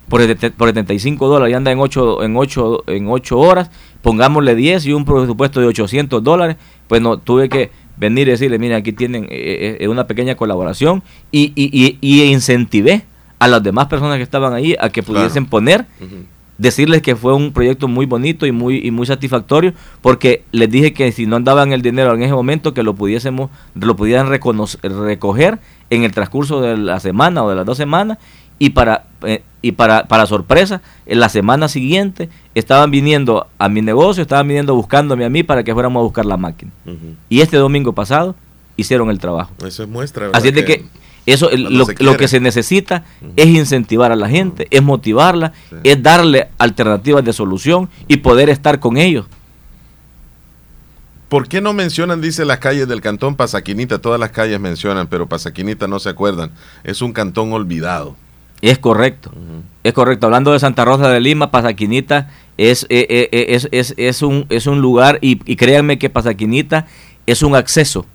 por, 0.10 0.22
por 0.54 0.70
75 0.70 1.28
dólares 1.28 1.52
y 1.52 1.56
anda 1.56 1.72
en 1.72 1.80
8, 1.80 2.24
en, 2.24 2.36
8, 2.36 2.84
en 2.88 3.10
8 3.10 3.38
horas, 3.38 3.70
pongámosle 4.02 4.56
10 4.56 4.88
y 4.88 4.94
un 4.94 5.06
presupuesto 5.06 5.60
de 5.60 5.68
800 5.68 6.24
dólares, 6.24 6.56
pues 6.88 7.00
no, 7.00 7.18
tuve 7.18 7.48
que 7.48 7.70
venir 7.98 8.28
y 8.28 8.32
decirle, 8.32 8.60
mire, 8.60 8.76
aquí 8.76 8.94
tienen 8.94 9.26
eh, 9.26 9.28
eh, 9.32 9.78
eh, 9.82 9.88
una 9.88 10.08
pequeña 10.08 10.36
colaboración 10.36 11.04
y, 11.32 11.52
y, 11.56 11.98
y, 12.00 12.24
incentivé 12.24 13.04
a 13.40 13.48
las 13.48 13.62
demás 13.64 13.88
personas 13.88 14.18
que 14.18 14.24
estaban 14.24 14.54
ahí 14.54 14.76
a 14.80 14.90
que 14.90 15.04
pudiesen 15.04 15.46
poner, 15.46 15.86
decirles 16.58 17.02
que 17.02 17.16
fue 17.16 17.34
un 17.34 17.54
proyecto 17.54 17.88
muy 17.88 18.06
bonito 18.06 18.46
y 18.46 18.52
muy, 18.52 18.80
y 18.84 18.92
muy 18.92 19.06
satisfactorio, 19.06 19.74
porque 20.02 20.44
les 20.52 20.70
dije 20.70 20.94
que 20.94 21.12
si 21.12 21.26
no 21.26 21.36
andaban 21.36 21.72
el 21.72 21.82
dinero 21.82 22.14
en 22.14 22.24
ese 22.24 22.34
momento, 22.34 22.74
que 22.74 22.84
lo 22.84 22.96
pudiésemos, 22.96 23.52
lo 23.76 23.96
pudieran 23.96 24.30
recoger 24.30 25.60
en 25.90 26.04
el 26.04 26.12
transcurso 26.12 26.62
de 26.62 26.78
la 26.78 27.00
semana 27.00 27.44
o 27.44 27.50
de 27.50 27.56
las 27.56 27.66
dos 27.66 27.78
semanas 27.78 28.18
y 28.60 28.72
para 28.72 29.06
eh, 29.24 29.44
y 29.62 29.72
para, 29.72 30.08
para 30.08 30.26
sorpresa 30.28 30.82
en 31.06 31.20
la 31.20 31.30
semana 31.30 31.68
siguiente 31.68 32.30
estaban 32.54 32.92
viniendo 32.92 33.48
a 33.58 33.70
mi 33.70 33.82
negocio 33.82 34.22
estaban 34.22 34.48
viniendo 34.48 34.76
buscándome 34.76 35.26
a 35.26 35.30
mí 35.30 35.44
para 35.44 35.64
que 35.64 35.74
fuéramos 35.74 36.00
a 36.00 36.04
buscar 36.04 36.26
la 36.26 36.38
máquina. 36.38 36.72
Y 37.28 37.42
este 37.42 37.58
domingo 37.58 37.94
pasado 37.94 38.36
hicieron 38.76 39.10
el 39.10 39.20
trabajo. 39.20 39.52
Eso 39.66 39.84
es 39.84 39.90
muestra 39.90 40.30
así 40.34 40.50
es 40.50 40.54
de 40.54 40.64
que, 40.64 40.86
eso 41.26 41.50
lo, 41.52 41.86
lo, 42.00 42.18
que 42.18 42.28
se 42.28 42.40
necesita 42.40 43.04
es 43.36 43.48
incentivar 43.48 44.12
a 44.12 44.16
la 44.16 44.30
gente 44.30 44.68
es 44.70 44.82
motivarla 44.82 45.54
es 45.84 46.02
darle 46.02 46.50
alternativas 46.58 47.26
de 47.26 47.34
solución 47.34 47.90
y 48.08 48.18
poder 48.18 48.50
estar 48.50 48.80
con 48.80 48.98
ellos. 48.98 49.26
¿Por 51.30 51.50
qué 51.50 51.60
no 51.60 51.74
mencionan, 51.74 52.22
dice, 52.22 52.46
las 52.46 52.60
calles 52.60 52.88
del 52.88 53.02
cantón 53.02 53.36
Pasaquinita? 53.36 54.00
Todas 54.00 54.18
las 54.18 54.32
calles 54.32 54.62
mencionan, 54.62 55.08
pero 55.08 55.28
Pasaquinita 55.28 55.86
no 55.86 56.00
se 56.00 56.08
acuerdan. 56.08 56.52
Es 56.86 57.02
un 57.02 57.12
cantón 57.12 57.52
olvidado. 57.52 58.16
Es 58.62 58.80
correcto, 58.80 59.32
es 59.84 59.94
correcto. 59.94 60.26
Hablando 60.26 60.52
de 60.52 60.60
Santa 60.60 60.84
Rosa 60.84 61.10
de 61.10 61.20
Lima, 61.20 61.52
Pasaquinita 61.52 62.30
es, 62.58 62.84
eh, 62.90 63.06
eh, 63.10 63.30
eh, 63.32 63.46
es, 63.50 63.68
es, 63.72 63.94
es, 63.98 64.22
un, 64.24 64.46
es 64.50 64.66
un 64.66 64.82
lugar, 64.82 65.20
y, 65.22 65.36
créanme 65.56 66.00
que 66.00 66.10
Pasaquinita 66.10 66.88
es 67.28 67.44
un 67.44 67.56
acceso, 67.56 68.06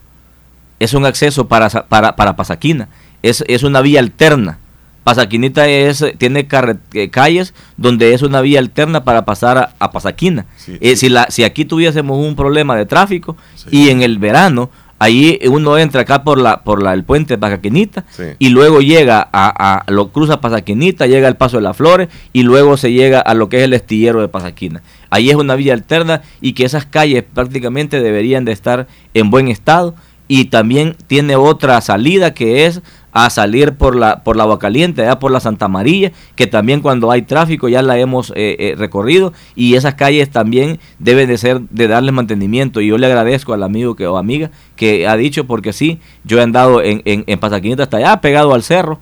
es 0.80 0.94
un 0.94 1.06
acceso 1.06 1.46
para, 1.46 1.68
para, 1.68 2.16
para 2.16 2.34
Pasaquina, 2.34 2.88
es, 3.22 3.44
es 3.46 3.62
una 3.62 3.80
vía 3.80 4.00
alterna. 4.00 4.58
Pasaquinita 5.04 5.68
es, 5.68 6.04
tiene 6.18 6.46
calles 6.46 7.54
donde 7.76 8.14
es 8.14 8.22
una 8.22 8.40
vía 8.40 8.60
alterna 8.60 9.02
para 9.02 9.24
pasar 9.24 9.74
a, 9.76 9.90
Pasaquina. 9.90 10.46
si, 10.56 11.08
la, 11.08 11.26
si 11.28 11.42
aquí 11.42 11.64
tuviésemos 11.64 12.16
un 12.24 12.36
problema 12.36 12.76
de 12.76 12.86
tráfico 12.86 13.36
y 13.70 13.88
en 13.88 14.02
el 14.02 14.18
verano 14.18 14.70
ahí 15.02 15.40
uno 15.48 15.78
entra 15.78 16.02
acá 16.02 16.22
por 16.22 16.38
la 16.38 16.62
por 16.62 16.80
la, 16.80 16.94
el 16.94 17.02
puente 17.02 17.34
de 17.34 17.38
Pasaquinita 17.38 18.04
y 18.38 18.50
luego 18.50 18.80
llega 18.80 19.28
a, 19.32 19.80
a, 19.82 19.90
lo 19.90 20.12
cruza 20.12 20.40
Pasaquinita, 20.40 21.08
llega 21.08 21.26
al 21.26 21.36
Paso 21.36 21.56
de 21.56 21.64
las 21.64 21.76
Flores 21.76 22.08
y 22.32 22.44
luego 22.44 22.76
se 22.76 22.92
llega 22.92 23.18
a 23.20 23.34
lo 23.34 23.48
que 23.48 23.58
es 23.58 23.64
el 23.64 23.74
estillero 23.74 24.20
de 24.20 24.28
Pasaquina. 24.28 24.80
Ahí 25.10 25.28
es 25.28 25.36
una 25.36 25.56
vía 25.56 25.74
alterna 25.74 26.22
y 26.40 26.52
que 26.52 26.64
esas 26.64 26.86
calles 26.86 27.24
prácticamente 27.24 28.00
deberían 28.00 28.44
de 28.44 28.52
estar 28.52 28.86
en 29.12 29.30
buen 29.30 29.48
estado 29.48 29.96
y 30.28 30.46
también 30.46 30.96
tiene 31.08 31.34
otra 31.34 31.80
salida 31.80 32.32
que 32.32 32.66
es 32.66 32.80
a 33.12 33.28
salir 33.28 33.74
por 33.74 33.94
la 33.94 34.24
por 34.24 34.36
la 34.36 34.44
agua 34.44 34.58
caliente, 34.58 35.02
allá 35.02 35.18
por 35.18 35.30
la 35.30 35.40
Santa 35.40 35.68
María, 35.68 36.12
que 36.34 36.46
también 36.46 36.80
cuando 36.80 37.10
hay 37.10 37.22
tráfico 37.22 37.68
ya 37.68 37.82
la 37.82 37.98
hemos 37.98 38.30
eh, 38.30 38.56
eh, 38.58 38.74
recorrido 38.76 39.32
y 39.54 39.74
esas 39.74 39.94
calles 39.94 40.30
también 40.30 40.80
deben 40.98 41.28
de 41.28 41.36
ser 41.36 41.60
de 41.60 41.88
darle 41.88 42.10
mantenimiento 42.10 42.80
y 42.80 42.88
yo 42.88 42.96
le 42.98 43.06
agradezco 43.06 43.52
al 43.52 43.62
amigo 43.62 43.94
que 43.94 44.06
o 44.06 44.16
amiga 44.16 44.50
que 44.76 45.06
ha 45.06 45.16
dicho 45.16 45.46
porque 45.46 45.72
sí, 45.72 46.00
yo 46.24 46.38
he 46.38 46.42
andado 46.42 46.82
en, 46.82 47.02
en, 47.04 47.24
en 47.26 47.80
hasta 47.80 47.96
allá 47.98 48.20
pegado 48.20 48.54
al 48.54 48.62
cerro, 48.62 48.98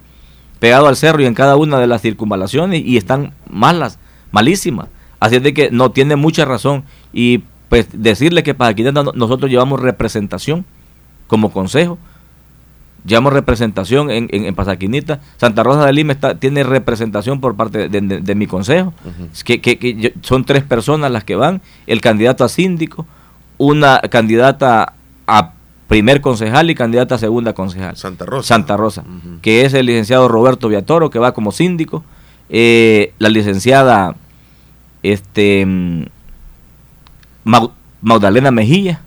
pegado 0.58 0.88
al 0.88 0.96
cerro 0.96 1.22
y 1.22 1.26
en 1.26 1.34
cada 1.34 1.56
una 1.56 1.78
de 1.78 1.86
las 1.86 2.02
circunvalaciones 2.02 2.82
y 2.84 2.96
están 2.96 3.32
malas, 3.48 3.98
malísimas. 4.32 4.88
Así 5.20 5.36
es 5.36 5.42
de 5.42 5.54
que 5.54 5.70
no 5.70 5.90
tiene 5.92 6.16
mucha 6.16 6.44
razón 6.44 6.84
y 7.12 7.42
pues 7.68 7.86
decirle 7.92 8.42
que 8.42 8.54
Pasaquinita 8.54 9.04
nosotros 9.14 9.50
llevamos 9.50 9.80
representación 9.80 10.64
como 11.28 11.52
consejo 11.52 11.98
llevamos 13.04 13.32
representación 13.32 14.10
en, 14.10 14.28
en, 14.30 14.54
Pasaquinita. 14.54 15.20
Santa 15.36 15.62
Rosa 15.62 15.86
de 15.86 15.92
Lima 15.92 16.12
está, 16.12 16.34
tiene 16.34 16.62
representación 16.62 17.40
por 17.40 17.56
parte 17.56 17.88
de, 17.88 18.34
mi 18.34 18.46
consejo, 18.46 18.92
que, 19.44 19.60
que, 19.60 20.14
son 20.22 20.44
tres 20.44 20.62
personas 20.62 21.10
las 21.10 21.24
que 21.24 21.36
van, 21.36 21.60
el 21.86 22.00
candidato 22.00 22.44
a 22.44 22.48
síndico, 22.48 23.06
una 23.58 24.00
candidata 24.00 24.94
a 25.26 25.52
primer 25.86 26.20
concejal 26.20 26.70
y 26.70 26.74
candidata 26.74 27.16
a 27.16 27.18
segunda 27.18 27.52
concejal. 27.52 27.96
Santa 27.96 28.24
Rosa. 28.24 28.48
Santa 28.48 28.76
Rosa, 28.76 29.04
que 29.42 29.64
es 29.64 29.74
el 29.74 29.86
licenciado 29.86 30.28
Roberto 30.28 30.68
Viatoro, 30.68 31.10
que 31.10 31.18
va 31.18 31.32
como 31.32 31.52
síndico, 31.52 32.04
eh, 32.48 33.12
la 33.18 33.28
licenciada 33.28 34.14
este, 35.02 35.66
Magdalena 38.02 38.50
Mejía, 38.50 39.02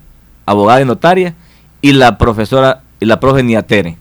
abogada 0.46 0.80
y 0.82 0.84
notaria, 0.84 1.34
y 1.80 1.92
la 1.92 2.18
profesora, 2.18 2.82
y 3.04 3.06
la 3.06 3.20
profe 3.20 3.42
Niatere. 3.42 3.96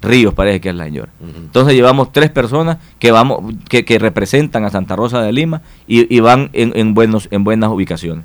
Ríos 0.00 0.32
parece 0.32 0.60
que 0.60 0.68
es 0.70 0.74
la 0.74 0.84
señora. 0.84 1.10
Entonces 1.20 1.74
llevamos 1.74 2.12
tres 2.12 2.30
personas 2.30 2.78
que 2.98 3.10
vamos 3.10 3.52
que, 3.68 3.84
que 3.84 3.98
representan 3.98 4.64
a 4.64 4.70
Santa 4.70 4.94
Rosa 4.96 5.20
de 5.22 5.32
Lima 5.32 5.60
y, 5.86 6.12
y 6.14 6.20
van 6.20 6.50
en, 6.52 6.72
en, 6.76 6.94
buenos 6.94 7.28
en 7.32 7.42
buenas 7.44 7.70
ubicaciones. 7.70 8.24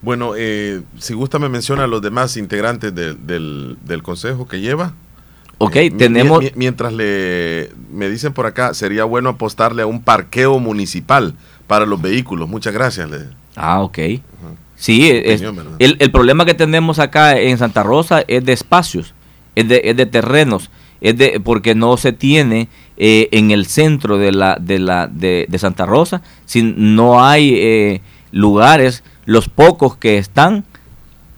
Bueno, 0.00 0.32
eh, 0.36 0.80
si 0.98 1.14
gusta 1.14 1.38
me 1.38 1.48
menciona 1.48 1.84
a 1.84 1.86
los 1.88 2.02
demás 2.02 2.36
integrantes 2.36 2.94
de, 2.94 3.14
del, 3.14 3.76
del 3.84 4.02
consejo 4.02 4.46
que 4.46 4.60
lleva. 4.60 4.94
Ok, 5.58 5.76
Eh, 5.76 5.90
tenemos... 5.90 6.38
mi- 6.40 6.46
mi- 6.46 6.52
mientras 6.56 6.92
le 6.92 7.70
me 7.92 8.08
dicen 8.08 8.32
por 8.32 8.46
acá, 8.46 8.72
sería 8.74 9.04
bueno 9.04 9.28
apostarle 9.30 9.82
a 9.82 9.86
un 9.86 10.02
parqueo 10.02 10.58
municipal 10.60 11.34
para 11.66 11.84
los 11.84 12.00
vehículos. 12.00 12.48
Muchas 12.48 12.72
gracias. 12.74 13.10
le- 13.10 13.26
Ah, 13.56 13.80
ok. 13.82 13.98
Sí, 14.76 15.08
el, 15.10 15.96
el 16.00 16.10
problema 16.10 16.44
que 16.44 16.54
tenemos 16.54 16.98
acá 16.98 17.38
en 17.38 17.58
Santa 17.58 17.82
Rosa 17.84 18.24
es 18.26 18.44
de 18.44 18.52
espacios, 18.52 19.14
es 19.54 19.68
de, 19.68 19.82
es 19.84 19.96
de 19.96 20.06
terrenos, 20.06 20.70
es 21.00 21.16
de 21.16 21.40
porque 21.40 21.74
no 21.74 21.96
se 21.96 22.12
tiene 22.12 22.68
eh, 22.96 23.28
en 23.32 23.50
el 23.50 23.66
centro 23.66 24.18
de 24.18 24.32
la 24.32 24.56
de 24.60 24.78
la 24.78 25.06
de, 25.06 25.46
Santa 25.58 25.86
Rosa, 25.86 26.22
si 26.46 26.62
no 26.62 27.24
hay 27.24 27.54
eh, 27.54 28.00
lugares, 28.30 29.02
los 29.24 29.48
pocos 29.48 29.96
que 29.96 30.18
están 30.18 30.64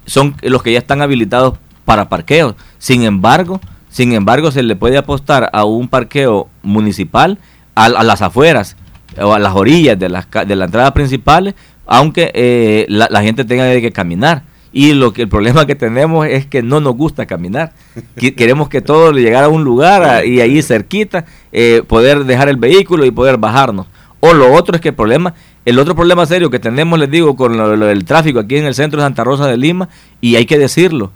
son 0.07 0.37
los 0.43 0.63
que 0.63 0.73
ya 0.73 0.79
están 0.79 1.03
habilitados 1.03 1.59
para 1.85 2.09
parqueos. 2.09 2.55
Sin 2.79 3.05
embargo, 3.05 3.61
sin 3.89 4.13
embargo 4.13 4.51
se 4.51 4.63
le 4.63 4.77
puede 4.77 4.99
apostar 4.99 5.51
a 5.53 5.65
un 5.65 5.89
parqueo 5.89 6.49
municipal 6.63 7.39
a, 7.75 7.89
las 7.89 8.23
afueras 8.23 8.77
o 9.21 9.33
a 9.33 9.39
las 9.39 9.55
orillas 9.55 9.99
de 9.99 10.09
las 10.09 10.27
de 10.31 10.57
la 10.57 10.67
entrada 10.67 10.93
principales, 10.93 11.55
aunque 11.87 12.31
eh, 12.35 12.87
la 12.89 13.23
gente 13.23 13.45
tenga 13.45 13.73
que 13.81 13.93
caminar. 13.93 14.43
Y 14.77 14.93
lo 14.93 15.13
que 15.13 15.23
el 15.23 15.29
problema 15.29 15.67
que 15.67 15.77
tenemos 15.77 16.27
es 16.27 16.47
que 16.47 16.61
no 16.61 16.81
nos 16.81 16.97
gusta 16.97 17.27
caminar. 17.27 17.73
Queremos 18.37 18.69
que 18.69 18.81
todo 18.83 19.13
llegar 19.13 19.45
a 19.45 19.49
un 19.49 19.63
lugar 19.63 20.03
a- 20.03 20.25
y 20.25 20.41
ahí 20.41 20.61
cerquita 20.63 21.27
eh, 21.53 21.83
poder 21.87 22.25
dejar 22.25 22.49
el 22.49 22.57
vehículo 22.57 23.05
y 23.07 23.13
poder 23.13 23.37
bajarnos. 23.39 23.87
O 24.19 24.35
lo 24.35 24.53
otro 24.53 24.75
es 24.75 24.81
que 24.83 24.89
el 24.89 24.95
problema, 24.97 25.35
el 25.65 25.79
otro 25.79 25.95
problema 25.95 26.27
serio 26.27 26.51
que 26.51 26.59
tenemos, 26.59 26.99
les 26.99 27.09
digo, 27.09 27.37
con 27.37 27.57
lo, 27.57 27.77
lo 27.77 27.87
del 27.87 28.05
tráfico 28.05 28.41
aquí 28.41 28.57
en 28.57 28.65
el 28.67 28.75
centro 28.75 29.01
de 29.01 29.07
Santa 29.07 29.23
Rosa 29.23 29.47
de 29.47 29.57
Lima, 29.57 29.89
y 30.21 30.35
hay 30.35 30.45
que 30.47 30.59
decirlo, 30.59 31.13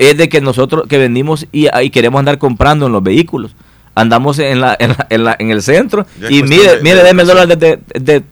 es 0.00 0.16
de 0.16 0.28
que 0.28 0.40
nosotros 0.40 0.88
que 0.88 0.98
venimos 0.98 1.46
y, 1.52 1.68
y 1.80 1.90
queremos 1.90 2.18
andar 2.18 2.38
comprando 2.38 2.86
en 2.86 2.92
los 2.92 3.02
vehículos. 3.02 3.54
Andamos 3.98 4.38
en 4.38 4.60
la, 4.60 4.76
en, 4.78 4.90
la- 4.90 5.06
en 5.10 5.24
la- 5.24 5.36
en 5.38 5.50
el 5.50 5.62
centro 5.62 6.06
Ya 6.20 6.30
y 6.30 6.42
mire, 6.42 6.76
de- 6.76 6.82
mire, 6.82 6.96
de 6.96 7.02
deme 7.02 7.22
el 7.22 7.28
dólar 7.28 7.48
de, 7.48 7.80
de, 7.98 8.22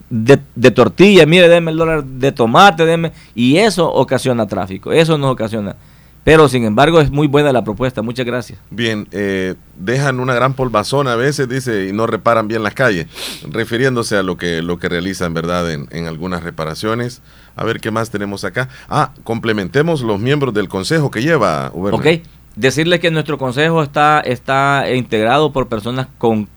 de- 0.54 0.70
tortilla, 0.70 1.24
mire, 1.24 1.48
deme 1.48 1.70
el 1.70 1.78
dólar 1.78 2.04
de 2.04 2.30
tomate, 2.32 2.84
deme, 2.84 3.12
y 3.34 3.56
eso 3.56 3.90
ocasiona 3.90 4.46
tráfico, 4.46 4.92
eso 4.92 5.16
nos 5.18 5.32
ocasiona. 5.32 5.74
Pero 6.22 6.48
sin 6.48 6.64
embargo 6.64 7.00
es 7.02 7.10
muy 7.10 7.26
buena 7.26 7.52
la 7.52 7.64
propuesta, 7.64 8.00
muchas 8.00 8.24
gracias. 8.24 8.58
Bien, 8.70 9.06
eh, 9.12 9.54
dejan 9.78 10.20
una 10.20 10.34
gran 10.34 10.54
polvazón 10.54 11.06
a 11.08 11.16
veces, 11.16 11.48
dice, 11.50 11.86
y 11.88 11.92
no 11.92 12.06
reparan 12.06 12.46
bien 12.48 12.62
las 12.62 12.72
calles, 12.74 13.06
refiriéndose 13.50 14.16
a 14.16 14.22
lo 14.22 14.36
que, 14.36 14.62
lo 14.62 14.78
que 14.78 14.88
realizan, 14.88 15.34
¿verdad?, 15.34 15.70
en, 15.70 15.86
en 15.90 16.06
algunas 16.06 16.42
reparaciones. 16.42 17.20
A 17.56 17.64
ver 17.64 17.78
qué 17.80 17.90
más 17.90 18.10
tenemos 18.10 18.42
acá. 18.44 18.68
Ah, 18.88 19.12
complementemos 19.22 20.00
los 20.02 20.18
miembros 20.18 20.52
del 20.54 20.68
consejo 20.68 21.10
que 21.10 21.22
lleva, 21.22 21.70
Uberna. 21.74 21.98
Ok, 21.98 22.06
decirles 22.56 23.00
que 23.00 23.10
nuestro 23.10 23.38
consejo 23.38 23.82
está, 23.82 24.20
está 24.20 24.84
integrado 24.94 25.52
por 25.52 25.68
personas 25.68 26.06
con 26.18 26.48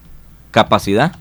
capacidad 0.51 1.15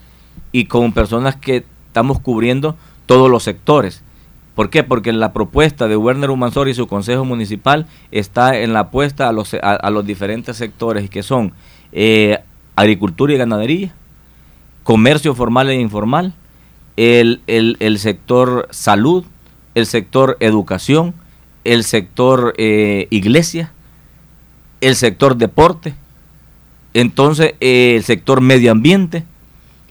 y 0.53 0.67
con 0.67 0.93
personas 0.93 1.37
que 1.37 1.65
estamos 1.89 2.21
cubriendo 2.21 2.77
todos 3.07 3.31
los 3.31 3.43
sectores. 3.43 4.03
¿Por 4.55 4.71
qué? 4.71 4.83
Porque 4.83 5.13
la 5.13 5.33
propuesta 5.33 5.87
de 5.87 5.97
Werner 5.97 6.31
Humansor 6.31 6.69
y 6.69 6.75
su 6.75 6.87
consejo 6.87 7.25
municipal 7.25 7.87
está 8.11 8.59
en 8.59 8.73
la 8.73 8.81
apuesta 8.81 9.29
a 9.29 9.33
los, 9.33 9.53
a, 9.55 9.91
los 9.91 10.07
diferentes 10.07 10.57
sectores 10.57 11.11
que 11.11 11.23
son 11.23 11.53
eh, 11.93 12.39
agricultura 12.75 13.35
y 13.35 13.37
ganadería, 13.37 13.93
comercio 14.83 15.35
formal 15.35 15.69
e 15.69 15.75
informal, 15.81 16.33
el, 16.97 17.43
el- 17.47 17.77
el 17.81 17.99
sector 17.99 18.67
salud, 18.71 19.25
el 19.75 19.85
sector 19.85 20.39
educación, 20.41 21.13
el 21.65 21.85
sector 21.85 22.55
eh, 22.57 23.09
iglesia, 23.11 23.73
el 24.87 24.97
sector 24.97 25.37
deporte, 25.37 25.95
entonces 26.95 27.55
eh, 27.61 27.95
el 27.97 28.05
sector 28.05 28.41
medio 28.41 28.73
ambiente. 28.73 29.25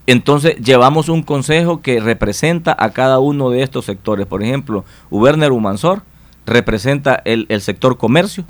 Entonces 0.08 0.56
llevamos 0.58 1.10
un 1.10 1.24
consejo 1.24 1.82
que 1.82 2.00
representa 2.00 2.76
a 2.78 2.92
cada 2.92 3.18
uno 3.20 3.50
de 3.50 3.64
estos 3.64 3.86
sectores. 3.86 4.28
Por 4.28 4.44
ejemplo, 4.44 4.86
Uberner 5.10 5.52
Humansor 5.52 6.04
representa 6.46 7.22
el, 7.26 7.46
el 7.50 7.60
sector 7.62 7.98
comercio, 7.98 8.46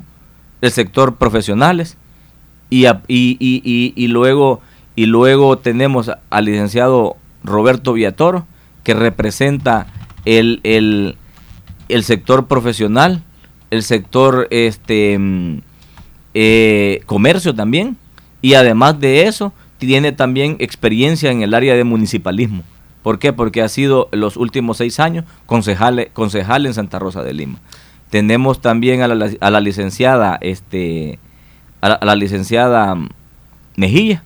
el 0.60 0.70
sector 0.70 1.16
profesionales 1.16 1.96
y, 2.68 2.84
a- 2.86 3.02
y, 3.08 3.36
y- 3.40 3.92
y- 3.96 4.08
luego, 4.08 4.60
y 4.96 5.06
luego 5.06 5.56
tenemos 5.58 6.10
al 6.28 6.44
licenciado 6.44 7.16
Roberto 7.42 7.94
Villatoro 7.94 8.46
que 8.84 8.92
representa 8.94 9.86
el, 10.26 10.60
el, 10.62 11.16
el 11.88 12.04
sector 12.04 12.46
profesional, 12.48 13.22
el 13.70 13.82
sector 13.82 14.46
este 14.50 15.18
mm, 15.18 15.60
eh, 16.38 17.00
comercio 17.06 17.54
también 17.54 17.96
y 18.42 18.52
además 18.54 19.00
de 19.00 19.26
eso 19.26 19.54
tiene 19.78 20.12
también 20.12 20.56
experiencia 20.58 21.30
en 21.30 21.40
el 21.40 21.54
área 21.54 21.74
de 21.74 21.82
municipalismo. 21.84 22.62
¿Por 23.02 23.18
qué? 23.18 23.32
Porque 23.32 23.62
ha 23.62 23.68
sido 23.68 24.08
los 24.12 24.36
últimos 24.36 24.76
seis 24.76 25.00
años 25.00 25.24
concejal, 25.46 26.66
en 26.66 26.74
Santa 26.74 26.98
Rosa 26.98 27.22
de 27.22 27.32
Lima. 27.32 27.58
Tenemos 28.10 28.60
también 28.60 29.00
a 29.00 29.08
la, 29.08 29.30
a 29.40 29.50
la 29.50 29.60
licenciada, 29.60 30.36
este, 30.42 31.18
a 31.80 31.88
la, 31.88 31.94
a 31.94 32.04
la 32.04 32.16
licenciada 32.16 32.96
Mejía, 33.76 34.22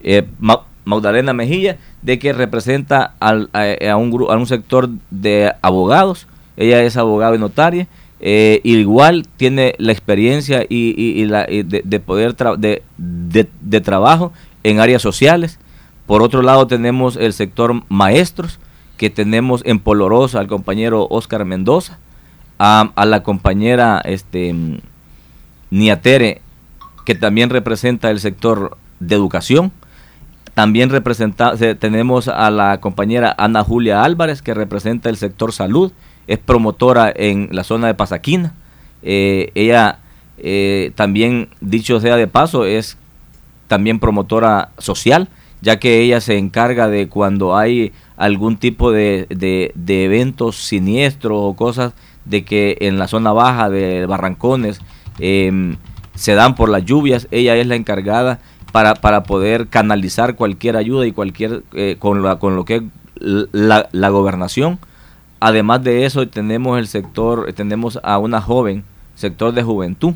eh, 0.00 0.26
Ma- 0.40 0.62
Magdalena 0.84 1.32
Mejía, 1.32 1.76
de 2.02 2.18
que 2.18 2.32
representa 2.32 3.14
al- 3.20 3.50
a, 3.52 3.64
a 3.92 3.96
un, 3.96 4.10
a 4.30 4.36
un 4.36 4.46
sector 4.46 4.88
de 5.10 5.52
abogados. 5.62 6.26
Ella 6.56 6.82
es 6.82 6.96
abogada 6.96 7.36
y 7.36 7.38
notaria. 7.38 7.86
Eh, 8.20 8.60
igual 8.64 9.26
tiene 9.36 9.74
la 9.78 9.92
experiencia 9.92 10.64
y, 10.68 10.94
la, 11.26 11.44
de, 11.44 11.82
de 11.84 12.00
poder 12.00 12.36
tra- 12.36 12.56
de, 12.56 12.82
de- 12.96 13.48
trabajo 13.80 14.32
en 14.64 14.80
áreas 14.80 15.02
sociales. 15.02 15.58
Por 16.06 16.22
otro 16.22 16.42
lado 16.42 16.66
tenemos 16.66 17.16
el 17.16 17.32
sector 17.32 17.82
maestros, 17.88 18.58
que 18.96 19.10
tenemos 19.10 19.60
en 19.66 19.78
Polorosa 19.80 20.38
al 20.40 20.46
compañero 20.46 21.06
Oscar 21.10 21.44
Mendoza, 21.44 21.98
a, 22.58 22.90
la 23.04 23.22
compañera 23.22 24.00
este, 24.04 24.54
Niatere, 25.70 26.40
que 27.04 27.14
también 27.14 27.50
representa 27.50 28.10
el 28.10 28.20
sector 28.20 28.76
de 29.00 29.14
educación. 29.14 29.72
También 30.54 30.88
representa, 30.88 31.56
se- 31.56 31.74
tenemos 31.74 32.28
a 32.28 32.50
la 32.50 32.80
compañera 32.80 33.34
Ana 33.36 33.62
Julia 33.62 34.02
Álvarez, 34.04 34.40
que 34.40 34.54
representa 34.54 35.10
el 35.10 35.16
sector 35.18 35.52
salud, 35.52 35.92
es 36.26 36.38
promotora 36.38 37.12
en 37.14 37.48
la 37.52 37.64
zona 37.64 37.86
de 37.88 37.94
Pasaquina. 37.94 38.54
Eh, 39.02 39.50
ella 39.54 39.98
eh, 40.38 40.92
también, 40.94 41.48
dicho 41.60 42.00
sea 42.00 42.16
de 42.16 42.26
paso, 42.26 42.64
es 42.64 42.96
también 43.68 43.98
promotora 43.98 44.70
social, 44.78 45.28
ya 45.62 45.78
que 45.78 46.00
ella 46.00 46.20
se 46.20 46.36
encarga 46.38 46.88
de 46.88 47.08
cuando 47.08 47.56
hay 47.56 47.92
algún 48.16 48.56
tipo 48.56 48.92
de, 48.92 49.26
de- 49.28 49.72
de 49.74 50.04
eventos 50.04 50.56
siniestros 50.56 51.38
o 51.42 51.54
cosas 51.54 51.92
de 52.24 52.44
que 52.44 52.76
en 52.80 52.98
la 52.98 53.08
zona 53.08 53.32
baja 53.32 53.70
de 53.70 54.06
Barrancones 54.06 54.80
em, 55.18 55.76
se 56.14 56.34
dan 56.34 56.54
por 56.54 56.68
las 56.68 56.84
lluvias, 56.84 57.28
ella 57.30 57.56
es 57.56 57.66
la 57.66 57.76
encargada 57.76 58.38
para, 58.72 58.94
para 58.94 59.22
poder 59.22 59.68
canalizar 59.68 60.34
cualquier 60.34 60.76
ayuda 60.76 61.06
y 61.06 61.12
cualquier 61.12 61.62
eh, 61.72 61.96
con, 61.98 62.22
la, 62.22 62.38
con 62.38 62.56
lo 62.56 62.64
que 62.64 62.76
es 62.76 62.82
la, 63.20 63.88
la 63.92 64.08
gobernación. 64.10 64.78
Además 65.40 65.84
de 65.84 66.06
eso 66.06 66.26
tenemos 66.28 66.78
el 66.78 66.86
sector, 66.86 67.52
tenemos 67.52 67.98
a 68.02 68.18
una 68.18 68.40
joven, 68.40 68.84
sector 69.14 69.52
de 69.52 69.62
juventud, 69.62 70.14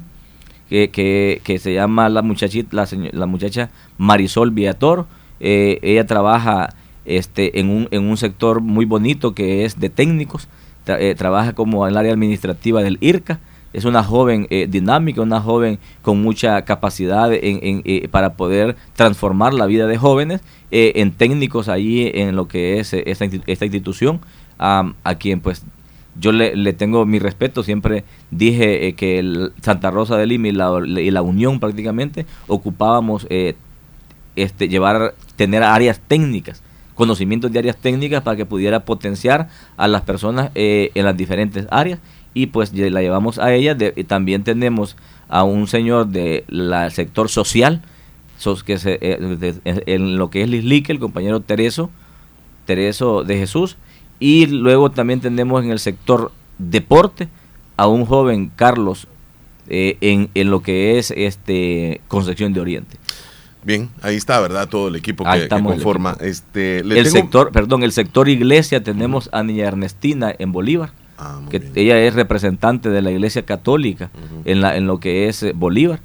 que, 0.71 1.41
que, 1.43 1.59
se 1.59 1.75
llama 1.75 2.09
la 2.09 2.23
muchachita, 2.23 2.69
la, 2.73 2.89
la 3.13 3.27
muchacha 3.27 3.71
Marisol 3.99 4.53
Villatoro. 4.53 5.07
Eh, 5.41 5.79
ella 5.83 6.07
trabaja 6.07 6.75
este, 7.05 7.59
en, 7.59 7.71
un, 7.71 7.89
en 7.91 8.05
un 8.05 8.17
sector 8.17 8.61
muy 8.61 8.85
bonito 8.85 9.35
que 9.35 9.65
es 9.65 9.81
de 9.81 9.91
técnicos, 9.91 10.49
eh, 10.87 11.15
trabaja 11.17 11.55
como 11.55 11.87
en 11.87 11.93
el 11.93 11.99
área 11.99 12.13
administrativa 12.13 12.83
del 12.83 12.99
IRCA. 13.01 13.41
Es 13.73 13.85
una 13.85 14.03
joven 14.03 14.49
eh, 14.51 14.67
dinámica, 14.69 15.23
una 15.23 15.41
joven 15.41 15.79
con 16.03 16.21
mucha 16.23 16.63
capacidad 16.65 17.33
en, 17.33 17.83
en, 17.85 18.11
para 18.11 18.35
poder 18.35 18.77
transformar 18.95 19.55
la 19.55 19.67
vida 19.67 19.87
de 19.87 19.97
jóvenes 19.97 20.41
en 20.73 21.13
técnicos 21.13 21.69
allí 21.69 22.11
en 22.15 22.37
lo 22.37 22.47
que 22.47 22.79
es 22.79 22.93
esta, 22.93 23.27
esta 23.47 23.65
institución, 23.65 24.21
am, 24.61 24.95
a 25.03 25.15
quien 25.17 25.41
pues 25.41 25.65
yo 26.21 26.33
le, 26.33 26.73
tengo 26.75 27.07
mi 27.07 27.19
respeto, 27.19 27.63
siempre 27.63 28.05
dije 28.31 28.87
eh, 28.87 28.95
que 28.95 29.19
el 29.19 29.53
Santa 29.63 29.91
Rosa 29.91 30.17
de 30.17 30.27
Lima 30.27 30.49
y 30.49 30.53
la, 30.53 30.71
y 30.87 31.11
la 31.11 31.23
Unión 31.23 31.61
prácticamente 31.61 32.27
ocupábamos 32.47 33.27
eh, 33.31 33.55
este, 34.37 34.69
llevar, 34.69 35.15
tener 35.37 35.63
áreas 35.63 36.01
técnicas, 36.01 36.63
conocimientos 36.95 37.51
de 37.51 37.61
áreas 37.61 37.77
técnicas 37.77 38.23
para 38.23 38.37
que 38.37 38.45
pudiera 38.45 38.81
potenciar 38.85 39.49
a 39.77 39.89
las 39.89 40.03
personas 40.03 40.51
eh, 40.55 40.91
en 40.95 41.07
las 41.07 41.17
diferentes 41.17 41.67
áreas 41.71 41.99
y 42.35 42.47
pues 42.47 42.73
la 42.75 43.01
llevamos 43.01 43.39
a 43.39 43.53
ella. 43.55 43.77
también 44.07 44.45
tenemos 44.45 44.97
a 45.29 45.45
un 45.45 45.67
señor 45.69 46.09
del 46.09 46.45
sector 46.91 47.29
social, 47.29 47.83
que 48.65 48.79
se, 48.79 48.99
en 49.03 50.17
lo 50.17 50.31
que 50.31 50.43
es 50.43 50.49
Lislique, 50.49 50.93
el 50.93 50.99
compañero 50.99 51.41
Tereso, 51.41 51.91
Tereso 52.67 53.25
de 53.25 53.39
Jesús, 53.39 53.77
y 54.21 54.47
luego 54.47 54.91
también 54.91 55.21
tenemos 55.21 55.65
en 55.65 55.71
el 55.71 55.81
sector 55.81 56.31
deporte 56.59 57.29
a 57.77 57.89
un 57.89 58.05
joven 58.05 58.53
Carlos 58.55 59.09
eh, 59.69 59.97
en, 60.01 60.29
en, 60.35 60.51
lo 60.51 60.63
que 60.63 60.99
es 60.99 61.11
este 61.17 62.03
Concepción 62.07 62.53
de 62.53 62.61
Oriente. 62.61 62.99
Bien, 63.63 63.91
ahí 64.03 64.17
está, 64.17 64.41
¿verdad? 64.41 64.69
Todo 64.69 64.89
el 64.89 64.97
equipo 64.97 65.25
que, 65.25 65.49
conforma. 65.49 66.17
El, 66.21 66.29
este, 66.29 66.79
el 66.81 67.07
sector, 67.07 67.53
perdón, 67.53 67.83
el 67.83 67.93
sector 67.93 68.29
iglesia 68.29 68.83
tenemos 68.83 69.29
a 69.33 69.43
Niña 69.43 69.67
Ernestina 69.67 70.35
en 70.39 70.53
Bolívar, 70.53 70.93
ah, 71.19 71.41
que 71.51 71.63
ella 71.75 72.01
es 72.01 72.15
representante 72.15 72.89
de 72.89 73.03
la 73.03 73.11
Iglesia 73.11 73.45
Católica 73.45 74.11
en, 74.45 74.61
la, 74.61 74.77
en 74.77 74.87
lo 74.87 74.99
que 74.99 75.29
es 75.29 75.43
eh, 75.43 75.53
Bolívar. 75.55 76.01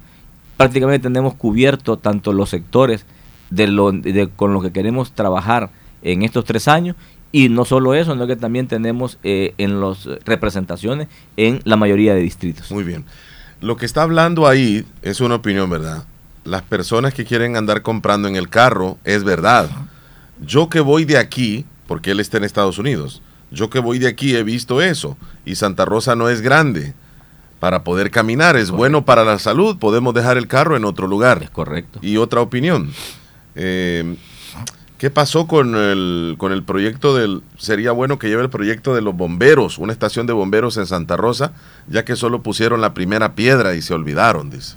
Prácticamente 0.56 1.08
tenemos 1.08 1.34
cubierto 1.34 1.96
tanto 1.96 2.32
los 2.32 2.50
sectores 2.50 3.06
de 3.50 3.66
lo, 3.68 3.90
de, 3.92 4.28
con 4.28 4.52
los 4.52 4.62
que 4.62 4.72
queremos 4.72 5.12
trabajar 5.12 5.70
en 6.02 6.22
estos 6.22 6.44
tres 6.44 6.68
años 6.68 6.94
y 7.36 7.50
no 7.50 7.66
solo 7.66 7.92
eso, 7.92 8.14
sino 8.14 8.26
que 8.26 8.34
también 8.34 8.66
tenemos 8.66 9.18
eh, 9.22 9.52
en 9.58 9.78
las 9.78 10.06
representaciones 10.24 11.08
en 11.36 11.60
la 11.64 11.76
mayoría 11.76 12.14
de 12.14 12.22
distritos. 12.22 12.70
Muy 12.70 12.82
bien. 12.82 13.04
Lo 13.60 13.76
que 13.76 13.84
está 13.84 14.00
hablando 14.00 14.48
ahí 14.48 14.86
es 15.02 15.20
una 15.20 15.34
opinión, 15.34 15.68
¿verdad? 15.68 16.04
Las 16.44 16.62
personas 16.62 17.12
que 17.12 17.26
quieren 17.26 17.54
andar 17.54 17.82
comprando 17.82 18.26
en 18.26 18.36
el 18.36 18.48
carro 18.48 18.96
es 19.04 19.22
verdad. 19.22 19.68
Yo 20.40 20.70
que 20.70 20.80
voy 20.80 21.04
de 21.04 21.18
aquí, 21.18 21.66
porque 21.86 22.12
él 22.12 22.20
está 22.20 22.38
en 22.38 22.44
Estados 22.44 22.78
Unidos, 22.78 23.20
yo 23.50 23.68
que 23.68 23.80
voy 23.80 23.98
de 23.98 24.08
aquí 24.08 24.34
he 24.34 24.42
visto 24.42 24.80
eso. 24.80 25.18
Y 25.44 25.56
Santa 25.56 25.84
Rosa 25.84 26.16
no 26.16 26.30
es 26.30 26.40
grande 26.40 26.94
para 27.60 27.84
poder 27.84 28.10
caminar. 28.10 28.56
Es 28.56 28.70
bueno 28.70 29.04
para 29.04 29.26
la 29.26 29.38
salud. 29.38 29.76
Podemos 29.76 30.14
dejar 30.14 30.38
el 30.38 30.48
carro 30.48 30.74
en 30.74 30.86
otro 30.86 31.06
lugar. 31.06 31.42
Es 31.42 31.50
correcto. 31.50 31.98
Y 32.00 32.16
otra 32.16 32.40
opinión. 32.40 32.90
Eh, 33.56 34.16
¿Qué 34.98 35.10
pasó 35.10 35.46
con 35.46 35.74
el, 35.74 36.36
con 36.38 36.52
el 36.52 36.62
proyecto 36.62 37.14
del... 37.14 37.42
Sería 37.58 37.92
bueno 37.92 38.18
que 38.18 38.28
lleve 38.28 38.42
el 38.42 38.48
proyecto 38.48 38.94
de 38.94 39.02
los 39.02 39.14
bomberos, 39.14 39.76
una 39.76 39.92
estación 39.92 40.26
de 40.26 40.32
bomberos 40.32 40.78
en 40.78 40.86
Santa 40.86 41.18
Rosa, 41.18 41.52
ya 41.86 42.06
que 42.06 42.16
solo 42.16 42.42
pusieron 42.42 42.80
la 42.80 42.94
primera 42.94 43.34
piedra 43.34 43.74
y 43.74 43.82
se 43.82 43.92
olvidaron, 43.92 44.48
dice. 44.48 44.76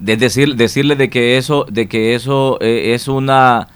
De 0.00 0.16
decir, 0.16 0.56
decirle 0.56 0.96
de 0.96 1.10
que 1.10 1.36
eso, 1.36 1.66
de 1.70 1.86
que 1.86 2.14
eso 2.14 2.56
eh, 2.62 2.94
es 2.94 3.08
una... 3.08 3.68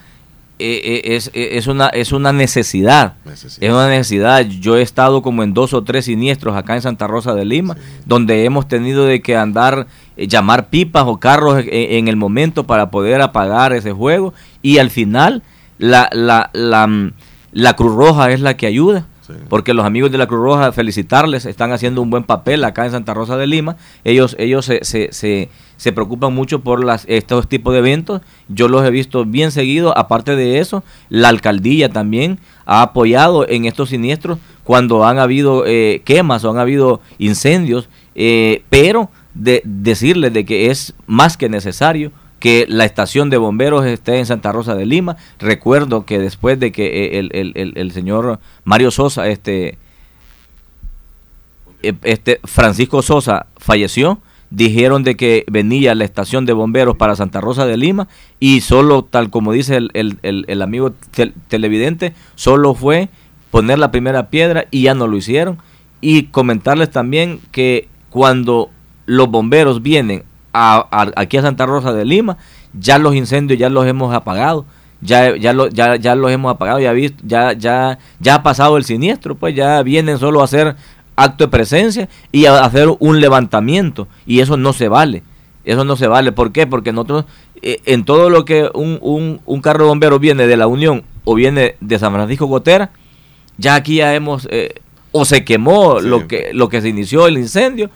Eh, 0.59 0.81
eh, 0.85 1.16
es, 1.16 1.31
es, 1.35 1.66
una, 1.66 1.89
es 1.89 2.12
una 2.12 2.32
necesidad. 2.32 3.14
Es 3.27 3.60
una 3.60 3.89
necesidad. 3.89 4.47
Yo 4.47 4.77
he 4.77 4.82
estado 4.82 5.20
como 5.20 5.43
en 5.43 5.52
dos 5.52 5.74
o 5.74 5.82
tres 5.82 6.06
siniestros 6.06 6.56
acá 6.56 6.74
en 6.74 6.82
Santa 6.82 7.06
Rosa 7.06 7.35
de 7.35 7.44
Lima, 7.44 7.77
donde 8.06 8.44
hemos 8.44 8.69
tenido 8.69 9.05
de 9.05 9.20
que 9.20 9.36
andar, 9.36 9.89
llamar 10.16 10.69
pipas 10.70 11.05
o 11.06 11.19
carros 11.19 11.64
en 11.66 12.06
el 12.06 12.16
momento 12.16 12.64
para 12.64 12.90
poder 12.90 13.20
apagar 13.20 13.73
ese 13.73 13.93
juego 13.93 14.35
y 14.62 14.78
al 14.78 14.90
final 14.90 15.43
la, 15.83 16.09
la, 16.13 16.49
la, 16.53 16.87
mm, 16.87 17.13
la 17.53 17.75
Cruz 17.75 17.95
Roja 17.95 18.31
es 18.31 18.41
la 18.41 18.57
que 18.57 18.67
ayuda. 18.67 19.07
Porque 19.49 19.73
los 19.73 19.87
amigos 19.87 20.13
de 20.13 20.19
la 20.19 20.27
Cruz 20.27 20.43
Roja, 20.43 20.73
felicitarles, 20.73 21.47
están 21.47 21.73
haciendo 21.73 22.03
un 22.03 22.11
buen 22.11 22.25
papel 22.25 22.65
acá 22.65 22.85
en 22.85 22.91
Santa 22.91 23.15
Rosa 23.15 23.37
de 23.39 23.47
Lima. 23.47 23.77
Ellos, 24.05 24.37
ellos 24.39 24.67
se, 24.67 24.85
se, 24.85 25.11
se, 25.11 25.49
se 25.77 25.93
preocupan 25.93 26.35
mucho 26.35 26.61
por 26.61 26.85
las, 26.85 27.05
estos 27.09 27.49
tipos 27.49 27.73
de 27.73 27.79
eventos. 27.79 28.21
Yo 28.49 28.69
los 28.69 28.85
he 28.85 28.91
visto 28.91 29.25
bien 29.25 29.51
seguido. 29.51 29.97
Aparte 29.97 30.37
de 30.37 30.59
eso, 30.59 30.85
la 31.09 31.29
alcaldía 31.29 31.89
también 31.89 32.39
ha 32.67 32.83
apoyado 32.83 33.49
en 33.49 33.65
estos 33.65 33.89
siniestros 33.89 34.39
cuando 34.65 35.07
han 35.07 35.19
habido 35.19 35.65
eh, 35.67 36.03
quemas 36.05 36.45
o 36.45 36.51
han 36.51 36.59
habido 36.59 37.01
incendios. 37.19 37.89
Eh, 38.15 38.65
pero 38.69 39.09
de, 39.35 39.63
decirles 39.65 40.33
de 40.33 40.45
que 40.45 40.71
es 40.71 40.95
más 41.07 41.37
que 41.39 41.49
necesario 41.49 42.13
que 42.43 42.66
la 42.69 42.85
estación 42.85 43.31
de 43.31 43.36
bomberos 43.36 43.86
esté 43.86 44.19
en 44.19 44.27
Santa 44.27 44.51
Rosa 44.51 44.74
de 44.74 44.85
Lima. 44.85 45.16
Recuerdo 45.39 46.05
que 46.05 46.19
después 46.19 46.59
de 46.59 46.73
que 46.73 47.20
el, 47.20 47.31
el, 47.35 47.73
el, 47.77 47.93
señor 47.93 48.40
Mario 48.64 48.90
Sosa, 48.90 49.28
este, 49.28 49.78
eh, 51.85 51.94
este 52.02 52.40
Francisco 52.43 53.01
Sosa 53.01 53.47
falleció, 53.59 54.19
dijeron 54.51 55.05
de 55.05 55.14
que 55.14 55.44
venía 55.52 55.94
la 55.94 56.02
estación 56.02 56.44
de 56.44 56.52
bomberos 56.52 56.97
para 56.97 57.14
Santa 57.14 57.40
Rosa 57.40 57.64
de 57.64 57.77
Lima 57.77 58.09
y 58.40 58.62
solo, 58.62 59.05
tal 59.05 59.31
como 59.31 59.52
dice 59.52 59.77
el, 59.77 60.62
amigo 60.62 60.94
televidente, 61.47 62.12
solo 62.35 62.74
fue 62.74 63.09
poner 63.52 63.78
la 63.78 63.93
primera 63.93 64.31
piedra 64.31 64.66
y 64.73 64.82
ya 64.82 64.94
no 64.97 65.06
lo 65.06 65.16
hicieron. 65.16 65.59
Y 66.01 66.24
comentarles 66.24 66.90
también 66.90 67.39
que 67.52 67.86
cuando 68.10 68.69
los 69.06 69.31
bomberos 69.31 69.81
vienen 69.81 70.24
aquí 70.53 71.37
a 71.37 71.43
Santa 71.43 71.66
Rosa 71.66 71.93
de 71.93 72.05
Lima, 72.05 72.37
ya 72.79 72.99
los 72.99 73.15
incendios 73.15 73.59
ya 73.59 73.69
los 73.69 73.87
hemos 73.87 74.15
apagado, 74.15 74.65
ya, 75.01 75.37
ya, 75.37 75.53
lo, 75.53 75.69
ya, 75.69 75.97
ya 75.97 76.15
los 76.15 76.31
hemos 76.31 76.53
apagado, 76.53 76.79
ya, 76.79 76.93
visto, 76.93 77.23
ya, 77.27 77.53
ya, 77.53 77.99
ya 78.20 78.37
ha 78.37 78.43
pasado 78.43 78.77
el 78.77 78.85
siniestro, 78.85 79.35
pues 79.35 79.55
ya 79.55 79.83
vienen 79.83 80.19
solo 80.19 80.41
a 80.41 80.45
hacer 80.45 80.77
acto 81.16 81.45
de 81.45 81.49
presencia 81.51 82.09
y 82.31 82.47
a 82.47 82.65
hacer 82.65 82.89
un 82.99 83.20
levantamiento, 83.20 84.09
y 84.27 84.41
eso 84.41 84.57
no 84.57 84.73
se 84.73 84.89
vale. 84.89 85.23
Eso 85.65 85.85
no 85.85 85.97
se 85.97 86.07
vale. 86.07 86.33
¿Por 86.33 86.53
qué? 86.53 86.66
Porque 86.66 86.93
nosotros, 86.93 87.24
eh, 87.61 87.81
en 87.85 88.05
todo 88.05 88.31
lo 88.31 88.45
que 88.45 88.69
un, 88.74 88.99
un, 89.01 89.41
un, 89.47 89.61
carro 89.61 89.85
de 89.85 89.89
bomberos 89.91 90.20
viene 90.20 90.47
de 90.47 90.57
la 90.57 90.66
Unión 90.66 91.05
o 91.24 91.35
viene 91.35 91.77
de 91.81 91.99
San 91.99 92.12
Francisco 92.12 92.47
Gotera, 92.47 92.91
ya 93.59 93.77
aquí 93.77 93.97
ya 93.97 94.15
hemos, 94.15 94.49
eh, 94.51 94.74
o 95.12 95.24
se 95.24 95.45
quemó 95.45 96.01
lo, 96.01 96.27
que, 96.27 96.51
lo 96.53 96.69
que 96.69 96.81
se 96.81 96.89
inició 96.89 97.27
el 97.27 97.39
incendio, 97.39 97.91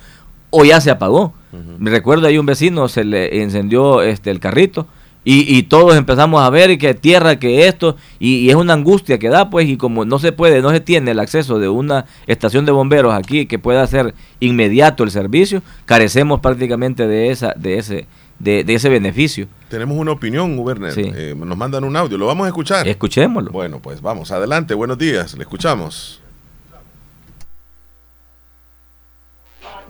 o 0.50 0.64
ya 0.64 0.80
se 0.80 0.90
apagó. 0.90 1.34
Me 1.78 1.90
recuerdo 1.90 2.26
ahí 2.26 2.38
un 2.38 2.46
vecino 2.46 2.88
se 2.88 3.04
le 3.04 3.42
encendió 3.42 4.02
este 4.02 4.30
el 4.30 4.40
carrito 4.40 4.86
y, 5.28 5.64
todos 5.64 5.96
empezamos 5.96 6.40
a 6.40 6.48
ver 6.50 6.78
que 6.78 6.94
tierra, 6.94 7.36
que 7.36 7.66
esto, 7.66 7.96
y, 8.20 8.48
es 8.48 8.54
una 8.54 8.74
angustia 8.74 9.18
que 9.18 9.28
da, 9.28 9.50
pues, 9.50 9.68
y 9.68 9.76
como 9.76 10.04
no 10.04 10.20
se 10.20 10.30
puede, 10.30 10.62
no 10.62 10.70
se 10.70 10.78
tiene 10.78 11.10
el 11.10 11.18
acceso 11.18 11.58
de 11.58 11.68
una 11.68 12.04
estación 12.28 12.64
de 12.64 12.70
bomberos 12.70 13.12
aquí 13.12 13.46
que 13.46 13.58
pueda 13.58 13.82
hacer 13.82 14.14
inmediato 14.38 15.02
el 15.02 15.10
servicio, 15.10 15.62
carecemos 15.84 16.38
prácticamente 16.38 17.08
de 17.08 17.32
esa, 17.32 17.54
de 17.56 17.78
ese, 17.78 18.06
de, 18.38 18.64
ese 18.68 18.88
beneficio. 18.88 19.48
Tenemos 19.68 19.98
una 19.98 20.12
opinión, 20.12 20.56
Werner. 20.60 20.92
Eh, 20.96 21.34
nos 21.36 21.58
mandan 21.58 21.82
un 21.82 21.96
audio, 21.96 22.16
¿lo 22.16 22.26
vamos 22.26 22.44
a 22.44 22.48
escuchar? 22.48 22.86
Escuchémoslo. 22.86 23.50
Bueno, 23.50 23.80
pues 23.80 24.00
vamos, 24.00 24.30
adelante, 24.30 24.74
buenos 24.74 24.96
días, 24.96 25.34
le 25.34 25.42
escuchamos. 25.42 26.20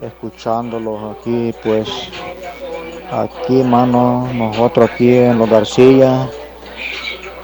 Escuchándolos 0.01 1.17
aquí, 1.17 1.53
pues 1.63 1.89
aquí, 3.11 3.63
mano, 3.63 4.27
nosotros 4.33 4.89
aquí 4.91 5.15
en 5.15 5.39
los 5.39 5.49
García 5.49 6.29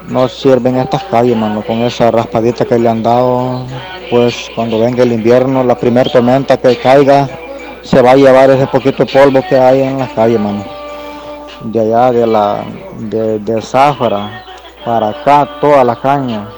no 0.07 0.27
sirven 0.27 0.77
estas 0.77 1.03
calles, 1.05 1.35
mano, 1.35 1.63
con 1.65 1.77
esa 1.79 2.11
raspadita 2.11 2.65
que 2.65 2.77
le 2.77 2.89
han 2.89 3.01
dado, 3.01 3.65
pues 4.09 4.49
cuando 4.55 4.79
venga 4.79 5.03
el 5.03 5.13
invierno, 5.13 5.63
la 5.63 5.77
primera 5.77 6.11
tormenta 6.11 6.57
que 6.57 6.77
caiga, 6.77 7.27
se 7.81 8.01
va 8.01 8.11
a 8.11 8.15
llevar 8.15 8.49
ese 8.49 8.67
poquito 8.67 9.05
polvo 9.05 9.41
que 9.47 9.57
hay 9.57 9.81
en 9.81 9.97
las 9.97 10.11
calles, 10.11 10.39
mano. 10.39 10.63
De 11.63 11.79
allá 11.79 12.11
de 12.11 12.27
la 12.27 12.63
de, 12.99 13.39
de 13.39 13.61
para 14.83 15.09
acá, 15.09 15.47
toda 15.61 15.83
la 15.83 15.95
caña, 15.95 16.49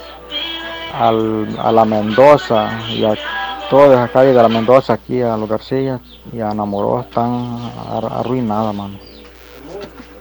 al, 0.99 1.47
a 1.59 1.71
la 1.71 1.85
Mendoza 1.85 2.71
y 2.89 3.03
aquí 3.65 3.69
todas 3.69 3.99
las 3.99 4.11
calles 4.11 4.35
de 4.35 4.41
la 4.41 4.49
Mendoza 4.49 4.93
aquí 4.93 5.21
a 5.21 5.37
los 5.37 5.49
García 5.49 5.99
y 6.31 6.39
a 6.39 6.53
Namoró 6.53 7.01
están 7.01 7.71
arruinadas, 7.89 8.75
mano. 8.75 8.99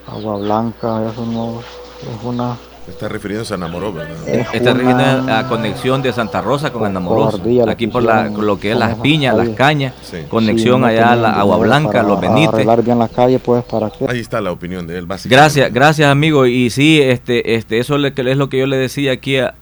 Agua 0.06 0.36
Blanca, 0.36 1.10
eso 1.10 1.24
no 1.26 1.60
es 1.60 2.24
una 2.24 2.56
Está 2.86 3.08
refiriéndose 3.08 3.54
a 3.54 3.56
Namoró, 3.56 3.94
¿verdad? 3.94 4.14
Está 4.52 4.74
refiriendo 4.74 5.32
a 5.32 5.48
conexión 5.48 6.02
de 6.02 6.12
Santa 6.12 6.42
Rosa 6.42 6.70
con 6.70 6.92
Namoró. 6.92 7.30
Aquí 7.66 7.86
por 7.86 8.02
la, 8.02 8.28
lo 8.28 8.60
que 8.60 8.72
es 8.72 8.78
las 8.78 8.96
piñas, 8.96 9.34
las 9.34 9.48
cañas, 9.50 9.94
conexión 10.28 10.84
allá 10.84 11.12
a 11.12 11.16
la 11.16 11.30
Agua 11.30 11.56
Blanca, 11.56 12.02
los 12.02 12.20
Benites. 12.20 12.84
bien 12.84 12.98
las 12.98 13.10
calles, 13.10 13.40
pues, 13.42 13.64
para 13.64 13.88
que... 13.88 14.04
Ahí 14.06 14.20
está 14.20 14.42
la 14.42 14.52
opinión 14.52 14.86
de 14.86 14.98
él, 14.98 15.06
básicamente. 15.06 15.34
Gracias, 15.34 15.72
gracias, 15.72 16.10
amigo. 16.10 16.44
Y 16.44 16.68
sí, 16.68 17.00
este, 17.00 17.54
este, 17.54 17.78
eso 17.78 17.96
es 17.96 18.36
lo 18.36 18.48
que 18.50 18.58
yo 18.58 18.66
le 18.66 18.76
decía 18.76 19.12
aquí 19.12 19.38
a, 19.38 19.54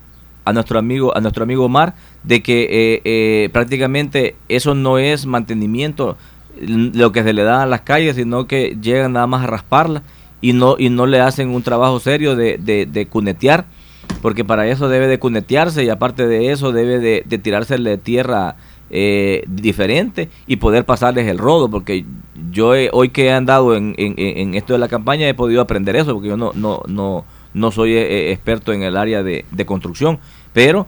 a 0.44 0.52
nuestro 0.52 0.78
amigo, 0.78 1.16
a 1.16 1.20
nuestro 1.20 1.44
amigo 1.44 1.64
Omar, 1.64 1.94
de 2.24 2.42
que 2.42 2.62
eh, 2.62 3.02
eh, 3.04 3.48
prácticamente 3.52 4.36
eso 4.48 4.74
no 4.74 4.98
es 4.98 5.26
mantenimiento 5.26 6.16
lo 6.60 7.12
que 7.12 7.22
se 7.22 7.32
le 7.32 7.42
da 7.42 7.62
a 7.62 7.66
las 7.66 7.80
calles, 7.80 8.16
sino 8.16 8.46
que 8.46 8.76
llegan 8.80 9.14
nada 9.14 9.26
más 9.26 9.44
a 9.44 9.46
rasparla 9.46 10.02
y 10.40 10.52
no, 10.52 10.76
y 10.78 10.90
no 10.90 11.06
le 11.06 11.20
hacen 11.20 11.50
un 11.50 11.62
trabajo 11.62 11.98
serio 12.00 12.36
de, 12.36 12.58
de, 12.58 13.06
cunetear, 13.06 13.64
porque 14.20 14.44
para 14.44 14.66
eso 14.68 14.88
debe 14.88 15.06
de 15.06 15.18
cunetearse 15.18 15.84
y 15.84 15.88
aparte 15.88 16.26
de 16.26 16.52
eso 16.52 16.72
debe 16.72 16.98
de, 16.98 17.24
de 17.26 17.98
tierra 17.98 18.56
eh, 18.90 19.44
diferente 19.46 20.28
y 20.46 20.56
poder 20.56 20.84
pasarles 20.84 21.26
el 21.26 21.38
rodo, 21.38 21.70
porque 21.70 22.04
yo 22.50 22.74
hoy 22.92 23.08
que 23.08 23.26
he 23.26 23.32
andado 23.32 23.74
en, 23.74 23.94
en, 23.96 24.54
esto 24.54 24.74
de 24.74 24.78
la 24.78 24.88
campaña 24.88 25.28
he 25.28 25.34
podido 25.34 25.62
aprender 25.62 25.96
eso, 25.96 26.12
porque 26.12 26.28
yo 26.28 26.36
no, 26.36 26.52
no, 26.54 26.82
no, 26.86 27.24
no 27.54 27.70
soy 27.70 27.94
eh, 27.94 28.32
experto 28.32 28.72
en 28.72 28.82
el 28.82 28.96
área 28.96 29.22
de, 29.22 29.44
de 29.50 29.64
construcción, 29.64 30.18
pero 30.52 30.86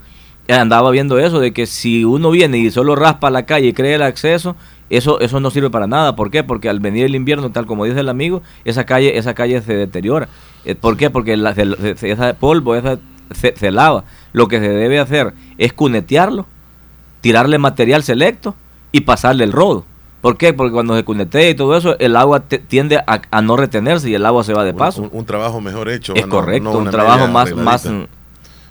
andaba 0.49 0.91
viendo 0.91 1.19
eso, 1.19 1.41
de 1.41 1.53
que 1.53 1.67
si 1.67 2.05
uno 2.05 2.31
viene 2.31 2.59
y 2.59 2.71
solo 2.71 2.97
raspa 2.97 3.31
la 3.31 3.45
calle 3.47 3.69
y 3.69 3.73
cree 3.73 3.95
el 3.95 4.03
acceso, 4.03 4.57
eso, 4.91 5.21
eso 5.21 5.41
no 5.41 5.51
sirve 5.51 5.71
para 5.71 5.87
nada. 5.87 6.17
¿Por 6.17 6.31
qué? 6.31 6.45
Porque 6.45 6.69
al 6.69 6.81
venir 6.81 7.07
el 7.07 7.15
invierno, 7.15 7.51
tal 7.51 7.67
como 7.67 7.85
dice 7.85 8.01
el 8.01 8.09
amigo, 8.09 8.43
esa 8.65 8.85
calle, 8.85 9.17
esa 9.17 9.35
calle 9.35 9.61
se 9.63 9.75
deteriora. 9.75 10.29
Eh, 10.65 10.75
¿Por 10.75 10.97
qué? 10.97 11.11
Porque 11.11 11.37
la, 11.37 11.51
esa 11.51 12.35
polvo 12.35 12.75
esa, 12.75 12.99
se, 13.33 13.71
lava. 13.71 14.05
Lo 14.33 14.49
que 14.49 14.61
se 14.61 14.69
debe 14.69 14.99
hacer 14.99 15.33
es 15.59 15.73
cunetearlo, 15.73 16.47
tirarle 17.21 17.59
material 17.59 18.03
selecto 18.03 18.55
y 18.93 19.03
pasarle 19.03 19.45
el 19.45 19.53
rodo. 19.53 19.85
¿Por 20.21 20.39
qué? 20.39 20.55
Porque 20.55 20.73
cuando 20.73 20.97
se 20.97 21.05
cunetea 21.05 21.51
y 21.51 21.55
todo 21.55 21.77
eso, 21.77 21.99
el 21.99 22.17
agua 22.17 22.41
tiende 22.41 22.99
a, 23.07 23.43
no 23.43 23.57
retenerse 23.57 24.09
y 24.09 24.15
el 24.15 24.25
agua 24.25 24.43
se 24.43 24.55
va 24.55 24.65
de 24.65 24.73
paso. 24.73 25.09
Un, 25.13 25.27
trabajo 25.27 25.61
mejor 25.61 25.91
hecho. 25.91 26.15
Es 26.15 26.27
correcto, 26.27 26.71
un 26.71 26.91
trabajo 26.91 27.29
más, 27.29 27.55
más, 27.55 27.87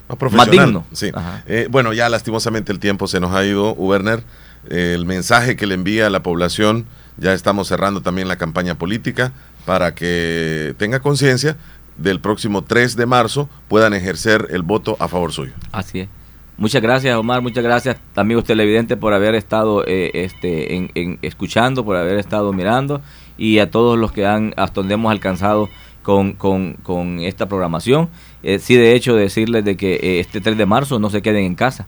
más 0.07 0.17
profesional. 0.17 0.83
Sí. 0.91 1.11
Eh, 1.47 1.67
bueno, 1.69 1.93
ya 1.93 2.09
lastimosamente 2.09 2.71
el 2.71 2.79
tiempo 2.79 3.07
se 3.07 3.19
nos 3.19 3.33
ha 3.33 3.45
ido, 3.45 3.73
Werner. 3.73 4.23
Eh, 4.69 4.93
el 4.95 5.05
mensaje 5.05 5.55
que 5.55 5.65
le 5.65 5.75
envía 5.75 6.07
a 6.07 6.09
la 6.09 6.23
población, 6.23 6.85
ya 7.17 7.33
estamos 7.33 7.67
cerrando 7.67 8.01
también 8.01 8.27
la 8.27 8.37
campaña 8.37 8.75
política 8.75 9.33
para 9.65 9.93
que 9.93 10.75
tenga 10.77 10.99
conciencia 10.99 11.57
del 11.97 12.19
próximo 12.19 12.63
3 12.63 12.95
de 12.95 13.05
marzo 13.05 13.49
puedan 13.67 13.93
ejercer 13.93 14.47
el 14.51 14.63
voto 14.63 14.97
a 14.99 15.07
favor 15.07 15.31
suyo. 15.31 15.53
Así 15.71 16.01
es. 16.01 16.09
Muchas 16.57 16.81
gracias, 16.81 17.15
Omar. 17.17 17.41
Muchas 17.41 17.63
gracias, 17.63 17.97
amigos 18.15 18.43
televidentes, 18.43 18.97
por 18.97 19.13
haber 19.13 19.33
estado 19.33 19.83
eh, 19.87 20.11
este, 20.13 20.75
en, 20.75 21.19
escuchando, 21.21 21.83
por 21.83 21.95
haber 21.95 22.17
estado 22.19 22.53
mirando 22.53 23.01
y 23.37 23.57
a 23.59 23.71
todos 23.71 23.97
los 23.97 24.11
que 24.11 24.27
han, 24.27 24.53
hasta 24.55 24.81
donde 24.81 24.93
hemos 24.93 25.11
alcanzado 25.11 25.69
con, 26.03 26.33
con, 26.33 27.19
esta 27.21 27.47
programación. 27.47 28.09
Eh, 28.43 28.59
sí, 28.59 28.75
de 28.75 28.93
hecho, 28.93 29.15
decirles 29.15 29.63
de 29.63 29.77
que 29.77 29.95
eh, 29.95 30.19
este 30.19 30.41
3 30.41 30.57
de 30.57 30.65
marzo 30.65 30.99
no 30.99 31.09
se 31.09 31.21
queden 31.21 31.45
en 31.45 31.55
casa. 31.55 31.87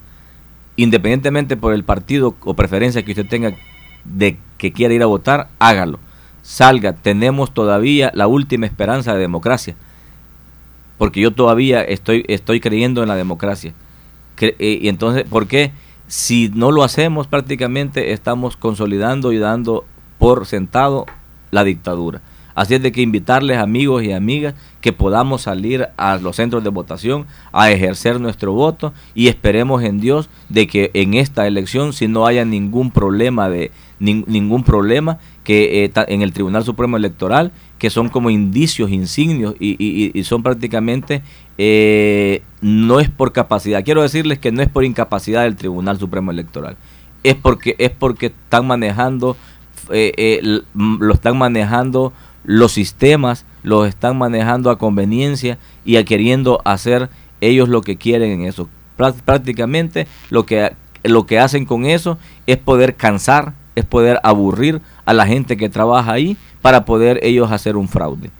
Independientemente 0.77 1.57
por 1.57 1.73
el 1.73 1.83
partido 1.83 2.35
o 2.41 2.53
preferencia 2.53 3.03
que 3.03 3.11
usted 3.11 3.27
tenga 3.27 3.53
de 4.05 4.37
que 4.57 4.71
quiera 4.71 4.93
ir 4.93 5.03
a 5.03 5.07
votar, 5.07 5.49
hágalo. 5.59 5.99
Salga, 6.41 6.93
tenemos 6.93 7.53
todavía 7.53 8.11
la 8.13 8.27
última 8.27 8.65
esperanza 8.65 9.13
de 9.13 9.19
democracia. 9.19 9.75
Porque 10.97 11.19
yo 11.19 11.31
todavía 11.31 11.81
estoy, 11.81 12.23
estoy 12.27 12.59
creyendo 12.61 13.01
en 13.01 13.09
la 13.09 13.15
democracia. 13.15 13.73
Eh, 14.39 14.79
y 14.81 14.87
entonces, 14.87 15.25
¿por 15.25 15.47
qué? 15.47 15.71
Si 16.07 16.51
no 16.53 16.71
lo 16.71 16.83
hacemos, 16.83 17.27
prácticamente 17.27 18.13
estamos 18.13 18.57
consolidando 18.57 19.33
y 19.33 19.39
dando 19.39 19.85
por 20.19 20.45
sentado 20.45 21.05
la 21.51 21.63
dictadura. 21.63 22.21
Así 22.55 22.73
es 22.73 22.81
de 22.81 22.93
que 22.93 23.01
invitarles 23.01 23.57
amigos 23.57 24.03
y 24.03 24.13
amigas 24.13 24.55
que 24.79 24.93
podamos 24.93 25.41
salir 25.41 25.89
a 25.97 26.17
los 26.17 26.37
centros 26.37 26.63
de 26.63 26.69
votación 26.69 27.25
a 27.51 27.69
ejercer 27.69 28.19
nuestro 28.21 28.53
voto 28.53 28.93
y 29.13 29.27
esperemos 29.27 29.83
en 29.83 29.99
Dios 29.99 30.29
de 30.47 30.65
que 30.65 30.89
en 30.93 31.15
esta 31.15 31.47
elección 31.47 31.91
si 31.91 32.07
no 32.07 32.25
haya 32.25 32.45
ningún 32.45 32.91
problema 32.91 33.49
de 33.49 33.71
ningún 33.99 34.63
problema 34.63 35.19
que 35.43 35.85
eh, 35.85 35.91
en 36.07 36.21
el 36.21 36.33
Tribunal 36.33 36.63
Supremo 36.63 36.97
Electoral 36.97 37.51
que 37.77 37.89
son 37.89 38.09
como 38.09 38.29
indicios, 38.29 38.89
insignios 38.89 39.55
y, 39.59 40.23
son 40.23 40.43
prácticamente 40.43 41.21
eh, 41.57 42.41
no 42.61 42.99
es 42.99 43.09
por 43.09 43.31
capacidad. 43.31 43.83
Quiero 43.83 44.01
decirles 44.01 44.39
que 44.39 44.51
no 44.51 44.61
es 44.61 44.69
por 44.69 44.85
incapacidad 44.85 45.43
del 45.43 45.55
Tribunal 45.55 45.99
Supremo 45.99 46.31
Electoral. 46.31 46.77
Es 47.23 47.35
porque 47.35 47.75
es 47.79 47.91
porque 47.91 48.27
están 48.27 48.67
manejando 48.67 49.35
eh, 49.91 50.61
lo 50.75 51.13
están 51.13 51.37
manejando 51.37 52.13
los 52.45 52.71
sistemas 52.71 53.45
los 53.63 53.87
están 53.87 54.17
manejando 54.17 54.69
a 54.69 54.77
conveniencia 54.77 55.57
y 55.83 55.97
a 55.97 56.05
queriendo 56.05 56.61
hacer 56.63 57.09
ellos 57.41 57.69
lo 57.69 57.81
que 57.81 57.97
quieren 57.97 58.31
en 58.31 58.45
eso. 58.45 58.69
Prácticamente 58.95 60.07
lo 60.29 60.45
que, 60.45 60.73
lo 61.03 61.25
que 61.25 61.39
hacen 61.39 61.65
con 61.65 61.85
eso 61.85 62.17
es 62.47 62.57
poder 62.57 62.95
cansar, 62.95 63.53
es 63.75 63.83
poder 63.83 64.19
aburrir 64.23 64.81
a 65.05 65.13
la 65.13 65.25
gente 65.25 65.57
que 65.57 65.69
trabaja 65.69 66.13
ahí 66.13 66.37
para 66.61 66.85
poder 66.85 67.19
ellos 67.23 67.51
hacer 67.51 67.75
un 67.75 67.89
fraude. 67.89 68.31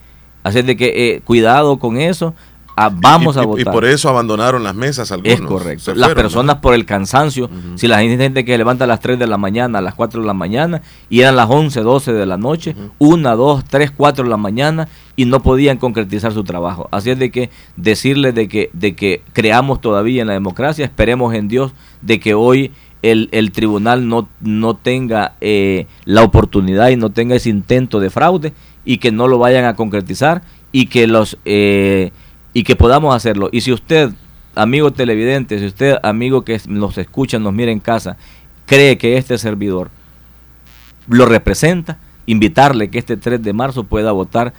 Así 0.44 0.62
de 0.62 0.78
que 0.78 1.16
eh, 1.16 1.22
cuidado 1.22 1.80
con 1.80 1.98
eso, 1.98 2.36
vamos 2.76 3.38
a 3.38 3.46
votar. 3.46 3.62
Y 3.62 3.66
por 3.66 3.86
eso 3.86 4.10
abandonaron 4.10 4.64
las 4.64 4.76
mesas 4.76 5.12
algunos. 5.12 5.34
Es 5.34 5.42
correcto. 5.42 5.96
las 5.96 6.14
personas 6.14 6.58
por 6.58 6.74
el 6.74 6.86
cansancio, 6.86 7.50
si 7.76 7.88
la 7.88 8.00
gente 8.00 8.46
que 8.46 8.58
levanta 8.58 8.84
a 8.84 8.88
las 8.88 9.00
3 9.00 9.18
de 9.18 9.28
la 9.28 9.38
mañana, 9.38 9.80
a 9.80 9.82
las 9.82 9.96
4 9.96 10.22
de 10.22 10.28
la 10.28 10.34
mañana, 10.34 10.82
y 11.10 11.22
eran 11.22 11.36
las 11.36 11.50
11, 11.50 11.82
12 11.82 12.14
de 12.14 12.26
la 12.26 12.38
noche, 12.38 12.76
una, 12.98 13.36
dos, 13.36 13.64
tres, 13.66 13.92
cuatro 13.92 14.24
de 14.24 14.30
la 14.30 14.38
mañana, 14.38 14.88
y 15.16 15.26
no 15.26 15.42
podían 15.42 15.78
concretizar 15.78 16.34
su 16.34 16.44
trabajo. 16.44 16.90
Así 16.92 17.10
es 17.10 17.20
de 17.20 17.32
que 17.32 17.50
decirles 17.78 18.36
de 18.36 18.48
que, 18.48 18.70
de 18.74 18.96
que 18.96 19.22
creamos 19.34 19.82
todavía 19.82 20.22
en 20.22 20.28
la 20.28 20.34
democracia, 20.34 20.86
esperemos 20.86 21.34
en 21.34 21.48
Dios 21.48 21.74
de 22.02 22.20
que 22.20 22.34
hoy 22.34 22.72
el, 23.02 23.30
el 23.32 23.52
tribunal 23.52 24.08
no, 24.08 24.28
no 24.42 24.76
tenga 24.76 25.36
eh, 25.40 25.88
la 26.06 26.24
oportunidad 26.24 26.90
y 26.90 26.98
no 26.98 27.12
tenga 27.12 27.36
ese 27.36 27.50
intento 27.50 28.00
de 28.00 28.10
fraude 28.10 28.54
y 28.84 28.98
que 28.98 29.12
no 29.12 29.28
lo 29.28 29.38
vayan 29.38 29.66
a 29.66 29.76
concretizar 29.76 30.42
y 30.72 30.88
que 30.88 31.08
los... 31.08 31.38
Eh, 31.46 32.12
y 32.56 32.64
que 32.64 32.78
podamos 32.78 33.14
hacerlo. 33.14 33.50
Y 33.52 33.62
si 33.62 33.74
usted, 33.74 34.12
amigo 34.56 34.94
televidente, 34.94 35.60
si 35.60 35.66
usted, 35.66 35.98
amigo 36.02 36.46
que 36.46 36.60
nos 36.70 36.98
escucha, 36.98 37.38
nos 37.38 37.52
mira 37.52 37.70
en 37.70 37.82
casa, 37.82 38.16
cree 38.66 38.98
que 38.98 39.18
este 39.18 39.38
servidor 39.38 39.90
lo 41.10 41.26
representa, 41.26 41.98
invitarle 42.26 42.90
que 42.90 42.98
este 42.98 43.18
3 43.18 43.44
de 43.44 43.52
marzo 43.52 43.84
pueda 43.84 44.14
votar, 44.14 44.54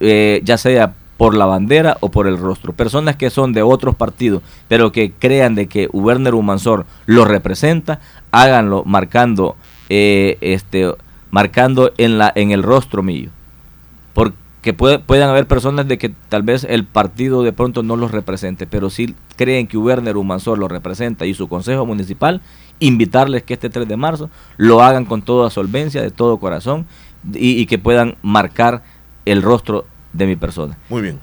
eh, 0.00 0.40
ya 0.42 0.56
sea 0.56 0.94
por 1.18 1.36
la 1.36 1.44
bandera 1.44 1.98
o 2.00 2.10
por 2.10 2.26
el 2.26 2.38
rostro. 2.38 2.72
Personas 2.72 3.16
que 3.16 3.28
son 3.28 3.52
de 3.52 3.60
otros 3.60 3.96
partidos, 3.96 4.42
pero 4.66 4.90
que 4.90 5.12
crean 5.12 5.54
de 5.54 5.66
que 5.66 5.88
Werner 5.92 6.34
Humansor 6.34 6.86
lo 7.04 7.26
representa, 7.26 8.00
háganlo 8.30 8.82
marcando, 8.86 9.56
eh, 9.90 10.38
este, 10.40 10.90
marcando 11.30 11.92
en, 11.98 12.16
la, 12.16 12.32
en 12.34 12.50
el 12.50 12.62
rostro 12.62 13.02
mío. 13.02 13.28
Que 14.62 14.72
puedan 14.72 15.28
haber 15.28 15.46
personas 15.46 15.88
de 15.88 15.98
que 15.98 16.08
tal 16.28 16.44
vez 16.44 16.64
el 16.64 16.84
partido 16.84 17.42
de 17.42 17.52
pronto 17.52 17.82
no 17.82 17.96
los 17.96 18.12
represente, 18.12 18.66
pero 18.66 18.90
si 18.90 19.16
creen 19.36 19.66
que 19.66 19.76
Werner 19.76 20.16
Humansor 20.16 20.56
lo 20.56 20.68
representa 20.68 21.26
y 21.26 21.34
su 21.34 21.48
consejo 21.48 21.84
municipal, 21.84 22.40
invitarles 22.78 23.42
que 23.42 23.54
este 23.54 23.70
3 23.70 23.88
de 23.88 23.96
marzo 23.96 24.30
lo 24.56 24.82
hagan 24.82 25.04
con 25.04 25.22
toda 25.22 25.50
solvencia, 25.50 26.00
de 26.00 26.10
todo 26.10 26.38
corazón, 26.38 26.86
y, 27.34 27.66
que 27.66 27.78
puedan 27.78 28.16
marcar 28.22 28.82
el 29.24 29.42
rostro 29.42 29.84
de 30.12 30.26
mi 30.26 30.36
persona. 30.36 30.78
Muy 30.88 31.02
bien. 31.02 31.20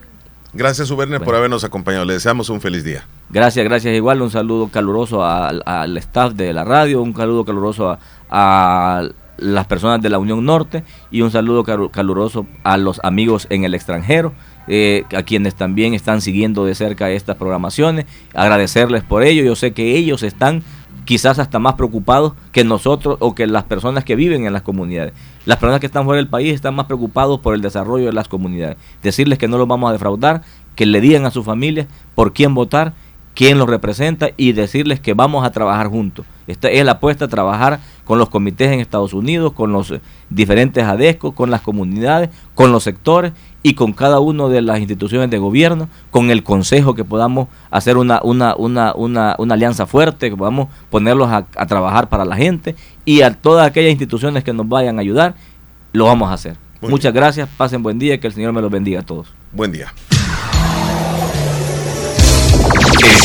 Gracias, 0.52 0.90
Werner, 0.92 1.22
por 1.22 1.36
habernos 1.36 1.64
acompañado. 1.64 2.06
Le 2.06 2.14
deseamos 2.14 2.50
un 2.50 2.60
feliz 2.60 2.84
día. 2.84 3.06
Gracias, 3.30 3.64
gracias. 3.64 3.96
Igual 3.96 4.22
un 4.22 4.32
saludo 4.32 4.68
caluroso 4.70 5.24
al, 5.24 5.98
staff 5.98 6.34
de 6.34 6.54
la 6.54 6.64
radio, 6.66 7.02
un 7.02 7.16
saludo 7.16 7.46
caluroso 7.46 7.98
a 8.30 9.10
las 9.42 9.66
personas 9.68 10.02
de 10.02 10.10
la 10.10 10.20
Unión 10.20 10.46
Norte 10.46 10.84
y 11.12 11.22
un 11.22 11.32
saludo 11.32 11.64
caluroso 11.92 12.46
a 12.64 12.78
los 12.78 13.00
amigos 13.04 13.48
en 13.50 13.64
el 13.64 13.74
extranjero, 13.74 14.34
eh, 14.68 15.04
a 15.16 15.24
quienes 15.24 15.56
también 15.56 15.94
están 15.94 16.22
siguiendo 16.22 16.66
de 16.66 16.76
cerca 16.76 17.10
estas 17.10 17.38
programaciones, 17.38 18.06
agradecerles 18.34 19.04
por 19.04 19.24
ello, 19.24 19.44
yo 19.44 19.56
sé 19.56 19.74
que 19.74 19.96
ellos 19.96 20.24
están 20.24 20.64
quizás 21.06 21.40
hasta 21.40 21.58
más 21.58 21.74
preocupados 21.74 22.34
que 22.52 22.64
nosotros 22.64 23.18
o 23.20 23.34
que 23.34 23.48
las 23.48 23.64
personas 23.64 24.04
que 24.04 24.16
viven 24.16 24.46
en 24.46 24.54
las 24.54 24.62
comunidades. 24.62 25.14
Las 25.46 25.58
personas 25.58 25.80
que 25.80 25.88
están 25.88 26.06
fuera 26.06 26.18
del 26.18 26.28
país 26.28 26.54
están 26.54 26.76
más 26.76 26.86
preocupados 26.86 27.40
por 27.40 27.56
el 27.56 27.62
desarrollo 27.62 28.06
de 28.06 28.14
las 28.14 28.28
comunidades. 28.28 28.78
Decirles 29.02 29.40
que 29.40 29.48
no 29.48 29.58
los 29.58 29.68
vamos 29.68 29.90
a 29.90 29.94
defraudar, 29.94 30.44
que 30.76 30.86
le 30.86 31.02
digan 31.02 31.26
a 31.26 31.32
sus 31.32 31.44
familias 31.44 31.88
por 32.14 32.32
quién 32.32 32.54
votar 32.54 32.94
quién 33.40 33.58
los 33.58 33.70
representa 33.70 34.32
y 34.36 34.52
decirles 34.52 35.00
que 35.00 35.14
vamos 35.14 35.46
a 35.46 35.52
trabajar 35.52 35.88
juntos. 35.88 36.26
Esta 36.46 36.68
es 36.68 36.84
la 36.84 36.94
apuesta 36.94 37.24
a 37.24 37.28
trabajar 37.30 37.80
con 38.04 38.20
los 38.20 38.28
comités 38.28 38.70
en 38.70 38.82
Estados 38.82 39.14
Unidos, 39.14 39.54
con 39.54 39.72
los 39.72 39.92
eh, 39.92 40.02
diferentes 40.30 40.84
ADESCO, 40.84 41.32
con 41.32 41.50
las 41.50 41.62
comunidades, 41.62 42.32
con 42.54 42.74
los 42.74 42.84
sectores 42.84 43.32
y 43.64 43.76
con 43.76 43.94
cada 43.94 44.20
una 44.20 44.50
de 44.50 44.62
las 44.62 44.80
instituciones 44.80 45.30
de 45.30 45.38
gobierno, 45.38 45.88
con 46.12 46.32
el 46.32 46.44
consejo 46.44 46.96
que 46.96 47.06
podamos 47.06 47.48
hacer 47.72 47.96
una, 47.96 48.20
una, 48.24 48.56
una, 48.58 48.94
una, 48.94 49.36
una 49.38 49.54
alianza 49.54 49.86
fuerte, 49.86 50.30
que 50.30 50.36
podamos 50.36 50.68
ponerlos 50.90 51.30
a, 51.32 51.46
trabajar 51.66 52.10
para 52.10 52.26
la 52.26 52.36
gente 52.36 52.76
y 53.06 53.22
a 53.22 53.34
todas 53.34 53.66
aquellas 53.66 53.92
instituciones 53.92 54.44
que 54.44 54.52
nos 54.52 54.68
vayan 54.68 54.98
a 54.98 55.02
ayudar, 55.02 55.36
lo 55.94 56.04
vamos 56.08 56.30
a 56.30 56.34
hacer. 56.34 56.58
Muchas 56.82 57.14
gracias, 57.14 57.48
pasen 57.56 57.84
buen 57.84 58.00
día, 58.00 58.20
que 58.20 58.28
el 58.28 58.34
Señor 58.34 58.52
me 58.52 58.62
los 58.62 58.70
bendiga 58.70 59.00
a 59.00 59.04
todos. 59.04 59.32
Buen 59.54 59.72
día. 59.72 59.94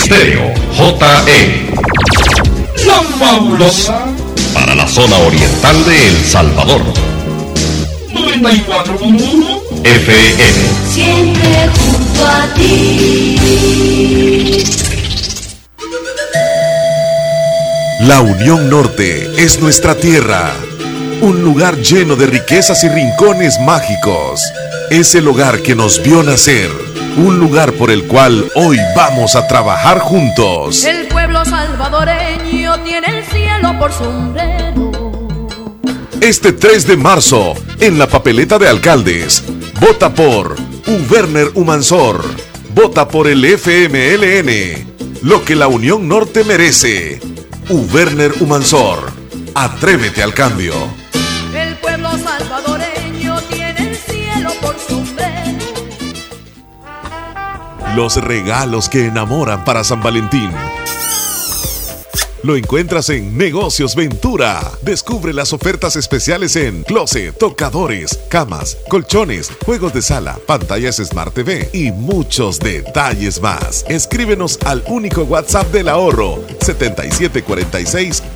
Estéreo 0.05 0.53
JE. 0.77 1.73
La 2.85 3.01
fabulosa. 3.19 4.05
Para 4.53 4.75
la 4.75 4.87
zona 4.87 5.17
oriental 5.17 5.83
de 5.87 6.09
El 6.09 6.23
Salvador. 6.27 6.83
94.1 8.13 9.63
FM. 9.83 10.45
Siempre 10.93 11.71
junto 11.79 12.27
a 12.27 12.53
ti. 12.53 13.39
La 18.01 18.21
Unión 18.21 18.69
Norte 18.69 19.31
es 19.39 19.59
nuestra 19.59 19.95
tierra, 19.95 20.53
un 21.23 21.43
lugar 21.43 21.79
lleno 21.79 22.15
de 22.17 22.27
riquezas 22.27 22.85
y 22.85 22.91
rincones 22.91 23.59
mágicos. 23.61 24.43
Es 24.91 25.15
el 25.15 25.27
hogar 25.29 25.63
que 25.63 25.75
nos 25.75 26.03
vio 26.03 26.23
nacer, 26.23 26.69
un 27.17 27.39
lugar 27.39 27.73
por 27.75 27.91
el 27.91 28.05
cual 28.05 28.51
hoy 28.55 28.79
vamos 28.97 29.37
a 29.37 29.47
trabajar 29.47 30.01
juntos. 30.01 30.85
El 30.85 31.07
pueblo 31.09 31.45
salvadoreño 31.45 32.81
tiene 32.81 33.19
el 33.19 33.25
cielo 33.25 33.79
por 33.79 33.93
sombrero. 33.93 34.91
Este 36.21 36.53
3 36.53 36.87
de 36.87 36.97
marzo, 36.97 37.55
en 37.81 37.99
la 37.99 38.07
papeleta 38.09 38.59
de 38.59 38.69
alcaldes, 38.69 39.45
vota 39.81 40.13
por 40.13 40.57
Uberner 40.87 41.51
Humansor. 41.55 42.25
Vota 42.75 43.07
por 43.07 43.29
el 43.29 43.45
FMLN. 43.45 44.95
Lo 45.23 45.45
que 45.45 45.55
la 45.55 45.69
Unión 45.69 46.09
Norte 46.09 46.43
merece. 46.43 47.21
Uberner 47.69 48.33
Humansor. 48.41 49.13
Atrévete 49.55 50.23
al 50.23 50.35
cambio. 50.35 50.75
Los 57.97 58.17
regalos 58.17 58.89
que 58.89 59.07
enamoran 59.07 59.65
para 59.65 59.85
San 59.85 60.03
Valentín. 60.03 60.51
Lo 62.43 62.57
encuentras 62.57 63.09
en 63.09 63.39
Negocios 63.39 63.95
Ventura. 63.95 64.61
Descubre 64.83 65.33
las 65.33 65.53
ofertas 65.53 65.95
especiales 65.95 66.57
en 66.57 66.83
closet, 66.83 67.39
tocadores, 67.39 68.19
camas, 68.29 68.77
colchones, 68.89 69.51
juegos 69.65 69.95
de 69.95 70.03
sala, 70.03 70.37
pantallas 70.47 70.97
Smart 70.97 71.33
TV 71.33 71.71
y 71.73 71.93
muchos 71.93 72.59
detalles 72.59 73.41
más. 73.41 73.85
Escríbenos 73.89 74.59
al 74.67 74.83
único 74.89 75.23
WhatsApp 75.23 75.69
del 75.69 75.89
ahorro 75.89 76.45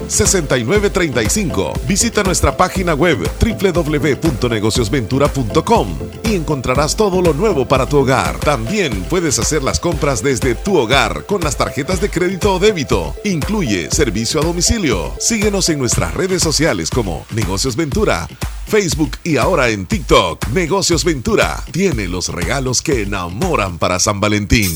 7746-6935. 0.08 1.86
Visita 1.86 2.22
nuestra 2.22 2.56
página 2.56 2.94
web 2.94 3.18
www.negociosventura.com 3.40 5.98
y 6.24 6.34
encontrarás 6.34 6.96
todo 6.96 7.20
lo 7.22 7.34
nuevo 7.34 7.68
para 7.68 7.86
tu 7.86 7.98
hogar. 7.98 8.40
También 8.40 9.04
puedes 9.04 9.38
hacer 9.38 9.62
las 9.62 9.78
compras 9.80 10.22
desde 10.22 10.54
tu 10.54 10.76
hogar 10.76 11.24
con 11.26 11.42
las 11.42 11.56
tarjetas 11.56 12.00
de 12.00 12.10
crédito 12.10 12.54
o 12.54 12.58
débito. 12.58 13.14
Incluye 13.24 13.90
servicio 13.90 14.40
a 14.40 14.44
domicilio. 14.44 15.12
Síguenos 15.18 15.68
en 15.68 15.78
nuestras 15.78 16.14
redes 16.14 16.42
sociales 16.42 16.88
como 16.90 17.26
Negocios 17.30 17.76
Ventura, 17.76 18.28
Facebook 18.66 19.12
y 19.24 19.36
ahora 19.36 19.68
en 19.68 19.86
TikTok. 19.86 20.48
Negocios 20.48 21.04
Ventura 21.04 21.62
tiene 21.70 22.08
los 22.08 22.28
regalos 22.28 22.82
que 22.82 23.02
enamoran 23.02 23.78
para 23.78 23.98
San 23.98 24.20
Valentín. 24.20 24.74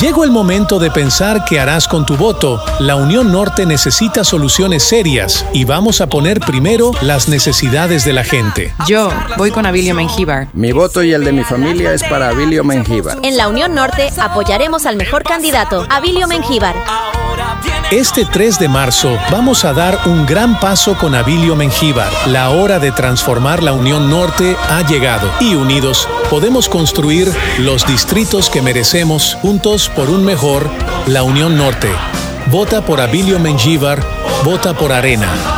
Llegó 0.00 0.22
el 0.22 0.30
momento 0.30 0.78
de 0.78 0.92
pensar 0.92 1.44
qué 1.44 1.58
harás 1.58 1.88
con 1.88 2.06
tu 2.06 2.16
voto. 2.16 2.62
La 2.78 2.94
Unión 2.94 3.32
Norte 3.32 3.66
necesita 3.66 4.22
soluciones 4.22 4.84
serias 4.84 5.44
y 5.52 5.64
vamos 5.64 6.00
a 6.00 6.06
poner 6.06 6.38
primero 6.38 6.92
las 7.00 7.28
necesidades 7.28 8.04
de 8.04 8.12
la 8.12 8.22
gente. 8.22 8.72
Yo 8.86 9.10
voy 9.36 9.50
con 9.50 9.66
Abilio 9.66 9.96
Mengíbar. 9.96 10.46
Mi 10.52 10.70
voto 10.70 11.02
y 11.02 11.12
el 11.12 11.24
de 11.24 11.32
mi 11.32 11.42
familia 11.42 11.92
es 11.92 12.04
para 12.04 12.28
Abilio 12.28 12.62
Mengíbar. 12.62 13.18
En 13.24 13.36
la 13.36 13.48
Unión 13.48 13.74
Norte 13.74 14.08
apoyaremos 14.18 14.86
al 14.86 14.94
mejor 14.94 15.24
candidato, 15.24 15.84
Abilio 15.90 16.28
Mengíbar. 16.28 16.76
Este 17.90 18.26
3 18.26 18.58
de 18.58 18.68
marzo 18.68 19.18
vamos 19.30 19.64
a 19.64 19.72
dar 19.72 19.98
un 20.06 20.26
gran 20.26 20.60
paso 20.60 20.96
con 20.98 21.14
Abilio 21.14 21.56
Mengíbar. 21.56 22.10
La 22.26 22.50
hora 22.50 22.78
de 22.78 22.92
transformar 22.92 23.62
la 23.62 23.72
Unión 23.72 24.10
Norte 24.10 24.56
ha 24.68 24.86
llegado 24.86 25.30
y 25.40 25.54
unidos 25.54 26.06
podemos 26.28 26.68
construir 26.68 27.32
los 27.58 27.86
distritos 27.86 28.50
que 28.50 28.60
merecemos 28.60 29.38
juntos 29.40 29.87
por 29.90 30.10
un 30.10 30.24
mejor 30.24 30.70
La 31.06 31.22
Unión 31.22 31.56
Norte. 31.56 31.90
Vota 32.46 32.84
por 32.84 33.00
Abilio 33.00 33.38
Mengíbar, 33.38 34.02
vota 34.44 34.74
por 34.74 34.92
Arena. 34.92 35.57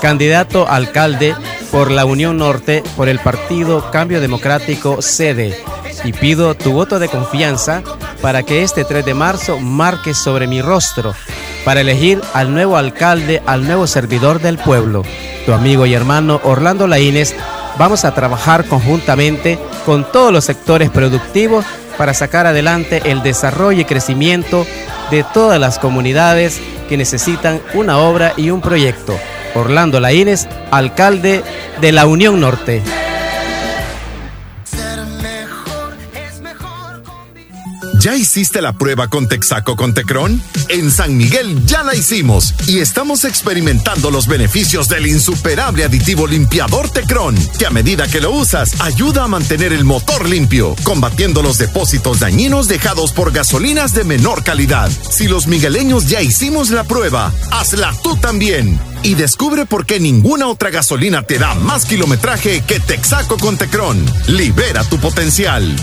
candidato 0.00 0.68
a 0.68 0.76
alcalde 0.76 1.34
por 1.70 1.90
la 1.90 2.04
Unión 2.04 2.38
Norte 2.38 2.82
por 2.96 3.08
el 3.08 3.18
partido 3.18 3.90
Cambio 3.90 4.20
Democrático 4.20 5.02
CD 5.02 5.56
y 6.04 6.12
pido 6.12 6.54
tu 6.54 6.72
voto 6.72 6.98
de 6.98 7.08
confianza 7.08 7.82
para 8.22 8.42
que 8.42 8.62
este 8.62 8.84
3 8.84 9.04
de 9.04 9.14
marzo 9.14 9.58
marque 9.58 10.14
sobre 10.14 10.46
mi 10.46 10.62
rostro 10.62 11.14
para 11.64 11.80
elegir 11.80 12.20
al 12.32 12.54
nuevo 12.54 12.76
alcalde, 12.76 13.42
al 13.46 13.66
nuevo 13.66 13.86
servidor 13.86 14.40
del 14.40 14.58
pueblo. 14.58 15.02
Tu 15.44 15.52
amigo 15.52 15.84
y 15.86 15.94
hermano 15.94 16.40
Orlando 16.44 16.86
Laínez, 16.86 17.34
vamos 17.76 18.04
a 18.04 18.14
trabajar 18.14 18.64
conjuntamente 18.66 19.58
con 19.84 20.10
todos 20.10 20.32
los 20.32 20.44
sectores 20.44 20.90
productivos 20.90 21.64
para 21.98 22.14
sacar 22.14 22.46
adelante 22.46 23.02
el 23.06 23.22
desarrollo 23.22 23.80
y 23.80 23.84
crecimiento 23.84 24.66
de 25.10 25.24
todas 25.24 25.58
las 25.58 25.78
comunidades 25.78 26.60
que 26.88 26.96
necesitan 26.96 27.60
una 27.74 27.98
obra 27.98 28.32
y 28.36 28.50
un 28.50 28.60
proyecto. 28.60 29.18
Orlando 29.56 30.00
Laínez, 30.00 30.46
alcalde 30.70 31.42
de 31.80 31.92
la 31.92 32.06
Unión 32.06 32.40
Norte. 32.40 32.82
¿Ya 37.98 38.14
hiciste 38.14 38.60
la 38.60 38.72
prueba 38.72 39.08
con 39.08 39.28
Texaco 39.28 39.74
con 39.76 39.94
Tecron? 39.94 40.42
En 40.68 40.90
San 40.90 41.16
Miguel 41.16 41.64
ya 41.66 41.82
la 41.82 41.94
hicimos 41.94 42.54
y 42.66 42.80
estamos 42.80 43.24
experimentando 43.24 44.10
los 44.10 44.26
beneficios 44.26 44.88
del 44.88 45.06
insuperable 45.06 45.84
aditivo 45.84 46.26
limpiador 46.26 46.90
Tecron, 46.90 47.34
que 47.58 47.66
a 47.66 47.70
medida 47.70 48.06
que 48.06 48.20
lo 48.20 48.32
usas 48.32 48.80
ayuda 48.80 49.24
a 49.24 49.28
mantener 49.28 49.72
el 49.72 49.84
motor 49.84 50.28
limpio, 50.28 50.76
combatiendo 50.82 51.42
los 51.42 51.58
depósitos 51.58 52.20
dañinos 52.20 52.68
dejados 52.68 53.12
por 53.12 53.32
gasolinas 53.32 53.94
de 53.94 54.04
menor 54.04 54.44
calidad. 54.44 54.90
Si 54.90 55.26
los 55.26 55.46
migueleños 55.46 56.06
ya 56.06 56.20
hicimos 56.20 56.70
la 56.70 56.84
prueba, 56.84 57.32
hazla 57.50 57.94
tú 58.02 58.16
también 58.16 58.78
y 59.02 59.14
descubre 59.14 59.66
por 59.66 59.86
qué 59.86 60.00
ninguna 60.00 60.48
otra 60.48 60.70
gasolina 60.70 61.22
te 61.22 61.38
da 61.38 61.54
más 61.54 61.86
kilometraje 61.86 62.62
que 62.62 62.80
Texaco 62.80 63.36
con 63.38 63.56
Tecron. 63.56 64.04
Libera 64.26 64.84
tu 64.84 64.98
potencial. 64.98 65.74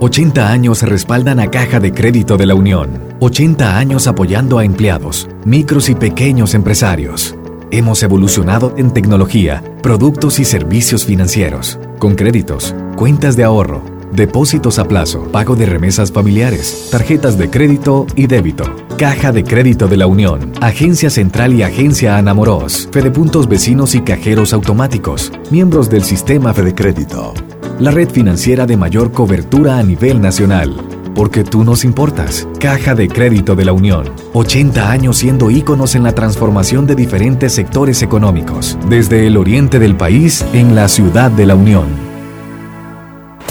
80 0.00 0.50
años 0.50 0.82
respaldan 0.82 1.40
a 1.40 1.50
Caja 1.50 1.80
de 1.80 1.92
Crédito 1.92 2.36
de 2.36 2.46
la 2.46 2.54
Unión. 2.54 3.00
80 3.20 3.78
años 3.78 4.06
apoyando 4.06 4.58
a 4.58 4.64
empleados, 4.64 5.28
micros 5.44 5.88
y 5.88 5.94
pequeños 5.94 6.54
empresarios. 6.54 7.36
Hemos 7.70 8.02
evolucionado 8.02 8.74
en 8.76 8.92
tecnología, 8.92 9.62
productos 9.82 10.38
y 10.38 10.44
servicios 10.44 11.04
financieros, 11.04 11.78
con 11.98 12.14
créditos, 12.14 12.74
cuentas 12.96 13.36
de 13.36 13.44
ahorro, 13.44 13.82
depósitos 14.12 14.78
a 14.78 14.86
plazo, 14.86 15.24
pago 15.32 15.56
de 15.56 15.66
remesas 15.66 16.12
familiares, 16.12 16.88
tarjetas 16.90 17.38
de 17.38 17.50
crédito 17.50 18.06
y 18.14 18.26
débito. 18.26 18.64
Caja 18.98 19.32
de 19.32 19.42
Crédito 19.42 19.88
de 19.88 19.96
la 19.96 20.06
Unión, 20.06 20.52
Agencia 20.60 21.10
Central 21.10 21.52
y 21.52 21.64
Agencia 21.64 22.16
Anamoros, 22.16 22.88
Fedepuntos 22.92 23.48
Vecinos 23.48 23.96
y 23.96 24.02
Cajeros 24.02 24.52
Automáticos, 24.52 25.32
miembros 25.50 25.90
del 25.90 26.04
sistema 26.04 26.54
Fede 26.54 26.76
Crédito 26.76 27.34
la 27.80 27.90
red 27.90 28.08
financiera 28.08 28.66
de 28.66 28.76
mayor 28.76 29.12
cobertura 29.12 29.78
a 29.78 29.82
nivel 29.82 30.20
nacional. 30.20 30.74
porque 31.14 31.44
tú 31.44 31.62
nos 31.62 31.84
importas. 31.84 32.48
Caja 32.58 32.94
de 32.94 33.06
Crédito 33.08 33.54
de 33.54 33.64
la 33.64 33.72
Unión. 33.72 34.12
80 34.32 34.90
años 34.90 35.18
siendo 35.18 35.48
íconos 35.50 35.94
en 35.94 36.02
la 36.02 36.12
transformación 36.12 36.88
de 36.88 36.96
diferentes 36.96 37.52
sectores 37.54 38.02
económicos, 38.02 38.76
desde 38.88 39.26
el 39.28 39.36
oriente 39.36 39.78
del 39.78 39.96
país 39.96 40.44
en 40.52 40.74
la 40.74 40.88
ciudad 40.88 41.30
de 41.30 41.46
la 41.46 41.54
Unión. 41.54 41.86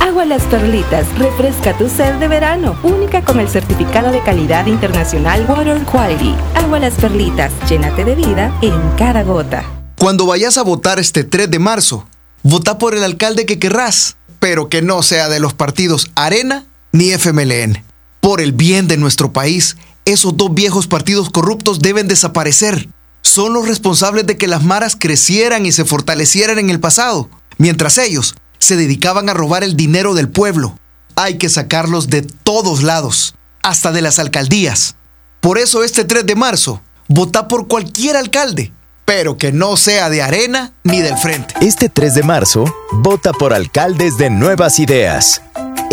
Agua 0.01 0.25
Las 0.25 0.43
Perlitas, 0.43 1.07
refresca 1.17 1.71
tu 1.77 1.87
sed 1.87 2.15
de 2.15 2.27
verano, 2.27 2.75
única 2.83 3.21
con 3.21 3.39
el 3.39 3.47
certificado 3.47 4.11
de 4.11 4.19
calidad 4.19 4.65
internacional 4.65 5.45
Water 5.47 5.81
Quality. 5.85 6.35
Agua 6.55 6.79
Las 6.79 6.95
Perlitas, 6.95 7.53
llénate 7.69 8.03
de 8.03 8.15
vida 8.15 8.53
en 8.61 8.77
cada 8.97 9.23
gota. 9.23 9.63
Cuando 9.97 10.25
vayas 10.25 10.57
a 10.57 10.63
votar 10.63 10.99
este 10.99 11.23
3 11.23 11.49
de 11.49 11.59
marzo, 11.59 12.05
vota 12.43 12.77
por 12.77 12.93
el 12.93 13.03
alcalde 13.03 13.45
que 13.45 13.59
querrás, 13.59 14.17
pero 14.39 14.69
que 14.69 14.81
no 14.81 15.01
sea 15.01 15.29
de 15.29 15.39
los 15.39 15.53
partidos 15.53 16.11
Arena 16.15 16.65
ni 16.91 17.11
FMLN. 17.11 17.83
Por 18.19 18.41
el 18.41 18.51
bien 18.51 18.87
de 18.87 18.97
nuestro 18.97 19.33
país, 19.33 19.77
esos 20.05 20.37
dos 20.37 20.53
viejos 20.53 20.87
partidos 20.87 21.29
corruptos 21.29 21.79
deben 21.79 22.07
desaparecer. 22.07 22.89
Son 23.21 23.53
los 23.53 23.67
responsables 23.67 24.27
de 24.27 24.37
que 24.37 24.47
las 24.47 24.63
maras 24.63 24.97
crecieran 24.99 25.65
y 25.65 25.71
se 25.71 25.85
fortalecieran 25.85 26.59
en 26.59 26.69
el 26.69 26.79
pasado, 26.79 27.29
mientras 27.57 27.97
ellos 27.97 28.35
se 28.59 28.75
dedicaban 28.75 29.29
a 29.29 29.33
robar 29.33 29.63
el 29.63 29.75
dinero 29.75 30.13
del 30.13 30.29
pueblo. 30.29 30.77
Hay 31.15 31.37
que 31.37 31.49
sacarlos 31.49 32.09
de 32.09 32.21
todos 32.21 32.83
lados, 32.83 33.35
hasta 33.61 33.91
de 33.91 34.01
las 34.01 34.19
alcaldías. 34.19 34.95
Por 35.39 35.57
eso 35.57 35.83
este 35.83 36.03
3 36.03 36.25
de 36.25 36.35
marzo, 36.35 36.81
vota 37.07 37.47
por 37.47 37.67
cualquier 37.67 38.17
alcalde, 38.17 38.71
pero 39.05 39.37
que 39.37 39.51
no 39.51 39.77
sea 39.77 40.09
de 40.09 40.21
arena 40.21 40.73
ni 40.83 41.01
del 41.01 41.17
frente. 41.17 41.53
Este 41.61 41.89
3 41.89 42.15
de 42.15 42.23
marzo, 42.23 42.65
vota 42.91 43.31
por 43.33 43.53
alcaldes 43.53 44.17
de 44.17 44.29
nuevas 44.29 44.79
ideas 44.79 45.41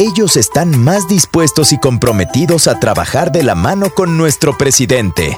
ellos 0.01 0.39
están 0.39 0.83
más 0.83 1.09
dispuestos 1.09 1.73
y 1.73 1.79
comprometidos 1.79 2.69
a 2.69 2.81
trabajar 2.81 3.33
de 3.33 3.43
la 3.43 3.55
mano 3.55 3.91
con 3.91 4.17
nuestro 4.17 4.57
presidente. 4.57 5.37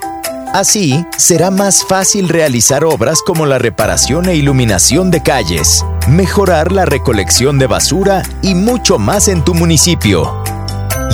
Así, 0.54 1.04
será 1.16 1.50
más 1.50 1.84
fácil 1.84 2.28
realizar 2.28 2.84
obras 2.84 3.22
como 3.22 3.44
la 3.44 3.58
reparación 3.58 4.28
e 4.28 4.36
iluminación 4.36 5.10
de 5.10 5.20
calles, 5.20 5.84
mejorar 6.06 6.70
la 6.70 6.84
recolección 6.84 7.58
de 7.58 7.66
basura 7.66 8.22
y 8.40 8.54
mucho 8.54 9.00
más 9.00 9.26
en 9.26 9.42
tu 9.42 9.52
municipio. 9.52 10.32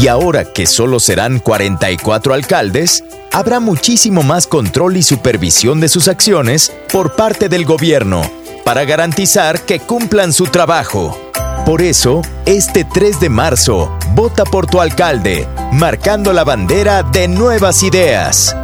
Y 0.00 0.06
ahora 0.06 0.44
que 0.44 0.66
solo 0.66 1.00
serán 1.00 1.40
44 1.40 2.32
alcaldes, 2.32 3.02
habrá 3.32 3.58
muchísimo 3.58 4.22
más 4.22 4.46
control 4.46 4.96
y 4.96 5.02
supervisión 5.02 5.80
de 5.80 5.88
sus 5.88 6.06
acciones 6.06 6.72
por 6.92 7.16
parte 7.16 7.48
del 7.48 7.64
gobierno 7.64 8.22
para 8.64 8.84
garantizar 8.84 9.62
que 9.62 9.80
cumplan 9.80 10.32
su 10.32 10.44
trabajo. 10.44 11.18
Por 11.66 11.82
eso, 11.82 12.22
este 12.46 12.84
3 12.84 13.18
de 13.18 13.28
marzo, 13.28 13.98
vota 14.14 14.44
por 14.44 14.66
tu 14.66 14.80
alcalde, 14.80 15.48
marcando 15.72 16.32
la 16.32 16.44
bandera 16.44 17.02
de 17.02 17.26
nuevas 17.26 17.82
ideas. 17.82 18.54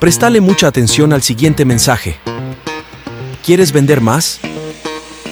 Prestale 0.00 0.40
mucha 0.40 0.66
atención 0.66 1.12
al 1.12 1.22
siguiente 1.22 1.64
mensaje. 1.64 2.18
¿Quieres 3.44 3.70
vender 3.72 4.00
más? 4.00 4.40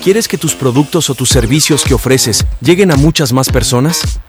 ¿Quieres 0.02 0.26
que 0.26 0.36
tus 0.36 0.54
productos 0.54 1.10
o 1.10 1.14
tus 1.14 1.28
servicios 1.28 1.84
que 1.84 1.94
ofreces 1.94 2.44
lleguen 2.60 2.90
a 2.90 2.96
muchas 2.96 3.32
más 3.32 3.48
personas? 3.48 4.20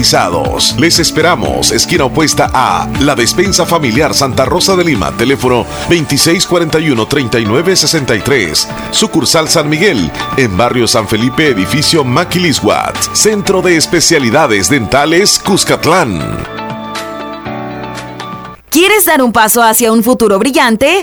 les 0.79 0.97
esperamos, 0.97 1.71
esquina 1.71 2.05
opuesta 2.05 2.49
a 2.51 2.89
La 3.01 3.13
Despensa 3.13 3.67
Familiar 3.67 4.15
Santa 4.15 4.45
Rosa 4.45 4.75
de 4.75 4.83
Lima, 4.83 5.11
teléfono 5.11 5.63
2641-3963, 5.89 8.65
sucursal 8.89 9.47
San 9.47 9.69
Miguel, 9.69 10.11
en 10.37 10.57
barrio 10.57 10.87
San 10.87 11.07
Felipe, 11.07 11.49
edificio 11.49 12.03
Maquilisguat, 12.03 12.97
Centro 13.13 13.61
de 13.61 13.77
Especialidades 13.77 14.71
Dentales 14.71 15.37
Cuscatlán. 15.37 16.19
¿Quieres 18.71 19.05
dar 19.05 19.21
un 19.21 19.31
paso 19.31 19.61
hacia 19.61 19.91
un 19.91 20.03
futuro 20.03 20.39
brillante? 20.39 21.01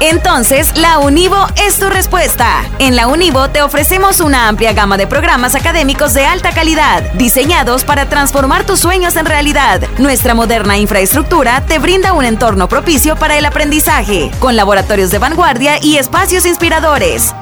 Entonces, 0.00 0.76
la 0.76 0.98
Univo 0.98 1.46
es 1.66 1.78
tu 1.78 1.88
respuesta. 1.88 2.64
En 2.78 2.96
la 2.96 3.06
Univo 3.06 3.48
te 3.48 3.62
ofrecemos 3.62 4.20
una 4.20 4.48
amplia 4.48 4.74
gama 4.74 4.98
de 4.98 5.06
programas 5.06 5.54
académicos 5.54 6.12
de 6.12 6.26
alta 6.26 6.52
calidad, 6.52 7.02
diseñados 7.14 7.84
para 7.84 8.08
transformar 8.08 8.64
tus 8.64 8.80
sueños 8.80 9.16
en 9.16 9.26
realidad. 9.26 9.80
Nuestra 9.98 10.34
moderna 10.34 10.76
infraestructura 10.76 11.62
te 11.66 11.78
brinda 11.78 12.12
un 12.12 12.24
entorno 12.24 12.68
propicio 12.68 13.16
para 13.16 13.38
el 13.38 13.46
aprendizaje, 13.46 14.30
con 14.38 14.54
laboratorios 14.54 15.10
de 15.10 15.18
vanguardia 15.18 15.78
y 15.82 15.96
espacios 15.96 16.44
inspiradores. 16.44 17.34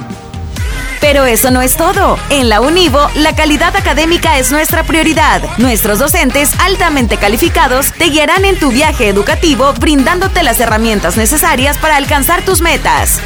Pero 1.05 1.26
eso 1.26 1.51
no 1.51 1.60
es 1.60 1.76
todo. 1.76 2.18
En 2.31 2.48
la 2.48 2.62
Univo, 2.62 2.98
la 3.16 3.36
calidad 3.36 3.76
académica 3.76 4.39
es 4.39 4.51
nuestra 4.51 4.85
prioridad. 4.85 5.43
Nuestros 5.59 5.98
docentes 5.98 6.59
altamente 6.59 7.18
calificados 7.18 7.93
te 7.93 8.06
guiarán 8.06 8.47
en 8.47 8.59
tu 8.59 8.70
viaje 8.70 9.09
educativo 9.09 9.74
brindándote 9.74 10.43
las 10.43 10.60
herramientas 10.60 11.18
necesarias 11.18 11.76
para 11.76 11.97
alcanzar 11.97 12.43
tus 12.43 12.62
metas. 12.62 13.20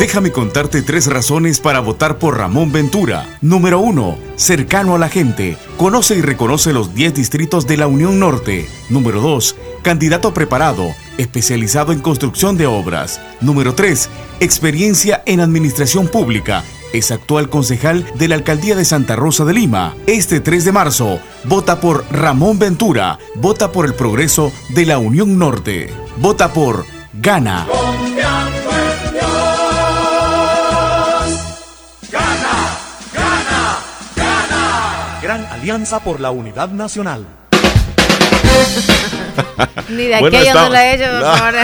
Déjame 0.00 0.32
contarte 0.32 0.80
tres 0.80 1.08
razones 1.08 1.60
para 1.60 1.80
votar 1.80 2.18
por 2.18 2.38
Ramón 2.38 2.72
Ventura. 2.72 3.36
Número 3.42 3.80
1. 3.80 4.16
Cercano 4.34 4.94
a 4.94 4.98
la 4.98 5.10
gente. 5.10 5.58
Conoce 5.76 6.16
y 6.16 6.22
reconoce 6.22 6.72
los 6.72 6.94
10 6.94 7.12
distritos 7.12 7.66
de 7.66 7.76
la 7.76 7.86
Unión 7.86 8.18
Norte. 8.18 8.66
Número 8.88 9.20
2. 9.20 9.56
Candidato 9.82 10.32
preparado, 10.32 10.94
especializado 11.18 11.92
en 11.92 12.00
construcción 12.00 12.56
de 12.56 12.66
obras. 12.66 13.20
Número 13.42 13.74
3. 13.74 14.08
Experiencia 14.40 15.22
en 15.26 15.40
administración 15.40 16.08
pública. 16.08 16.64
Es 16.94 17.10
actual 17.10 17.50
concejal 17.50 18.06
de 18.14 18.28
la 18.28 18.36
Alcaldía 18.36 18.76
de 18.76 18.86
Santa 18.86 19.16
Rosa 19.16 19.44
de 19.44 19.52
Lima. 19.52 19.94
Este 20.06 20.40
3 20.40 20.64
de 20.64 20.72
marzo, 20.72 21.20
vota 21.44 21.78
por 21.78 22.06
Ramón 22.10 22.58
Ventura. 22.58 23.18
Vota 23.34 23.70
por 23.70 23.84
el 23.84 23.92
progreso 23.92 24.50
de 24.70 24.86
la 24.86 24.96
Unión 24.96 25.38
Norte. 25.38 25.92
Vota 26.16 26.54
por 26.54 26.86
Gana. 27.12 27.66
Alianza 35.70 36.00
por 36.00 36.18
la 36.18 36.32
Unidad 36.32 36.70
Nacional. 36.70 37.24
Ni 39.88 40.06
de 40.08 40.18
Bueno, 40.18 40.36
aquello 40.38 40.54
no 40.54 40.66
está- 40.66 40.68
lo 40.68 40.76
he 40.76 40.94
hecho, 40.94 41.04
por 41.04 41.20
No. 41.20 41.36
favor. 41.36 41.54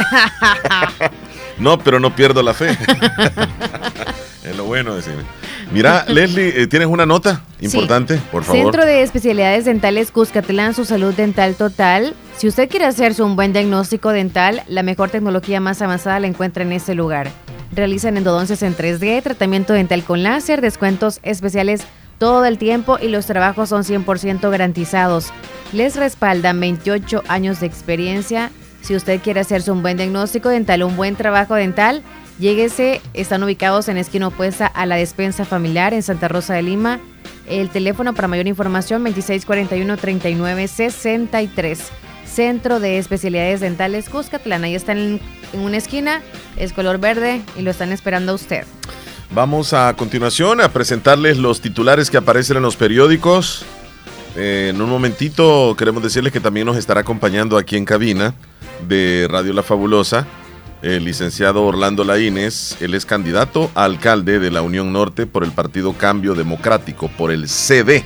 No, 1.58 1.78
pero 1.78 1.98
no 1.98 2.14
pierdo 2.14 2.40
la 2.42 2.52
fe. 2.54 2.70
es 4.44 4.56
lo 4.56 4.64
bueno 4.64 4.90
de 4.90 4.96
decir. 4.98 5.14
Mira, 5.72 6.04
Leslie, 6.06 6.62
eh, 6.62 6.66
¿tienes 6.68 6.86
una 6.86 7.04
nota 7.06 7.40
importante? 7.60 8.18
Por 8.30 8.44
favor. 8.44 8.62
Centro 8.62 8.84
de 8.86 9.02
Especialidades 9.02 9.64
Dentales 9.64 10.12
Cuscatlán, 10.12 10.72
su 10.74 10.84
salud 10.84 11.12
dental 11.14 11.56
total. 11.56 12.14
Si 12.36 12.46
usted 12.46 12.68
quiere 12.68 12.84
hacerse 12.84 13.22
un 13.24 13.34
buen 13.34 13.52
diagnóstico 13.52 14.10
dental, 14.10 14.62
la 14.68 14.84
mejor 14.84 15.08
tecnología 15.10 15.58
más 15.58 15.82
avanzada 15.82 16.20
la 16.20 16.28
encuentra 16.28 16.62
en 16.62 16.70
este 16.72 16.94
lugar. 16.94 17.30
Realizan 17.72 18.16
endodoncias 18.18 18.62
en 18.62 18.76
3D, 18.76 19.20
tratamiento 19.22 19.72
dental 19.72 20.04
con 20.04 20.22
láser, 20.22 20.60
descuentos 20.60 21.18
especiales 21.24 21.82
todo 22.18 22.44
el 22.44 22.58
tiempo 22.58 22.98
y 23.00 23.08
los 23.08 23.26
trabajos 23.26 23.68
son 23.68 23.82
100% 23.82 24.50
garantizados. 24.50 25.32
Les 25.72 25.96
respaldan 25.96 26.60
28 26.60 27.24
años 27.28 27.60
de 27.60 27.66
experiencia. 27.66 28.50
Si 28.80 28.94
usted 28.94 29.20
quiere 29.20 29.40
hacerse 29.40 29.72
un 29.72 29.82
buen 29.82 29.96
diagnóstico 29.96 30.48
dental, 30.48 30.84
un 30.84 30.96
buen 30.96 31.16
trabajo 31.16 31.54
dental, 31.54 32.02
lléguese. 32.38 33.00
Están 33.14 33.42
ubicados 33.42 33.88
en 33.88 33.96
esquina 33.96 34.28
opuesta 34.28 34.66
a 34.66 34.86
la 34.86 34.94
despensa 34.96 35.44
familiar 35.44 35.92
en 35.92 36.02
Santa 36.02 36.28
Rosa 36.28 36.54
de 36.54 36.62
Lima. 36.62 37.00
El 37.48 37.70
teléfono 37.70 38.14
para 38.14 38.28
mayor 38.28 38.46
información 38.46 39.04
2641-3963. 39.04 41.78
Centro 42.24 42.80
de 42.80 42.98
Especialidades 42.98 43.60
Dentales 43.60 44.08
Cuscatlán. 44.08 44.64
Ahí 44.64 44.74
están 44.74 44.98
en, 44.98 45.20
en 45.52 45.60
una 45.60 45.76
esquina, 45.76 46.22
es 46.56 46.72
color 46.72 46.98
verde 46.98 47.42
y 47.56 47.62
lo 47.62 47.70
están 47.70 47.92
esperando 47.92 48.32
a 48.32 48.34
usted. 48.34 48.64
Vamos 49.30 49.72
a 49.72 49.94
continuación 49.94 50.60
a 50.60 50.72
presentarles 50.72 51.38
los 51.38 51.60
titulares 51.60 52.10
que 52.10 52.16
aparecen 52.16 52.56
en 52.56 52.62
los 52.62 52.76
periódicos. 52.76 53.64
Eh, 54.36 54.72
en 54.74 54.80
un 54.80 54.88
momentito 54.88 55.74
queremos 55.76 56.02
decirles 56.02 56.32
que 56.32 56.40
también 56.40 56.66
nos 56.66 56.76
estará 56.76 57.00
acompañando 57.00 57.56
aquí 57.56 57.76
en 57.76 57.84
cabina 57.84 58.34
de 58.86 59.26
Radio 59.30 59.52
La 59.52 59.62
Fabulosa 59.62 60.26
el 60.82 61.04
licenciado 61.04 61.64
Orlando 61.64 62.04
Laínez. 62.04 62.80
Él 62.80 62.94
es 62.94 63.06
candidato 63.06 63.70
a 63.74 63.84
alcalde 63.84 64.38
de 64.38 64.50
la 64.50 64.62
Unión 64.62 64.92
Norte 64.92 65.26
por 65.26 65.44
el 65.44 65.52
Partido 65.52 65.92
Cambio 65.94 66.34
Democrático, 66.34 67.08
por 67.08 67.30
el 67.30 67.48
CD. 67.48 68.04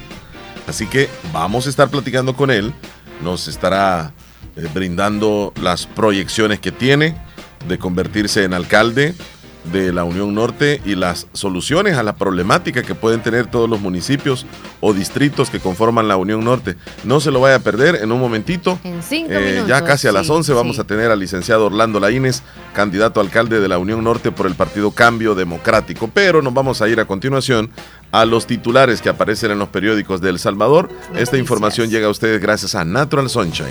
Así 0.67 0.87
que 0.87 1.09
vamos 1.33 1.67
a 1.67 1.71
estar 1.71 1.89
platicando 1.91 2.35
con 2.35 2.51
él. 2.51 2.73
Nos 3.23 3.49
estará 3.49 4.13
eh, 4.57 4.67
brindando 4.73 5.53
las 5.61 5.87
proyecciones 5.87 6.61
que 6.61 6.73
tiene 6.73 7.17
de 7.69 7.79
convertirse 7.79 8.45
en 8.45 8.55
alcalde 8.55 9.15
de 9.65 9.93
la 9.93 10.05
Unión 10.05 10.35
Norte 10.35 10.81
y 10.85 10.95
las 10.95 11.27
soluciones 11.33 11.97
a 11.97 12.03
la 12.03 12.17
problemática 12.17 12.83
que 12.83 12.95
pueden 12.95 13.23
tener 13.23 13.47
todos 13.47 13.69
los 13.69 13.81
municipios 13.81 14.47
o 14.81 14.93
distritos 14.95 15.51
que 15.51 15.61
conforman 15.61 16.09
la 16.09 16.17
Unión 16.17 16.45
Norte. 16.45 16.77
No 17.05 17.21
se 17.21 17.31
lo 17.31 17.41
vaya 17.41 17.57
a 17.57 17.61
perder 17.61 17.97
en 18.03 18.11
un 18.13 18.21
momentito. 18.21 18.79
En 18.85 19.03
cinco 19.03 19.33
Eh, 19.33 19.41
minutos. 19.53 19.69
ya 19.69 19.85
casi 19.85 20.09
a 20.09 20.13
las 20.13 20.27
sí, 20.27 20.33
11 20.33 20.53
vamos 20.55 20.77
sí. 20.77 20.83
a 20.83 20.85
tener 20.85 21.11
al 21.11 21.19
licenciado 21.21 21.67
Orlando 21.67 22.01
Laínez, 22.01 22.43
candidato 22.75 23.21
a 23.21 23.23
alcalde 23.23 23.61
de 23.61 23.69
la 23.69 23.79
Unión 23.79 24.03
Norte 24.03 24.33
por 24.33 24.47
el 24.47 24.55
partido 24.55 24.91
Cambio 24.93 25.35
Democrático. 25.35 26.11
Pero 26.13 26.41
nos 26.43 26.55
vamos 26.55 26.81
a 26.83 26.89
ir 26.89 26.99
a 27.01 27.05
continuación 27.05 27.71
a 28.13 28.25
los 28.25 28.47
titulares 28.47 29.01
que 29.03 29.09
aparecen 29.09 29.51
en 29.51 29.59
los 29.59 29.69
periódicos 29.69 30.21
de 30.21 30.31
El 30.31 30.39
Salvador. 30.39 30.89
Esta 31.17 31.37
información 31.37 31.91
llega 31.91 32.07
a 32.07 32.11
ustedes 32.11 32.41
gracias 32.41 32.75
a 32.75 32.85
Natural 32.85 33.29
Sunshine. 33.29 33.69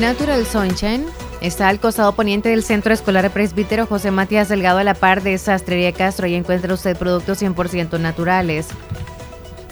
Natural 0.00 0.44
Sunshine 0.46 1.04
está 1.40 1.68
al 1.68 1.80
costado 1.80 2.14
poniente 2.14 2.48
del 2.48 2.64
Centro 2.64 2.92
Escolar 2.92 3.30
Presbítero 3.30 3.86
José 3.86 4.10
Matías 4.10 4.48
Delgado 4.48 4.78
a 4.78 4.84
la 4.84 4.94
par 4.94 5.22
de 5.22 5.38
Sastrería 5.38 5.92
Castro. 5.92 6.26
Ahí 6.26 6.34
encuentra 6.34 6.74
usted 6.74 6.96
productos 6.96 7.40
100% 7.42 8.00
naturales. 8.00 8.68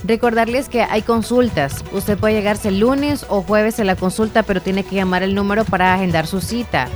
Recordarles 0.05 0.69
que 0.69 0.83
hay 0.83 1.03
consultas. 1.03 1.85
Usted 1.93 2.19
puede 2.19 2.35
llegarse 2.35 2.69
el 2.69 2.79
lunes 2.81 3.25
o 3.29 3.43
jueves 3.43 3.81
a 3.81 3.85
la 3.85 3.97
consulta, 3.97 4.45
pero 4.45 4.61
tiene 4.61 4.85
que 4.85 4.95
llamar 4.95 5.23
el 5.23 5.35
número 5.35 5.65
para 5.65 5.95
agendar 5.95 6.27
su 6.27 6.41
cita. 6.41 6.89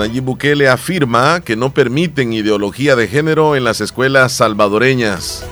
Nayib 0.00 0.24
Bukele 0.24 0.66
afirma 0.66 1.42
que 1.42 1.56
no 1.56 1.74
permiten 1.74 2.32
ideología 2.32 2.96
de 2.96 3.06
género 3.06 3.54
en 3.54 3.64
las 3.64 3.82
escuelas 3.82 4.32
salvadoreñas. 4.32 5.44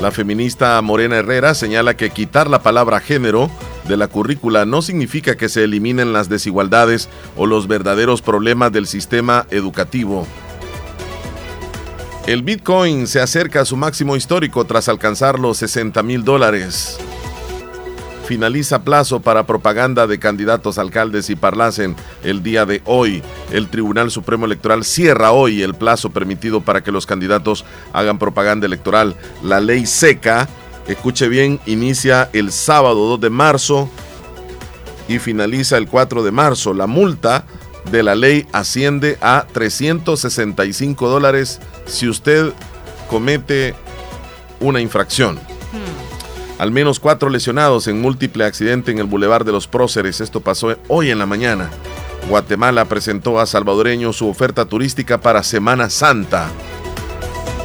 La 0.00 0.10
feminista 0.10 0.82
Morena 0.82 1.18
Herrera 1.18 1.54
señala 1.54 1.96
que 1.96 2.10
quitar 2.10 2.50
la 2.50 2.60
palabra 2.60 2.98
género 2.98 3.48
de 3.86 3.96
la 3.96 4.08
currícula 4.08 4.66
no 4.66 4.82
significa 4.82 5.36
que 5.36 5.48
se 5.48 5.62
eliminen 5.62 6.12
las 6.12 6.28
desigualdades 6.28 7.08
o 7.36 7.46
los 7.46 7.68
verdaderos 7.68 8.20
problemas 8.20 8.72
del 8.72 8.88
sistema 8.88 9.46
educativo. 9.50 10.26
El 12.26 12.42
Bitcoin 12.42 13.06
se 13.06 13.20
acerca 13.20 13.60
a 13.60 13.64
su 13.64 13.76
máximo 13.76 14.16
histórico 14.16 14.64
tras 14.64 14.88
alcanzar 14.88 15.38
los 15.38 15.58
60 15.58 16.02
mil 16.02 16.24
dólares. 16.24 16.98
Finaliza 18.26 18.84
plazo 18.84 19.20
para 19.20 19.46
propaganda 19.46 20.06
de 20.06 20.18
candidatos 20.18 20.78
alcaldes 20.78 21.28
y 21.28 21.36
parlacen 21.36 21.94
el 22.22 22.42
día 22.42 22.64
de 22.64 22.80
hoy. 22.86 23.22
El 23.52 23.68
Tribunal 23.68 24.10
Supremo 24.10 24.46
Electoral 24.46 24.82
cierra 24.84 25.32
hoy 25.32 25.62
el 25.62 25.74
plazo 25.74 26.08
permitido 26.08 26.62
para 26.62 26.82
que 26.82 26.90
los 26.90 27.04
candidatos 27.04 27.66
hagan 27.92 28.18
propaganda 28.18 28.66
electoral. 28.66 29.14
La 29.42 29.60
ley 29.60 29.84
seca, 29.84 30.48
escuche 30.86 31.28
bien, 31.28 31.60
inicia 31.66 32.30
el 32.32 32.50
sábado 32.50 33.06
2 33.08 33.20
de 33.20 33.30
marzo 33.30 33.90
y 35.06 35.18
finaliza 35.18 35.76
el 35.76 35.86
4 35.86 36.22
de 36.22 36.30
marzo. 36.30 36.72
La 36.72 36.86
multa 36.86 37.44
de 37.90 38.02
la 38.02 38.14
ley 38.14 38.46
asciende 38.52 39.18
a 39.20 39.46
365 39.52 41.08
dólares 41.10 41.60
si 41.84 42.08
usted 42.08 42.54
comete 43.10 43.74
una 44.60 44.80
infracción. 44.80 45.38
Al 46.64 46.70
menos 46.70 46.98
cuatro 46.98 47.28
lesionados 47.28 47.88
en 47.88 48.00
múltiple 48.00 48.46
accidente 48.46 48.90
en 48.90 48.98
el 48.98 49.04
Boulevard 49.04 49.44
de 49.44 49.52
los 49.52 49.68
Próceres. 49.68 50.22
Esto 50.22 50.40
pasó 50.40 50.74
hoy 50.88 51.10
en 51.10 51.18
la 51.18 51.26
mañana. 51.26 51.68
Guatemala 52.26 52.86
presentó 52.86 53.38
a 53.38 53.44
salvadoreños 53.44 54.16
su 54.16 54.26
oferta 54.26 54.64
turística 54.64 55.20
para 55.20 55.42
Semana 55.42 55.90
Santa. 55.90 56.48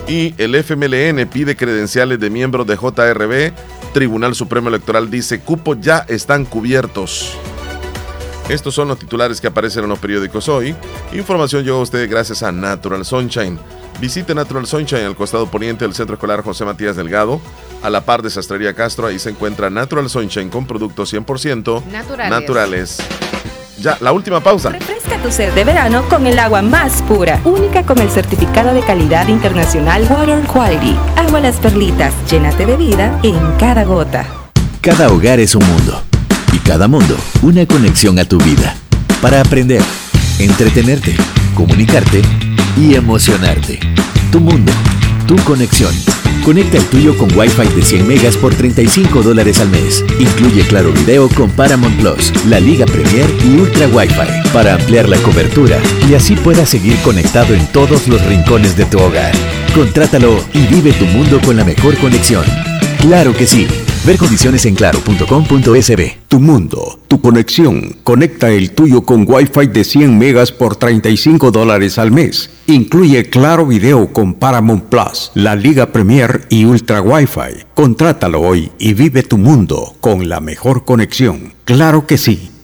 Y 0.06 0.36
el 0.38 0.54
FMLN 0.54 1.30
pide 1.30 1.56
credenciales 1.56 2.20
de 2.20 2.30
miembros 2.30 2.68
de 2.68 2.76
JRB. 2.76 3.54
Tribunal 3.94 4.36
Supremo 4.36 4.68
Electoral 4.68 5.10
dice 5.10 5.40
cupos 5.40 5.78
ya 5.80 6.00
están 6.10 6.44
cubiertos. 6.44 7.38
Estos 8.50 8.76
son 8.76 8.90
los 8.90 9.00
titulares 9.00 9.40
que 9.40 9.48
aparecen 9.48 9.86
en 9.86 9.92
los 9.92 10.00
periódicos 10.00 10.50
hoy. 10.50 10.76
Información 11.14 11.64
llegó 11.64 11.78
a 11.78 11.84
ustedes 11.84 12.10
gracias 12.10 12.44
a 12.44 12.52
Natural 12.52 13.06
Sunshine. 13.06 13.58
Visite 14.00 14.34
Natural 14.34 14.66
Sunshine 14.66 15.06
al 15.06 15.16
costado 15.16 15.48
poniente 15.48 15.84
del 15.84 15.94
Centro 15.94 16.16
Escolar 16.16 16.42
José 16.42 16.64
Matías 16.64 16.96
Delgado. 16.96 17.42
A 17.84 17.90
la 17.90 18.02
par 18.02 18.22
de 18.22 18.30
Sastrería 18.30 18.74
Castro, 18.74 19.08
ahí 19.08 19.20
se 19.20 19.30
encuentra 19.30 19.70
Natural 19.70 20.10
Sunshine 20.10 20.50
con 20.50 20.66
productos 20.66 21.14
100% 21.14 21.84
Naturales. 21.86 22.30
naturales. 22.30 22.98
Ya, 23.78 23.98
la 24.02 24.12
última 24.12 24.42
pausa. 24.42 24.70
Refresca 24.70 25.22
tu 25.22 25.32
sed 25.32 25.54
de 25.54 25.64
verano 25.64 26.04
con 26.10 26.28
el 26.28 26.40
agua 26.40 26.62
más 26.62 27.02
pura, 27.04 27.40
única 27.46 27.86
con 27.86 28.00
el 28.00 28.10
certificado 28.10 28.74
de 28.74 28.82
calidad 28.82 29.28
internacional 29.28 30.06
Water 30.10 30.42
Quality. 30.46 30.96
Agua 31.16 31.40
Las 31.42 31.58
Perlitas, 31.58 32.14
llénate 32.30 32.66
de 32.66 32.76
vida 32.78 33.20
en 33.24 33.38
cada 33.58 33.84
gota. 33.86 34.26
Cada 34.82 35.10
hogar 35.10 35.40
es 35.40 35.56
un 35.56 35.66
mundo 35.66 36.02
y 36.54 36.60
cada 36.60 36.88
mundo 36.88 37.18
una 37.42 37.66
conexión 37.66 38.18
a 38.20 38.26
tu 38.26 38.38
vida. 38.38 38.76
Para 39.22 39.42
aprender, 39.42 39.82
entretenerte, 40.40 41.16
comunicarte 41.56 42.22
y 42.78 42.96
emocionarte. 42.96 43.80
Tu 44.32 44.40
mundo, 44.40 44.72
tu 45.28 45.36
conexión. 45.44 45.94
Conecta 46.44 46.78
el 46.78 46.86
tuyo 46.86 47.18
con 47.18 47.32
Wi-Fi 47.38 47.68
de 47.76 47.82
100 47.82 48.08
megas 48.08 48.38
por 48.38 48.56
35 48.56 49.22
dólares 49.22 49.60
al 49.60 49.70
mes. 49.70 50.04
Incluye 50.20 50.64
Claro 50.64 50.91
Video 50.91 51.30
con 51.30 51.50
Paramount 51.52 52.00
Plus, 52.00 52.32
la 52.46 52.60
Liga 52.60 52.86
Premier 52.86 53.30
y 53.46 53.60
Ultra 53.60 53.88
Wi-Fi 53.88 54.50
para 54.54 54.76
ampliar 54.76 55.10
la 55.10 55.18
cobertura 55.18 55.78
y 56.10 56.14
así 56.16 56.36
puedas 56.36 56.70
seguir 56.70 56.98
conectado 57.02 57.54
en 57.54 57.66
todos 57.68 58.08
los 58.08 58.26
rincones 58.26 58.76
de 58.76 58.86
tu 58.86 59.00
hogar. 59.00 59.34
Contrátalo 59.76 60.44
y 60.54 60.66
vive 60.68 60.94
tu 60.94 61.06
mundo 61.06 61.40
con 61.41 61.58
la 61.58 61.66
mejor 61.66 61.98
conexión. 61.98 62.46
Claro 63.02 63.34
que 63.36 63.46
sí. 63.46 63.68
Ver 64.10 64.18
condiciones 64.18 64.65
en 64.65 64.73
claro.com.sb. 64.73 66.18
Tu 66.27 66.40
mundo, 66.40 66.99
tu 67.07 67.22
conexión. 67.22 67.95
Conecta 68.03 68.49
el 68.49 68.72
tuyo 68.72 69.03
con 69.03 69.23
Wi-Fi 69.27 69.68
de 69.68 69.84
100 69.84 70.18
megas 70.18 70.52
por 70.52 70.77
35 70.77 71.52
dólares 71.52 71.99
al 71.99 72.10
mes. 72.11 72.49
Incluye 72.65 73.30
Claro 73.30 73.68
Video 73.68 74.11
con 74.11 74.34
Paramount 74.34 74.86
Plus, 74.86 75.30
la 75.36 75.56
Liga 75.56 75.91
Premier 75.91 76.48
y 76.49 76.65
Ultra 76.65 77.03
Wi-Fi. 77.03 77.65
Contrátalo 77.76 78.41
hoy 78.41 78.72
y 78.80 78.95
vive 78.95 79.22
tu 79.22 79.38
mundo 79.38 79.94
con 79.99 80.27
la 80.27 80.40
mejor 80.40 80.86
conexión. 80.86 81.53
Claro 81.64 82.07
que 82.07 82.18
sí. 82.18 82.49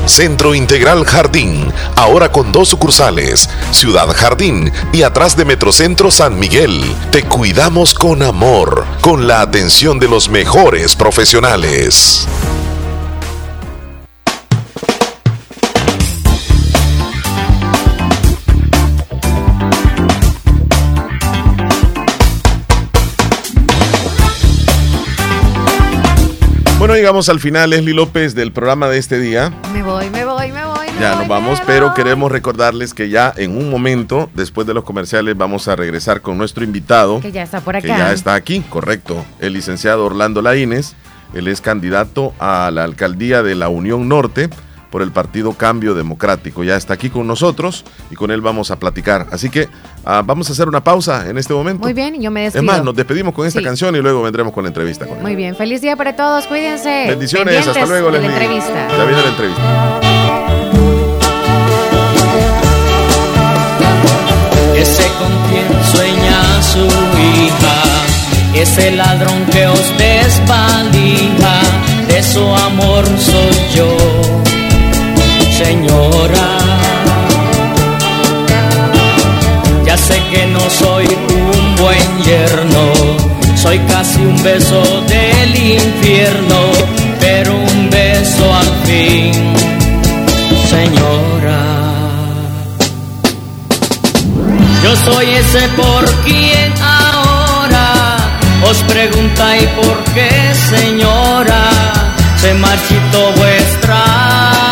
Centro 0.06 0.54
Integral 0.54 1.04
Jardín, 1.04 1.72
ahora 1.96 2.30
con 2.30 2.52
dos 2.52 2.68
sucursales, 2.68 3.48
Ciudad 3.70 4.08
Jardín 4.14 4.70
y 4.92 5.02
atrás 5.02 5.36
de 5.36 5.44
Metrocentro 5.44 6.10
San 6.10 6.38
Miguel. 6.38 6.82
Te 7.10 7.22
cuidamos 7.22 7.94
con 7.94 8.22
amor, 8.22 8.84
con 9.00 9.26
la 9.26 9.40
atención 9.40 9.98
de 9.98 10.08
los 10.08 10.28
mejores 10.28 10.94
profesionales. 10.94 12.26
Bueno, 26.94 27.06
llegamos 27.06 27.28
al 27.28 27.40
final, 27.40 27.70
Leslie 27.70 27.92
López, 27.92 28.36
del 28.36 28.52
programa 28.52 28.88
de 28.88 28.98
este 28.98 29.18
día. 29.18 29.52
Me 29.72 29.82
voy, 29.82 30.10
me 30.10 30.24
voy, 30.24 30.52
me 30.52 30.64
voy. 30.64 30.86
me 30.94 31.00
Ya 31.00 31.10
voy, 31.10 31.18
nos 31.18 31.28
vamos, 31.28 31.60
pero 31.66 31.86
voy. 31.86 31.96
queremos 31.96 32.30
recordarles 32.30 32.94
que 32.94 33.10
ya 33.10 33.34
en 33.36 33.56
un 33.58 33.68
momento, 33.68 34.30
después 34.32 34.64
de 34.64 34.74
los 34.74 34.84
comerciales, 34.84 35.36
vamos 35.36 35.66
a 35.66 35.74
regresar 35.74 36.20
con 36.20 36.38
nuestro 36.38 36.62
invitado. 36.62 37.18
Que 37.18 37.32
ya 37.32 37.42
está 37.42 37.60
por 37.62 37.74
Que 37.80 37.90
acá. 37.90 37.98
ya 37.98 38.12
está 38.12 38.34
aquí, 38.34 38.60
correcto. 38.60 39.26
El 39.40 39.54
licenciado 39.54 40.04
Orlando 40.06 40.40
Laínez. 40.40 40.92
Él 41.34 41.48
es 41.48 41.60
candidato 41.60 42.32
a 42.38 42.70
la 42.72 42.84
alcaldía 42.84 43.42
de 43.42 43.56
la 43.56 43.68
Unión 43.68 44.08
Norte 44.08 44.48
por 44.92 45.02
el 45.02 45.10
Partido 45.10 45.54
Cambio 45.54 45.94
Democrático. 45.94 46.62
Ya 46.62 46.76
está 46.76 46.94
aquí 46.94 47.10
con 47.10 47.26
nosotros 47.26 47.84
y 48.12 48.14
con 48.14 48.30
él 48.30 48.40
vamos 48.40 48.70
a 48.70 48.78
platicar. 48.78 49.26
Así 49.32 49.50
que 49.50 49.68
ah, 50.04 50.22
vamos 50.24 50.48
a 50.48 50.52
hacer 50.52 50.68
una 50.68 50.82
pausa 50.82 51.28
en 51.28 51.38
este 51.38 51.52
momento. 51.54 51.82
Muy 51.82 51.92
bien, 51.92 52.20
yo 52.20 52.30
me 52.30 52.42
despido. 52.42 52.62
Es 52.62 52.66
más, 52.66 52.84
nos 52.84 52.94
despedimos 52.94 53.34
con 53.34 53.46
esta 53.46 53.60
Sí. 53.60 53.64
canción 53.64 53.94
y 53.96 54.00
luego 54.00 54.22
vendremos 54.22 54.52
con 54.52 54.64
la 54.64 54.68
entrevista 54.68 55.06
con 55.06 55.16
él. 55.18 55.22
Muy 55.22 55.36
bien, 55.36 55.54
feliz 55.56 55.80
día 55.80 55.96
para 55.96 56.14
todos, 56.16 56.46
cuídense. 56.46 57.06
Bendiciones, 57.08 57.66
hasta 57.66 57.86
luego, 57.86 58.10
la 58.10 58.18
entrevista. 58.18 58.88
Ya 58.96 59.04
viene 59.04 59.22
la 59.22 59.28
entrevista. 59.28 60.00
Ese 64.76 65.06
con 65.18 65.32
quien 65.48 65.84
sueña 65.92 66.62
su 66.62 66.84
hija, 66.84 67.82
ese 68.54 68.90
ladrón 68.92 69.44
que 69.46 69.66
os 69.66 69.98
desvalija, 69.98 71.60
de 72.08 72.22
su 72.22 72.40
amor 72.54 73.04
soy 73.06 73.56
yo, 73.76 73.96
señora. 75.56 76.48
Que 80.34 80.46
no 80.46 80.68
soy 80.68 81.06
un 81.06 81.76
buen 81.76 82.22
yerno, 82.24 82.92
soy 83.56 83.78
casi 83.90 84.20
un 84.20 84.42
beso 84.42 84.82
del 85.02 85.50
infierno, 85.56 86.60
pero 87.20 87.54
un 87.54 87.90
beso 87.90 88.44
al 88.54 88.70
fin, 88.86 89.32
señora. 90.74 91.62
Yo 94.82 94.96
soy 94.96 95.26
ese 95.34 95.68
por 95.80 96.04
quien 96.24 96.72
ahora 96.82 98.16
os 98.68 98.78
pregunta 98.94 99.56
y 99.56 99.66
por 99.78 99.98
qué, 100.14 100.30
señora, 100.70 101.62
se 102.40 102.54
marchitó 102.54 103.32
vuestra 103.36 104.63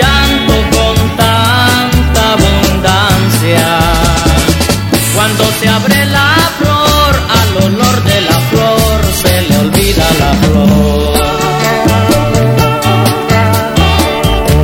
llanto 0.00 0.54
con 0.76 0.96
tanta 1.16 2.22
abundancia. 2.36 3.68
Cuando 5.14 5.44
se 5.60 5.68
abre 5.68 6.06
la 6.06 6.36
flor, 6.58 7.12
al 7.40 7.50
olor 7.66 8.04
de 8.04 8.20
la 8.22 8.40
flor 8.50 9.00
se 9.22 9.42
le 9.48 9.58
olvida 9.58 10.06
la 10.22 10.32
flor. 10.44 11.12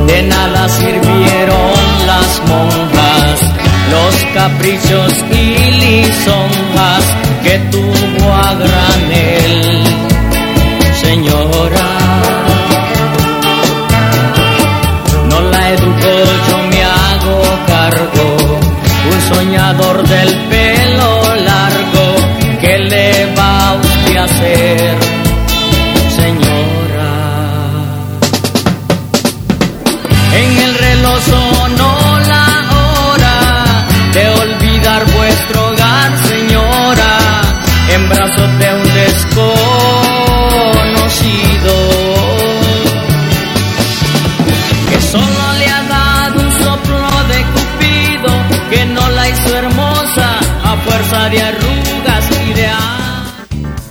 De 0.07 0.23
nada 0.23 0.69
sirvieron 0.69 2.07
las 2.07 2.41
monjas 2.47 3.09
caprichos 4.33 5.13
y 5.31 5.71
lisonjas 5.83 7.05
que 7.43 7.59
tuvo 7.71 8.33
a 8.33 8.53
granel, 8.53 9.78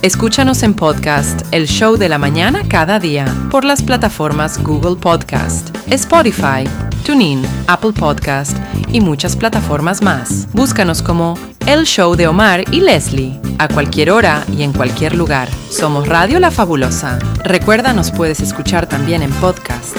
Escúchanos 0.01 0.63
en 0.63 0.75
podcast 0.75 1.41
El 1.51 1.67
Show 1.67 1.97
de 1.97 2.07
la 2.07 2.17
Mañana 2.17 2.63
cada 2.69 2.99
día 2.99 3.25
por 3.51 3.65
las 3.65 3.83
plataformas 3.83 4.57
Google 4.63 4.95
Podcast, 4.95 5.75
Spotify, 5.91 6.63
TuneIn, 7.05 7.41
Apple 7.67 7.91
Podcast 7.91 8.57
y 8.93 9.01
muchas 9.01 9.35
plataformas 9.35 10.01
más. 10.01 10.47
Búscanos 10.53 11.01
como 11.01 11.37
El 11.65 11.83
Show 11.83 12.15
de 12.15 12.27
Omar 12.27 12.63
y 12.71 12.79
Leslie 12.79 13.41
a 13.57 13.67
cualquier 13.67 14.11
hora 14.11 14.45
y 14.57 14.63
en 14.63 14.71
cualquier 14.71 15.17
lugar. 15.17 15.49
Somos 15.69 16.07
Radio 16.07 16.39
La 16.39 16.49
Fabulosa. 16.49 17.19
Recuerda, 17.43 17.91
nos 17.91 18.09
puedes 18.11 18.39
escuchar 18.39 18.87
también 18.87 19.21
en 19.21 19.31
podcast. 19.31 19.97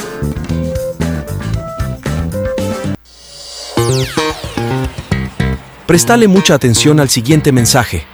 Prestale 5.86 6.26
mucha 6.26 6.54
atención 6.54 7.00
al 7.00 7.10
siguiente 7.10 7.52
mensaje. 7.52 8.06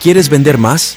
¿Quieres 0.00 0.28
vender 0.30 0.56
más? 0.56 0.96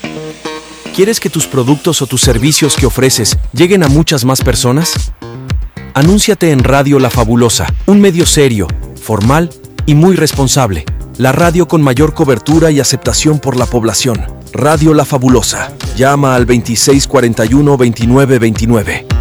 ¿Quieres 0.96 1.20
que 1.20 1.30
tus 1.30 1.46
productos 1.46 2.02
o 2.02 2.08
tus 2.08 2.22
servicios 2.22 2.78
que 2.78 2.86
ofreces 2.86 3.38
lleguen 3.52 3.84
a 3.84 3.90
muchas 3.90 4.24
más 4.24 4.40
personas? 4.40 5.12
Anúnciate 5.94 6.52
en 6.52 6.64
Radio 6.64 7.00
La 7.00 7.10
Fabulosa, 7.10 7.68
un 7.86 8.00
medio 8.00 8.26
serio, 8.26 8.66
formal 8.96 9.50
y 9.86 9.96
muy 9.96 10.16
responsable. 10.16 10.86
La 11.18 11.34
radio 11.34 11.68
con 11.68 11.82
mayor 11.82 12.14
cobertura 12.14 12.72
y 12.72 12.80
aceptación 12.80 13.40
por 13.40 13.58
la 13.58 13.66
población. 13.66 14.26
Radio 14.54 14.94
La 14.94 15.04
Fabulosa. 15.04 15.74
Llama 15.98 16.36
al 16.36 16.48
2641-2929. 16.48 19.13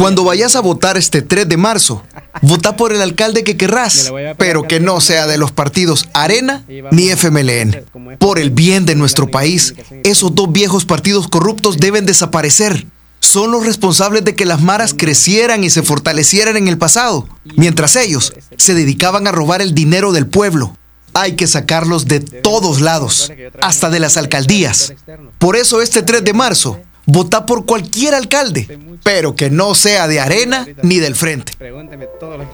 Cuando 0.00 0.24
vayas 0.24 0.56
a 0.56 0.60
votar 0.60 0.96
este 0.96 1.20
3 1.20 1.46
de 1.46 1.58
marzo, 1.58 2.02
vota 2.40 2.74
por 2.74 2.90
el 2.90 3.02
alcalde 3.02 3.44
que 3.44 3.58
querrás, 3.58 4.10
pero 4.38 4.66
que 4.66 4.80
no 4.80 4.98
sea 4.98 5.26
de 5.26 5.36
los 5.36 5.52
partidos 5.52 6.08
Arena 6.14 6.64
ni 6.90 7.10
FMLN. 7.10 7.84
Por 8.18 8.38
el 8.38 8.48
bien 8.48 8.86
de 8.86 8.94
nuestro 8.94 9.30
país, 9.30 9.74
esos 10.02 10.34
dos 10.34 10.50
viejos 10.50 10.86
partidos 10.86 11.28
corruptos 11.28 11.76
deben 11.76 12.06
desaparecer. 12.06 12.86
Son 13.18 13.50
los 13.50 13.66
responsables 13.66 14.24
de 14.24 14.34
que 14.34 14.46
las 14.46 14.62
maras 14.62 14.94
crecieran 14.96 15.64
y 15.64 15.68
se 15.68 15.82
fortalecieran 15.82 16.56
en 16.56 16.68
el 16.68 16.78
pasado, 16.78 17.28
mientras 17.56 17.94
ellos 17.94 18.32
se 18.56 18.72
dedicaban 18.72 19.26
a 19.26 19.32
robar 19.32 19.60
el 19.60 19.74
dinero 19.74 20.12
del 20.12 20.26
pueblo. 20.26 20.78
Hay 21.12 21.36
que 21.36 21.46
sacarlos 21.46 22.06
de 22.06 22.20
todos 22.20 22.80
lados, 22.80 23.30
hasta 23.60 23.90
de 23.90 24.00
las 24.00 24.16
alcaldías. 24.16 24.94
Por 25.38 25.56
eso 25.56 25.82
este 25.82 26.02
3 26.02 26.24
de 26.24 26.32
marzo, 26.32 26.80
vota 27.10 27.44
por 27.44 27.66
cualquier 27.66 28.14
alcalde, 28.14 28.78
pero 29.02 29.34
que 29.34 29.50
no 29.50 29.74
sea 29.74 30.06
de 30.06 30.20
arena 30.20 30.66
ni 30.82 30.98
del 30.98 31.16
frente. 31.16 31.52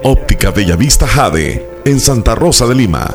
Óptica 0.03 0.51
Bellavista 0.51 1.07
Jade, 1.07 1.66
en 1.85 2.01
Santa 2.01 2.35
Rosa 2.35 2.66
de 2.66 2.74
Lima. 2.74 3.15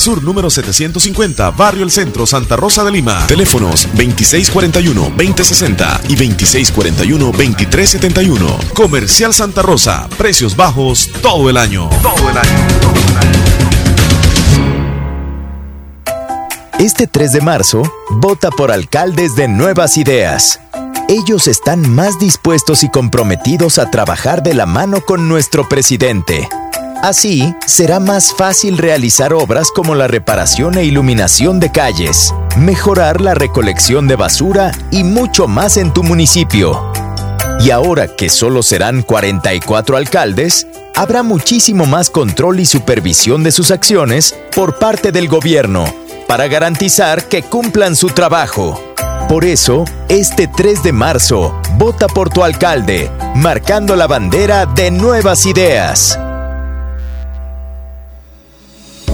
Sur 0.00 0.22
número 0.22 0.50
750, 0.50 1.50
Barrio 1.52 1.84
El 1.84 1.90
Centro, 1.90 2.26
Santa 2.26 2.56
Rosa 2.56 2.84
de 2.84 2.92
Lima. 2.92 3.26
Teléfonos 3.26 3.88
2641-2060 3.94 6.00
y 6.08 6.16
2641-2371. 6.16 8.72
Comercial 8.74 9.32
Santa 9.34 9.62
Rosa, 9.62 10.08
precios 10.16 10.54
bajos 10.56 11.10
todo 11.22 11.50
el 11.50 11.56
año. 11.56 11.88
Todo 12.02 12.30
el 12.30 12.36
año. 12.36 12.66
Este 16.78 17.06
3 17.06 17.32
de 17.32 17.40
marzo, 17.40 17.82
vota 18.10 18.50
por 18.50 18.70
alcaldes 18.70 19.34
de 19.34 19.48
nuevas 19.48 19.96
ideas. 19.96 20.60
Ellos 21.08 21.48
están 21.48 21.88
más 21.88 22.18
dispuestos 22.18 22.82
y 22.82 22.90
comprometidos 22.90 23.78
a 23.78 23.90
trabajar 23.90 24.42
de 24.42 24.52
la 24.52 24.66
mano 24.66 25.00
con 25.00 25.28
nuestro 25.28 25.68
presidente. 25.68 26.48
Así, 27.02 27.54
será 27.66 28.00
más 28.00 28.34
fácil 28.34 28.78
realizar 28.78 29.32
obras 29.32 29.70
como 29.70 29.94
la 29.94 30.08
reparación 30.08 30.76
e 30.78 30.84
iluminación 30.84 31.60
de 31.60 31.70
calles, 31.70 32.34
mejorar 32.56 33.20
la 33.20 33.34
recolección 33.34 34.08
de 34.08 34.16
basura 34.16 34.72
y 34.90 35.04
mucho 35.04 35.46
más 35.46 35.76
en 35.76 35.92
tu 35.92 36.02
municipio. 36.02 36.90
Y 37.60 37.70
ahora 37.70 38.08
que 38.08 38.28
solo 38.28 38.62
serán 38.62 39.02
44 39.02 39.96
alcaldes, 39.96 40.66
habrá 40.94 41.22
muchísimo 41.22 41.86
más 41.86 42.10
control 42.10 42.60
y 42.60 42.66
supervisión 42.66 43.44
de 43.44 43.52
sus 43.52 43.70
acciones 43.70 44.34
por 44.54 44.78
parte 44.78 45.12
del 45.12 45.28
gobierno 45.28 45.84
para 46.26 46.48
garantizar 46.48 47.24
que 47.24 47.42
cumplan 47.42 47.94
su 47.94 48.08
trabajo. 48.08 48.82
Por 49.28 49.44
eso, 49.44 49.84
este 50.08 50.48
3 50.48 50.82
de 50.82 50.92
marzo, 50.92 51.60
vota 51.76 52.08
por 52.08 52.30
tu 52.30 52.42
alcalde, 52.42 53.10
marcando 53.34 53.96
la 53.96 54.06
bandera 54.06 54.66
de 54.66 54.90
nuevas 54.90 55.46
ideas. 55.46 56.18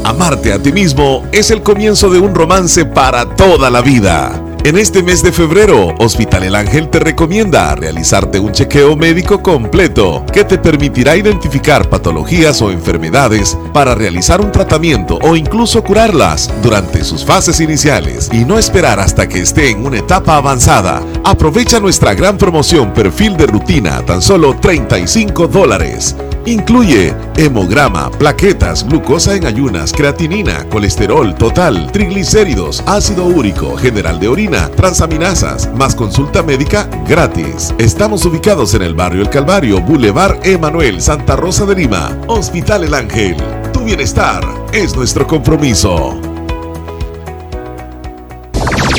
Amarte 0.05 0.53
a 0.53 0.59
ti 0.59 0.73
mismo 0.73 1.25
es 1.33 1.51
el 1.51 1.63
comienzo 1.63 2.11
de 2.11 2.19
un 2.19 2.35
romance 2.35 2.85
para 2.85 3.37
toda 3.37 3.71
la 3.71 3.83
vida. 3.83 4.52
En 4.65 4.79
este 4.79 5.03
mes 5.03 5.25
de 5.25 5.33
febrero, 5.33 5.93
Hospital 5.99 6.45
El 6.45 6.55
Ángel 6.55 6.89
te 6.89 7.01
recomienda 7.01 7.75
realizarte 7.75 8.39
un 8.39 8.53
chequeo 8.53 8.95
médico 8.97 9.43
completo 9.43 10.25
que 10.33 10.45
te 10.45 10.57
permitirá 10.57 11.17
identificar 11.17 11.91
patologías 11.91 12.63
o 12.63 12.71
enfermedades 12.71 13.59
para 13.73 13.97
realizar 13.97 14.41
un 14.41 14.53
tratamiento 14.53 15.19
o 15.23 15.35
incluso 15.35 15.83
curarlas 15.83 16.49
durante 16.63 17.03
sus 17.03 17.25
fases 17.25 17.59
iniciales 17.59 18.31
y 18.33 18.45
no 18.45 18.57
esperar 18.57 19.01
hasta 19.01 19.29
que 19.29 19.41
esté 19.41 19.71
en 19.71 19.85
una 19.85 19.99
etapa 19.99 20.37
avanzada. 20.37 21.03
Aprovecha 21.25 21.81
nuestra 21.81 22.15
gran 22.15 22.39
promoción 22.39 22.95
perfil 22.95 23.37
de 23.37 23.49
rutina 23.49 24.07
tan 24.07 24.23
solo 24.23 24.55
35 24.61 25.49
dólares. 25.49 26.15
Incluye 26.45 27.15
hemograma, 27.37 28.11
plaquetas, 28.11 28.87
glucosa 28.89 29.37
en 29.37 29.47
ayunas, 29.47 29.93
creatinina, 29.93 30.69
colesterol 30.69 31.35
total, 31.37 31.91
triglicéridos, 31.93 32.83
ácido 32.87 33.27
úrico, 33.27 33.77
general 33.77 34.19
de 34.19 34.27
orina, 34.27 34.52
transaminasas, 34.61 35.71
más 35.75 35.95
consulta 35.95 36.43
médica 36.43 36.89
gratis. 37.09 37.75
Estamos 37.79 38.25
ubicados 38.27 38.75
en 38.75 38.83
el 38.83 38.95
barrio 38.95 39.23
El 39.23 39.31
Calvario, 39.31 39.81
Boulevard 39.81 40.47
Emanuel, 40.47 41.01
Santa 41.01 41.37
Rosa 41.37 41.65
de 41.65 41.75
Lima, 41.75 42.19
Hospital 42.27 42.85
El 42.85 42.95
Ángel. 42.95 43.37
Tu 43.73 43.85
bienestar 43.85 44.43
es 44.73 44.95
nuestro 44.95 45.27
compromiso. 45.27 46.21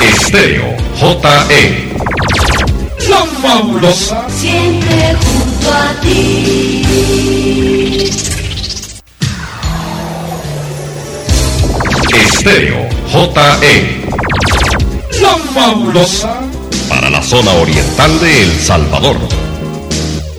Estéreo 0.01 0.75
JE. 0.99 1.97
La 3.09 3.25
fabulosa. 3.41 4.27
Siempre 4.29 5.15
junto 5.15 5.71
a 5.71 5.93
ti. 6.01 6.81
Estéreo 12.11 12.89
JE. 13.11 14.03
La 15.21 15.37
fabulosa. 15.53 16.41
Para 16.89 17.09
la 17.09 17.21
zona 17.21 17.51
oriental 17.53 18.19
de 18.19 18.43
El 18.43 18.59
Salvador. 18.59 19.17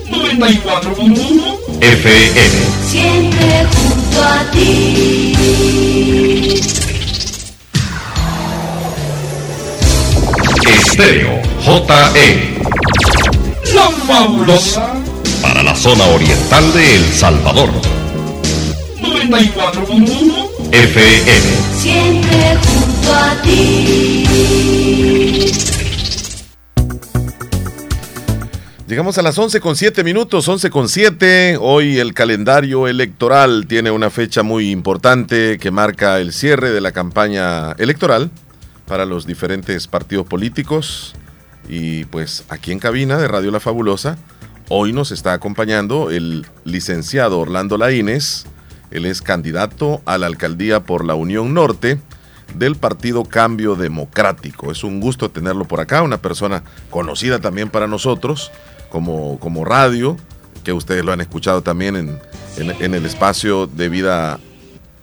94.1 0.09 1.59
FM. 1.81 2.39
Siempre 2.89 3.65
junto 3.73 4.23
a 4.23 4.51
ti. 4.51 5.33
Estéreo 10.67 11.41
JE. 11.63 12.59
La 13.73 13.89
fabulosa. 14.07 14.93
Para 15.41 15.63
la 15.63 15.75
zona 15.75 16.05
oriental 16.07 16.73
de 16.73 16.95
El 16.95 17.13
Salvador. 17.13 17.69
94.1 19.01 20.49
FM. 20.71 21.41
Siempre 21.81 22.57
junto 22.57 22.84
Llegamos 28.87 29.17
a 29.17 29.23
las 29.23 29.37
11 29.37 29.59
con 29.61 29.75
7 29.75 30.03
minutos, 30.03 30.47
11 30.47 30.69
con 30.69 30.87
7. 30.87 31.57
Hoy 31.59 31.97
el 31.97 32.13
calendario 32.13 32.87
electoral 32.87 33.65
tiene 33.67 33.91
una 33.91 34.09
fecha 34.09 34.43
muy 34.43 34.71
importante 34.71 35.57
que 35.57 35.71
marca 35.71 36.19
el 36.19 36.31
cierre 36.31 36.71
de 36.71 36.81
la 36.81 36.91
campaña 36.91 37.71
electoral 37.73 38.29
para 38.87 39.05
los 39.05 39.25
diferentes 39.25 39.87
partidos 39.87 40.27
políticos. 40.27 41.13
Y 41.67 42.05
pues 42.05 42.45
aquí 42.49 42.71
en 42.71 42.79
cabina 42.79 43.17
de 43.17 43.27
Radio 43.27 43.51
La 43.51 43.59
Fabulosa, 43.59 44.17
hoy 44.69 44.93
nos 44.93 45.11
está 45.11 45.33
acompañando 45.33 46.11
el 46.11 46.45
licenciado 46.63 47.39
Orlando 47.39 47.77
Laínez. 47.77 48.45
Él 48.91 49.05
es 49.05 49.21
candidato 49.21 50.03
a 50.05 50.17
la 50.17 50.27
alcaldía 50.27 50.83
por 50.83 51.03
la 51.03 51.15
Unión 51.15 51.53
Norte 51.53 51.99
del 52.53 52.75
Partido 52.75 53.23
Cambio 53.25 53.75
Democrático. 53.75 54.71
Es 54.71 54.83
un 54.83 54.99
gusto 54.99 55.29
tenerlo 55.31 55.65
por 55.65 55.79
acá, 55.79 56.01
una 56.01 56.17
persona 56.17 56.63
conocida 56.89 57.39
también 57.39 57.69
para 57.69 57.87
nosotros 57.87 58.51
como, 58.89 59.39
como 59.39 59.65
radio, 59.65 60.17
que 60.63 60.73
ustedes 60.73 61.03
lo 61.03 61.11
han 61.11 61.21
escuchado 61.21 61.61
también 61.61 61.95
en, 61.95 62.19
en, 62.57 62.71
en 62.81 62.93
el 62.93 63.05
espacio 63.05 63.67
de 63.67 63.89
vida 63.89 64.39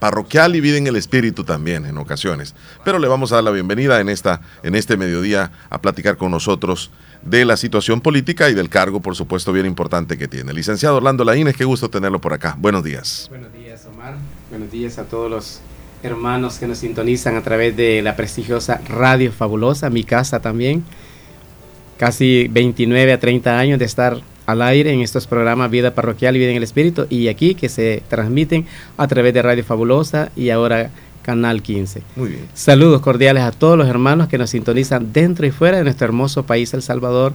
parroquial 0.02 0.56
y 0.56 0.60
vida 0.60 0.78
en 0.78 0.88
el 0.88 0.96
espíritu 0.96 1.44
también 1.44 1.86
en 1.86 1.96
ocasiones. 1.96 2.56
Pero 2.84 2.98
le 2.98 3.06
vamos 3.06 3.30
a 3.30 3.36
dar 3.36 3.44
la 3.44 3.52
bienvenida 3.52 4.00
en, 4.00 4.08
esta, 4.08 4.40
en 4.64 4.74
este 4.74 4.96
mediodía 4.96 5.52
a 5.70 5.80
platicar 5.80 6.16
con 6.16 6.32
nosotros 6.32 6.90
de 7.22 7.44
la 7.44 7.56
situación 7.56 8.00
política 8.00 8.50
y 8.50 8.54
del 8.54 8.68
cargo, 8.68 8.98
por 8.98 9.14
supuesto, 9.14 9.52
bien 9.52 9.64
importante 9.64 10.18
que 10.18 10.26
tiene. 10.26 10.52
Licenciado 10.52 10.96
Orlando 10.96 11.22
Laínez, 11.22 11.56
qué 11.56 11.64
gusto 11.64 11.88
tenerlo 11.88 12.20
por 12.20 12.32
acá. 12.32 12.56
Buenos 12.58 12.82
días. 12.82 13.26
Buenos 13.28 13.52
días, 13.52 13.86
Omar. 13.86 14.16
Buenos 14.50 14.72
días 14.72 14.98
a 14.98 15.04
todos 15.04 15.30
los 15.30 15.60
hermanos 16.02 16.58
que 16.58 16.66
nos 16.66 16.78
sintonizan 16.78 17.36
a 17.36 17.42
través 17.42 17.76
de 17.76 18.02
la 18.02 18.16
prestigiosa 18.16 18.80
Radio 18.88 19.32
Fabulosa, 19.32 19.90
mi 19.90 20.04
casa 20.04 20.40
también. 20.40 20.84
Casi 21.96 22.48
29 22.48 23.12
a 23.12 23.20
30 23.20 23.58
años 23.58 23.78
de 23.78 23.84
estar 23.84 24.20
al 24.46 24.62
aire 24.62 24.92
en 24.92 25.00
estos 25.00 25.26
programas 25.26 25.70
Vida 25.70 25.94
Parroquial 25.94 26.36
y 26.36 26.40
Vida 26.40 26.50
en 26.50 26.56
el 26.56 26.62
Espíritu 26.64 27.06
y 27.08 27.28
aquí 27.28 27.54
que 27.54 27.68
se 27.68 28.02
transmiten 28.08 28.66
a 28.96 29.06
través 29.06 29.32
de 29.34 29.42
Radio 29.42 29.64
Fabulosa 29.64 30.30
y 30.34 30.50
ahora 30.50 30.90
Canal 31.22 31.62
15. 31.62 32.02
Muy 32.16 32.30
bien. 32.30 32.48
Saludos 32.52 33.00
cordiales 33.00 33.44
a 33.44 33.52
todos 33.52 33.78
los 33.78 33.88
hermanos 33.88 34.28
que 34.28 34.38
nos 34.38 34.50
sintonizan 34.50 35.12
dentro 35.12 35.46
y 35.46 35.52
fuera 35.52 35.78
de 35.78 35.84
nuestro 35.84 36.06
hermoso 36.06 36.42
país 36.44 36.74
El 36.74 36.82
Salvador 36.82 37.32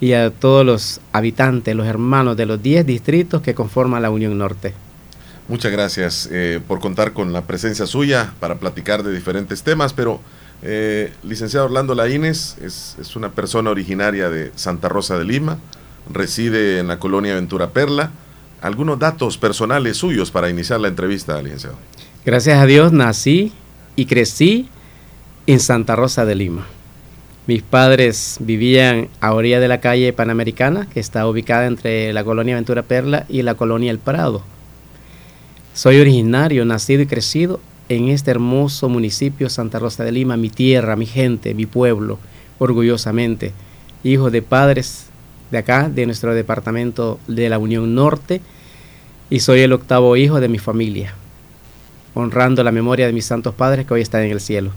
y 0.00 0.12
a 0.12 0.30
todos 0.30 0.64
los 0.64 1.00
habitantes, 1.12 1.74
los 1.74 1.86
hermanos 1.86 2.36
de 2.36 2.46
los 2.46 2.62
10 2.62 2.84
distritos 2.84 3.40
que 3.40 3.54
conforman 3.54 4.02
la 4.02 4.10
Unión 4.10 4.36
Norte. 4.36 4.74
Muchas 5.50 5.72
gracias 5.72 6.28
eh, 6.30 6.60
por 6.68 6.78
contar 6.78 7.12
con 7.12 7.32
la 7.32 7.42
presencia 7.42 7.84
suya 7.84 8.34
para 8.38 8.60
platicar 8.60 9.02
de 9.02 9.12
diferentes 9.12 9.64
temas, 9.64 9.92
pero 9.92 10.20
eh, 10.62 11.12
licenciado 11.24 11.66
Orlando 11.66 11.96
Laínez 11.96 12.56
es, 12.62 12.94
es 13.00 13.16
una 13.16 13.32
persona 13.32 13.70
originaria 13.70 14.30
de 14.30 14.52
Santa 14.54 14.88
Rosa 14.88 15.18
de 15.18 15.24
Lima, 15.24 15.58
reside 16.08 16.78
en 16.78 16.86
la 16.86 17.00
colonia 17.00 17.34
Ventura 17.34 17.70
Perla. 17.70 18.12
Algunos 18.62 19.00
datos 19.00 19.38
personales 19.38 19.96
suyos 19.96 20.30
para 20.30 20.48
iniciar 20.48 20.78
la 20.78 20.86
entrevista, 20.86 21.42
licenciado. 21.42 21.74
Gracias 22.24 22.56
a 22.56 22.66
Dios 22.66 22.92
nací 22.92 23.52
y 23.96 24.06
crecí 24.06 24.68
en 25.48 25.58
Santa 25.58 25.96
Rosa 25.96 26.24
de 26.26 26.36
Lima. 26.36 26.64
Mis 27.48 27.62
padres 27.62 28.36
vivían 28.38 29.08
a 29.20 29.34
orilla 29.34 29.58
de 29.58 29.66
la 29.66 29.80
calle 29.80 30.12
Panamericana, 30.12 30.86
que 30.94 31.00
está 31.00 31.26
ubicada 31.26 31.66
entre 31.66 32.12
la 32.12 32.22
colonia 32.22 32.54
Ventura 32.54 32.84
Perla 32.84 33.26
y 33.28 33.42
la 33.42 33.56
colonia 33.56 33.90
El 33.90 33.98
Prado. 33.98 34.44
Soy 35.72 36.00
originario, 36.00 36.64
nacido 36.64 37.02
y 37.02 37.06
crecido 37.06 37.60
en 37.88 38.08
este 38.08 38.32
hermoso 38.32 38.88
municipio 38.88 39.48
Santa 39.48 39.78
Rosa 39.78 40.02
de 40.02 40.10
Lima, 40.10 40.36
mi 40.36 40.50
tierra, 40.50 40.96
mi 40.96 41.06
gente, 41.06 41.54
mi 41.54 41.64
pueblo, 41.66 42.18
orgullosamente. 42.58 43.52
Hijo 44.02 44.30
de 44.30 44.42
padres 44.42 45.06
de 45.52 45.58
acá, 45.58 45.88
de 45.88 46.06
nuestro 46.06 46.34
departamento 46.34 47.20
de 47.28 47.48
la 47.48 47.58
Unión 47.58 47.94
Norte, 47.94 48.40
y 49.30 49.40
soy 49.40 49.60
el 49.60 49.72
octavo 49.72 50.16
hijo 50.16 50.40
de 50.40 50.48
mi 50.48 50.58
familia, 50.58 51.14
honrando 52.14 52.64
la 52.64 52.72
memoria 52.72 53.06
de 53.06 53.12
mis 53.12 53.26
santos 53.26 53.54
padres 53.54 53.86
que 53.86 53.94
hoy 53.94 54.00
están 54.00 54.22
en 54.22 54.32
el 54.32 54.40
cielo. 54.40 54.72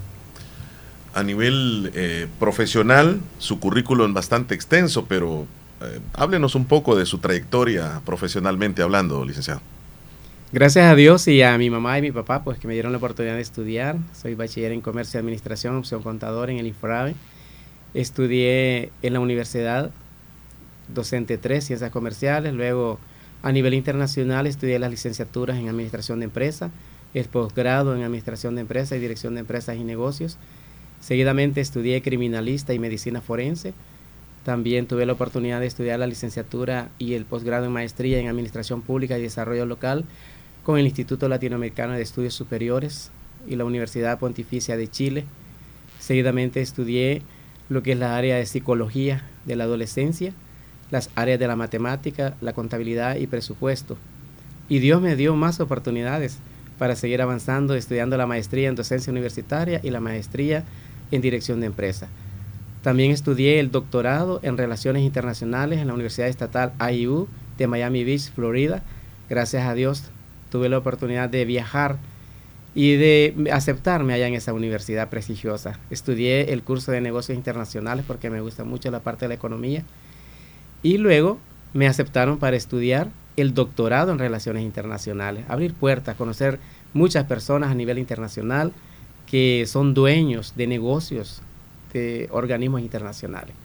A 1.12 1.24
nivel 1.24 1.90
eh, 1.94 2.28
profesional, 2.38 3.20
su 3.38 3.58
currículum 3.58 4.08
es 4.08 4.14
bastante 4.14 4.54
extenso, 4.54 5.06
pero 5.06 5.46
eh, 5.82 5.98
háblenos 6.14 6.54
un 6.54 6.66
poco 6.66 6.94
de 6.96 7.04
su 7.04 7.18
trayectoria 7.18 8.00
profesionalmente 8.04 8.82
hablando, 8.82 9.24
licenciado. 9.24 9.60
Gracias 10.54 10.84
a 10.86 10.94
Dios 10.94 11.26
y 11.26 11.42
a 11.42 11.58
mi 11.58 11.68
mamá 11.68 11.98
y 11.98 12.02
mi 12.02 12.12
papá, 12.12 12.44
pues 12.44 12.60
que 12.60 12.68
me 12.68 12.74
dieron 12.74 12.92
la 12.92 12.98
oportunidad 12.98 13.34
de 13.34 13.40
estudiar. 13.40 13.96
Soy 14.12 14.36
bachiller 14.36 14.70
en 14.70 14.82
Comercio 14.82 15.18
y 15.18 15.20
Administración, 15.20 15.74
opción 15.74 16.00
contador 16.00 16.48
en 16.48 16.58
el 16.58 16.68
Infrabe. 16.68 17.16
Estudié 17.92 18.92
en 19.02 19.14
la 19.14 19.18
universidad 19.18 19.90
docente 20.94 21.38
3, 21.38 21.64
ciencias 21.64 21.90
comerciales, 21.90 22.54
luego 22.54 23.00
a 23.42 23.50
nivel 23.50 23.74
internacional 23.74 24.46
estudié 24.46 24.78
las 24.78 24.92
licenciaturas 24.92 25.58
en 25.58 25.68
administración 25.68 26.20
de 26.20 26.26
empresas, 26.26 26.70
el 27.14 27.24
posgrado 27.24 27.96
en 27.96 28.04
administración 28.04 28.54
de 28.54 28.60
empresas 28.60 28.96
y 28.96 29.00
dirección 29.00 29.34
de 29.34 29.40
empresas 29.40 29.76
y 29.76 29.82
negocios. 29.82 30.38
Seguidamente 31.00 31.62
estudié 31.62 32.00
criminalista 32.00 32.72
y 32.72 32.78
medicina 32.78 33.20
forense. 33.20 33.74
También 34.44 34.86
tuve 34.86 35.04
la 35.04 35.14
oportunidad 35.14 35.58
de 35.58 35.66
estudiar 35.66 35.98
la 35.98 36.06
licenciatura 36.06 36.90
y 37.00 37.14
el 37.14 37.24
posgrado 37.24 37.66
en 37.66 37.72
maestría 37.72 38.20
en 38.20 38.28
administración 38.28 38.82
pública 38.82 39.18
y 39.18 39.22
desarrollo 39.22 39.66
local 39.66 40.04
con 40.64 40.78
el 40.78 40.86
Instituto 40.86 41.28
Latinoamericano 41.28 41.92
de 41.92 42.02
Estudios 42.02 42.34
Superiores 42.34 43.12
y 43.46 43.54
la 43.54 43.64
Universidad 43.64 44.18
Pontificia 44.18 44.76
de 44.76 44.88
Chile. 44.88 45.24
Seguidamente 46.00 46.60
estudié 46.60 47.22
lo 47.68 47.82
que 47.82 47.92
es 47.92 47.98
la 47.98 48.16
área 48.16 48.36
de 48.36 48.46
psicología 48.46 49.24
de 49.46 49.56
la 49.56 49.64
adolescencia 49.64 50.34
las 50.90 51.10
áreas 51.14 51.40
de 51.40 51.48
la 51.48 51.56
matemática, 51.56 52.34
la 52.40 52.52
contabilidad 52.52 53.16
y 53.16 53.26
presupuesto. 53.26 53.96
Y 54.68 54.78
Dios 54.78 55.02
me 55.02 55.16
dio 55.16 55.34
más 55.34 55.60
oportunidades 55.60 56.38
para 56.78 56.96
seguir 56.96 57.20
avanzando, 57.20 57.74
estudiando 57.74 58.16
la 58.16 58.26
maestría 58.26 58.68
en 58.68 58.74
docencia 58.74 59.10
universitaria 59.10 59.80
y 59.82 59.90
la 59.90 60.00
maestría 60.00 60.64
en 61.10 61.20
dirección 61.20 61.60
de 61.60 61.66
empresa. 61.66 62.08
También 62.82 63.10
estudié 63.10 63.60
el 63.60 63.70
doctorado 63.70 64.40
en 64.42 64.56
Relaciones 64.56 65.02
Internacionales 65.02 65.80
en 65.80 65.88
la 65.88 65.94
Universidad 65.94 66.28
Estatal 66.28 66.72
IU 66.92 67.28
de 67.56 67.66
Miami 67.66 68.04
Beach, 68.04 68.30
Florida. 68.32 68.82
Gracias 69.28 69.66
a 69.66 69.74
Dios 69.74 70.04
tuve 70.54 70.68
la 70.68 70.78
oportunidad 70.78 71.28
de 71.28 71.44
viajar 71.44 71.96
y 72.76 72.94
de 72.94 73.50
aceptarme 73.52 74.14
allá 74.14 74.28
en 74.28 74.34
esa 74.34 74.52
universidad 74.52 75.08
prestigiosa. 75.08 75.80
Estudié 75.90 76.52
el 76.52 76.62
curso 76.62 76.92
de 76.92 77.00
negocios 77.00 77.36
internacionales 77.36 78.04
porque 78.06 78.30
me 78.30 78.40
gusta 78.40 78.62
mucho 78.62 78.88
la 78.92 79.00
parte 79.00 79.24
de 79.24 79.30
la 79.30 79.34
economía 79.34 79.82
y 80.84 80.98
luego 80.98 81.40
me 81.72 81.88
aceptaron 81.88 82.38
para 82.38 82.56
estudiar 82.56 83.08
el 83.36 83.52
doctorado 83.52 84.12
en 84.12 84.20
relaciones 84.20 84.62
internacionales, 84.62 85.44
abrir 85.48 85.74
puertas, 85.74 86.14
conocer 86.14 86.60
muchas 86.92 87.24
personas 87.24 87.72
a 87.72 87.74
nivel 87.74 87.98
internacional 87.98 88.72
que 89.26 89.64
son 89.66 89.92
dueños 89.92 90.54
de 90.54 90.68
negocios 90.68 91.42
de 91.92 92.28
organismos 92.30 92.80
internacionales. 92.80 93.56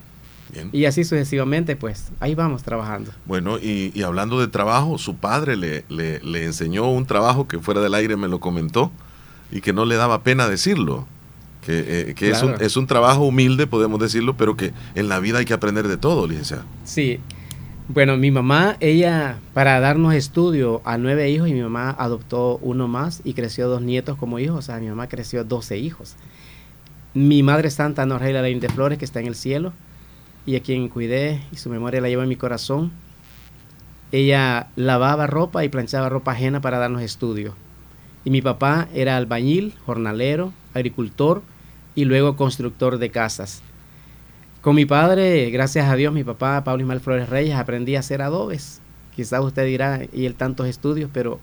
Y 0.72 0.86
así 0.86 1.04
sucesivamente, 1.04 1.76
pues 1.76 2.12
ahí 2.20 2.36
vamos 2.36 2.64
trabajando. 2.64 3.12
Bueno, 3.26 3.58
y, 3.58 3.92
y 3.94 4.04
hablando 4.04 4.40
de 4.40 4.48
trabajo, 4.48 4.98
su 4.98 5.16
padre 5.16 5.56
le, 5.56 5.86
le, 5.90 6.20
le, 6.22 6.46
enseñó 6.46 6.90
un 6.90 7.06
trabajo 7.06 7.48
que 7.48 7.60
fuera 7.60 7.82
del 7.82 7.94
aire 7.94 8.18
me 8.18 8.28
lo 8.28 8.40
comentó 8.40 8.92
y 9.52 9.62
que 9.62 9.74
no 9.74 9.86
le 9.86 9.96
daba 9.96 10.24
pena 10.24 10.48
decirlo. 10.48 11.08
Que, 11.66 11.80
eh, 12.10 12.14
que 12.16 12.32
claro. 12.32 12.36
es, 12.36 12.44
un, 12.44 12.66
es 12.66 12.78
un 12.78 12.88
trabajo 12.88 13.24
humilde, 13.24 13.68
podemos 13.68 14.00
decirlo, 14.00 14.38
pero 14.38 14.56
que 14.56 14.72
en 14.96 15.10
la 15.10 15.20
vida 15.20 15.40
hay 15.40 15.46
que 15.46 15.54
aprender 15.54 15.88
de 15.88 15.98
todo, 15.98 16.26
licenciado. 16.28 16.64
Sí. 16.86 17.20
Bueno, 17.90 18.18
mi 18.18 18.30
mamá, 18.32 18.78
ella, 18.80 19.40
para 19.54 19.80
darnos 19.80 20.14
estudio 20.14 20.82
a 20.86 20.98
nueve 20.98 21.30
hijos, 21.30 21.50
y 21.50 21.54
mi 21.54 21.62
mamá 21.62 21.90
adoptó 21.98 22.58
uno 22.62 22.88
más 22.88 23.22
y 23.24 23.34
creció 23.34 23.68
dos 23.68 23.82
nietos 23.82 24.16
como 24.16 24.40
hijos, 24.40 24.60
o 24.60 24.62
sea, 24.62 24.78
mi 24.80 24.88
mamá 24.88 25.08
creció 25.10 25.44
doce 25.44 25.78
hijos. 25.78 26.16
Mi 27.16 27.42
madre 27.42 27.72
santa, 27.72 28.06
Norreila 28.06 28.44
Lain 28.44 28.60
de 28.60 28.70
Flores, 28.70 29.00
que 29.00 29.06
está 29.06 29.20
en 29.20 29.26
el 29.26 29.36
cielo, 29.36 29.74
y 30.46 30.56
a 30.56 30.62
quien 30.62 30.90
cuidé 30.90 31.42
y 31.52 31.58
su 31.58 31.70
memoria 31.70 32.02
la 32.02 32.10
llevo 32.10 32.24
en 32.24 32.30
mi 32.30 32.36
corazón. 32.36 32.92
Ella 34.12 34.68
lavaba 34.76 35.28
ropa 35.28 35.64
y 35.64 35.70
planchaba 35.70 36.10
ropa 36.10 36.32
ajena 36.32 36.62
para 36.62 36.80
darnos 36.80 37.02
estudio. 37.02 37.54
Y 38.26 38.32
mi 38.32 38.42
papá 38.42 38.88
era 38.94 39.18
albañil, 39.18 39.74
jornalero, 39.86 40.52
agricultor 40.74 41.42
y 41.96 42.06
luego 42.06 42.36
constructor 42.36 42.98
de 42.98 43.10
casas. 43.10 43.62
Con 44.62 44.76
mi 44.76 44.86
padre, 44.86 45.50
gracias 45.52 45.88
a 45.88 45.96
Dios, 45.96 46.14
mi 46.14 46.24
papá, 46.24 46.64
Pablo 46.64 46.82
Ismael 46.82 47.00
Flores 47.00 47.30
Reyes, 47.30 47.56
aprendí 47.56 47.96
a 47.96 48.00
hacer 48.00 48.22
adobes. 48.22 48.82
Quizás 49.16 49.42
usted 49.42 49.66
dirá, 49.66 50.02
y 50.12 50.26
él 50.26 50.36
tantos 50.36 50.68
estudios, 50.68 51.10
pero 51.14 51.40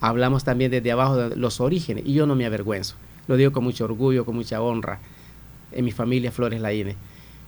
hablamos 0.00 0.44
también 0.44 0.70
desde 0.70 0.92
abajo 0.92 1.16
de 1.16 1.36
los 1.36 1.60
orígenes, 1.60 2.04
y 2.06 2.12
yo 2.12 2.26
no 2.26 2.36
me 2.36 2.46
avergüenzo. 2.46 2.94
Lo 3.26 3.36
digo 3.36 3.50
con 3.50 3.64
mucho 3.64 3.84
orgullo, 3.84 4.24
con 4.24 4.36
mucha 4.36 4.62
honra, 4.62 5.00
en 5.72 5.84
mi 5.84 5.90
familia 5.90 6.30
Flores 6.30 6.60
Laine. 6.60 6.96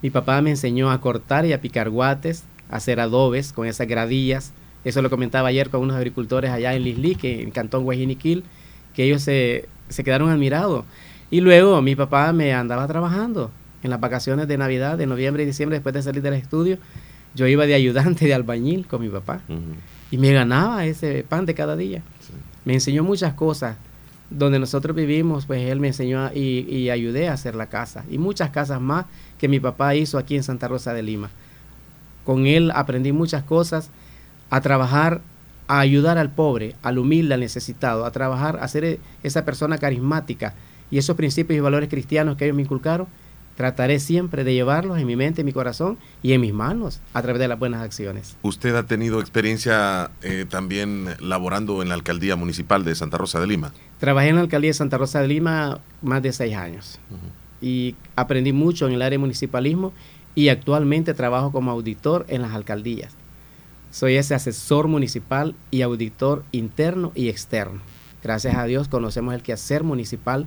Mi 0.03 0.11
papá 0.11 0.43
me 0.43 0.51
enseñó 0.51 0.91
a 0.91 1.01
cortar 1.01 1.47
y 1.47 1.53
a 1.53 1.61
picar 1.61 1.89
guates, 1.89 2.45
a 2.69 2.77
hacer 2.77 3.01
adobes 3.01 3.53
con 3.53 3.67
esas 3.67 3.87
gradillas. 3.87 4.53
Eso 4.85 5.01
lo 5.01 5.11
comentaba 5.11 5.49
ayer 5.49 5.71
con 5.71 5.81
unos 5.81 5.97
agricultores 5.97 6.51
allá 6.51 6.75
en 6.75 6.83
Lisli, 6.83 7.15
que 7.15 7.43
en 7.43 7.53
Cantón 7.53 7.85
Guajiniquil, 7.85 8.43
que 8.95 9.05
ellos 9.05 9.23
se, 9.23 9.69
se 9.89 10.03
quedaron 10.03 10.29
admirados. 10.29 10.85
Y 11.31 11.41
luego 11.41 11.81
mi 11.81 11.95
papá 11.95 12.33
me 12.33 12.53
andaba 12.53 12.87
trabajando 12.89 13.51
en 13.83 13.91
las 13.91 14.01
vacaciones 14.01 14.49
de 14.49 14.59
Navidad, 14.59 14.99
de 14.99 15.07
noviembre 15.07 15.45
y 15.45 15.47
diciembre, 15.47 15.77
después 15.77 15.95
de 15.95 16.03
salir 16.03 16.23
del 16.23 16.35
estudio. 16.35 16.79
Yo 17.35 17.47
iba 17.47 17.65
de 17.65 17.75
ayudante 17.75 18.27
de 18.27 18.35
albañil 18.35 18.87
con 18.87 19.01
mi 19.01 19.09
papá 19.09 19.41
uh 19.49 19.53
-huh. 19.53 19.75
y 20.11 20.19
me 20.19 20.33
ganaba 20.33 20.85
ese 20.85 21.25
pan 21.27 21.47
de 21.47 21.55
cada 21.55 21.77
día. 21.77 22.03
Sí. 22.21 22.33
Me 22.65 22.75
enseñó 22.75 23.05
muchas 23.05 23.35
cosas. 23.35 23.77
Donde 24.39 24.59
nosotros 24.59 24.97
vivimos, 24.97 25.47
pues 25.47 25.63
él 25.63 25.81
me 25.81 25.89
enseñó 25.89 26.31
y, 26.35 26.67
y 26.69 26.91
ayudé 26.91 27.29
a 27.29 27.35
hacer 27.35 27.55
la 27.55 27.67
casa 27.67 28.05
y 28.11 28.19
muchas 28.19 28.51
casas 28.51 28.81
más 28.81 29.07
que 29.39 29.49
mi 29.49 29.61
papá 29.61 29.95
hizo 29.95 30.19
aquí 30.19 30.37
en 30.37 30.43
Santa 30.43 30.69
Rosa 30.69 30.95
de 30.95 31.03
Lima. 31.03 31.31
Con 32.25 32.47
él 32.47 32.71
aprendí 32.75 33.13
muchas 33.13 33.43
cosas, 33.43 33.91
a 34.51 34.61
trabajar, 34.61 35.21
a 35.67 35.81
ayudar 35.81 36.19
al 36.19 36.31
pobre, 36.31 36.77
al 36.83 36.99
humilde, 36.99 37.35
al 37.35 37.41
necesitado, 37.41 38.05
a 38.05 38.11
trabajar, 38.11 38.59
a 38.61 38.69
ser 38.69 39.01
esa 39.23 39.45
persona 39.45 39.79
carismática 39.79 40.55
y 40.91 40.99
esos 40.99 41.17
principios 41.17 41.57
y 41.57 41.61
valores 41.61 41.89
cristianos 41.89 42.37
que 42.37 42.45
ellos 42.45 42.57
me 42.57 42.63
inculcaron, 42.63 43.07
trataré 43.57 44.01
siempre 44.01 44.45
de 44.45 44.55
llevarlos 44.55 44.99
en 44.99 45.07
mi 45.07 45.17
mente, 45.17 45.43
en 45.43 45.47
mi 45.47 45.53
corazón 45.53 45.99
y 46.23 46.33
en 46.33 46.41
mis 46.41 46.53
manos 46.53 47.01
a 47.13 47.23
través 47.23 47.41
de 47.41 47.49
las 47.49 47.59
buenas 47.59 47.83
acciones. 47.83 48.37
¿Usted 48.43 48.75
ha 48.77 48.85
tenido 48.85 49.21
experiencia 49.21 50.11
eh, 50.23 50.47
también 50.49 51.09
laborando 51.21 51.83
en 51.83 51.89
la 51.89 51.95
alcaldía 51.95 52.37
municipal 52.37 52.85
de 52.85 52.95
Santa 52.95 53.19
Rosa 53.19 53.41
de 53.41 53.47
Lima? 53.47 53.73
Trabajé 53.99 54.29
en 54.29 54.37
la 54.37 54.43
alcaldía 54.43 54.71
de 54.71 54.75
Santa 54.75 54.99
Rosa 54.99 55.21
de 55.21 55.29
Lima 55.29 55.81
más 56.01 56.23
de 56.23 56.33
seis 56.33 56.57
años 56.57 56.99
uh 57.11 57.15
-huh. 57.15 57.67
y 57.67 57.95
aprendí 58.17 58.53
mucho 58.53 58.87
en 58.87 58.95
el 58.95 59.03
área 59.03 59.11
de 59.11 59.19
municipalismo 59.19 59.93
y 60.35 60.49
actualmente 60.49 61.15
trabajo 61.15 61.53
como 61.53 61.71
auditor 61.71 62.25
en 62.29 62.43
las 62.43 62.53
alcaldías. 62.53 63.13
Soy 63.91 64.17
ese 64.17 64.35
asesor 64.35 64.89
municipal 64.89 65.55
y 65.71 65.83
auditor 65.83 66.45
interno 66.53 67.13
y 67.15 67.29
externo. 67.29 67.81
Gracias 68.23 68.57
a 68.57 68.65
Dios 68.65 68.89
conocemos 68.89 69.35
el 69.35 69.43
quehacer 69.43 69.85
municipal 69.85 70.47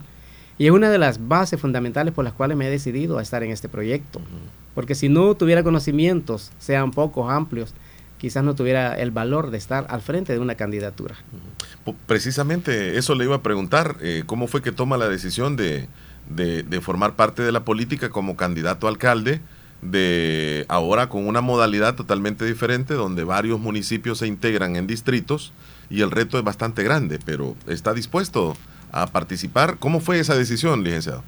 y 0.58 0.68
es 0.68 0.72
una 0.72 0.90
de 0.90 0.98
las 0.98 1.28
bases 1.28 1.60
fundamentales 1.60 2.14
por 2.14 2.24
las 2.24 2.34
cuales 2.34 2.58
me 2.58 2.68
he 2.68 2.72
decidido 2.72 3.18
a 3.18 3.22
estar 3.22 3.44
en 3.44 3.52
este 3.52 3.70
proyecto. 3.70 4.20
Uh 4.20 4.22
-huh. 4.22 4.74
Porque 4.74 4.96
si 4.96 5.10
no 5.10 5.36
tuviera 5.36 5.64
conocimientos, 5.64 6.52
sean 6.60 6.92
pocos, 6.92 7.32
amplios, 7.32 7.74
quizás 8.18 8.44
no 8.44 8.56
tuviera 8.56 8.94
el 8.94 9.12
valor 9.12 9.52
de 9.52 9.58
estar 9.58 9.86
al 9.90 10.02
frente 10.02 10.34
de 10.34 10.40
una 10.40 10.56
candidatura. 10.56 11.16
Uh 11.32 11.92
-huh. 11.92 11.96
Precisamente 12.08 12.98
eso 12.98 13.16
le 13.16 13.26
iba 13.26 13.36
a 13.36 13.42
preguntar, 13.42 13.98
eh, 14.02 14.24
¿cómo 14.26 14.48
fue 14.48 14.62
que 14.62 14.72
toma 14.72 14.98
la 14.98 15.10
decisión 15.10 15.56
de, 15.56 15.88
de, 16.30 16.64
de, 16.64 16.82
formar 16.82 17.16
parte 17.16 17.44
de 17.44 17.52
la 17.52 17.64
política 17.64 18.10
como 18.10 18.36
candidato 18.36 18.88
a 18.88 18.90
alcalde? 18.90 19.42
de 19.82 20.66
ahora 20.68 21.10
con 21.10 21.28
una 21.28 21.42
modalidad 21.42 21.96
totalmente 21.96 22.46
diferente 22.46 22.94
donde 22.96 23.24
varios 23.24 23.60
municipios 23.60 24.20
se 24.20 24.26
integran 24.28 24.78
en 24.78 24.88
distritos 24.88 25.54
y 25.90 26.02
el 26.02 26.12
reto 26.12 26.38
es 26.40 26.44
bastante 26.44 26.82
grande, 26.82 27.20
pero 27.24 27.56
está 27.68 27.94
dispuesto 27.94 28.58
a 28.96 29.08
participar. 29.08 29.78
¿Cómo 29.78 30.00
fue 30.00 30.20
esa 30.20 30.36
decisión, 30.36 30.84
licenciado? 30.84 31.22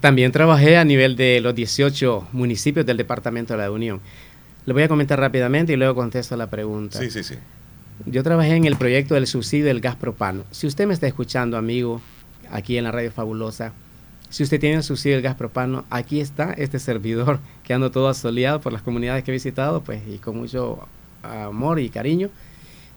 También 0.00 0.32
trabajé 0.32 0.76
a 0.76 0.84
nivel 0.84 1.16
de 1.16 1.40
los 1.40 1.54
18 1.54 2.28
municipios 2.32 2.84
del 2.84 2.98
Departamento 2.98 3.54
de 3.54 3.62
la 3.62 3.70
Unión. 3.70 4.00
Le 4.66 4.72
voy 4.74 4.82
a 4.82 4.88
comentar 4.88 5.18
rápidamente 5.18 5.72
y 5.72 5.76
luego 5.76 5.94
contesto 5.94 6.36
la 6.36 6.50
pregunta. 6.50 6.98
Sí, 6.98 7.10
sí, 7.10 7.22
sí. 7.24 7.36
Yo 8.04 8.22
trabajé 8.22 8.54
en 8.54 8.66
el 8.66 8.76
proyecto 8.76 9.14
del 9.14 9.26
subsidio 9.26 9.64
del 9.64 9.80
gas 9.80 9.96
propano. 9.96 10.44
Si 10.50 10.66
usted 10.66 10.86
me 10.86 10.92
está 10.94 11.06
escuchando, 11.06 11.56
amigo, 11.56 12.02
aquí 12.50 12.76
en 12.76 12.84
la 12.84 12.92
Radio 12.92 13.12
Fabulosa, 13.12 13.72
si 14.28 14.42
usted 14.42 14.60
tiene 14.60 14.76
el 14.76 14.82
subsidio 14.82 15.16
del 15.16 15.22
gas 15.22 15.36
propano, 15.36 15.84
aquí 15.88 16.20
está 16.20 16.52
este 16.52 16.78
servidor 16.78 17.38
que 17.64 17.72
ando 17.72 17.90
todo 17.90 18.08
asoleado 18.08 18.60
por 18.60 18.72
las 18.72 18.82
comunidades 18.82 19.24
que 19.24 19.30
he 19.30 19.34
visitado, 19.34 19.82
pues, 19.82 20.02
y 20.06 20.18
con 20.18 20.36
mucho 20.36 20.86
amor 21.22 21.80
y 21.80 21.88
cariño. 21.88 22.28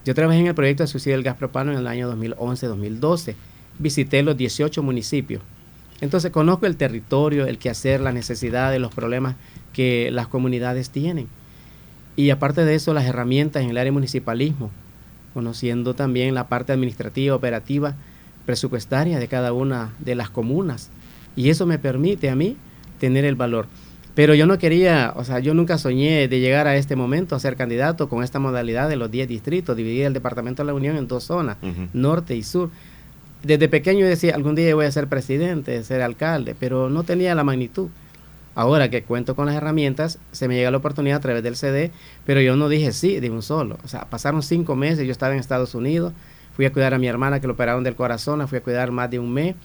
Yo 0.06 0.14
trabajé 0.14 0.40
en 0.40 0.48
el 0.48 0.54
proyecto 0.54 0.84
de 0.84 0.88
subsidio 0.88 1.16
del 1.16 1.24
gas 1.24 1.36
propano 1.36 1.72
en 1.72 1.80
el 1.80 1.88
año 1.88 2.16
2011-2012. 2.16 3.34
Visité 3.80 4.22
los 4.22 4.38
18 4.38 4.84
municipios. 4.84 5.42
Entonces 6.00 6.32
conozco 6.32 6.68
el 6.68 6.78
territorio, 6.78 7.48
el 7.48 7.58
quehacer, 7.58 8.02
las 8.02 8.14
necesidades, 8.14 8.80
los 8.80 8.94
problemas 8.94 9.36
que 9.74 10.12
las 10.12 10.28
comunidades 10.28 10.92
tienen. 10.92 11.28
Y 12.16 12.30
aparte 12.30 12.66
de 12.66 12.76
eso, 12.76 12.94
las 12.94 13.06
herramientas 13.06 13.64
en 13.64 13.72
el 13.72 13.78
área 13.78 13.86
de 13.86 13.92
municipalismo, 13.92 14.70
conociendo 15.34 15.96
también 15.96 16.36
la 16.36 16.48
parte 16.48 16.72
administrativa, 16.72 17.36
operativa, 17.36 17.96
presupuestaria 18.46 19.18
de 19.18 19.28
cada 19.28 19.54
una 19.54 19.94
de 20.00 20.14
las 20.14 20.30
comunas. 20.30 20.92
Y 21.36 21.50
eso 21.50 21.66
me 21.66 21.80
permite 21.80 22.30
a 22.30 22.36
mí 22.36 22.58
tener 23.00 23.26
el 23.26 23.36
valor. 23.36 23.68
Pero 24.16 24.34
yo 24.34 24.46
no 24.48 24.58
quería, 24.58 25.14
o 25.18 25.26
sea, 25.26 25.40
yo 25.40 25.54
nunca 25.54 25.78
soñé 25.78 26.30
de 26.30 26.40
llegar 26.40 26.68
a 26.68 26.78
este 26.78 26.96
momento 26.96 27.36
a 27.36 27.40
ser 27.40 27.58
candidato 27.58 28.08
con 28.08 28.24
esta 28.24 28.40
modalidad 28.40 28.88
de 28.88 28.96
los 28.96 29.12
10 29.12 29.28
distritos, 29.28 29.76
dividir 29.76 30.06
el 30.06 30.14
departamento 30.14 30.64
de 30.64 30.68
la 30.68 30.74
Unión 30.74 30.96
en 30.96 31.08
dos 31.08 31.26
zonas, 31.26 31.58
uh 31.62 31.66
-huh. 31.68 31.90
norte 31.94 32.34
y 32.34 32.42
sur. 32.42 32.70
Desde 33.44 33.68
pequeño 33.68 34.06
decía, 34.08 34.34
algún 34.34 34.56
día 34.56 34.74
voy 34.74 34.86
a 34.86 34.92
ser 34.92 35.08
presidente, 35.08 35.84
ser 35.84 36.02
alcalde, 36.02 36.56
pero 36.58 36.90
no 36.90 37.04
tenía 37.04 37.36
la 37.36 37.44
magnitud. 37.44 37.90
Ahora 38.56 38.90
que 38.90 39.04
cuento 39.04 39.36
con 39.36 39.48
las 39.48 39.56
herramientas, 39.56 40.18
se 40.32 40.48
me 40.48 40.56
llega 40.56 40.72
la 40.72 40.78
oportunidad 40.78 41.18
a 41.18 41.20
través 41.20 41.44
del 41.44 41.58
CD, 41.58 41.92
pero 42.26 42.40
yo 42.40 42.56
no 42.56 42.70
dije 42.70 42.94
sí 42.94 43.20
de 43.20 43.30
un 43.30 43.42
solo. 43.42 43.78
O 43.84 43.90
sea, 43.90 44.06
pasaron 44.06 44.42
cinco 44.42 44.78
meses, 44.78 45.06
yo 45.06 45.12
estaba 45.12 45.34
en 45.34 45.42
Estados 45.42 45.76
Unidos, 45.76 46.14
fui 46.56 46.66
a 46.66 46.72
cuidar 46.72 46.94
a 46.94 46.98
mi 46.98 47.08
hermana 47.08 47.42
que 47.42 47.48
lo 47.48 47.54
operaron 47.54 47.84
del 47.84 47.96
corazón, 47.96 48.40
la 48.40 48.48
fui 48.48 48.60
a 48.60 48.62
cuidar 48.62 48.92
más 48.92 49.12
de 49.12 49.20
un 49.20 49.34
mes 49.34 49.56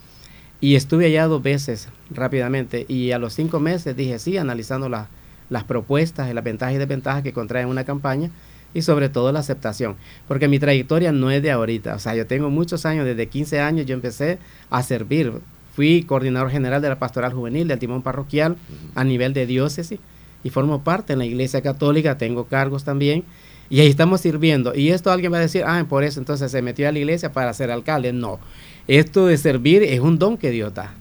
y 0.61 0.75
estuve 0.75 1.07
allá 1.07 1.27
dos 1.27 1.43
veces 1.43 1.89
rápidamente 2.11 2.85
y 2.89 3.13
a 3.13 3.19
los 3.19 3.35
cinco 3.35 3.61
meses 3.61 3.97
dije 3.97 4.19
sí, 4.19 4.37
analizando 4.37 4.89
la, 4.89 5.09
las 5.49 5.65
propuestas, 5.65 6.33
las 6.33 6.45
ventajas 6.45 6.75
y 6.75 6.79
desventajas 6.79 7.23
que 7.23 7.33
contraen 7.33 7.69
una 7.69 7.85
campaña 7.85 8.31
y 8.73 8.83
sobre 8.83 9.09
todo 9.09 9.33
la 9.33 9.41
aceptación, 9.41 9.97
porque 10.29 10.47
mi 10.47 10.59
trayectoria 10.59 11.11
no 11.11 11.31
es 11.31 11.43
de 11.43 11.51
ahorita, 11.51 11.95
o 11.95 11.99
sea, 11.99 12.15
yo 12.15 12.27
tengo 12.27 12.51
muchos 12.51 12.87
años, 12.87 13.05
desde 13.05 13.27
15 13.27 13.61
años 13.61 13.87
yo 13.87 13.95
empecé 13.95 14.39
a 14.71 14.83
servir, 14.83 15.33
fui 15.75 16.05
coordinador 16.05 16.51
general 16.51 16.81
de 16.81 16.89
la 16.89 16.99
pastoral 16.99 17.33
juvenil 17.33 17.67
del 17.67 17.79
timón 17.79 18.03
parroquial 18.03 18.57
a 18.95 19.03
nivel 19.03 19.33
de 19.33 19.47
diócesis 19.47 19.99
y 20.45 20.51
formo 20.51 20.85
parte 20.85 21.15
en 21.15 21.19
la 21.19 21.27
iglesia 21.27 21.63
católica, 21.63 22.17
tengo 22.17 22.45
cargos 22.45 22.85
también 22.85 23.25
y 23.71 23.81
ahí 23.81 23.89
estamos 23.89 24.21
sirviendo. 24.21 24.75
Y 24.75 24.91
esto 24.91 25.13
alguien 25.13 25.33
va 25.33 25.37
a 25.37 25.41
decir, 25.41 25.63
ah, 25.65 25.85
por 25.89 26.03
eso 26.03 26.19
entonces 26.19 26.51
se 26.51 26.61
metió 26.61 26.89
a 26.89 26.93
la 26.93 26.99
iglesia 26.99 27.33
para 27.33 27.55
ser 27.55 27.71
alcalde, 27.71 28.13
no, 28.13 28.41
esto 28.99 29.27
de 29.27 29.39
servir 29.39 29.85
es 29.85 30.01
un 30.01 30.19
don 30.19 30.37
que 30.37 30.51
Dios 30.51 30.75
da. 30.75 30.93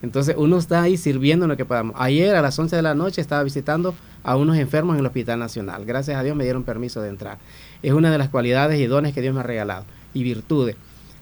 Entonces 0.00 0.34
uno 0.38 0.56
está 0.56 0.80
ahí 0.80 0.96
sirviendo 0.96 1.44
en 1.44 1.50
lo 1.50 1.58
que 1.58 1.66
podamos. 1.66 1.94
Ayer 1.98 2.34
a 2.34 2.40
las 2.40 2.58
11 2.58 2.74
de 2.74 2.80
la 2.80 2.94
noche 2.94 3.20
estaba 3.20 3.42
visitando 3.42 3.94
a 4.22 4.36
unos 4.36 4.56
enfermos 4.56 4.94
en 4.94 5.00
el 5.00 5.06
Hospital 5.06 5.38
Nacional. 5.38 5.84
Gracias 5.84 6.16
a 6.16 6.22
Dios 6.22 6.34
me 6.34 6.44
dieron 6.44 6.64
permiso 6.64 7.02
de 7.02 7.10
entrar. 7.10 7.36
Es 7.82 7.92
una 7.92 8.10
de 8.10 8.16
las 8.16 8.30
cualidades 8.30 8.80
y 8.80 8.86
dones 8.86 9.12
que 9.12 9.20
Dios 9.20 9.34
me 9.34 9.40
ha 9.40 9.42
regalado 9.42 9.84
y 10.14 10.22
virtudes. 10.22 10.76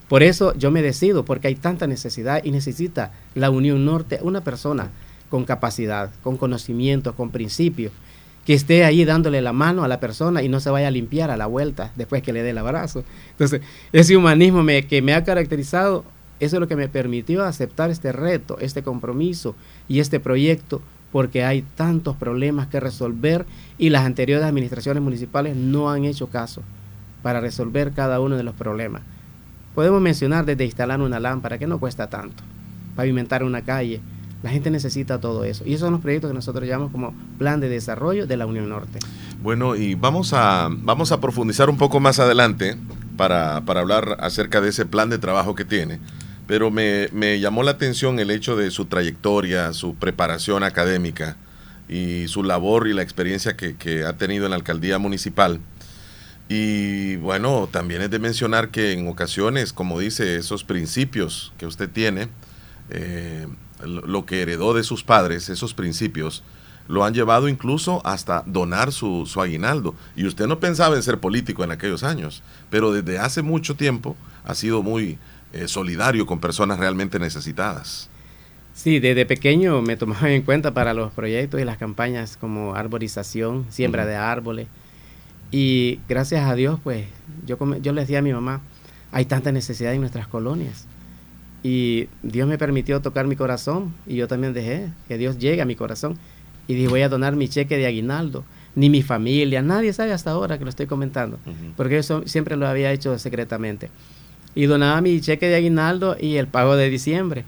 Por 0.07 0.23
eso 0.23 0.53
yo 0.55 0.71
me 0.71 0.81
decido, 0.81 1.25
porque 1.25 1.49
hay 1.49 1.55
tanta 1.55 1.87
necesidad 1.87 2.41
y 2.41 2.51
necesita 2.51 3.11
la 3.35 3.49
Unión 3.49 3.83
Norte 3.83 4.19
una 4.21 4.45
persona 4.45 4.91
con 5.29 5.43
capacidad, 5.43 6.11
con 6.23 6.37
conocimiento, 6.37 7.15
con 7.15 7.31
principios, 7.31 7.91
que 8.47 8.53
esté 8.53 8.85
ahí 8.85 9.03
dándole 9.03 9.41
la 9.41 9.51
mano 9.51 9.83
a 9.83 9.89
la 9.89 9.99
persona 9.99 10.41
y 10.41 10.47
no 10.47 10.61
se 10.61 10.69
vaya 10.69 10.87
a 10.87 10.91
limpiar 10.91 11.29
a 11.31 11.35
la 11.35 11.47
vuelta 11.47 11.91
después 11.97 12.23
que 12.23 12.31
le 12.31 12.43
dé 12.43 12.51
el 12.51 12.57
abrazo. 12.57 13.03
Entonces, 13.31 13.59
ese 13.91 14.15
humanismo 14.15 14.65
que 14.87 15.01
me 15.01 15.13
ha 15.13 15.25
caracterizado, 15.25 16.05
eso 16.39 16.55
es 16.55 16.59
lo 16.61 16.69
que 16.69 16.77
me 16.77 16.87
permitió 16.87 17.43
aceptar 17.43 17.91
este 17.91 18.13
reto, 18.13 18.57
este 18.61 18.83
compromiso 18.83 19.53
y 19.89 19.99
este 19.99 20.21
proyecto 20.21 20.81
porque 21.11 21.43
hay 21.43 21.65
tantos 21.75 22.15
problemas 22.15 22.67
que 22.67 22.79
resolver 22.79 23.45
y 23.77 23.89
las 23.89 24.05
anteriores 24.05 24.45
administraciones 24.45 25.03
municipales 25.03 25.57
no 25.57 25.91
han 25.91 26.05
hecho 26.05 26.27
caso 26.27 26.61
para 27.23 27.41
resolver 27.41 27.91
cada 27.91 28.21
uno 28.21 28.37
de 28.37 28.43
los 28.43 28.55
problemas. 28.55 29.01
Podemos 29.75 29.99
mencionar 29.99 30.45
desde 30.45 30.63
instalar 30.63 31.01
una 31.01 31.19
lámpara, 31.19 31.57
que 31.57 31.67
no 31.67 31.79
cuesta 31.79 32.07
tanto, 32.07 32.43
pavimentar 32.95 33.43
una 33.43 33.61
calle. 33.63 33.99
La 34.43 34.51
gente 34.51 34.69
necesita 34.69 35.19
todo 35.19 35.43
eso. 35.43 35.63
Y 35.65 35.73
esos 35.73 35.85
son 35.85 35.93
los 35.93 36.01
proyectos 36.01 36.29
que 36.29 36.35
nosotros 36.35 36.67
llamamos 36.67 36.91
como 36.91 37.13
Plan 37.37 37.59
de 37.59 37.69
Desarrollo 37.69 38.27
de 38.27 38.37
la 38.37 38.45
Unión 38.45 38.69
Norte. 38.69 38.99
Bueno, 39.41 39.75
y 39.75 39.95
vamos 39.95 40.33
a, 40.33 40.69
vamos 40.69 41.11
a 41.11 41.19
profundizar 41.19 41.69
un 41.69 41.77
poco 41.77 41.99
más 41.99 42.19
adelante 42.19 42.77
para, 43.17 43.61
para 43.65 43.81
hablar 43.81 44.17
acerca 44.19 44.61
de 44.61 44.69
ese 44.69 44.85
plan 44.85 45.09
de 45.09 45.17
trabajo 45.17 45.55
que 45.55 45.65
tiene. 45.65 45.99
Pero 46.45 46.71
me, 46.71 47.09
me 47.11 47.39
llamó 47.39 47.63
la 47.63 47.71
atención 47.71 48.19
el 48.19 48.31
hecho 48.31 48.55
de 48.55 48.71
su 48.71 48.85
trayectoria, 48.85 49.73
su 49.73 49.95
preparación 49.95 50.63
académica 50.63 51.35
y 51.89 52.27
su 52.27 52.43
labor 52.43 52.87
y 52.87 52.93
la 52.93 53.01
experiencia 53.01 53.57
que, 53.57 53.75
que 53.75 54.05
ha 54.05 54.13
tenido 54.17 54.45
en 54.45 54.51
la 54.51 54.57
alcaldía 54.57 54.97
municipal. 54.97 55.59
Y 56.49 57.17
bueno, 57.17 57.67
también 57.69 58.01
es 58.01 58.09
de 58.09 58.19
mencionar 58.19 58.69
que 58.69 58.93
en 58.93 59.07
ocasiones, 59.07 59.73
como 59.73 59.99
dice, 59.99 60.37
esos 60.37 60.63
principios 60.63 61.51
que 61.57 61.65
usted 61.65 61.89
tiene, 61.89 62.29
eh, 62.89 63.47
lo 63.83 64.25
que 64.25 64.41
heredó 64.41 64.73
de 64.73 64.83
sus 64.83 65.03
padres, 65.03 65.49
esos 65.49 65.73
principios, 65.73 66.43
lo 66.87 67.03
han 67.03 67.13
llevado 67.13 67.47
incluso 67.47 68.01
hasta 68.05 68.43
donar 68.45 68.91
su, 68.91 69.25
su 69.25 69.41
aguinaldo. 69.41 69.93
Y 70.15 70.25
usted 70.25 70.47
no 70.47 70.59
pensaba 70.59 70.95
en 70.95 71.03
ser 71.03 71.19
político 71.19 71.63
en 71.63 71.71
aquellos 71.71 72.03
años, 72.03 72.43
pero 72.69 72.91
desde 72.91 73.19
hace 73.19 73.41
mucho 73.41 73.75
tiempo 73.75 74.15
ha 74.45 74.55
sido 74.55 74.81
muy 74.81 75.17
eh, 75.53 75.67
solidario 75.67 76.25
con 76.25 76.39
personas 76.39 76.79
realmente 76.79 77.19
necesitadas. 77.19 78.09
Sí, 78.73 78.99
desde 78.99 79.25
pequeño 79.25 79.81
me 79.81 79.97
tomaba 79.97 80.29
en 80.29 80.43
cuenta 80.43 80.73
para 80.73 80.93
los 80.93 81.11
proyectos 81.11 81.59
y 81.59 81.65
las 81.65 81.77
campañas 81.77 82.37
como 82.37 82.75
arborización, 82.75 83.65
siembra 83.69 84.05
de 84.05 84.15
árboles. 84.15 84.67
Y 85.51 85.99
gracias 86.07 86.47
a 86.47 86.55
Dios, 86.55 86.79
pues 86.83 87.05
yo, 87.45 87.57
yo 87.81 87.93
le 87.93 88.01
decía 88.01 88.19
a 88.19 88.21
mi 88.21 88.33
mamá, 88.33 88.61
hay 89.11 89.25
tanta 89.25 89.51
necesidad 89.51 89.93
en 89.93 90.01
nuestras 90.01 90.27
colonias. 90.27 90.85
Y 91.67 92.07
Dios 92.23 92.47
me 92.47 92.57
permitió 92.57 93.01
tocar 93.01 93.27
mi 93.27 93.35
corazón 93.35 93.93
y 94.07 94.15
yo 94.15 94.29
también 94.29 94.53
dejé 94.53 94.87
que 95.09 95.17
Dios 95.17 95.37
llegue 95.37 95.61
a 95.61 95.65
mi 95.65 95.75
corazón. 95.75 96.17
Y 96.65 96.75
dije, 96.75 96.87
voy 96.87 97.01
a 97.01 97.09
donar 97.09 97.35
mi 97.35 97.49
cheque 97.49 97.75
de 97.75 97.85
aguinaldo. 97.85 98.45
Ni 98.75 98.89
mi 98.89 99.01
familia, 99.01 99.61
nadie 99.61 99.91
sabe 99.91 100.13
hasta 100.13 100.31
ahora 100.31 100.57
que 100.57 100.63
lo 100.63 100.69
estoy 100.69 100.85
comentando, 100.85 101.39
porque 101.75 101.97
eso 101.97 102.23
siempre 102.25 102.55
lo 102.55 102.67
había 102.67 102.93
hecho 102.93 103.19
secretamente. 103.19 103.89
Y 104.55 104.67
donaba 104.67 105.01
mi 105.01 105.19
cheque 105.19 105.49
de 105.49 105.55
aguinaldo 105.55 106.15
y 106.17 106.37
el 106.37 106.47
pago 106.47 106.77
de 106.77 106.89
diciembre 106.89 107.43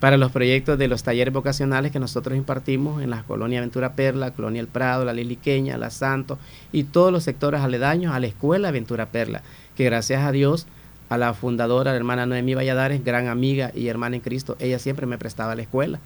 para 0.00 0.18
los 0.18 0.32
proyectos 0.32 0.76
de 0.76 0.88
los 0.88 1.02
talleres 1.02 1.32
vocacionales 1.32 1.92
que 1.92 2.00
nosotros 2.00 2.36
impartimos 2.36 3.02
en 3.02 3.08
la 3.08 3.22
colonia 3.22 3.62
Ventura 3.62 3.94
Perla, 3.94 4.32
Colonia 4.32 4.60
El 4.60 4.66
Prado, 4.66 5.06
la 5.06 5.14
Liliqueña, 5.14 5.78
la 5.78 5.88
Santo 5.88 6.38
y 6.72 6.84
todos 6.84 7.10
los 7.10 7.24
sectores 7.24 7.62
aledaños 7.62 8.12
a 8.12 8.20
la 8.20 8.26
escuela 8.26 8.70
Ventura 8.70 9.06
Perla, 9.06 9.42
que 9.76 9.84
gracias 9.84 10.24
a 10.24 10.32
Dios, 10.32 10.66
a 11.12 11.18
la 11.18 11.34
fundadora, 11.34 11.90
la 11.90 11.98
hermana 11.98 12.24
Noemí 12.24 12.54
Valladares, 12.54 13.04
gran 13.04 13.28
amiga 13.28 13.70
y 13.74 13.88
hermana 13.88 14.16
en 14.16 14.22
Cristo, 14.22 14.56
ella 14.60 14.78
siempre 14.78 15.04
me 15.04 15.18
prestaba 15.18 15.54
la 15.54 15.60
escuela 15.60 16.00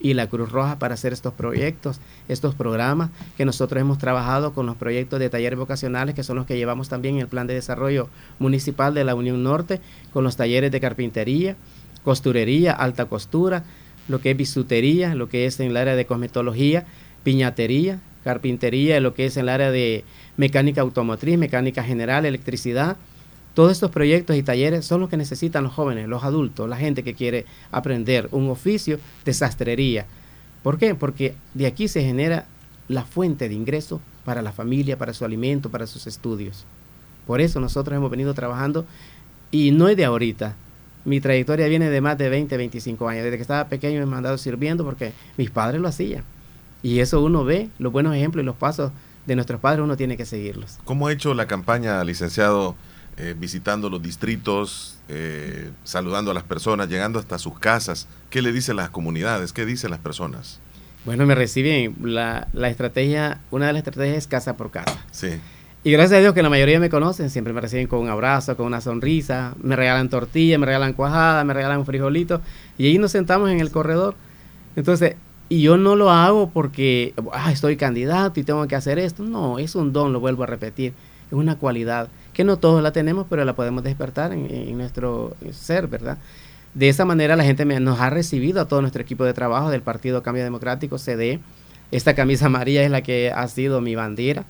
y 0.00 0.14
la 0.14 0.26
Cruz 0.26 0.50
Roja 0.50 0.76
para 0.80 0.94
hacer 0.94 1.12
estos 1.12 1.34
proyectos, 1.34 2.00
estos 2.26 2.56
programas 2.56 3.10
que 3.36 3.44
nosotros 3.44 3.80
hemos 3.80 3.98
trabajado 3.98 4.52
con 4.52 4.66
los 4.66 4.74
proyectos 4.74 5.20
de 5.20 5.30
talleres 5.30 5.56
vocacionales, 5.56 6.16
que 6.16 6.24
son 6.24 6.34
los 6.34 6.46
que 6.46 6.56
llevamos 6.56 6.88
también 6.88 7.14
en 7.14 7.20
el 7.20 7.28
Plan 7.28 7.46
de 7.46 7.54
Desarrollo 7.54 8.08
Municipal 8.40 8.92
de 8.92 9.04
la 9.04 9.14
Unión 9.14 9.44
Norte, 9.44 9.80
con 10.12 10.24
los 10.24 10.36
talleres 10.36 10.72
de 10.72 10.80
carpintería, 10.80 11.54
costurería, 12.02 12.72
alta 12.72 13.04
costura, 13.04 13.62
lo 14.08 14.20
que 14.20 14.32
es 14.32 14.36
bisutería, 14.36 15.14
lo 15.14 15.28
que 15.28 15.46
es 15.46 15.60
en 15.60 15.70
el 15.70 15.76
área 15.76 15.94
de 15.94 16.06
cosmetología, 16.06 16.86
piñatería, 17.22 18.00
carpintería, 18.24 18.98
lo 18.98 19.14
que 19.14 19.26
es 19.26 19.36
en 19.36 19.42
el 19.42 19.48
área 19.50 19.70
de 19.70 20.02
mecánica 20.36 20.80
automotriz, 20.80 21.38
mecánica 21.38 21.84
general, 21.84 22.26
electricidad. 22.26 22.96
Todos 23.54 23.72
estos 23.72 23.90
proyectos 23.90 24.36
y 24.36 24.42
talleres 24.42 24.84
son 24.84 25.00
los 25.00 25.10
que 25.10 25.16
necesitan 25.16 25.64
los 25.64 25.72
jóvenes, 25.72 26.08
los 26.08 26.24
adultos, 26.24 26.68
la 26.68 26.76
gente 26.76 27.02
que 27.02 27.14
quiere 27.14 27.46
aprender 27.72 28.28
un 28.30 28.48
oficio 28.48 28.98
de 29.24 29.34
sastrería. 29.34 30.06
¿Por 30.62 30.78
qué? 30.78 30.94
Porque 30.94 31.34
de 31.54 31.66
aquí 31.66 31.88
se 31.88 32.02
genera 32.02 32.46
la 32.88 33.04
fuente 33.04 33.48
de 33.48 33.54
ingreso 33.54 34.00
para 34.24 34.42
la 34.42 34.52
familia, 34.52 34.98
para 34.98 35.14
su 35.14 35.24
alimento, 35.24 35.70
para 35.70 35.86
sus 35.86 36.06
estudios. 36.06 36.64
Por 37.26 37.40
eso 37.40 37.60
nosotros 37.60 37.96
hemos 37.96 38.10
venido 38.10 38.34
trabajando 38.34 38.84
y 39.50 39.70
no 39.72 39.88
es 39.88 39.96
de 39.96 40.04
ahorita. 40.04 40.54
Mi 41.04 41.20
trayectoria 41.20 41.66
viene 41.66 41.88
de 41.88 42.00
más 42.00 42.18
de 42.18 42.28
20, 42.28 42.56
25 42.56 43.08
años. 43.08 43.24
Desde 43.24 43.36
que 43.36 43.42
estaba 43.42 43.68
pequeño 43.68 43.98
me 43.98 44.02
he 44.02 44.06
mandado 44.06 44.36
sirviendo 44.38 44.84
porque 44.84 45.12
mis 45.36 45.50
padres 45.50 45.80
lo 45.80 45.88
hacían. 45.88 46.24
Y 46.82 47.00
eso 47.00 47.22
uno 47.22 47.44
ve, 47.44 47.68
los 47.78 47.92
buenos 47.92 48.14
ejemplos 48.14 48.42
y 48.42 48.46
los 48.46 48.56
pasos 48.56 48.92
de 49.26 49.34
nuestros 49.34 49.60
padres, 49.60 49.84
uno 49.84 49.96
tiene 49.96 50.16
que 50.16 50.24
seguirlos. 50.24 50.78
¿Cómo 50.84 51.06
ha 51.06 51.12
hecho 51.12 51.34
la 51.34 51.46
campaña, 51.46 52.02
licenciado, 52.04 52.74
eh, 53.20 53.34
visitando 53.38 53.90
los 53.90 54.02
distritos, 54.02 54.98
eh, 55.08 55.70
saludando 55.84 56.30
a 56.30 56.34
las 56.34 56.44
personas, 56.44 56.88
llegando 56.88 57.18
hasta 57.18 57.38
sus 57.38 57.58
casas? 57.58 58.08
¿Qué 58.30 58.40
le 58.40 58.50
dicen 58.50 58.76
las 58.76 58.88
comunidades? 58.88 59.52
¿Qué 59.52 59.66
dicen 59.66 59.90
las 59.90 60.00
personas? 60.00 60.60
Bueno, 61.04 61.26
me 61.26 61.34
reciben. 61.34 61.96
La, 62.02 62.48
la 62.54 62.68
estrategia, 62.68 63.40
una 63.50 63.66
de 63.66 63.74
las 63.74 63.80
estrategias 63.80 64.16
es 64.16 64.26
casa 64.26 64.56
por 64.56 64.70
casa. 64.70 65.04
Sí. 65.10 65.28
Y 65.84 65.92
gracias 65.92 66.18
a 66.18 66.20
Dios 66.20 66.34
que 66.34 66.42
la 66.42 66.50
mayoría 66.50 66.80
me 66.80 66.88
conocen, 66.88 67.30
siempre 67.30 67.52
me 67.52 67.60
reciben 67.60 67.86
con 67.86 68.00
un 68.00 68.08
abrazo, 68.08 68.56
con 68.56 68.66
una 68.66 68.80
sonrisa, 68.80 69.54
me 69.62 69.76
regalan 69.76 70.08
tortilla, 70.08 70.58
me 70.58 70.66
regalan 70.66 70.92
cuajada, 70.92 71.44
me 71.44 71.54
regalan 71.54 71.78
un 71.78 71.86
frijolito, 71.86 72.40
y 72.76 72.86
ahí 72.86 72.98
nos 72.98 73.12
sentamos 73.12 73.50
en 73.50 73.60
el 73.60 73.70
corredor. 73.70 74.14
Entonces, 74.76 75.16
y 75.50 75.62
yo 75.62 75.76
no 75.76 75.96
lo 75.96 76.10
hago 76.10 76.50
porque 76.50 77.12
ah, 77.32 77.50
estoy 77.50 77.76
candidato 77.76 78.38
y 78.38 78.44
tengo 78.44 78.66
que 78.68 78.76
hacer 78.76 78.98
esto. 78.98 79.24
No, 79.24 79.58
es 79.58 79.74
un 79.74 79.92
don, 79.92 80.12
lo 80.12 80.20
vuelvo 80.20 80.44
a 80.44 80.46
repetir. 80.46 80.92
Es 81.26 81.32
una 81.32 81.56
cualidad 81.56 82.08
que 82.40 82.44
no 82.44 82.56
todos 82.56 82.82
la 82.82 82.90
tenemos, 82.90 83.26
pero 83.28 83.44
la 83.44 83.52
podemos 83.54 83.84
despertar 83.84 84.32
en, 84.32 84.46
en 84.50 84.78
nuestro 84.78 85.36
ser, 85.52 85.88
¿verdad? 85.88 86.16
De 86.72 86.88
esa 86.88 87.04
manera 87.04 87.36
la 87.36 87.44
gente 87.44 87.66
me- 87.66 87.80
nos 87.80 88.00
ha 88.00 88.08
recibido 88.08 88.62
a 88.62 88.64
todo 88.66 88.80
nuestro 88.80 89.02
equipo 89.02 89.24
de 89.24 89.34
trabajo 89.34 89.68
del 89.70 89.82
Partido 89.82 90.22
Cambio 90.22 90.42
Democrático, 90.42 90.96
CD. 90.96 91.38
Esta 91.92 92.14
camisa 92.14 92.46
amarilla 92.46 92.82
es 92.82 92.90
la 92.90 93.02
que 93.02 93.30
ha 93.30 93.46
sido 93.48 93.82
mi 93.82 93.94
bandera 93.94 94.44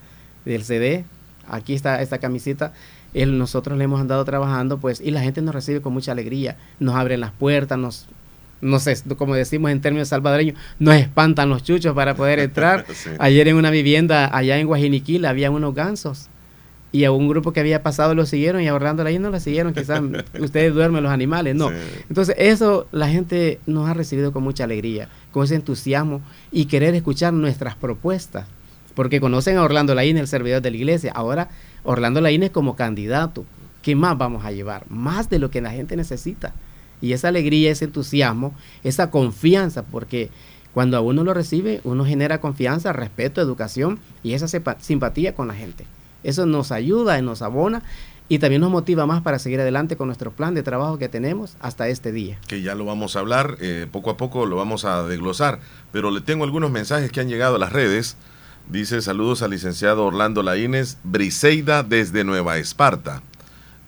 del 0.44 0.62
CD. 0.62 1.04
Aquí 1.48 1.74
está 1.74 2.00
esta 2.00 2.18
camiseta. 2.18 2.72
El- 3.12 3.38
nosotros 3.38 3.76
le 3.76 3.82
hemos 3.84 4.00
andado 4.00 4.24
trabajando, 4.24 4.78
pues, 4.78 5.00
y 5.00 5.10
la 5.10 5.20
gente 5.22 5.42
nos 5.42 5.52
recibe 5.54 5.80
con 5.80 5.92
mucha 5.92 6.12
alegría. 6.12 6.56
Nos 6.78 6.94
abren 6.94 7.18
las 7.18 7.32
puertas, 7.32 7.76
nos, 7.76 8.06
no 8.60 8.78
sé, 8.78 8.96
como 9.16 9.34
decimos 9.34 9.72
en 9.72 9.80
términos 9.80 10.06
salvadoreños, 10.08 10.56
nos 10.78 10.94
espantan 10.94 11.48
los 11.48 11.64
chuchos 11.64 11.92
para 11.94 12.14
poder 12.14 12.38
entrar. 12.38 12.84
Sí. 12.94 13.10
Ayer 13.18 13.48
en 13.48 13.56
una 13.56 13.70
vivienda 13.70 14.30
allá 14.32 14.58
en 14.58 14.68
Guajiniquil 14.68 15.24
había 15.24 15.50
unos 15.50 15.74
gansos 15.74 16.28
y 16.92 17.04
a 17.04 17.12
un 17.12 17.28
grupo 17.28 17.52
que 17.52 17.60
había 17.60 17.82
pasado 17.82 18.14
lo 18.14 18.26
siguieron 18.26 18.62
y 18.62 18.68
a 18.68 18.74
Orlando 18.74 19.04
ahí 19.04 19.18
no 19.18 19.30
lo 19.30 19.38
siguieron, 19.38 19.72
quizás 19.72 20.02
ustedes 20.40 20.74
duermen 20.74 21.02
los 21.02 21.12
animales, 21.12 21.54
no. 21.54 21.70
Entonces 22.08 22.34
eso 22.38 22.86
la 22.92 23.08
gente 23.08 23.60
nos 23.66 23.88
ha 23.88 23.94
recibido 23.94 24.32
con 24.32 24.42
mucha 24.42 24.64
alegría, 24.64 25.08
con 25.30 25.44
ese 25.44 25.54
entusiasmo 25.54 26.20
y 26.50 26.66
querer 26.66 26.94
escuchar 26.94 27.32
nuestras 27.32 27.76
propuestas, 27.76 28.46
porque 28.94 29.20
conocen 29.20 29.56
a 29.56 29.62
Orlando 29.62 29.94
Laín, 29.94 30.16
el 30.16 30.26
servidor 30.26 30.62
de 30.62 30.70
la 30.70 30.76
iglesia, 30.76 31.12
ahora 31.14 31.48
Orlando 31.84 32.20
Laín 32.20 32.42
es 32.42 32.50
como 32.50 32.76
candidato, 32.76 33.44
¿qué 33.82 33.94
más 33.94 34.18
vamos 34.18 34.44
a 34.44 34.52
llevar? 34.52 34.84
Más 34.90 35.30
de 35.30 35.38
lo 35.38 35.50
que 35.50 35.60
la 35.60 35.70
gente 35.70 35.96
necesita. 35.96 36.54
Y 37.00 37.14
esa 37.14 37.28
alegría, 37.28 37.70
ese 37.70 37.86
entusiasmo, 37.86 38.54
esa 38.84 39.10
confianza, 39.10 39.84
porque 39.84 40.28
cuando 40.74 40.96
a 40.96 41.00
uno 41.00 41.24
lo 41.24 41.32
recibe, 41.32 41.80
uno 41.84 42.04
genera 42.04 42.40
confianza, 42.40 42.92
respeto, 42.92 43.40
educación 43.40 43.98
y 44.22 44.34
esa 44.34 44.48
simpatía 44.80 45.34
con 45.34 45.48
la 45.48 45.54
gente. 45.54 45.86
Eso 46.22 46.46
nos 46.46 46.72
ayuda 46.72 47.18
y 47.18 47.22
nos 47.22 47.42
abona 47.42 47.82
y 48.30 48.38
también 48.38 48.60
nos 48.60 48.70
motiva 48.70 49.06
más 49.06 49.22
para 49.22 49.40
seguir 49.40 49.60
adelante 49.60 49.96
con 49.96 50.06
nuestro 50.06 50.30
plan 50.30 50.54
de 50.54 50.62
trabajo 50.62 50.98
que 50.98 51.08
tenemos 51.08 51.56
hasta 51.60 51.88
este 51.88 52.12
día. 52.12 52.38
que 52.46 52.62
ya 52.62 52.76
lo 52.76 52.84
vamos 52.84 53.16
a 53.16 53.18
hablar, 53.18 53.56
eh, 53.60 53.88
poco 53.90 54.08
a 54.10 54.16
poco 54.16 54.46
lo 54.46 54.54
vamos 54.54 54.84
a 54.84 55.02
desglosar, 55.02 55.58
pero 55.90 56.12
le 56.12 56.20
tengo 56.20 56.44
algunos 56.44 56.70
mensajes 56.70 57.10
que 57.10 57.20
han 57.20 57.28
llegado 57.28 57.56
a 57.56 57.58
las 57.58 57.72
redes. 57.72 58.16
Dice 58.68 59.02
saludos 59.02 59.42
al 59.42 59.50
licenciado 59.50 60.04
Orlando 60.06 60.44
Laínez, 60.44 60.98
Briseida 61.02 61.82
desde 61.82 62.22
Nueva 62.22 62.58
Esparta. 62.58 63.20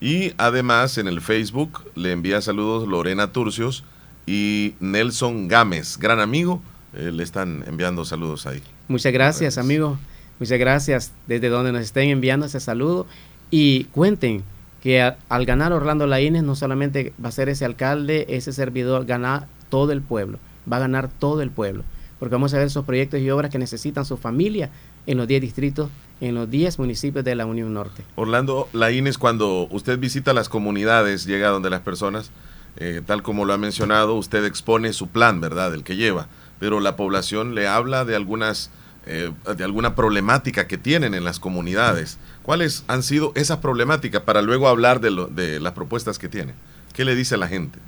Y 0.01 0.33
además 0.39 0.99
en 0.99 1.07
el 1.07 1.21
Facebook 1.21 1.85
le 1.95 2.11
envía 2.11 2.41
saludos 2.41 2.89
Lorena 2.89 3.31
Turcios 3.33 3.85
y 4.27 4.75
Nelson 4.81 5.47
Gámez, 5.47 5.99
gran 5.99 6.19
amigo, 6.19 6.61
eh, 6.95 7.13
le 7.13 7.23
están 7.23 7.63
enviando 7.69 8.05
saludos 8.05 8.47
ahí. 8.49 8.61
Muchas 8.89 9.13
gracias, 9.13 9.57
amigos. 9.57 10.01
Muchas 10.43 10.59
gracias 10.59 11.13
desde 11.29 11.51
donde 11.51 11.71
nos 11.71 11.83
estén 11.83 12.09
enviando 12.09 12.47
ese 12.47 12.59
saludo. 12.59 13.07
Y 13.53 13.85
cuenten 13.93 14.43
que 14.83 15.01
al 15.01 15.47
ganar 15.47 15.73
Orlando 15.73 16.09
Laínez 16.09 16.43
no 16.43 16.57
solamente 16.57 17.13
va 17.25 17.29
a 17.29 17.31
ser 17.31 17.49
ese 17.49 17.65
alcalde, 17.65 18.27
ese 18.29 18.53
servidor, 18.53 19.07
ganar 19.07 19.47
todo 19.69 19.93
el 19.93 20.03
pueblo. 20.03 20.41
Va 20.71 20.79
a 20.79 20.81
ganar 20.81 21.09
todo 21.09 21.43
el 21.43 21.53
pueblo. 21.53 21.85
Porque 22.19 22.35
vamos 22.35 22.53
a 22.55 22.59
ver 22.59 22.67
esos 22.67 22.85
proyectos 22.85 23.21
y 23.21 23.31
obras 23.31 23.53
que 23.53 23.59
necesitan 23.61 24.05
su 24.05 24.17
familia 24.17 24.71
en 25.07 25.17
los 25.17 25.29
10 25.29 25.43
distritos, 25.43 25.91
en 26.21 26.35
los 26.35 26.51
10 26.51 26.77
municipios 26.81 27.25
de 27.25 27.37
la 27.37 27.47
Unión 27.47 27.73
Norte. 27.73 28.03
Orlando 28.17 28.69
Laínez, 28.73 29.19
cuando 29.19 29.69
usted 29.71 29.97
visita 30.01 30.33
las 30.33 30.49
comunidades, 30.49 31.25
llega 31.25 31.51
donde 31.51 31.71
las 31.71 31.83
personas, 31.83 32.33
eh, 32.79 33.01
tal 33.07 33.23
como 33.23 33.45
lo 33.45 33.53
ha 33.53 33.59
mencionado, 33.59 34.17
usted 34.17 34.45
expone 34.45 34.93
su 34.93 35.07
plan, 35.07 35.41
¿verdad? 35.41 35.73
El 35.73 35.85
que 35.85 35.95
lleva. 35.95 36.27
pero 36.59 36.81
la 36.81 36.97
población 36.97 37.55
le 37.55 37.67
habla 37.69 38.05
de 38.05 38.15
algunas 38.17 38.71
eh, 39.07 39.33
de 39.57 39.65
alguna 39.65 39.95
problemática 39.95 40.67
que 40.67 40.79
tienen 40.79 41.15
en 41.15 41.25
las 41.25 41.41
comunidades. 41.41 42.19
¿Cuáles 42.43 42.85
han 42.87 43.03
sido 43.03 43.33
esas 43.35 43.59
problemáticas 43.59 44.23
para 44.23 44.43
luego 44.43 44.69
hablar 44.69 45.01
de, 45.01 45.11
lo, 45.11 45.27
de 45.27 45.61
las 45.61 45.73
propuestas 45.73 46.19
que 46.19 46.29
tienen? 46.29 46.55
¿Qué 46.93 47.05
le 47.05 47.15
dice 47.15 47.35
a 47.35 47.39
la 47.39 47.49
gente? 47.49 47.79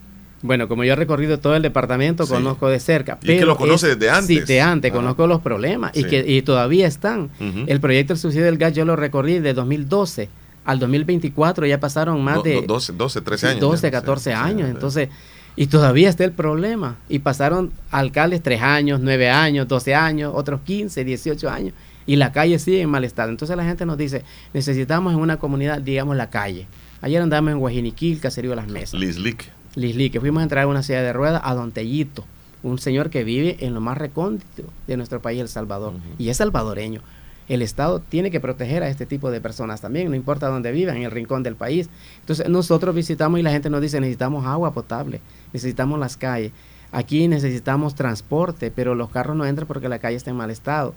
Bueno, 0.43 0.69
como 0.69 0.85
yo 0.85 0.93
he 0.93 0.97
recorrido 0.97 1.39
todo 1.39 1.57
el 1.57 1.62
departamento, 1.62 2.27
conozco 2.27 2.69
de 2.69 2.78
cerca. 2.78 3.19
Y 3.23 3.28
que 3.28 3.47
lo 3.47 3.57
conoce 3.57 3.95
desde 3.95 4.11
antes. 4.11 4.27
Sí, 4.27 4.41
de 4.41 4.61
antes, 4.61 4.93
conozco 4.93 5.27
los 5.27 5.41
problemas 5.41 5.93
y 5.97 6.05
que 6.05 6.23
y 6.27 6.43
todavía 6.43 6.86
están. 6.86 7.31
El 7.66 7.81
proyecto 7.81 8.12
del 8.12 8.20
subsidio 8.20 8.45
del 8.45 8.59
gas 8.59 8.74
yo 8.74 8.85
lo 8.85 8.95
recorrí 8.95 9.39
de 9.39 9.55
2012 9.55 10.28
al 10.65 10.78
2024, 10.78 11.66
ya 11.66 11.81
pasaron 11.81 12.23
más 12.23 12.43
de 12.43 12.62
12, 12.66 12.93
12, 12.93 13.20
13 13.20 13.47
años. 13.49 13.61
12, 13.61 13.91
14 13.91 14.35
años. 14.35 14.69
Entonces, 14.69 15.09
y 15.56 15.66
todavía 15.66 16.09
está 16.09 16.24
el 16.24 16.32
problema. 16.32 16.97
Y 17.09 17.20
pasaron 17.20 17.72
alcaldes 17.90 18.43
3 18.43 18.62
años, 18.62 19.01
9 19.01 19.31
años, 19.31 19.68
12 19.68 19.94
años, 19.94 20.32
otros 20.35 20.60
15, 20.62 21.05
18 21.05 21.51
años. 21.51 21.74
Y 22.06 22.16
la 22.16 22.32
calle 22.32 22.59
sigue 22.59 22.82
en 22.82 22.90
mal 22.90 23.05
estado. 23.05 23.31
Entonces 23.31 23.56
la 23.56 23.64
gente 23.64 23.86
nos 23.86 23.97
dice, 23.97 24.24
necesitamos 24.52 25.14
en 25.14 25.20
una 25.20 25.39
comunidad, 25.39 25.81
digamos, 25.81 26.16
la 26.16 26.31
calle. 26.31 26.66
Ayer 27.01 27.22
andamos 27.22 27.52
en 27.52 27.59
Guajiniquil, 27.59 28.20
Caserío 28.20 28.51
de 28.51 28.56
las 28.56 28.68
Mesas. 28.68 28.98
Lislic. 28.98 29.51
Lisli, 29.74 30.10
que 30.10 30.20
fuimos 30.20 30.40
a 30.40 30.44
entrar 30.44 30.64
a 30.64 30.68
una 30.68 30.82
silla 30.82 31.02
de 31.02 31.12
ruedas 31.12 31.43
a 31.44 31.55
Don 31.55 31.72
Tellito, 31.72 32.24
un 32.62 32.78
señor 32.78 33.10
que 33.10 33.24
vive 33.24 33.56
en 33.60 33.74
lo 33.74 33.81
más 33.81 33.98
recóndito 33.98 34.64
de 34.86 34.97
nuestro 34.97 35.20
país, 35.20 35.40
El 35.40 35.48
Salvador, 35.48 35.94
y 36.18 36.28
es 36.28 36.36
salvadoreño. 36.36 37.01
El 37.49 37.62
Estado 37.62 38.01
tiene 38.01 38.31
que 38.31 38.41
proteger 38.41 38.83
a 38.83 38.89
este 38.89 39.07
tipo 39.07 39.31
de 39.31 39.41
personas 39.41 39.81
también, 39.81 40.09
no 40.09 40.16
importa 40.16 40.49
dónde 40.49 40.73
vivan, 40.73 40.97
en 40.97 41.03
el 41.03 41.11
rincón 41.11 41.43
del 41.43 41.57
país. 41.57 41.89
Entonces 42.21 42.49
nosotros 42.49 42.95
visitamos 42.95 43.39
y 43.39 43.43
la 43.43 43.51
gente 43.51 43.71
nos 43.71 43.81
dice, 43.81 44.01
necesitamos 44.01 44.47
agua 44.47 44.73
potable, 44.73 45.21
necesitamos 45.53 45.99
las 45.99 46.16
calles. 46.16 46.53
Aquí 46.93 47.27
necesitamos 47.29 47.97
transporte, 47.97 48.71
pero 48.71 48.95
los 48.95 49.11
carros 49.11 49.37
no 49.37 49.45
entran 49.45 49.66
porque 49.66 49.89
la 49.89 49.99
calle 49.99 50.16
está 50.16 50.31
en 50.31 50.37
mal 50.37 50.51
estado. 50.51 50.95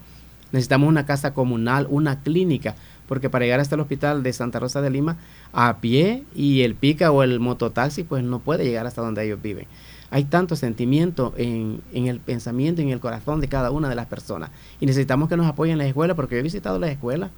Necesitamos 0.52 0.88
una 0.88 1.04
casa 1.04 1.34
comunal, 1.34 1.86
una 1.90 2.20
clínica, 2.20 2.74
porque 3.06 3.28
para 3.28 3.44
llegar 3.44 3.60
hasta 3.60 3.74
el 3.74 3.80
hospital 3.80 4.22
de 4.22 4.32
Santa 4.32 4.60
Rosa 4.60 4.80
de 4.80 4.90
Lima 4.90 5.16
a 5.52 5.78
pie 5.78 6.24
y 6.34 6.62
el 6.62 6.74
pica 6.74 7.10
o 7.10 7.22
el 7.22 7.40
mototaxi 7.40 8.04
pues 8.04 8.22
no 8.22 8.38
puede 8.38 8.64
llegar 8.64 8.86
hasta 8.86 9.02
donde 9.02 9.24
ellos 9.24 9.42
viven. 9.42 9.66
Hay 10.10 10.24
tanto 10.24 10.56
sentimiento 10.56 11.34
en, 11.36 11.82
en 11.92 12.06
el 12.06 12.20
pensamiento 12.20 12.80
y 12.80 12.84
en 12.84 12.90
el 12.90 13.00
corazón 13.00 13.40
de 13.40 13.48
cada 13.48 13.70
una 13.70 13.88
de 13.88 13.94
las 13.94 14.06
personas 14.06 14.50
y 14.80 14.86
necesitamos 14.86 15.28
que 15.28 15.36
nos 15.36 15.46
apoyen 15.46 15.78
las 15.78 15.86
escuelas 15.86 16.16
porque 16.16 16.36
yo 16.36 16.40
he 16.40 16.42
visitado 16.42 16.78
las 16.78 16.90
escuelas, 16.90 17.30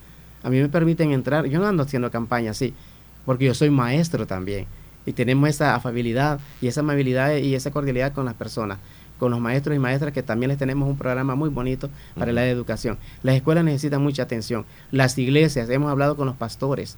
a 0.43 0.51
mí 0.51 0.61
me 0.61 0.69
permiten 0.69 1.13
entrar, 1.13 1.47
yo 1.47 1.59
no 1.59 1.67
ando 1.67 1.83
haciendo 1.83 2.11
campaña 2.11 2.53
así, 2.53 2.73
porque 3.27 3.47
yo 3.47 3.55
soy 3.55 3.71
maestro 3.71 4.27
también 4.27 4.67
y 5.05 5.13
tenemos 5.13 5.49
esa 5.49 5.75
afabilidad 5.75 6.41
y 6.61 6.69
esa 6.69 6.81
amabilidad 6.81 7.37
y 7.37 7.55
esa 7.55 7.71
cordialidad 7.71 8.13
con 8.13 8.25
las 8.25 8.35
personas 8.35 8.79
con 9.21 9.31
los 9.31 9.39
maestros 9.39 9.77
y 9.77 9.79
maestras 9.79 10.13
que 10.13 10.23
también 10.23 10.49
les 10.49 10.59
tenemos 10.59 10.89
un 10.89 10.97
programa 10.97 11.35
muy 11.37 11.51
bonito 11.51 11.91
para 12.19 12.33
la 12.33 12.49
educación. 12.49 12.99
Las 13.23 13.37
escuelas 13.37 13.63
necesitan 13.63 14.03
mucha 14.03 14.23
atención. 14.23 14.65
Las 14.91 15.17
iglesias, 15.19 15.69
hemos 15.69 15.91
hablado 15.91 16.17
con 16.17 16.27
los 16.27 16.37
pastores. 16.37 16.97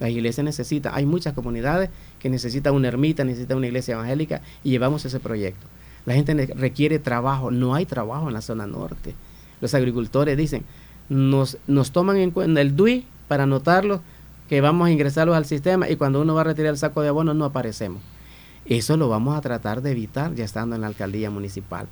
Las 0.00 0.10
iglesias 0.10 0.44
necesitan, 0.44 0.92
hay 0.94 1.06
muchas 1.06 1.34
comunidades 1.34 1.90
que 2.20 2.30
necesitan 2.30 2.74
una 2.74 2.88
ermita, 2.88 3.24
necesitan 3.24 3.56
una 3.56 3.66
iglesia 3.66 3.94
evangélica 3.94 4.42
y 4.62 4.70
llevamos 4.70 5.04
ese 5.04 5.20
proyecto. 5.20 5.66
La 6.06 6.14
gente 6.14 6.46
requiere 6.54 6.98
trabajo, 6.98 7.50
no 7.50 7.74
hay 7.74 7.84
trabajo 7.84 8.28
en 8.28 8.34
la 8.34 8.40
zona 8.40 8.66
norte. 8.66 9.14
Los 9.60 9.74
agricultores 9.74 10.36
dicen, 10.36 10.64
nos, 11.08 11.58
nos 11.66 11.90
toman 11.90 12.16
en 12.18 12.30
cuenta 12.30 12.60
el 12.60 12.76
DUI 12.76 13.04
para 13.26 13.42
anotarlo, 13.42 14.00
que 14.48 14.60
vamos 14.60 14.88
a 14.88 14.90
ingresarlos 14.90 15.36
al 15.36 15.44
sistema 15.44 15.88
y 15.88 15.96
cuando 15.96 16.22
uno 16.22 16.34
va 16.34 16.40
a 16.40 16.44
retirar 16.44 16.70
el 16.70 16.78
saco 16.78 17.02
de 17.02 17.08
abono 17.08 17.34
no 17.34 17.44
aparecemos. 17.44 18.00
Eso 18.64 18.96
lo 18.96 19.08
vamos 19.08 19.36
a 19.36 19.40
tratar 19.40 19.82
de 19.82 19.90
evitar 19.90 20.34
ya 20.34 20.44
estando 20.44 20.74
en 20.74 20.82
la 20.82 20.86
alcaldía 20.86 21.30
municipal. 21.30 21.86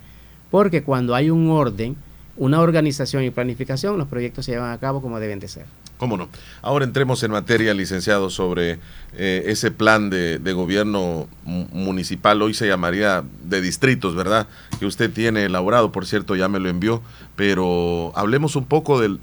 Porque 0.50 0.82
cuando 0.82 1.14
hay 1.14 1.30
un 1.30 1.50
orden, 1.50 1.96
una 2.36 2.60
organización 2.60 3.24
y 3.24 3.30
planificación, 3.30 3.98
los 3.98 4.08
proyectos 4.08 4.44
se 4.44 4.52
llevan 4.52 4.72
a 4.72 4.78
cabo 4.78 5.02
como 5.02 5.18
deben 5.20 5.40
de 5.40 5.48
ser. 5.48 5.66
¿Cómo 5.98 6.16
no? 6.16 6.28
Ahora 6.60 6.84
entremos 6.84 7.22
en 7.22 7.30
materia, 7.30 7.72
licenciado, 7.72 8.28
sobre 8.28 8.78
eh, 9.14 9.44
ese 9.46 9.70
plan 9.70 10.10
de, 10.10 10.52
gobierno 10.52 11.26
municipal, 11.44 12.42
hoy 12.42 12.52
se 12.52 12.68
llamaría 12.68 13.24
de 13.44 13.60
distritos, 13.60 14.14
¿verdad? 14.14 14.46
Que 14.78 14.86
usted 14.86 15.10
tiene 15.10 15.44
elaborado, 15.44 15.92
por 15.92 16.06
cierto, 16.06 16.36
ya 16.36 16.48
me 16.48 16.60
lo 16.60 16.68
envió, 16.68 17.02
pero 17.34 18.12
hablemos 18.14 18.56
un 18.56 18.66
poco 18.66 19.00
del, 19.00 19.18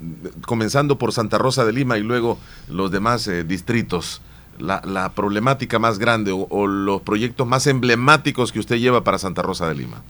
comenzando 0.46 0.98
por 0.98 1.12
Santa 1.12 1.38
Rosa 1.38 1.64
de 1.64 1.72
Lima 1.72 1.96
y 1.96 2.02
luego 2.02 2.38
los 2.68 2.90
demás 2.90 3.26
eh, 3.28 3.44
distritos 3.44 4.20
la, 4.58 5.12
problemática 5.14 5.78
más 5.78 5.98
grande 5.98 6.32
o, 6.32 6.66
los 6.66 7.02
proyectos 7.02 7.46
más 7.46 7.66
emblemáticos 7.66 8.52
que 8.52 8.60
usted 8.60 8.76
lleva 8.76 9.04
para 9.04 9.18
Santa 9.18 9.42
Rosa 9.42 9.68
de 9.68 9.74
Lima? 9.74 10.02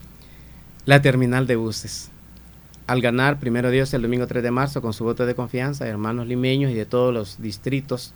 La 0.85 1.01
terminal 1.01 1.47
de 1.47 1.55
buses. 1.55 2.11
Al 2.87 3.01
ganar, 3.01 3.39
primero 3.39 3.71
Dios, 3.71 3.91
el 3.95 4.03
domingo 4.03 4.27
3 4.27 4.43
de 4.43 4.51
marzo, 4.51 4.79
con 4.79 4.93
su 4.93 5.03
voto 5.03 5.25
de 5.25 5.33
confianza, 5.33 5.87
hermanos 5.87 6.27
limeños 6.27 6.71
y 6.71 6.75
de 6.75 6.85
todos 6.85 7.11
los 7.11 7.41
distritos 7.41 8.13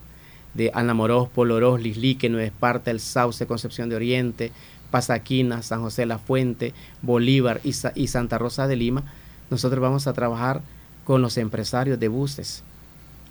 de 0.54 0.70
Anamorós, 0.76 1.28
Polorós, 1.28 1.82
Lislique, 1.82 2.30
Nueva 2.30 2.46
Esparta, 2.46 2.91
El 2.91 3.00
Sauce, 3.00 3.48
Concepción 3.48 3.90
de 3.90 3.96
Oriente, 3.96 4.52
Pasaquina, 4.91 5.64
San 5.64 5.82
José 5.82 6.06
La 6.06 6.20
Fuente, 6.20 6.76
Bolívar 7.02 7.62
y, 7.64 7.74
y 7.96 8.08
Santa 8.08 8.38
Rosa 8.38 8.68
de 8.68 8.76
Lima, 8.76 9.06
nosotros 9.50 9.82
vamos 9.82 10.06
a 10.06 10.14
trabajar 10.14 10.62
con 11.04 11.24
los 11.24 11.38
empresarios 11.38 12.00
de 12.00 12.08
buses, 12.08 12.62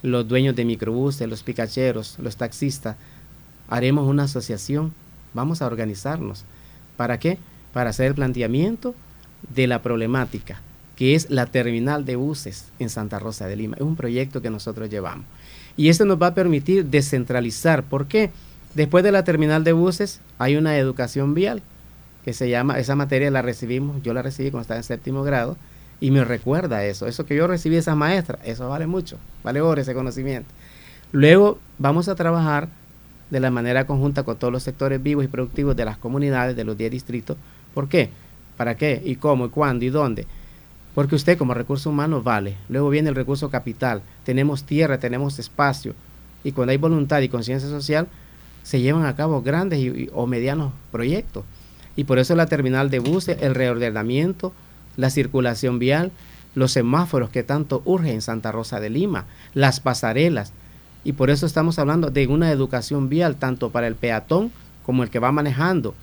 los 0.03 0.27
dueños 0.27 0.57
de 0.57 0.65
microbuses, 0.65 1.29
los 1.29 1.45
picacheros, 1.45 2.19
los 2.19 2.37
taxistas, 2.37 2.97
haremos 3.69 4.09
una 4.09 4.25
asociación, 4.25 4.93
vamos 5.35 5.63
a 5.63 5.67
organizarnos. 5.67 6.45
¿Para 6.97 7.21
qué? 7.21 7.39
Para 7.73 7.91
hacer 7.91 8.07
el 8.07 8.15
planteamiento 8.17 8.97
de 9.55 9.69
la 9.69 9.83
problemática, 9.83 10.63
que 10.99 11.15
es 11.15 11.31
la 11.31 11.47
terminal 11.47 12.05
de 12.05 12.17
buses 12.17 12.65
en 12.81 12.91
Santa 12.91 13.21
Rosa 13.21 13.47
de 13.47 13.55
Lima. 13.55 13.77
Es 13.77 13.83
un 13.83 13.95
proyecto 13.95 14.43
que 14.43 14.51
nosotros 14.51 14.91
llevamos. 14.91 15.27
Y 15.77 15.91
esto 15.91 16.05
nos 16.05 16.21
va 16.21 16.27
a 16.27 16.35
permitir 16.35 16.87
descentralizar. 16.87 17.85
¿Por 17.85 18.07
qué? 18.07 18.33
Después 18.75 19.05
de 19.05 19.13
la 19.13 19.23
terminal 19.23 19.63
de 19.63 19.73
buses 19.73 20.21
hay 20.39 20.57
una 20.57 20.77
educación 20.77 21.35
vial 21.35 21.63
que 22.25 22.33
se 22.33 22.51
llama, 22.51 22.81
esa 22.81 22.97
materia 22.97 23.31
la 23.31 23.43
recibimos, 23.43 24.03
yo 24.03 24.13
la 24.13 24.23
recibí 24.23 24.51
cuando 24.51 24.63
estaba 24.63 24.79
en 24.79 24.83
séptimo 24.83 25.23
grado, 25.23 25.57
y 26.01 26.11
me 26.11 26.25
recuerda 26.25 26.85
eso. 26.85 27.07
Eso 27.07 27.25
que 27.25 27.37
yo 27.37 27.47
recibí 27.47 27.77
esa 27.77 27.95
maestra, 27.95 28.41
eso 28.45 28.69
vale 28.69 28.89
mucho, 28.89 29.19
vale 29.45 29.61
oro 29.61 29.81
ese 29.81 29.95
conocimiento. 29.95 30.51
Luego 31.13 31.61
vamos 31.79 32.09
a 32.09 32.17
trabajar 32.17 32.69
de 33.31 33.39
la 33.39 33.53
manera 33.53 33.87
conjunta 33.87 34.25
con 34.25 34.37
todos 34.37 34.53
los 34.53 34.65
sectores 34.65 35.01
vivos 35.01 35.25
y 35.25 35.29
productivos 35.29 35.77
de 35.77 35.85
las 35.85 35.97
comunidades 35.97 36.57
de 36.57 36.65
los 36.65 36.77
10 36.77 36.91
distritos. 36.91 37.37
¿Por 37.73 37.89
qué? 37.89 38.11
¿Para 38.57 38.77
qué? 38.77 39.01
¿Y 39.05 39.15
cómo? 39.15 39.47
¿Y 39.47 39.51
cuándo? 39.51 39.85
¿Y 39.85 39.91
dónde? 39.91 40.27
Porque 40.95 41.15
usted 41.15 41.39
como 41.39 41.55
recurso 41.55 41.91
humano 41.91 42.23
vale. 42.23 42.57
Luego 42.69 42.91
viene 42.91 43.09
el 43.09 43.15
recurso 43.15 43.51
capital. 43.51 44.03
Tenemos 44.25 44.65
tierra, 44.65 44.99
tenemos 44.99 45.39
espacio. 45.39 45.95
Y 46.45 46.53
cuando 46.53 46.73
hay 46.73 46.79
voluntad 46.79 47.21
y 47.21 47.29
conciencia 47.29 47.69
social, 47.69 48.09
se 48.63 48.81
llevan 48.81 49.07
a 49.07 49.17
cabo 49.17 49.43
grandes 49.43 49.81
o 50.13 50.27
medianos 50.27 50.73
proyectos. 50.91 51.45
Y 51.97 52.05
por 52.05 52.19
eso 52.19 52.35
la 52.37 52.47
terminal 52.47 52.91
de 52.91 52.99
buses, 52.99 53.39
el 53.41 53.55
reordenamiento, 53.55 54.53
la 54.97 55.11
circulación 55.11 55.79
vial, 55.79 56.13
los 56.55 56.73
semáforos 56.73 57.31
que 57.31 57.43
tanto 57.43 57.83
urgen 57.85 58.15
en 58.15 58.23
Santa 58.23 58.53
Rosa 58.53 58.81
de 58.81 58.91
Lima, 58.91 59.27
las 59.55 59.81
pasarelas. 59.81 60.53
Y 61.05 61.13
por 61.13 61.31
eso 61.31 61.47
estamos 61.47 61.79
hablando 61.79 62.11
de 62.11 62.27
una 62.27 62.51
educación 62.51 63.09
vial 63.09 63.37
tanto 63.37 63.71
para 63.71 63.87
el 63.87 63.95
peatón 63.95 64.53
como 64.85 65.03
el 65.03 65.11
que 65.11 65.19
va 65.19 65.33
manejando. 65.33 65.95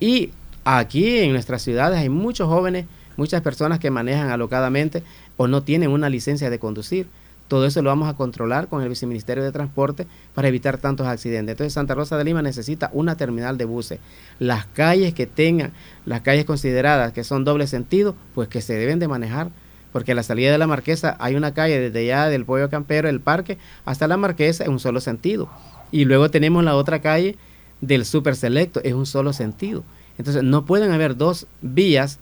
Y 0.00 0.30
aquí 0.64 1.18
en 1.18 1.32
nuestras 1.32 1.62
ciudades 1.62 1.98
hay 1.98 2.08
muchos 2.08 2.48
jóvenes, 2.48 2.86
muchas 3.16 3.42
personas 3.42 3.78
que 3.78 3.90
manejan 3.90 4.30
alocadamente 4.30 5.02
o 5.36 5.46
no 5.46 5.62
tienen 5.62 5.90
una 5.90 6.08
licencia 6.08 6.50
de 6.50 6.58
conducir. 6.58 7.06
Todo 7.48 7.66
eso 7.66 7.82
lo 7.82 7.90
vamos 7.90 8.08
a 8.08 8.14
controlar 8.14 8.68
con 8.68 8.82
el 8.82 8.88
Viceministerio 8.88 9.44
de 9.44 9.52
Transporte 9.52 10.06
para 10.34 10.48
evitar 10.48 10.78
tantos 10.78 11.06
accidentes. 11.06 11.52
Entonces 11.52 11.74
Santa 11.74 11.94
Rosa 11.94 12.16
de 12.16 12.24
Lima 12.24 12.40
necesita 12.40 12.90
una 12.94 13.16
terminal 13.16 13.58
de 13.58 13.66
buses. 13.66 13.98
Las 14.38 14.64
calles 14.66 15.12
que 15.12 15.26
tengan, 15.26 15.72
las 16.06 16.22
calles 16.22 16.46
consideradas 16.46 17.12
que 17.12 17.22
son 17.22 17.44
doble 17.44 17.66
sentido, 17.66 18.14
pues 18.34 18.48
que 18.48 18.62
se 18.62 18.74
deben 18.74 18.98
de 18.98 19.08
manejar. 19.08 19.50
Porque 19.92 20.12
a 20.12 20.14
la 20.14 20.22
salida 20.24 20.50
de 20.50 20.58
la 20.58 20.66
Marquesa 20.66 21.16
hay 21.20 21.36
una 21.36 21.54
calle 21.54 21.78
desde 21.78 22.00
allá 22.00 22.28
del 22.28 22.44
Pollo 22.44 22.68
Campero, 22.68 23.08
el 23.08 23.20
parque, 23.20 23.58
hasta 23.84 24.08
la 24.08 24.16
Marquesa 24.16 24.64
en 24.64 24.72
un 24.72 24.80
solo 24.80 25.00
sentido. 25.00 25.48
Y 25.92 26.06
luego 26.06 26.30
tenemos 26.30 26.64
la 26.64 26.74
otra 26.74 27.00
calle 27.00 27.36
del 27.80 28.04
Super 28.04 28.34
Selecto, 28.34 28.80
es 28.82 28.94
un 28.94 29.06
solo 29.06 29.32
sentido. 29.32 29.84
Entonces 30.18 30.42
no 30.42 30.64
pueden 30.64 30.92
haber 30.92 31.16
dos 31.16 31.46
vías 31.60 32.18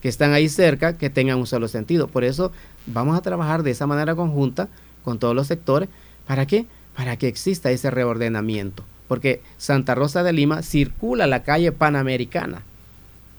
que 0.00 0.08
están 0.08 0.32
ahí 0.32 0.48
cerca 0.48 0.96
que 0.96 1.10
tengan 1.10 1.38
un 1.38 1.46
solo 1.46 1.68
sentido. 1.68 2.08
Por 2.08 2.24
eso 2.24 2.52
vamos 2.86 3.16
a 3.16 3.22
trabajar 3.22 3.62
de 3.62 3.70
esa 3.70 3.86
manera 3.86 4.14
conjunta 4.14 4.68
con 5.04 5.18
todos 5.18 5.34
los 5.34 5.46
sectores. 5.46 5.88
¿Para 6.26 6.46
qué? 6.46 6.66
Para 6.96 7.16
que 7.16 7.28
exista 7.28 7.70
ese 7.70 7.90
reordenamiento. 7.90 8.84
Porque 9.08 9.40
Santa 9.56 9.94
Rosa 9.94 10.22
de 10.22 10.32
Lima 10.32 10.62
circula 10.62 11.26
la 11.26 11.42
calle 11.42 11.72
panamericana, 11.72 12.62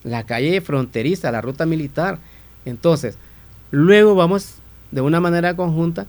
la 0.04 0.24
calle 0.24 0.62
fronteriza, 0.62 1.32
la 1.32 1.42
ruta 1.42 1.66
militar. 1.66 2.18
Entonces, 2.66 3.18
luego 3.72 4.16
vamos 4.16 4.56
de 4.92 5.02
una 5.02 5.20
manera 5.20 5.56
conjunta 5.56 6.08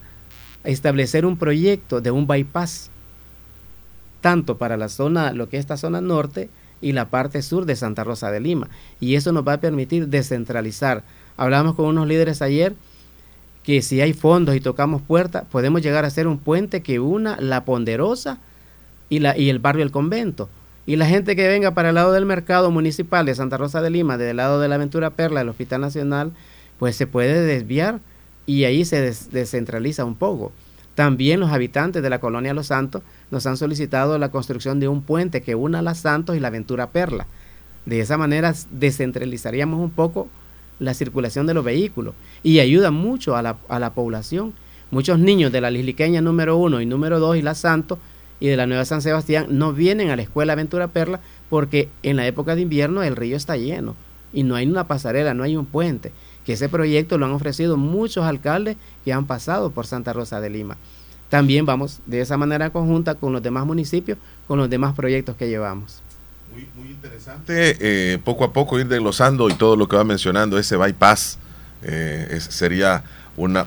a 0.65 0.69
establecer 0.69 1.27
un 1.27 1.37
proyecto 1.37 2.01
de 2.01 2.11
un 2.11 2.27
bypass, 2.27 2.91
tanto 4.21 4.57
para 4.57 4.77
la 4.77 4.89
zona, 4.89 5.33
lo 5.33 5.49
que 5.49 5.57
es 5.57 5.61
esta 5.61 5.77
zona 5.77 6.01
norte, 6.01 6.49
y 6.81 6.93
la 6.93 7.11
parte 7.11 7.43
sur 7.43 7.67
de 7.67 7.77
Santa 7.77 8.05
Rosa 8.05 8.31
de 8.31 8.41
Lima. 8.41 8.69
Y 9.01 9.15
eso 9.15 9.33
nos 9.33 9.47
va 9.47 9.55
a 9.55 9.61
permitir 9.61 10.09
descentralizar 10.09 11.03
Hablábamos 11.41 11.75
con 11.75 11.87
unos 11.87 12.07
líderes 12.07 12.43
ayer 12.43 12.75
que 13.63 13.81
si 13.81 14.03
hay 14.03 14.13
fondos 14.13 14.55
y 14.55 14.61
tocamos 14.61 15.01
puertas, 15.01 15.47
podemos 15.51 15.81
llegar 15.81 16.05
a 16.05 16.09
hacer 16.09 16.27
un 16.27 16.37
puente 16.37 16.83
que 16.83 17.01
una 17.01 17.41
la 17.41 17.65
ponderosa 17.65 18.37
y, 19.09 19.21
la, 19.21 19.39
y 19.39 19.49
el 19.49 19.59
barrio 19.59 19.83
El 19.83 19.91
Convento. 19.91 20.51
Y 20.85 20.97
la 20.97 21.07
gente 21.07 21.37
que 21.37 21.49
venga 21.49 21.71
para 21.71 21.89
el 21.89 21.95
lado 21.95 22.13
del 22.13 22.27
mercado 22.27 22.71
municipal 22.71 23.25
de 23.25 23.35
Santa 23.35 23.57
Rosa 23.57 23.81
de 23.81 23.89
Lima, 23.89 24.19
del 24.19 24.37
lado 24.37 24.61
de 24.61 24.69
la 24.69 24.75
Aventura 24.75 25.09
Perla, 25.09 25.41
del 25.41 25.49
Hospital 25.49 25.81
Nacional, 25.81 26.33
pues 26.79 26.95
se 26.95 27.07
puede 27.07 27.41
desviar 27.41 28.01
y 28.45 28.65
ahí 28.65 28.85
se 28.85 29.01
descentraliza 29.01 30.05
un 30.05 30.17
poco. 30.17 30.53
También 30.95 31.41
los 31.41 31.51
habitantes 31.51 32.03
de 32.03 32.11
la 32.11 32.21
colonia 32.21 32.55
Los 32.55 32.67
Santos 32.67 33.03
nos 33.31 33.47
han 33.47 33.57
solicitado 33.57 34.19
la 34.19 34.31
construcción 34.31 34.81
de 34.81 34.89
un 34.89 35.03
puente 35.03 35.43
que 35.43 35.55
una 35.55 35.83
Las 35.83 36.01
Santos 36.01 36.37
y 36.37 36.41
la 36.41 36.49
Aventura 36.49 36.91
Perla. 36.91 37.27
De 37.87 38.01
esa 38.01 38.19
manera 38.19 38.55
descentralizaríamos 38.71 39.81
un 39.81 39.91
poco 39.91 40.29
la 40.79 40.95
circulación 40.95 41.47
de 41.47 41.55
los 41.55 41.65
vehículos 41.65 42.15
y 42.43 42.59
ayuda 42.61 42.91
mucho 42.91 43.37
a 43.37 43.43
la, 43.43 43.57
a 43.69 43.79
la 43.79 43.95
población. 43.95 44.55
Muchos 44.91 45.19
niños 45.19 45.53
de 45.53 45.61
la 45.61 45.71
Lisliqueña 45.71 46.21
número 46.21 46.57
uno 46.57 46.81
y 46.81 46.87
número 46.87 47.21
dos 47.21 47.37
y 47.37 47.43
la 47.43 47.55
Santos 47.55 47.99
y 48.41 48.49
de 48.49 48.57
la 48.57 48.67
Nueva 48.67 48.85
San 48.85 49.03
Sebastián 49.03 49.47
no 49.51 49.73
vienen 49.73 50.11
a 50.11 50.17
la 50.17 50.23
escuela 50.23 50.55
Aventura 50.55 50.89
Perla 50.89 51.21
porque 51.49 51.89
en 52.03 52.17
la 52.17 52.27
época 52.27 52.55
de 52.55 52.63
invierno 52.63 53.03
el 53.03 53.17
río 53.17 53.37
está 53.37 53.57
lleno 53.57 53.95
y 54.33 54.43
no 54.43 54.55
hay 54.55 54.67
una 54.67 54.87
pasarela, 54.87 55.35
no 55.35 55.43
hay 55.43 55.57
un 55.57 55.67
puente. 55.67 56.13
Que 56.45 56.55
ese 56.55 56.69
proyecto 56.69 57.19
lo 57.19 57.27
han 57.27 57.33
ofrecido 57.33 57.77
muchos 57.77 58.25
alcaldes 58.25 58.77
que 59.05 59.13
han 59.13 59.27
pasado 59.27 59.71
por 59.71 59.87
Santa 59.87 60.13
Rosa 60.13 60.41
de 60.41 60.51
Lima. 60.51 60.77
También 61.29 61.65
vamos 61.65 62.01
de 62.07 62.21
esa 62.21 62.37
manera 62.37 62.71
conjunta 62.71 63.15
con 63.15 63.33
los 63.33 63.43
demás 63.43 63.65
municipios, 63.65 64.19
con 64.49 64.59
los 64.59 64.69
demás 64.69 64.95
proyectos 64.95 65.37
que 65.37 65.49
llevamos. 65.49 66.03
Muy, 66.53 66.91
interesante, 66.91 67.77
eh, 67.79 68.19
poco 68.19 68.43
a 68.43 68.53
poco 68.53 68.81
ir 68.81 68.89
desglosando 68.89 69.49
y 69.49 69.55
todo 69.55 69.77
lo 69.77 69.89
que 69.89 69.95
va 69.95 70.03
mencionando, 70.03 70.59
ese 70.59 70.77
bypass 70.77 71.39
eh, 71.83 72.39
sería 72.41 73.05
una, 73.37 73.65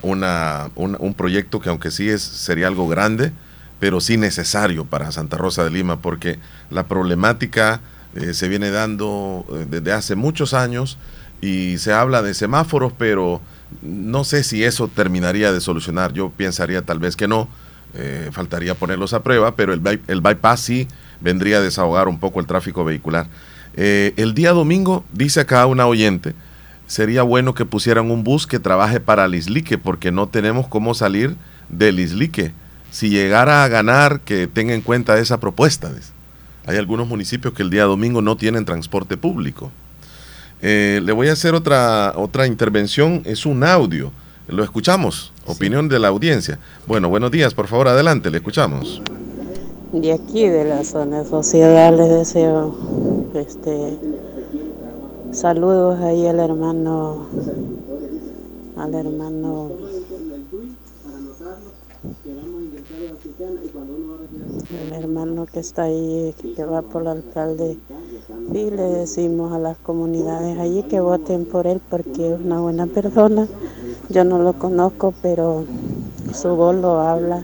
un 0.76 1.14
proyecto 1.16 1.60
que 1.60 1.70
aunque 1.70 1.90
sí 1.90 2.10
es, 2.10 2.22
sería 2.22 2.66
algo 2.66 2.86
grande, 2.86 3.32
pero 3.80 4.00
sí 4.00 4.18
necesario 4.18 4.84
para 4.84 5.10
Santa 5.10 5.38
Rosa 5.38 5.64
de 5.64 5.70
Lima, 5.70 6.02
porque 6.02 6.38
la 6.68 6.86
problemática 6.86 7.80
eh, 8.14 8.34
se 8.34 8.48
viene 8.48 8.70
dando 8.70 9.46
desde 9.70 9.92
hace 9.92 10.14
muchos 10.14 10.52
años 10.52 10.98
y 11.44 11.78
se 11.78 11.92
habla 11.92 12.22
de 12.22 12.32
semáforos, 12.32 12.92
pero 12.96 13.40
no 13.82 14.24
sé 14.24 14.44
si 14.44 14.64
eso 14.64 14.88
terminaría 14.88 15.52
de 15.52 15.60
solucionar. 15.60 16.12
Yo 16.12 16.30
pensaría 16.30 16.82
tal 16.82 16.98
vez 16.98 17.16
que 17.16 17.28
no, 17.28 17.48
eh, 17.94 18.30
faltaría 18.32 18.74
ponerlos 18.74 19.12
a 19.12 19.22
prueba, 19.22 19.54
pero 19.54 19.72
el, 19.72 20.00
el, 20.06 20.20
bypass 20.20 20.60
sí 20.60 20.88
vendría 21.20 21.58
a 21.58 21.60
desahogar 21.60 22.08
un 22.08 22.18
poco 22.18 22.40
el 22.40 22.46
tráfico 22.46 22.84
vehicular. 22.84 23.26
el 23.74 24.34
día 24.34 24.52
domingo, 24.52 25.04
dice 25.12 25.40
acá 25.40 25.66
una 25.66 25.86
oyente, 25.86 26.34
sería 26.86 27.22
bueno 27.22 27.54
que 27.54 27.64
pusieran 27.64 28.10
un 28.10 28.24
bus 28.24 28.46
que 28.46 28.58
trabaje 28.58 29.00
para 29.00 29.28
Lislique, 29.28 29.78
porque 29.78 30.12
no 30.12 30.28
tenemos 30.28 30.66
cómo 30.68 30.94
salir 30.94 31.36
de 31.68 31.92
Lislique 31.92 32.52
si 32.90 33.10
llegara 33.10 33.64
a 33.64 33.68
ganar, 33.68 34.20
que 34.20 34.46
tenga 34.46 34.72
en 34.72 34.80
cuenta 34.80 35.18
esa 35.18 35.40
propuesta. 35.40 35.90
Hay 36.64 36.76
algunos 36.76 37.08
municipios 37.08 37.52
que 37.52 37.64
el 37.64 37.70
día 37.70 37.84
domingo 37.84 38.22
no 38.22 38.36
tienen 38.36 38.64
transporte 38.64 39.16
público. 39.16 39.72
Eh, 40.66 41.02
le 41.04 41.12
voy 41.12 41.28
a 41.28 41.32
hacer 41.32 41.54
otra, 41.54 42.14
otra 42.16 42.46
intervención, 42.46 43.20
es 43.26 43.44
un 43.44 43.64
audio. 43.64 44.12
Lo 44.48 44.64
escuchamos, 44.64 45.30
opinión 45.44 45.90
de 45.90 45.98
la 45.98 46.08
audiencia. 46.08 46.58
Bueno, 46.86 47.10
buenos 47.10 47.30
días, 47.30 47.52
por 47.52 47.66
favor, 47.66 47.86
adelante, 47.88 48.30
le 48.30 48.38
escuchamos. 48.38 49.02
De 49.92 50.10
aquí, 50.10 50.48
de 50.48 50.64
la 50.64 50.82
zona 50.82 51.22
social, 51.24 51.98
les 51.98 52.08
deseo 52.08 52.74
este, 53.34 53.98
saludos 55.32 56.00
ahí 56.00 56.26
al 56.26 56.40
hermano, 56.40 57.28
al 58.78 58.94
hermano 58.94 59.70
el 64.70 64.92
hermano 64.92 65.46
que 65.46 65.60
está 65.60 65.84
ahí, 65.84 66.34
que 66.56 66.64
va 66.64 66.82
por 66.82 67.02
el 67.02 67.08
alcalde, 67.08 67.76
y 68.52 68.70
le 68.70 68.82
decimos 68.82 69.52
a 69.52 69.58
las 69.58 69.76
comunidades 69.78 70.58
allí 70.58 70.82
que 70.84 71.00
voten 71.00 71.46
por 71.46 71.66
él 71.66 71.80
porque 71.88 72.34
es 72.34 72.40
una 72.40 72.60
buena 72.60 72.86
persona. 72.86 73.46
Yo 74.08 74.24
no 74.24 74.38
lo 74.38 74.52
conozco, 74.54 75.14
pero 75.22 75.64
su 76.34 76.48
voz 76.50 76.76
lo 76.76 77.00
habla. 77.00 77.42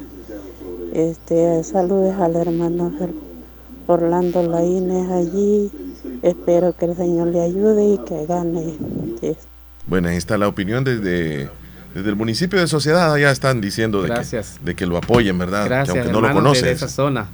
Este, 0.93 1.63
saludes 1.65 2.15
al 2.19 2.37
hermano 2.37 2.93
Orlando 3.87 4.43
Laínez 4.43 5.11
allí. 5.11 5.71
Espero 6.23 6.77
que 6.77 6.87
el 6.87 6.97
Señor 6.97 7.29
le 7.29 7.41
ayude 7.41 7.95
y 7.95 7.99
que 7.99 8.27
gane. 8.27 8.75
Bueno, 9.87 10.09
ahí 10.09 10.17
está 10.17 10.37
la 10.37 10.49
opinión 10.49 10.85
desde 10.85 11.49
desde 11.95 12.09
el 12.09 12.17
municipio 12.17 12.61
de 12.61 12.69
Sociedad 12.69 13.17
ya 13.17 13.33
están 13.33 13.61
diciendo 13.61 14.03
de, 14.03 14.11
que, 14.11 14.43
de 14.63 14.75
que, 14.77 14.87
lo 14.87 14.97
apoyen, 14.97 15.37
¿verdad? 15.39 15.65
Gracias, 15.65 15.97
aunque 15.97 16.13
no 16.13 16.21
lo 16.21 16.33
conocen. 16.33 16.65
De 16.65 16.73
esa 16.73 16.89
zona. 16.89 17.29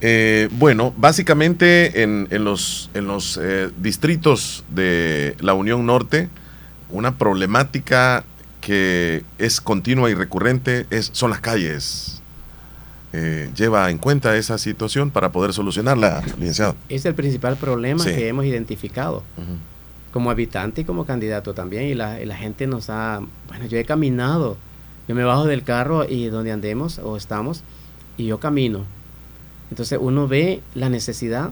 Eh, 0.00 0.48
bueno, 0.52 0.94
básicamente 0.96 2.02
en, 2.02 2.28
los, 2.44 2.90
en 2.94 3.06
los 3.06 3.38
eh, 3.42 3.70
distritos 3.78 4.64
de 4.70 5.36
la 5.40 5.54
Unión 5.54 5.86
Norte, 5.86 6.28
una 6.90 7.16
problemática 7.16 8.24
que 8.60 9.24
es 9.38 9.60
continua 9.60 10.10
y 10.10 10.14
recurrente 10.14 10.86
es, 10.90 11.10
son 11.12 11.30
las 11.30 11.40
calles. 11.40 12.22
Eh, 13.12 13.50
lleva 13.56 13.90
en 13.90 13.96
cuenta 13.96 14.36
esa 14.36 14.58
situación 14.58 15.10
para 15.10 15.32
poder 15.32 15.52
solucionarla, 15.52 16.22
licenciado. 16.38 16.76
Es 16.88 17.06
el 17.06 17.14
principal 17.14 17.56
problema 17.56 18.04
que 18.04 18.28
hemos 18.28 18.44
identificado 18.44 19.22
como 20.12 20.30
habitante 20.30 20.82
y 20.82 20.84
como 20.84 21.06
candidato 21.06 21.54
también. 21.54 21.84
Y 21.84 21.94
la, 21.94 22.36
gente 22.36 22.66
nos 22.66 22.90
ha, 22.90 23.20
bueno, 23.48 23.66
yo 23.66 23.78
he 23.78 23.84
caminado, 23.84 24.56
yo 25.08 25.14
me 25.14 25.24
bajo 25.24 25.46
del 25.46 25.62
carro 25.62 26.04
y 26.08 26.26
donde 26.26 26.52
andemos 26.52 26.98
o 26.98 27.16
estamos 27.16 27.62
y 28.16 28.26
yo 28.26 28.38
camino. 28.38 28.84
Entonces 29.70 29.98
uno 30.00 30.28
ve 30.28 30.62
la 30.74 30.88
necesidad 30.88 31.50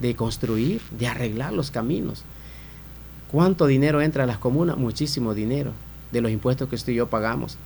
de 0.00 0.14
construir, 0.16 0.80
de 0.98 1.06
arreglar 1.06 1.52
los 1.52 1.70
caminos. 1.70 2.24
¿Cuánto 3.30 3.66
dinero 3.66 4.02
entra 4.02 4.24
a 4.24 4.26
las 4.26 4.38
comunas? 4.38 4.76
Muchísimo 4.76 5.32
dinero 5.34 5.72
de 6.10 6.20
los 6.20 6.30
impuestos 6.30 6.68
que 6.68 6.74
usted 6.74 6.92
y 6.92 6.96
yo 6.96 7.08
pagamos. 7.08 7.56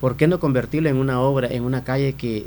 ¿Por 0.00 0.16
qué 0.16 0.26
no 0.26 0.40
convertirlo 0.40 0.88
en 0.88 0.96
una 0.96 1.20
obra, 1.20 1.48
en 1.48 1.64
una 1.64 1.84
calle 1.84 2.14
que, 2.14 2.46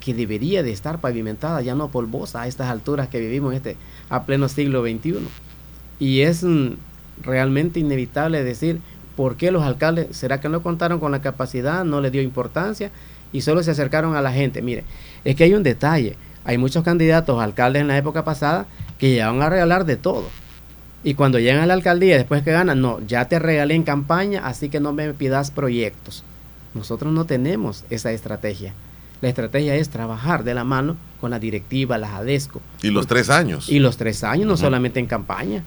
que 0.00 0.14
debería 0.14 0.62
de 0.62 0.72
estar 0.72 1.00
pavimentada, 1.00 1.62
ya 1.62 1.74
no 1.74 1.88
polvosa 1.88 2.42
a 2.42 2.46
estas 2.48 2.68
alturas 2.68 3.08
que 3.08 3.20
vivimos 3.20 3.54
este, 3.54 3.76
a 4.10 4.24
pleno 4.24 4.48
siglo 4.48 4.82
XXI? 4.82 5.18
Y 6.00 6.22
es 6.22 6.42
mm, 6.42 6.72
realmente 7.22 7.80
inevitable 7.80 8.42
decir, 8.42 8.80
¿por 9.16 9.36
qué 9.36 9.52
los 9.52 9.62
alcaldes, 9.62 10.16
será 10.16 10.40
que 10.40 10.48
no 10.48 10.62
contaron 10.62 10.98
con 10.98 11.12
la 11.12 11.22
capacidad, 11.22 11.84
no 11.84 12.00
le 12.00 12.10
dio 12.10 12.22
importancia 12.22 12.90
y 13.32 13.42
solo 13.42 13.62
se 13.62 13.70
acercaron 13.70 14.16
a 14.16 14.22
la 14.22 14.32
gente? 14.32 14.60
Mire, 14.60 14.84
es 15.24 15.36
que 15.36 15.44
hay 15.44 15.54
un 15.54 15.62
detalle, 15.62 16.16
hay 16.44 16.58
muchos 16.58 16.84
candidatos 16.84 17.40
alcaldes 17.40 17.82
en 17.82 17.88
la 17.88 17.96
época 17.96 18.24
pasada 18.24 18.66
que 18.98 19.10
llegaban 19.10 19.42
a 19.42 19.50
regalar 19.50 19.84
de 19.84 19.96
todo. 19.96 20.28
Y 21.04 21.14
cuando 21.14 21.38
llegan 21.38 21.62
a 21.62 21.66
la 21.66 21.74
alcaldía, 21.74 22.16
después 22.16 22.42
que 22.42 22.52
ganan, 22.52 22.80
no, 22.80 23.00
ya 23.06 23.26
te 23.26 23.38
regalé 23.38 23.74
en 23.74 23.82
campaña, 23.82 24.46
así 24.46 24.68
que 24.68 24.78
no 24.78 24.92
me 24.92 25.12
pidas 25.14 25.50
proyectos. 25.50 26.22
Nosotros 26.74 27.12
no 27.12 27.24
tenemos 27.24 27.84
esa 27.90 28.12
estrategia. 28.12 28.72
La 29.20 29.28
estrategia 29.28 29.76
es 29.76 29.88
trabajar 29.88 30.42
de 30.42 30.54
la 30.54 30.64
mano 30.64 30.96
con 31.20 31.30
la 31.30 31.38
directiva, 31.38 31.98
la 31.98 32.16
ADESCO. 32.16 32.60
Y 32.82 32.90
los 32.90 33.06
tres 33.06 33.30
años. 33.30 33.68
Y 33.68 33.78
los 33.78 33.96
tres 33.96 34.24
años, 34.24 34.46
no 34.46 34.56
solamente 34.56 35.00
en 35.00 35.06
campaña. 35.06 35.62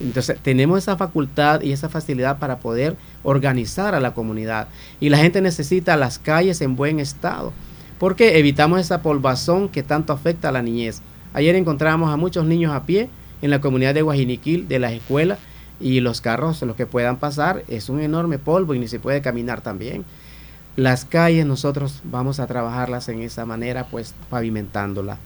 Entonces, 0.00 0.38
tenemos 0.42 0.78
esa 0.78 0.96
facultad 0.96 1.62
y 1.62 1.72
esa 1.72 1.88
facilidad 1.88 2.38
para 2.38 2.58
poder 2.58 2.96
organizar 3.22 3.94
a 3.94 4.00
la 4.00 4.14
comunidad. 4.14 4.68
Y 5.00 5.08
la 5.08 5.18
gente 5.18 5.40
necesita 5.40 5.96
las 5.96 6.18
calles 6.18 6.60
en 6.60 6.76
buen 6.76 7.00
estado, 7.00 7.52
porque 7.98 8.38
evitamos 8.38 8.80
esa 8.80 9.02
polvazón 9.02 9.68
que 9.68 9.82
tanto 9.82 10.12
afecta 10.12 10.48
a 10.48 10.52
la 10.52 10.62
niñez. 10.62 11.02
Ayer 11.34 11.54
encontramos 11.54 12.10
a 12.12 12.16
muchos 12.16 12.44
niños 12.46 12.72
a 12.72 12.84
pie 12.84 13.10
en 13.42 13.50
la 13.50 13.60
comunidad 13.60 13.94
de 13.94 14.02
Guajiniquil, 14.02 14.68
de 14.68 14.78
las 14.78 14.92
escuelas, 14.92 15.38
y 15.80 16.00
los 16.00 16.20
carros, 16.20 16.60
los 16.62 16.76
que 16.76 16.86
puedan 16.86 17.18
pasar, 17.18 17.64
es 17.68 17.88
un 17.88 18.00
enorme 18.00 18.38
polvo 18.38 18.74
y 18.74 18.78
ni 18.78 18.88
se 18.88 18.98
puede 18.98 19.22
caminar 19.22 19.60
también. 19.60 20.04
Las 20.76 21.04
calles 21.04 21.46
nosotros 21.46 22.00
vamos 22.04 22.40
a 22.40 22.46
trabajarlas 22.46 23.08
en 23.08 23.20
esa 23.20 23.44
manera, 23.46 23.86
pues 23.86 24.14
pavimentándola. 24.30 25.18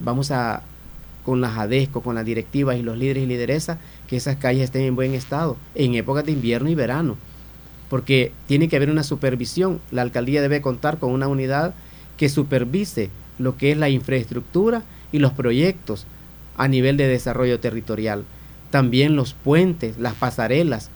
Vamos 0.00 0.30
a 0.30 0.62
con 1.24 1.40
las 1.40 1.56
ADESCO, 1.56 2.02
con 2.02 2.16
las 2.16 2.24
directivas 2.24 2.76
y 2.76 2.82
los 2.82 2.98
líderes 2.98 3.22
y 3.22 3.26
lideresas, 3.26 3.78
que 4.08 4.16
esas 4.16 4.36
calles 4.36 4.64
estén 4.64 4.82
en 4.82 4.96
buen 4.96 5.14
estado 5.14 5.56
en 5.76 5.94
épocas 5.94 6.24
de 6.24 6.32
invierno 6.32 6.68
y 6.68 6.74
verano. 6.74 7.16
Porque 7.88 8.32
tiene 8.46 8.68
que 8.68 8.76
haber 8.76 8.90
una 8.90 9.04
supervisión. 9.04 9.80
La 9.92 10.02
alcaldía 10.02 10.42
debe 10.42 10.62
contar 10.62 10.98
con 10.98 11.12
una 11.12 11.28
unidad 11.28 11.74
que 12.22 12.28
supervise 12.28 13.10
lo 13.40 13.56
que 13.56 13.72
es 13.72 13.76
la 13.76 13.88
infraestructura 13.88 14.84
y 15.10 15.18
los 15.18 15.32
proyectos 15.32 16.06
a 16.56 16.68
nivel 16.68 16.96
de 16.96 17.08
desarrollo 17.08 17.58
territorial. 17.58 18.22
También 18.70 19.16
los 19.16 19.34
puentes, 19.34 19.98
las 19.98 20.14
pasarelas. 20.14 20.88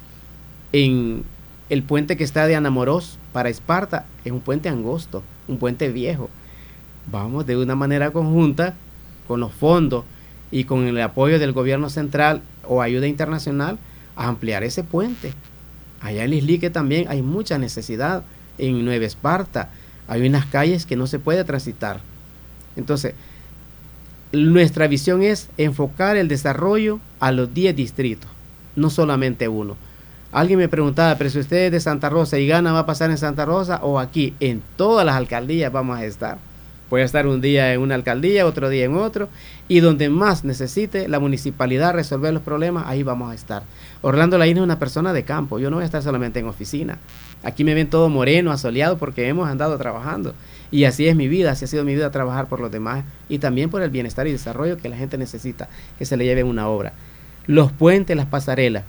En 0.70 1.24
el 1.68 1.82
puente 1.82 2.16
que 2.16 2.22
está 2.22 2.46
de 2.46 2.54
Anamorós 2.54 3.18
para 3.32 3.48
Esparta 3.48 4.06
es 4.24 4.30
un 4.30 4.38
puente 4.38 4.68
angosto, 4.68 5.24
un 5.48 5.58
puente 5.58 5.88
viejo. 5.88 6.30
Vamos 7.10 7.44
de 7.44 7.56
una 7.56 7.74
manera 7.74 8.12
conjunta 8.12 8.76
con 9.26 9.40
los 9.40 9.52
fondos 9.52 10.04
y 10.52 10.62
con 10.62 10.86
el 10.86 11.00
apoyo 11.00 11.40
del 11.40 11.50
gobierno 11.50 11.90
central 11.90 12.40
o 12.62 12.82
ayuda 12.82 13.08
internacional 13.08 13.80
a 14.14 14.28
ampliar 14.28 14.62
ese 14.62 14.84
puente. 14.84 15.32
Allá 16.00 16.22
en 16.22 16.30
Lislique 16.30 16.70
también 16.70 17.08
hay 17.08 17.20
mucha 17.20 17.58
necesidad, 17.58 18.22
en 18.58 18.84
Nueva 18.84 19.06
Esparta 19.06 19.70
hay 20.08 20.26
unas 20.26 20.46
calles 20.46 20.86
que 20.86 20.96
no 20.96 21.06
se 21.06 21.18
puede 21.18 21.44
transitar. 21.44 22.00
Entonces, 22.76 23.14
nuestra 24.32 24.86
visión 24.86 25.22
es 25.22 25.48
enfocar 25.56 26.16
el 26.16 26.28
desarrollo 26.28 27.00
a 27.20 27.32
los 27.32 27.52
10 27.52 27.74
distritos, 27.74 28.30
no 28.74 28.90
solamente 28.90 29.48
uno. 29.48 29.76
Alguien 30.32 30.58
me 30.58 30.68
preguntaba, 30.68 31.16
pero 31.16 31.30
si 31.30 31.38
usted 31.38 31.66
es 31.66 31.72
de 31.72 31.80
Santa 31.80 32.10
Rosa 32.10 32.38
y 32.38 32.46
gana, 32.46 32.72
¿va 32.72 32.80
a 32.80 32.86
pasar 32.86 33.10
en 33.10 33.18
Santa 33.18 33.44
Rosa 33.44 33.80
o 33.82 33.98
aquí? 33.98 34.34
En 34.40 34.62
todas 34.76 35.06
las 35.06 35.16
alcaldías 35.16 35.72
vamos 35.72 35.98
a 35.98 36.04
estar. 36.04 36.38
Puede 36.90 37.04
estar 37.04 37.26
un 37.26 37.40
día 37.40 37.72
en 37.72 37.80
una 37.80 37.94
alcaldía, 37.94 38.46
otro 38.46 38.68
día 38.68 38.84
en 38.84 38.96
otro, 38.96 39.28
y 39.66 39.80
donde 39.80 40.08
más 40.08 40.44
necesite 40.44 41.08
la 41.08 41.18
municipalidad 41.18 41.94
resolver 41.94 42.32
los 42.32 42.42
problemas, 42.42 42.84
ahí 42.86 43.02
vamos 43.02 43.32
a 43.32 43.34
estar. 43.34 43.62
Orlando 44.02 44.38
Laín 44.38 44.58
es 44.58 44.62
una 44.62 44.78
persona 44.78 45.12
de 45.12 45.24
campo, 45.24 45.58
yo 45.58 45.70
no 45.70 45.76
voy 45.76 45.82
a 45.82 45.86
estar 45.86 46.02
solamente 46.02 46.38
en 46.38 46.46
oficina. 46.46 46.98
Aquí 47.42 47.64
me 47.64 47.74
ven 47.74 47.88
todo 47.88 48.08
moreno, 48.08 48.50
asoleado, 48.50 48.98
porque 48.98 49.28
hemos 49.28 49.48
andado 49.48 49.76
trabajando. 49.78 50.34
Y 50.70 50.84
así 50.84 51.06
es 51.06 51.14
mi 51.14 51.28
vida, 51.28 51.52
así 51.52 51.64
ha 51.64 51.68
sido 51.68 51.84
mi 51.84 51.94
vida 51.94 52.10
trabajar 52.10 52.48
por 52.48 52.60
los 52.60 52.72
demás 52.72 53.04
y 53.28 53.38
también 53.38 53.70
por 53.70 53.82
el 53.82 53.90
bienestar 53.90 54.26
y 54.26 54.32
desarrollo 54.32 54.76
que 54.76 54.88
la 54.88 54.96
gente 54.96 55.16
necesita 55.16 55.68
que 55.98 56.04
se 56.04 56.16
le 56.16 56.24
lleve 56.24 56.42
una 56.42 56.68
obra. 56.68 56.92
Los 57.46 57.70
puentes, 57.70 58.16
las 58.16 58.26
pasarelas. 58.26 58.84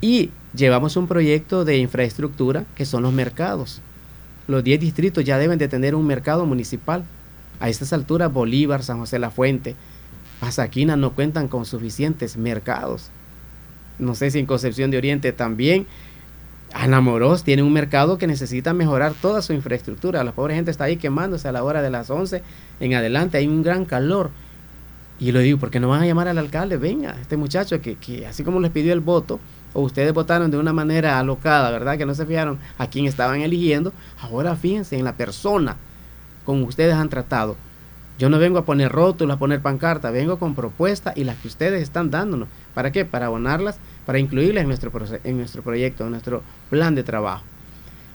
Y 0.00 0.30
llevamos 0.54 0.96
un 0.96 1.08
proyecto 1.08 1.64
de 1.64 1.78
infraestructura 1.78 2.64
que 2.76 2.86
son 2.86 3.02
los 3.02 3.12
mercados. 3.12 3.80
Los 4.46 4.62
10 4.64 4.80
distritos 4.80 5.24
ya 5.24 5.38
deben 5.38 5.58
de 5.58 5.68
tener 5.68 5.94
un 5.94 6.06
mercado 6.06 6.46
municipal. 6.46 7.04
A 7.60 7.68
estas 7.68 7.92
alturas, 7.92 8.32
Bolívar, 8.32 8.82
San 8.82 8.98
José 8.98 9.18
La 9.18 9.30
Fuente, 9.30 9.76
Pasaquina 10.40 10.96
no 10.96 11.12
cuentan 11.12 11.46
con 11.46 11.64
suficientes 11.64 12.36
mercados. 12.36 13.10
No 14.00 14.16
sé 14.16 14.32
si 14.32 14.40
en 14.40 14.46
Concepción 14.46 14.90
de 14.90 14.98
Oriente 14.98 15.32
también 15.32 15.86
Anamoros 16.74 17.44
tiene 17.44 17.62
un 17.62 17.72
mercado 17.72 18.18
que 18.18 18.26
necesita 18.26 18.72
mejorar 18.72 19.12
toda 19.14 19.42
su 19.42 19.52
infraestructura. 19.52 20.24
La 20.24 20.32
pobre 20.32 20.54
gente 20.54 20.70
está 20.70 20.84
ahí 20.84 20.96
quemándose 20.96 21.48
a 21.48 21.52
la 21.52 21.64
hora 21.64 21.82
de 21.82 21.90
las 21.90 22.10
11 22.10 22.42
en 22.80 22.94
adelante. 22.94 23.38
Hay 23.38 23.46
un 23.46 23.62
gran 23.62 23.84
calor. 23.84 24.30
Y 25.18 25.32
lo 25.32 25.40
digo, 25.40 25.58
porque 25.58 25.80
no 25.80 25.88
van 25.88 26.02
a 26.02 26.06
llamar 26.06 26.28
al 26.28 26.38
alcalde? 26.38 26.76
Venga, 26.76 27.16
este 27.20 27.36
muchacho 27.36 27.80
que, 27.80 27.96
que 27.96 28.26
así 28.26 28.42
como 28.42 28.58
les 28.60 28.72
pidió 28.72 28.92
el 28.92 29.00
voto, 29.00 29.38
o 29.74 29.82
ustedes 29.82 30.12
votaron 30.12 30.50
de 30.50 30.58
una 30.58 30.72
manera 30.72 31.18
alocada, 31.18 31.70
¿verdad? 31.70 31.96
Que 31.96 32.06
no 32.06 32.14
se 32.14 32.26
fijaron 32.26 32.58
a 32.78 32.88
quién 32.88 33.06
estaban 33.06 33.40
eligiendo. 33.40 33.92
Ahora 34.20 34.56
fíjense 34.56 34.96
en 34.98 35.04
la 35.04 35.16
persona 35.16 35.76
con 36.44 36.62
ustedes 36.62 36.94
han 36.94 37.08
tratado. 37.08 37.56
Yo 38.18 38.28
no 38.28 38.38
vengo 38.38 38.58
a 38.58 38.64
poner 38.64 38.92
rótulos, 38.92 39.34
a 39.34 39.38
poner 39.38 39.60
pancarta, 39.60 40.10
vengo 40.10 40.38
con 40.38 40.54
propuestas 40.54 41.16
y 41.16 41.24
las 41.24 41.36
que 41.38 41.48
ustedes 41.48 41.82
están 41.82 42.10
dándonos. 42.10 42.48
¿Para 42.74 42.92
qué? 42.92 43.04
Para 43.04 43.26
abonarlas 43.26 43.78
para 44.06 44.18
incluirlas 44.18 44.62
en 44.62 44.68
nuestro, 44.68 44.92
en 45.24 45.36
nuestro 45.36 45.62
proyecto, 45.62 46.04
en 46.04 46.10
nuestro 46.10 46.42
plan 46.70 46.94
de 46.94 47.02
trabajo. 47.02 47.44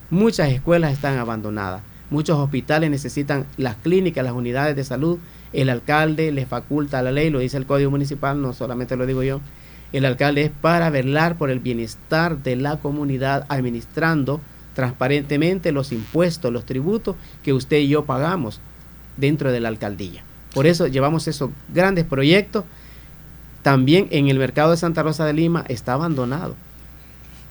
Muchas 0.10 0.50
escuelas 0.50 0.94
están 0.94 1.18
abandonadas, 1.18 1.82
muchos 2.10 2.38
hospitales 2.38 2.90
necesitan 2.90 3.46
las 3.58 3.76
clínicas, 3.76 4.24
las 4.24 4.34
unidades 4.34 4.76
de 4.76 4.84
salud, 4.84 5.20
el 5.54 5.70
alcalde 5.70 6.32
le 6.32 6.46
faculta 6.46 7.02
la 7.02 7.12
ley, 7.12 7.30
lo 7.30 7.40
dice 7.40 7.58
el 7.58 7.66
Código 7.66 7.92
Municipal, 7.92 8.42
no 8.42 8.54
solamente 8.54 8.96
lo 8.96 9.06
digo 9.06 9.24
yo, 9.24 9.42
el 9.94 10.06
alcalde 10.06 10.44
es 10.44 10.52
para 10.52 10.90
velar 10.90 11.38
por 11.38 11.50
el 11.50 11.60
bienestar 11.60 12.38
de 12.44 12.56
la 12.56 12.78
comunidad 12.78 13.46
administrando 13.50 14.42
transparentemente 14.74 15.72
los 15.72 15.92
impuestos, 15.92 16.54
los 16.54 16.66
tributos 16.66 17.16
que 17.44 17.54
usted 17.54 17.78
y 17.78 17.88
yo 17.88 18.06
pagamos 18.06 18.60
dentro 19.16 19.52
de 19.52 19.60
la 19.60 19.70
alcaldía. 19.70 20.24
Por 20.54 20.68
eso 20.68 20.88
llevamos 20.88 21.28
esos 21.28 21.50
grandes 21.74 22.06
proyectos 22.06 22.64
también 23.68 24.08
en 24.12 24.30
el 24.30 24.40
mercado 24.40 24.72
de 24.72 24.78
Santa 24.78 25.04
Rosa 25.04 25.26
de 25.26 25.34
Lima 25.34 25.66
está 25.68 25.92
abandonado. 25.92 26.56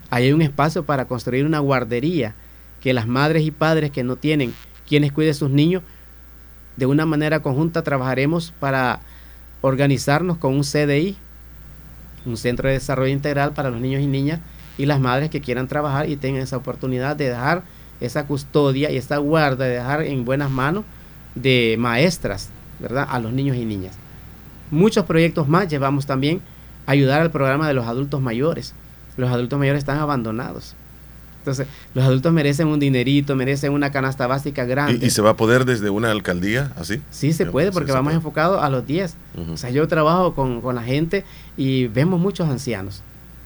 hay 0.09 0.33
un 0.33 0.41
espacio 0.41 0.83
para 0.83 1.05
construir 1.05 1.45
una 1.45 1.59
guardería 1.59 2.35
que 2.81 2.95
las 2.95 3.07
madres 3.07 3.43
y 3.43 3.51
padres 3.51 3.91
que 3.91 4.03
no 4.03 4.17
tienen 4.17 4.55
quienes 4.89 5.13
cuiden 5.13 5.35
sus 5.35 5.51
niños, 5.51 5.83
de 6.79 6.87
una 6.87 7.05
manera 7.05 7.41
conjunta 7.41 7.83
trabajaremos 7.83 8.55
para 8.59 9.01
organizarnos 9.61 10.39
con 10.39 10.55
un 10.55 10.63
CDI, 10.63 11.19
un 12.25 12.39
Centro 12.39 12.69
de 12.69 12.77
Desarrollo 12.77 13.13
Integral 13.13 13.53
para 13.53 13.69
los 13.69 13.83
niños 13.83 14.01
y 14.01 14.07
niñas 14.07 14.41
y 14.79 14.87
las 14.87 15.01
madres 15.01 15.29
que 15.29 15.43
quieran 15.43 15.69
trabajar 15.69 16.09
y 16.09 16.17
tengan 16.17 16.41
esa 16.41 16.57
oportunidad 16.57 17.15
de 17.17 17.29
dejar 17.29 17.63
esa 18.01 18.27
custodia 18.27 18.91
y 18.91 18.97
esta 18.97 19.19
guarda, 19.19 19.67
de 19.67 19.75
dejar 19.75 20.01
en 20.01 20.25
buenas 20.25 20.51
manos 20.51 20.87
de 21.35 21.77
maestras, 21.79 22.49
¿verdad? 22.81 23.07
A 23.07 23.21
los 23.21 23.35
niños 23.35 23.59
y 23.59 23.67
niñas. 23.67 23.99
Muchos 24.71 25.05
proyectos 25.05 25.49
más 25.49 25.69
llevamos 25.69 26.07
también 26.07 26.41
a 26.87 26.93
ayudar 26.93 27.23
al 27.23 27.31
programa 27.31 27.69
de 27.69 27.75
los 27.75 27.87
adultos 27.87 28.21
mayores. 28.21 28.75
Los 29.17 29.31
adultos 29.31 29.59
mayores 29.59 29.81
están 29.81 29.99
abandonados. 29.99 30.75
Entonces, 31.39 31.69
los 31.95 32.05
adultos 32.05 32.33
merecen 32.33 32.67
un 32.67 32.81
dinerito, 32.81 33.37
merecen 33.37 33.73
una 33.73 33.93
canasta 33.93 34.27
básica 34.27 34.65
grande. 34.65 35.07
¿Y, 35.07 35.11
se 35.11 35.23
va 35.23 35.31
a 35.31 35.37
poder 35.37 35.65
desde 35.65 35.91
una 35.91 36.11
alcaldía 36.11 36.73
así? 36.75 37.01
Sí, 37.11 37.33
se 37.33 37.47
puede, 37.47 37.71
porque 37.71 37.93
vamos 37.93 38.13
enfocados 38.15 38.61
a 38.61 38.69
los 38.69 38.85
10. 38.85 39.15
O 39.53 39.57
sea, 39.57 39.71
yo 39.71 39.87
trabajo 39.87 40.35
con, 40.35 40.61
con, 40.61 40.75
la 40.75 40.83
gente 40.83 41.25
y 41.57 41.87
vemos 41.87 42.19
muchos 42.19 42.49
ancianos 42.49 43.03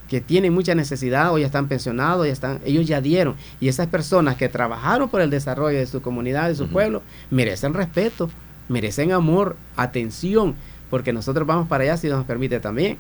que 0.09 0.21
tienen 0.21 0.53
mucha 0.53 0.75
necesidad 0.75 1.33
o 1.33 1.39
ya 1.39 1.47
están 1.47 1.69
pensionados, 1.69 2.27
ya 2.27 2.33
están, 2.33 2.59
ellos 2.65 2.87
ya 2.87 3.03
dieron. 3.03 3.37
Y 3.61 3.69
esas 3.69 3.87
personas 3.87 4.37
que 4.37 4.49
trabajaron 4.49 5.11
por 5.11 5.21
el 5.21 5.29
desarrollo 5.29 5.79
de 5.79 5.87
su 5.87 6.01
comunidad, 6.01 6.49
de 6.49 6.57
su 6.57 6.69
pueblo, 6.69 7.03
merecen 7.31 7.75
respeto, 7.75 8.31
merecen 8.69 9.13
amor, 9.13 9.57
atención 9.77 10.57
porque 10.91 11.13
nosotros 11.13 11.47
vamos 11.47 11.69
para 11.69 11.85
allá 11.85 11.97
si 11.97 12.09
nos 12.09 12.27
permite 12.27 12.61
también. 12.61 12.99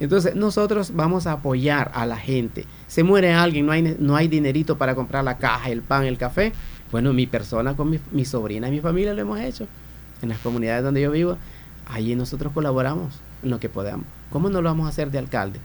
Entonces 0.00 0.34
nosotros 0.34 0.92
vamos 0.94 1.26
a 1.26 1.32
apoyar 1.32 1.92
a 1.94 2.06
la 2.06 2.16
gente. 2.16 2.64
Se 2.88 3.02
muere 3.02 3.32
alguien, 3.32 3.66
no 3.66 3.72
hay, 3.72 3.96
no 3.98 4.16
hay 4.16 4.28
dinerito 4.28 4.76
para 4.76 4.94
comprar 4.94 5.22
la 5.22 5.38
caja, 5.38 5.70
el 5.70 5.82
pan, 5.82 6.04
el 6.04 6.18
café. 6.18 6.52
Bueno, 6.90 7.12
mi 7.12 7.26
persona 7.26 7.74
con 7.74 7.98
mi, 8.10 8.24
sobrina 8.24 8.68
y 8.68 8.72
mi 8.72 8.80
familia 8.80 9.14
lo 9.14 9.20
hemos 9.20 9.38
hecho. 9.38 9.68
En 10.22 10.30
las 10.30 10.38
comunidades 10.38 10.82
donde 10.82 11.02
yo 11.02 11.10
vivo, 11.10 11.36
allí 11.86 12.16
nosotros 12.16 12.52
colaboramos 12.52 13.20
en 13.42 13.50
lo 13.50 13.60
que 13.60 13.68
podamos. 13.68 14.06
¿Cómo 14.30 14.48
no 14.48 14.62
lo 14.62 14.70
vamos 14.70 14.86
a 14.86 14.88
hacer 14.88 15.10
de 15.10 15.18
alcalde? 15.18 15.60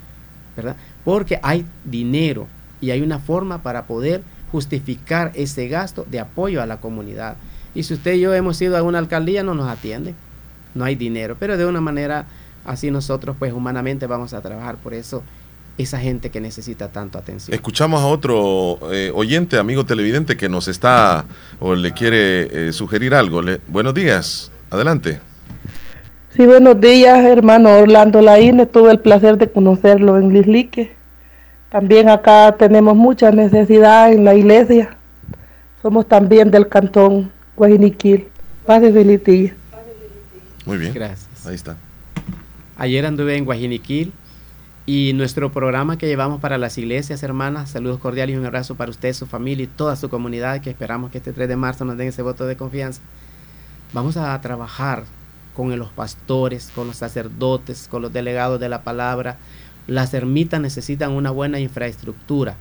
¿Verdad? 0.55 0.75
Porque 1.03 1.39
hay 1.41 1.65
dinero 1.83 2.47
y 2.81 2.91
hay 2.91 3.01
una 3.01 3.19
forma 3.19 3.63
para 3.63 3.85
poder 3.85 4.21
justificar 4.51 5.31
ese 5.35 5.67
gasto 5.67 6.05
de 6.09 6.19
apoyo 6.19 6.61
a 6.61 6.65
la 6.65 6.79
comunidad. 6.79 7.37
Y 7.73 7.83
si 7.83 7.93
usted 7.93 8.13
y 8.13 8.21
yo 8.21 8.33
hemos 8.33 8.61
ido 8.61 8.77
a 8.77 8.83
una 8.83 8.99
alcaldía, 8.99 9.43
no 9.43 9.53
nos 9.53 9.69
atienden 9.69 10.15
no 10.75 10.85
hay 10.85 10.95
dinero, 10.95 11.35
pero 11.39 11.57
de 11.57 11.65
una 11.65 11.81
manera 11.81 12.25
así 12.65 12.91
nosotros 12.91 13.35
pues 13.37 13.53
humanamente 13.53 14.07
vamos 14.07 14.33
a 14.33 14.41
trabajar 14.41 14.75
por 14.75 14.93
eso 14.93 15.23
esa 15.77 15.99
gente 15.99 16.29
que 16.29 16.39
necesita 16.39 16.89
tanto 16.89 17.17
atención. 17.17 17.53
Escuchamos 17.53 18.01
a 18.01 18.07
otro 18.07 18.79
eh, 18.91 19.11
oyente, 19.13 19.57
amigo 19.57 19.85
televidente, 19.85 20.37
que 20.37 20.47
nos 20.47 20.67
está 20.67 21.25
o 21.59 21.75
le 21.75 21.91
quiere 21.91 22.67
eh, 22.69 22.73
sugerir 22.73 23.13
algo. 23.13 23.41
buenos 23.67 23.93
días, 23.93 24.51
adelante. 24.69 25.19
Sí, 26.35 26.45
buenos 26.45 26.79
días, 26.79 27.25
hermano 27.25 27.77
Orlando 27.77 28.21
Laíne. 28.21 28.65
Tuve 28.65 28.91
el 28.91 28.99
placer 28.99 29.37
de 29.37 29.49
conocerlo 29.49 30.17
en 30.17 30.33
Lislique. 30.33 30.93
También 31.69 32.09
acá 32.09 32.55
tenemos 32.57 32.95
mucha 32.95 33.31
necesidad 33.31 34.11
en 34.11 34.23
la 34.23 34.33
iglesia. 34.35 34.97
Somos 35.81 36.07
también 36.07 36.51
del 36.51 36.67
cantón 36.67 37.31
Guajiniquil. 37.55 38.27
Paz 38.65 38.81
y 38.83 38.91
muy 40.65 40.77
bien. 40.77 40.93
Gracias. 40.93 41.45
Ahí 41.45 41.55
está. 41.55 41.77
Ayer 42.77 43.05
anduve 43.05 43.37
en 43.37 43.45
Guajiniquil 43.45 44.11
y 44.85 45.13
nuestro 45.13 45.51
programa 45.51 45.97
que 45.97 46.07
llevamos 46.07 46.39
para 46.39 46.57
las 46.57 46.77
iglesias 46.77 47.23
hermanas, 47.23 47.71
saludos 47.71 47.99
cordiales 47.99 48.35
y 48.35 48.37
un 48.37 48.45
abrazo 48.45 48.75
para 48.75 48.91
usted, 48.91 49.13
su 49.13 49.25
familia 49.25 49.63
y 49.63 49.67
toda 49.67 49.95
su 49.95 50.09
comunidad 50.09 50.61
que 50.61 50.69
esperamos 50.69 51.09
que 51.09 51.17
este 51.17 51.33
3 51.33 51.47
de 51.47 51.55
marzo 51.55 51.85
nos 51.85 51.97
den 51.97 52.09
ese 52.09 52.21
voto 52.21 52.45
de 52.45 52.55
confianza. 52.55 53.01
Vamos 53.93 54.17
a 54.17 54.39
trabajar 54.41 55.05
con 55.55 55.77
los 55.79 55.89
pastores, 55.89 56.71
con 56.75 56.87
los 56.87 56.97
sacerdotes, 56.97 57.87
con 57.89 58.01
los 58.01 58.13
delegados 58.13 58.59
de 58.59 58.69
la 58.69 58.83
palabra. 58.83 59.37
Las 59.87 60.13
ermitas 60.13 60.59
necesitan 60.59 61.11
una 61.11 61.31
buena 61.31 61.59
infraestructura. 61.59 62.57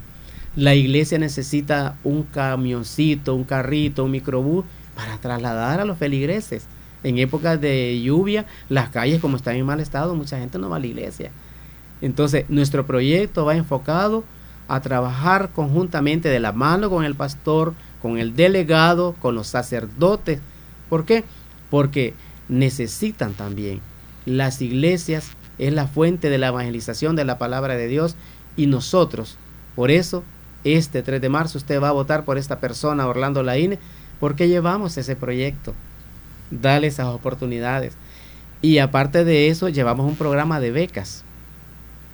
La 0.56 0.74
iglesia 0.74 1.18
necesita 1.18 1.96
un 2.04 2.22
camioncito, 2.22 3.34
un 3.34 3.44
carrito, 3.44 4.04
un 4.04 4.12
microbús 4.12 4.64
para 4.94 5.18
trasladar 5.18 5.80
a 5.80 5.84
los 5.84 5.98
feligreses 5.98 6.68
en 7.04 7.18
épocas 7.18 7.60
de 7.60 8.00
lluvia, 8.02 8.46
las 8.68 8.88
calles 8.88 9.20
como 9.20 9.36
están 9.36 9.56
en 9.56 9.66
mal 9.66 9.78
estado, 9.78 10.14
mucha 10.16 10.38
gente 10.38 10.58
no 10.58 10.68
va 10.68 10.76
a 10.76 10.80
la 10.80 10.86
iglesia. 10.86 11.30
Entonces, 12.00 12.46
nuestro 12.48 12.86
proyecto 12.86 13.44
va 13.44 13.54
enfocado 13.54 14.24
a 14.66 14.80
trabajar 14.80 15.50
conjuntamente 15.54 16.28
de 16.28 16.40
la 16.40 16.52
mano 16.52 16.90
con 16.90 17.04
el 17.04 17.14
pastor, 17.14 17.74
con 18.02 18.18
el 18.18 18.34
delegado, 18.34 19.14
con 19.20 19.34
los 19.34 19.46
sacerdotes. 19.46 20.40
¿Por 20.88 21.04
qué? 21.04 21.24
Porque 21.70 22.14
necesitan 22.48 23.34
también. 23.34 23.80
Las 24.26 24.62
iglesias 24.62 25.30
es 25.58 25.72
la 25.72 25.86
fuente 25.86 26.30
de 26.30 26.38
la 26.38 26.48
evangelización 26.48 27.16
de 27.16 27.24
la 27.24 27.38
palabra 27.38 27.76
de 27.76 27.86
Dios 27.86 28.16
y 28.56 28.66
nosotros, 28.66 29.36
por 29.76 29.90
eso, 29.90 30.24
este 30.64 31.02
3 31.02 31.20
de 31.20 31.28
marzo 31.28 31.58
usted 31.58 31.80
va 31.80 31.90
a 31.90 31.92
votar 31.92 32.24
por 32.24 32.38
esta 32.38 32.58
persona, 32.60 33.06
Orlando 33.06 33.42
Laine, 33.42 33.78
porque 34.20 34.48
llevamos 34.48 34.96
ese 34.96 35.16
proyecto 35.16 35.74
dale 36.50 36.86
esas 36.86 37.06
oportunidades. 37.06 37.94
Y 38.62 38.78
aparte 38.78 39.24
de 39.24 39.48
eso, 39.48 39.68
llevamos 39.68 40.06
un 40.06 40.16
programa 40.16 40.60
de 40.60 40.70
becas. 40.70 41.24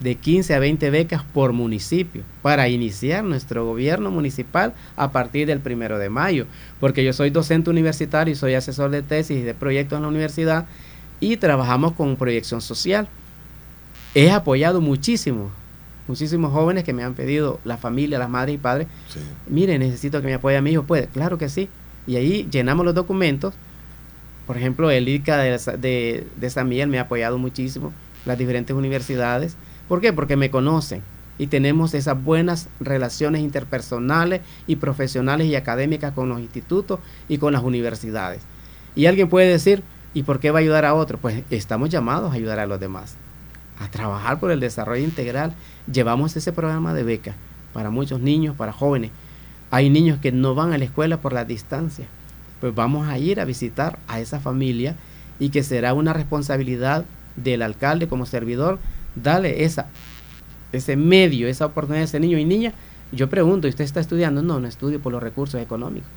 de 0.00 0.14
15 0.14 0.54
a 0.54 0.58
20 0.58 0.90
becas 0.90 1.22
por 1.22 1.52
municipio 1.52 2.22
para 2.40 2.68
iniciar 2.68 3.22
nuestro 3.22 3.66
gobierno 3.66 4.10
municipal 4.10 4.72
a 4.96 5.12
partir 5.12 5.46
del 5.46 5.60
primero 5.60 5.98
de 5.98 6.08
mayo, 6.08 6.46
porque 6.80 7.04
yo 7.04 7.12
soy 7.12 7.28
docente 7.28 7.68
universitario 7.68 8.32
y 8.32 8.36
soy 8.36 8.54
asesor 8.54 8.90
de 8.90 9.02
tesis 9.02 9.36
y 9.38 9.42
de 9.42 9.52
proyectos 9.52 9.98
en 9.98 10.02
la 10.02 10.08
universidad 10.08 10.66
y 11.20 11.36
trabajamos 11.36 11.92
con 11.92 12.16
proyección 12.16 12.62
social. 12.62 13.08
He 14.14 14.30
apoyado 14.30 14.80
muchísimo, 14.80 15.50
muchísimos 16.08 16.50
jóvenes 16.50 16.82
que 16.84 16.94
me 16.94 17.04
han 17.04 17.12
pedido, 17.12 17.60
la 17.64 17.76
familia, 17.76 18.18
las 18.18 18.30
madres 18.30 18.54
y 18.54 18.58
padres, 18.58 18.88
mire, 19.46 19.78
necesito 19.78 20.22
que 20.22 20.28
me 20.28 20.34
apoye 20.34 20.56
a 20.56 20.62
mi 20.62 20.70
hijo, 20.70 20.84
puede, 20.84 21.08
claro 21.08 21.36
que 21.36 21.50
sí. 21.50 21.68
Y 22.06 22.16
ahí 22.16 22.48
llenamos 22.50 22.86
los 22.86 22.94
documentos. 22.94 23.52
Por 24.50 24.56
ejemplo, 24.56 24.90
el 24.90 25.08
ICA 25.08 25.36
de, 25.38 26.26
de, 26.36 26.50
San 26.50 26.68
Miguel 26.68 26.88
me 26.88 26.98
ha 26.98 27.02
apoyado 27.02 27.38
muchísimo, 27.38 27.92
las 28.26 28.36
diferentes 28.36 28.74
universidades 28.74 29.56
¿Por 29.86 30.00
qué? 30.00 30.12
Porque 30.12 30.34
me 30.34 30.50
conocen 30.50 31.02
y 31.38 31.46
tenemos 31.46 31.94
esas 31.94 32.20
buenas 32.20 32.68
relaciones 32.80 33.42
interpersonales 33.42 34.40
y 34.66 34.74
profesionales 34.74 35.46
y 35.46 35.54
académicas 35.54 36.14
con 36.14 36.28
los 36.28 36.40
institutos 36.40 36.98
y 37.28 37.38
con 37.38 37.52
las 37.52 37.62
universidades. 37.62 38.42
Y 38.96 39.06
alguien 39.06 39.28
puede 39.28 39.48
decir, 39.48 39.84
¿y 40.14 40.24
por 40.24 40.40
qué 40.40 40.50
va 40.50 40.58
a 40.58 40.62
ayudar 40.62 40.84
a 40.84 40.94
otro? 40.94 41.18
Pues 41.18 41.44
estamos 41.50 41.88
llamados 41.88 42.32
a 42.32 42.34
ayudar 42.34 42.58
a 42.58 42.66
los 42.66 42.80
demás, 42.80 43.14
a 43.78 43.88
trabajar 43.88 44.40
por 44.40 44.50
el 44.50 44.58
desarrollo 44.58 45.04
integral. 45.04 45.54
Llevamos 45.92 46.36
ese 46.36 46.52
programa 46.52 46.92
de 46.92 47.04
beca 47.04 47.36
para 47.72 47.90
muchos 47.90 48.18
niños, 48.20 48.56
para 48.56 48.72
jóvenes. 48.72 49.12
Hay 49.70 49.90
niños 49.90 50.18
que 50.18 50.32
no 50.32 50.56
van 50.56 50.72
a 50.72 50.78
la 50.78 50.86
escuela 50.86 51.18
por 51.18 51.32
la 51.32 51.44
distancia. 51.44 52.08
Pues 52.60 52.74
vamos 52.74 53.08
a 53.08 53.18
ir 53.18 53.40
a 53.40 53.44
visitar 53.44 53.98
a 54.06 54.20
esa 54.20 54.40
familia 54.40 54.96
y 55.38 55.48
que 55.50 55.62
será 55.62 55.94
una 55.94 56.12
responsabilidad 56.12 57.04
del 57.36 57.62
alcalde 57.62 58.08
como 58.08 58.26
servidor 58.26 58.78
dale 59.14 59.64
esa, 59.64 59.86
ese 60.72 60.96
medio, 60.96 61.48
esa 61.48 61.66
oportunidad 61.66 62.02
a 62.02 62.04
ese 62.04 62.20
niño 62.20 62.38
y 62.38 62.44
niña. 62.44 62.72
Yo 63.12 63.28
pregunto, 63.28 63.66
¿usted 63.66 63.84
está 63.84 64.00
estudiando? 64.00 64.42
No, 64.42 64.60
no 64.60 64.68
estudio 64.68 65.00
por 65.00 65.12
los 65.12 65.22
recursos 65.22 65.60
económicos. 65.60 66.08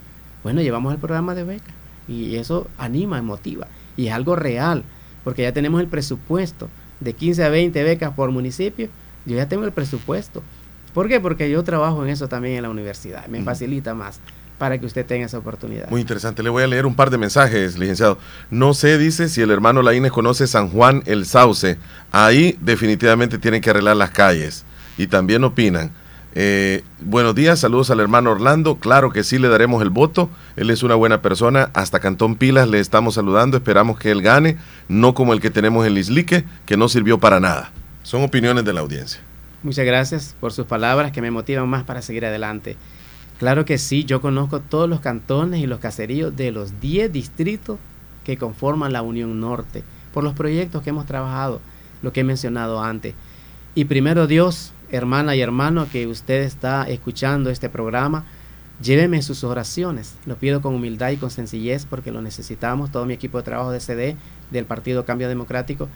Bueno, 0.42 0.60
llevamos 0.60 0.92
el 0.92 1.00
programa 1.00 1.34
de 1.34 1.44
beca 1.44 1.72
y 2.06 2.36
eso 2.36 2.68
anima, 2.78 3.20
motiva 3.22 3.66
y 3.96 4.08
es 4.08 4.12
algo 4.12 4.36
real, 4.36 4.84
porque 5.22 5.42
ya 5.42 5.52
tenemos 5.52 5.80
el 5.80 5.88
presupuesto 5.88 6.68
de 7.00 7.14
15 7.14 7.44
a 7.44 7.48
20 7.48 7.82
becas 7.82 8.12
por 8.12 8.30
municipio. 8.30 8.88
Yo 9.26 9.36
ya 9.36 9.48
tengo 9.48 9.64
el 9.64 9.72
presupuesto. 9.72 10.42
¿Por 10.92 11.08
qué? 11.08 11.18
Porque 11.18 11.50
yo 11.50 11.64
trabajo 11.64 12.04
en 12.04 12.10
eso 12.10 12.28
también 12.28 12.56
en 12.56 12.62
la 12.62 12.70
universidad, 12.70 13.26
me 13.26 13.42
facilita 13.42 13.94
más 13.94 14.20
para 14.58 14.78
que 14.78 14.86
usted 14.86 15.04
tenga 15.04 15.26
esa 15.26 15.38
oportunidad. 15.38 15.88
Muy 15.90 16.00
interesante. 16.00 16.42
Le 16.42 16.50
voy 16.50 16.62
a 16.62 16.66
leer 16.66 16.86
un 16.86 16.94
par 16.94 17.10
de 17.10 17.18
mensajes, 17.18 17.78
licenciado. 17.78 18.18
No 18.50 18.74
sé, 18.74 18.98
dice, 18.98 19.28
si 19.28 19.40
el 19.40 19.50
hermano 19.50 19.82
Laínez 19.82 20.12
conoce 20.12 20.46
San 20.46 20.68
Juan 20.68 21.02
el 21.06 21.26
Sauce. 21.26 21.78
Ahí 22.12 22.56
definitivamente 22.60 23.38
tienen 23.38 23.60
que 23.60 23.70
arreglar 23.70 23.96
las 23.96 24.10
calles. 24.10 24.64
Y 24.96 25.08
también 25.08 25.44
opinan. 25.44 25.90
Eh, 26.36 26.82
buenos 27.00 27.36
días, 27.36 27.60
saludos 27.60 27.90
al 27.90 28.00
hermano 28.00 28.32
Orlando. 28.32 28.76
Claro 28.76 29.10
que 29.10 29.22
sí 29.22 29.38
le 29.38 29.48
daremos 29.48 29.82
el 29.82 29.90
voto. 29.90 30.30
Él 30.56 30.70
es 30.70 30.82
una 30.82 30.94
buena 30.94 31.22
persona. 31.22 31.70
Hasta 31.74 32.00
Cantón 32.00 32.36
Pilas 32.36 32.68
le 32.68 32.80
estamos 32.80 33.14
saludando. 33.14 33.56
Esperamos 33.56 33.98
que 33.98 34.10
él 34.10 34.22
gane, 34.22 34.58
no 34.88 35.14
como 35.14 35.32
el 35.32 35.40
que 35.40 35.50
tenemos 35.50 35.86
en 35.86 35.94
Lislique, 35.94 36.44
que 36.66 36.76
no 36.76 36.88
sirvió 36.88 37.18
para 37.18 37.40
nada. 37.40 37.72
Son 38.02 38.22
opiniones 38.22 38.64
de 38.64 38.72
la 38.72 38.80
audiencia. 38.80 39.20
Muchas 39.62 39.86
gracias 39.86 40.36
por 40.40 40.52
sus 40.52 40.66
palabras 40.66 41.10
que 41.10 41.22
me 41.22 41.30
motivan 41.30 41.68
más 41.68 41.84
para 41.84 42.02
seguir 42.02 42.26
adelante. 42.26 42.76
Claro 43.38 43.64
que 43.64 43.78
sí, 43.78 44.04
yo 44.04 44.20
conozco 44.20 44.60
todos 44.60 44.88
los 44.88 45.00
cantones 45.00 45.60
y 45.60 45.66
los 45.66 45.80
caseríos 45.80 46.36
de 46.36 46.52
los 46.52 46.80
10 46.80 47.12
distritos 47.12 47.78
que 48.22 48.36
conforman 48.36 48.92
la 48.92 49.02
Unión 49.02 49.40
Norte, 49.40 49.82
por 50.12 50.22
los 50.22 50.34
proyectos 50.34 50.82
que 50.82 50.90
hemos 50.90 51.06
trabajado, 51.06 51.60
lo 52.02 52.12
que 52.12 52.20
he 52.20 52.24
mencionado 52.24 52.82
antes. 52.82 53.14
Y 53.74 53.86
primero 53.86 54.28
Dios, 54.28 54.72
hermana 54.90 55.34
y 55.34 55.40
hermano, 55.40 55.88
que 55.90 56.06
usted 56.06 56.42
está 56.42 56.84
escuchando 56.84 57.50
este 57.50 57.68
programa, 57.68 58.24
lléveme 58.80 59.20
sus 59.20 59.42
oraciones. 59.42 60.14
Lo 60.26 60.36
pido 60.36 60.62
con 60.62 60.74
humildad 60.74 61.10
y 61.10 61.16
con 61.16 61.30
sencillez 61.30 61.86
porque 61.86 62.12
lo 62.12 62.22
necesitamos, 62.22 62.92
todo 62.92 63.04
mi 63.04 63.14
equipo 63.14 63.38
de 63.38 63.44
trabajo 63.44 63.72
de 63.72 63.80
CD, 63.80 64.16
del 64.52 64.64
Partido 64.64 65.04
Cambio 65.04 65.28
Democrático. 65.28 65.88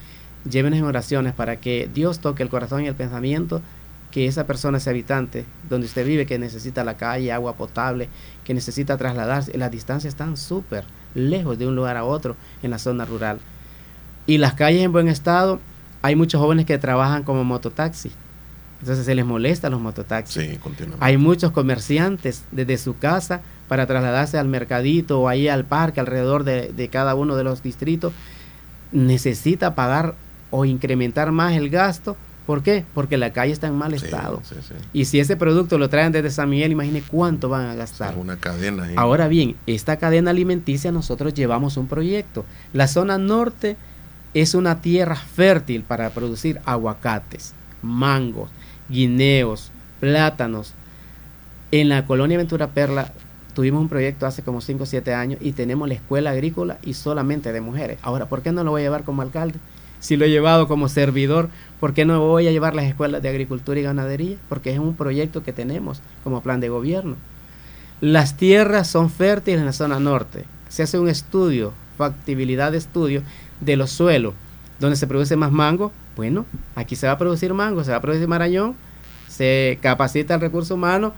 Llévenos 0.49 0.81
en 0.81 0.87
oraciones 0.87 1.35
para 1.35 1.57
que 1.57 1.89
Dios 1.93 2.19
toque 2.19 2.43
el 2.43 2.49
corazón 2.49 2.85
y 2.85 2.89
el 2.89 2.95
pensamiento 2.97 3.63
que 4.11 4.27
esa 4.27 4.47
persona, 4.47 4.79
ese 4.79 4.91
habitante, 4.91 5.45
donde 5.69 5.87
usted 5.87 6.07
vive, 6.07 6.27
que 6.27 6.39
necesita 6.39 6.85
la 6.85 6.97
calle, 6.97 7.33
agua 7.33 7.55
potable, 7.57 8.09
que 8.45 8.55
necesita 8.55 8.97
trasladarse, 8.97 9.57
las 9.59 9.71
distancias 9.71 10.15
están 10.15 10.37
súper 10.37 10.85
lejos 11.15 11.59
de 11.59 11.67
un 11.67 11.77
lugar 11.77 11.97
a 11.97 12.05
otro 12.05 12.37
en 12.63 12.71
la 12.71 12.79
zona 12.79 13.05
rural. 13.05 13.39
Y 14.27 14.39
las 14.39 14.55
calles 14.55 14.83
en 14.83 14.93
buen 14.93 15.09
estado, 15.09 15.61
hay 16.03 16.17
muchos 16.17 16.41
jóvenes 16.41 16.67
que 16.67 16.79
trabajan 16.79 17.23
como 17.23 17.45
mototaxi. 17.45 18.11
Entonces 18.81 19.05
se 19.05 19.15
les 19.15 19.27
molesta 19.27 19.69
los 19.69 19.81
mototaxis. 19.81 20.43
Sí, 20.43 20.59
hay 21.01 21.17
muchos 21.17 21.51
comerciantes 21.51 22.45
desde 22.53 22.79
su 22.79 22.97
casa 22.97 23.41
para 23.67 23.87
trasladarse 23.87 24.39
al 24.39 24.47
mercadito 24.47 25.21
o 25.21 25.29
ahí 25.29 25.49
al 25.49 25.65
parque 25.65 26.01
alrededor 26.01 26.45
de, 26.45 26.73
de 26.73 26.89
cada 26.89 27.15
uno 27.15 27.35
de 27.37 27.45
los 27.45 27.63
distritos. 27.63 28.13
Necesita 28.93 29.75
pagar 29.75 30.15
o 30.51 30.65
incrementar 30.65 31.33
más 31.33 31.55
el 31.55 31.69
gasto 31.71 32.17
¿Por 32.49 32.63
qué? 32.63 32.83
Porque 32.95 33.19
la 33.19 33.35
calle 33.35 33.53
está 33.53 33.67
en 33.67 33.77
mal 33.77 33.93
estado. 33.93 34.41
Y 34.95 35.05
si 35.05 35.21
ese 35.21 35.37
producto 35.37 35.77
lo 35.77 35.91
traen 35.91 36.13
desde 36.13 36.31
San 36.31 36.49
Miguel, 36.49 36.73
imagine 36.73 37.03
cuánto 37.03 37.51
van 37.51 37.67
a 37.67 37.75
gastar. 37.75 38.17
una 38.17 38.39
cadena 38.39 38.85
ahí. 38.85 38.95
Ahora 38.97 39.29
bien, 39.29 39.57
esta 39.67 39.99
cadena 39.99 40.31
alimenticia 40.31 40.91
nosotros 40.91 41.35
llevamos 41.35 41.77
un 41.77 41.89
proyecto. 41.89 42.47
La 42.73 42.89
zona 42.89 43.19
norte 43.19 43.77
es 44.33 44.55
una 44.55 44.81
tierra 44.81 45.15
fértil 45.15 45.83
para 45.83 46.09
producir 46.09 46.59
aguacates, 46.65 47.53
mangos, 47.83 48.49
guineos, 48.89 49.71
plátanos. 50.01 50.73
En 51.71 51.91
la 51.91 52.07
colonia 52.07 52.39
Ventura 52.39 52.69
Perla 52.69 53.13
tuvimos 53.53 53.83
un 53.83 53.91
proyecto 53.91 54.25
hace 54.25 54.43
como 54.43 54.63
5 54.63 54.85
o 54.85 54.87
7 54.87 55.13
años 55.13 55.39
y 55.43 55.53
tenemos 55.53 55.87
la 55.87 55.97
escuela 55.97 56.31
agrícola 56.31 56.79
y 56.83 56.95
solamente 56.95 57.53
de 57.53 57.61
mujeres. 57.61 57.99
Ahora, 58.01 58.25
¿por 58.25 58.41
qué 58.41 58.53
no 58.53 58.65
lo 58.65 58.71
voy 58.71 58.81
a 58.81 58.85
llevar 58.85 59.05
como 59.05 59.21
alcalde? 59.21 59.59
Si 60.01 60.17
lo 60.17 60.25
he 60.25 60.31
llevado 60.31 60.69
como 60.69 60.89
servidor, 60.89 61.49
¿por 61.81 61.95
qué 61.95 62.05
no 62.05 62.21
voy 62.21 62.47
a 62.47 62.53
llevar 62.53 62.75
las 62.75 62.87
escuelas 62.87 63.23
de 63.23 63.29
agricultura 63.29 63.81
y 63.81 63.83
ganadería? 63.83 64.37
Porque 64.49 64.73
es 64.73 64.79
un 64.79 64.95
proyecto 64.95 65.43
que 65.43 65.53
tenemos 65.53 66.01
como 66.23 66.43
plan 66.43 66.61
de 66.61 66.69
gobierno. 66.69 67.17
Las 68.01 68.37
tierras 68.37 68.87
son 68.87 69.11
fértiles 69.11 69.59
en 69.59 69.67
la 69.67 69.73
zona 69.73 69.99
norte. 69.99 70.45
Se 70.69 70.85
hace 70.85 70.99
un 70.99 71.09
estudio, 71.09 71.73
factibilidad 71.97 72.71
de 72.71 72.79
estudio 72.79 73.23
de 73.61 73.77
los 73.77 73.91
suelos, 73.91 74.35
donde 74.79 74.97
se 74.97 75.09
produce 75.09 75.35
más 75.35 75.51
mango. 75.51 75.91
Bueno, 76.17 76.47
aquí 76.77 76.95
se 76.95 77.07
va 77.07 77.15
a 77.15 77.19
producir 77.19 77.53
mango, 77.55 77.83
se 77.83 77.91
va 77.91 77.97
a 77.97 78.01
producir 78.01 78.29
marañón, 78.29 78.77
se 79.29 79.79
capacita 79.83 80.35
el 80.35 80.41
recurso 80.41 80.75
humano, 80.75 81.13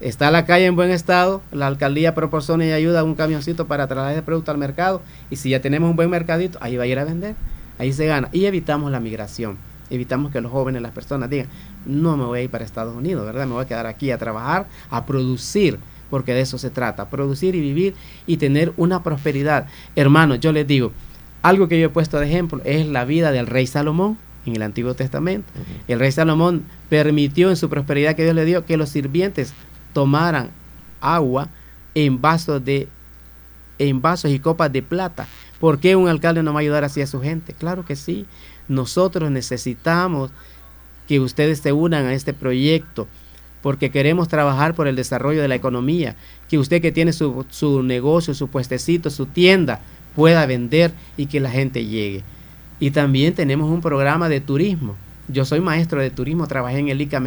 está 0.00 0.30
la 0.30 0.46
calle 0.46 0.66
en 0.66 0.76
buen 0.76 0.90
estado, 0.90 1.42
la 1.52 1.66
alcaldía 1.66 2.14
proporciona 2.14 2.64
y 2.64 2.72
ayuda 2.72 3.00
a 3.00 3.04
un 3.04 3.14
camioncito 3.14 3.66
para 3.66 3.86
trasladar 3.86 4.16
el 4.16 4.22
producto 4.22 4.50
al 4.50 4.58
mercado 4.58 5.02
y 5.30 5.36
si 5.36 5.50
ya 5.50 5.60
tenemos 5.60 5.90
un 5.90 5.96
buen 5.96 6.10
mercadito, 6.10 6.58
ahí 6.60 6.76
va 6.76 6.84
a 6.84 6.86
ir 6.86 6.98
a 6.98 7.04
vender. 7.04 7.34
Ahí 7.78 7.92
se 7.92 8.06
gana. 8.06 8.28
Y 8.32 8.44
evitamos 8.44 8.90
la 8.90 9.00
migración. 9.00 9.58
Evitamos 9.90 10.32
que 10.32 10.40
los 10.40 10.50
jóvenes, 10.50 10.80
las 10.80 10.92
personas 10.92 11.28
digan, 11.28 11.48
no 11.84 12.16
me 12.16 12.24
voy 12.24 12.38
a 12.40 12.42
ir 12.42 12.50
para 12.50 12.64
Estados 12.64 12.96
Unidos, 12.96 13.26
¿verdad? 13.26 13.46
Me 13.46 13.52
voy 13.52 13.64
a 13.64 13.68
quedar 13.68 13.86
aquí 13.86 14.10
a 14.10 14.18
trabajar, 14.18 14.66
a 14.90 15.04
producir, 15.04 15.78
porque 16.08 16.32
de 16.32 16.40
eso 16.40 16.56
se 16.56 16.70
trata, 16.70 17.10
producir 17.10 17.54
y 17.54 17.60
vivir 17.60 17.94
y 18.26 18.38
tener 18.38 18.72
una 18.76 19.02
prosperidad. 19.02 19.66
Hermanos, 19.94 20.40
yo 20.40 20.52
les 20.52 20.66
digo, 20.66 20.92
algo 21.42 21.68
que 21.68 21.78
yo 21.78 21.86
he 21.86 21.90
puesto 21.90 22.18
de 22.18 22.26
ejemplo 22.26 22.62
es 22.64 22.86
la 22.86 23.04
vida 23.04 23.32
del 23.32 23.46
rey 23.46 23.66
Salomón 23.66 24.16
en 24.46 24.56
el 24.56 24.62
Antiguo 24.62 24.94
Testamento. 24.94 25.52
El 25.88 25.98
rey 25.98 26.12
Salomón 26.12 26.64
permitió 26.88 27.50
en 27.50 27.56
su 27.56 27.68
prosperidad 27.68 28.14
que 28.14 28.24
Dios 28.24 28.34
le 28.34 28.44
dio 28.44 28.64
que 28.64 28.76
los 28.76 28.88
sirvientes 28.88 29.52
tomaran 29.92 30.50
agua 31.00 31.48
en 31.94 32.20
vasos 32.20 32.64
de 32.64 32.88
en 33.78 34.00
vasos 34.00 34.30
y 34.30 34.38
copas 34.38 34.72
de 34.72 34.82
plata 34.82 35.26
¿Por 35.62 35.78
qué 35.78 35.94
un 35.94 36.08
alcalde 36.08 36.42
no 36.42 36.52
va 36.52 36.58
a 36.58 36.62
ayudar 36.62 36.82
así 36.82 37.02
a 37.02 37.06
su 37.06 37.20
gente? 37.20 37.52
Claro 37.52 37.84
que 37.84 37.94
sí. 37.94 38.26
Nosotros 38.66 39.30
necesitamos 39.30 40.32
que 41.06 41.20
ustedes 41.20 41.60
se 41.60 41.72
unan 41.72 42.06
a 42.06 42.14
este 42.14 42.32
proyecto 42.32 43.06
porque 43.62 43.92
queremos 43.92 44.26
trabajar 44.26 44.74
por 44.74 44.88
el 44.88 44.96
desarrollo 44.96 45.40
de 45.40 45.46
la 45.46 45.54
economía, 45.54 46.16
que 46.48 46.58
usted 46.58 46.82
que 46.82 46.90
tiene 46.90 47.12
su, 47.12 47.46
su, 47.48 47.84
negocio, 47.84 48.34
su 48.34 48.48
puestecito, 48.48 49.08
su 49.08 49.26
tienda, 49.26 49.78
pueda 50.16 50.46
vender 50.46 50.94
y 51.16 51.26
que 51.26 51.38
la 51.38 51.52
gente 51.52 51.86
llegue. 51.86 52.24
Y 52.80 52.90
también 52.90 53.32
tenemos 53.32 53.70
un 53.70 53.82
programa 53.82 54.28
de 54.28 54.40
turismo. 54.40 54.96
Yo 55.28 55.44
soy 55.44 55.60
maestro 55.60 56.00
de 56.02 56.10
turismo, 56.10 56.48
trabajé 56.48 56.78
en 56.78 56.88
el 56.88 57.00
ICA 57.00 57.22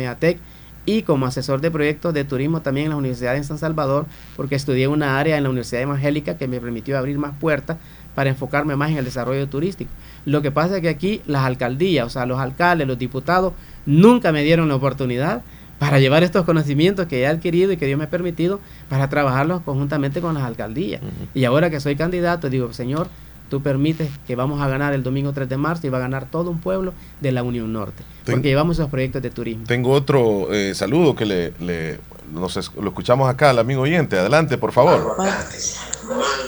y 0.86 1.04
como 1.04 1.26
asesor 1.26 1.62
de 1.62 1.72
proyectos 1.72 2.14
de 2.14 2.26
turismo 2.26 2.62
también 2.62 2.88
en 2.88 2.92
la 2.92 2.98
Universidad 2.98 3.34
de 3.34 3.46
San 3.46 3.60
Salvador, 3.60 4.06
porque 4.36 4.56
estudié 4.56 4.90
una 4.90 5.18
área 5.20 5.38
en 5.38 5.44
la 5.44 5.50
Universidad 5.50 5.84
Evangélica 5.84 6.38
que 6.38 6.50
me 6.50 6.60
permitió 6.60 6.98
abrir 6.98 7.18
más 7.18 7.34
puertas 7.40 7.78
para 8.16 8.30
enfocarme 8.30 8.76
más 8.76 8.90
en 8.92 8.98
el 8.98 9.06
desarrollo 9.06 9.48
turístico. 9.48 9.92
Lo 10.26 10.42
que 10.42 10.50
pasa 10.52 10.78
es 10.78 10.82
que 10.82 10.90
aquí 10.90 11.22
las 11.28 11.44
alcaldías, 11.44 12.08
o 12.08 12.10
sea, 12.10 12.26
los 12.26 12.40
alcaldes, 12.40 12.88
los 12.88 12.98
diputados, 12.98 13.54
nunca 13.86 14.32
me 14.32 14.44
dieron 14.44 14.68
la 14.70 14.76
oportunidad 14.76 15.42
para 15.78 16.00
llevar 16.00 16.24
estos 16.24 16.46
conocimientos 16.46 17.06
que 17.08 17.22
he 17.22 17.28
adquirido 17.28 17.72
y 17.74 17.78
que 17.78 17.86
Dios 17.86 17.98
me 17.98 18.06
ha 18.06 18.10
permitido 18.10 18.60
para 18.90 19.10
trabajarlos 19.10 19.62
conjuntamente 19.62 20.22
con 20.22 20.34
las 20.34 20.44
alcaldías. 20.44 21.02
Y 21.34 21.44
ahora 21.46 21.70
que 21.70 21.80
soy 21.82 21.96
candidato, 21.98 22.50
digo, 22.50 22.72
Señor, 22.72 23.10
tú 23.50 23.62
permites 23.62 24.10
que 24.26 24.36
vamos 24.36 24.62
a 24.62 24.68
ganar 24.70 24.94
el 24.94 25.04
domingo 25.04 25.34
3 25.34 25.48
de 25.50 25.58
marzo 25.58 25.86
y 25.86 25.90
va 25.90 25.98
a 25.98 26.02
ganar 26.02 26.26
todo 26.32 26.50
un 26.50 26.60
pueblo 26.62 26.94
de 27.20 27.32
la 27.34 27.44
Unión 27.44 27.72
Norte. 27.74 28.04
Porque 28.26 28.48
llevamos 28.48 28.78
esos 28.80 28.90
proyectos 28.90 29.22
de 29.22 29.30
turismo. 29.30 29.66
Tengo 29.68 29.92
otro 29.92 30.48
eh, 30.54 30.74
saludo 30.74 31.14
que 31.14 31.26
le, 31.26 31.54
le 31.60 32.00
nos 32.34 32.56
es- 32.58 32.72
lo 32.74 32.88
escuchamos 32.88 33.30
acá 33.30 33.50
al 33.52 33.60
amigo 33.60 33.82
oyente. 33.82 34.18
Adelante, 34.18 34.58
por 34.58 34.72
favor. 34.72 35.16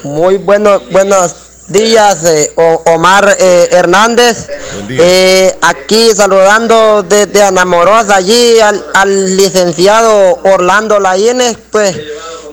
Muy 0.04 0.38
bueno, 0.38 0.80
buenos 0.92 1.47
días, 1.68 2.24
eh, 2.24 2.54
Omar 2.86 3.36
eh, 3.40 3.68
Hernández. 3.72 4.48
Eh, 4.90 5.56
aquí 5.62 6.12
saludando 6.16 7.04
desde 7.04 7.44
Anamorosa 7.44 8.16
allí 8.16 8.60
al, 8.60 8.84
al 8.94 9.38
licenciado 9.38 10.40
Orlando 10.44 11.00
Laínez, 11.00 11.58
pues 11.72 11.96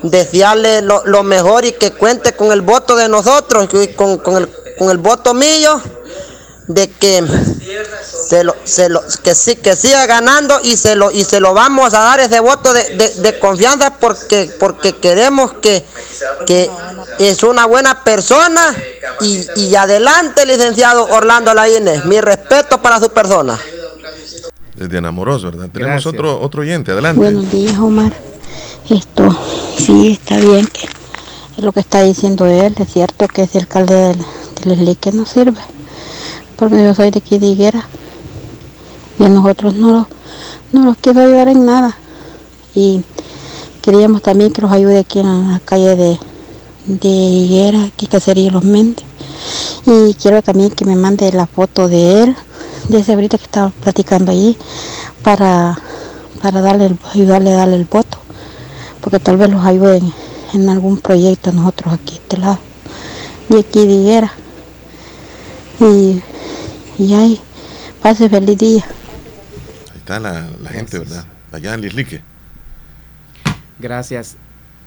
desearle 0.02 0.82
lo, 0.82 1.02
lo 1.06 1.22
mejor 1.22 1.64
y 1.64 1.72
que 1.72 1.92
cuente 1.92 2.32
con 2.32 2.52
el 2.52 2.60
voto 2.60 2.96
de 2.96 3.08
nosotros, 3.08 3.68
con, 3.96 4.18
con 4.18 4.36
el, 4.36 4.48
con 4.78 4.90
el 4.90 4.98
voto 4.98 5.32
mío, 5.34 5.80
de 6.66 6.88
que 6.90 7.22
se 8.28 8.42
lo, 8.42 8.54
se 8.64 8.88
lo, 8.88 9.02
que 9.22 9.34
sí, 9.34 9.56
que 9.56 9.76
siga 9.76 10.06
ganando 10.06 10.58
y 10.62 10.76
se 10.76 10.94
lo, 10.96 11.10
y 11.10 11.22
se 11.24 11.40
lo 11.40 11.52
vamos 11.52 11.92
a 11.94 12.00
dar 12.00 12.20
ese 12.20 12.40
voto 12.40 12.72
de, 12.72 12.96
de- 12.96 13.14
de 13.16 13.38
confianza 13.38 13.94
porque, 13.98 14.50
porque 14.58 14.96
queremos 14.96 15.52
que, 15.54 15.84
que 16.46 16.70
es 17.18 17.42
una 17.42 17.66
buena 17.66 18.02
persona 18.02 18.74
y, 19.20 19.46
y 19.56 19.74
adelante 19.74 20.46
licenciado 20.46 21.04
Orlando 21.04 21.52
Laínez, 21.52 22.04
mi 22.06 22.20
respeto 22.20 22.80
para 22.80 22.98
su 22.98 23.10
persona. 23.10 23.58
Desde 24.74 24.98
Enamoros, 24.98 25.44
¿verdad? 25.44 25.68
Tenemos 25.72 26.02
Gracias. 26.02 26.14
otro, 26.14 26.40
otro 26.40 26.62
oyente. 26.62 26.90
Adelante. 26.92 27.20
Buenos 27.20 27.50
días, 27.52 27.78
Omar. 27.78 28.12
Esto, 28.90 29.38
sí, 29.78 30.18
está 30.20 30.36
bien 30.38 30.66
que 30.66 30.88
es 31.56 31.62
lo 31.64 31.72
que 31.72 31.80
está 31.80 32.02
diciendo 32.02 32.46
él. 32.46 32.74
Es 32.78 32.92
cierto 32.92 33.28
que 33.28 33.42
ese 33.42 33.58
alcalde 33.58 33.94
del, 33.94 34.24
del 34.62 34.72
Eslique 34.72 35.12
no 35.12 35.24
sirve, 35.26 35.60
porque 36.56 36.82
yo 36.82 36.94
soy 36.94 37.10
de 37.10 37.18
aquí 37.18 37.38
de 37.38 37.46
Higuera 37.46 37.86
y 39.18 39.24
a 39.24 39.28
nosotros 39.28 39.74
no, 39.74 39.90
lo- 39.92 40.08
no 40.72 40.84
los 40.86 40.96
quiero 40.98 41.20
ayudar 41.20 41.48
en 41.48 41.64
nada. 41.66 41.96
Y 42.74 43.02
queríamos 43.82 44.22
también 44.22 44.52
que 44.52 44.62
los 44.62 44.72
ayude 44.72 44.98
aquí 44.98 45.20
en 45.20 45.52
la 45.52 45.60
calle 45.60 45.94
de, 45.96 46.18
de 46.86 47.08
Higuera, 47.08 47.84
aquí 47.84 48.06
que 48.06 48.20
sería 48.20 48.50
Los 48.50 48.64
Méndez. 48.64 49.04
Y 49.86 50.14
quiero 50.14 50.42
también 50.42 50.70
que 50.70 50.84
me 50.84 50.96
mande 50.96 51.30
la 51.32 51.46
foto 51.46 51.88
de 51.88 52.22
él, 52.24 52.36
de 52.88 52.98
ese 52.98 53.12
ahorita 53.14 53.38
que 53.38 53.44
estaba 53.44 53.70
platicando 53.70 54.32
allí, 54.32 54.56
para, 55.22 55.78
para 56.42 56.60
darle 56.60 56.96
ayudarle 57.12 57.52
a 57.52 57.56
darle 57.58 57.76
el 57.76 57.84
voto, 57.84 58.18
porque 59.00 59.20
tal 59.20 59.36
vez 59.36 59.50
los 59.50 59.64
ayuden 59.64 60.12
en 60.54 60.68
algún 60.68 60.98
proyecto 60.98 61.52
nosotros 61.52 61.94
aquí, 61.94 62.14
este 62.14 62.38
lado, 62.38 62.58
y 63.50 63.58
aquí 63.58 63.86
de 63.86 63.92
Higuera. 63.92 64.32
Y, 65.80 66.22
y 66.98 67.14
ahí, 67.14 67.40
pase 68.02 68.28
feliz 68.28 68.58
día. 68.58 68.84
Ahí 69.90 69.98
está 69.98 70.20
la, 70.20 70.50
la 70.60 70.70
gente, 70.70 70.98
¿verdad? 70.98 71.26
Allá 71.52 71.74
en 71.74 71.80
Lislique. 71.82 72.22
Gracias. 73.78 74.36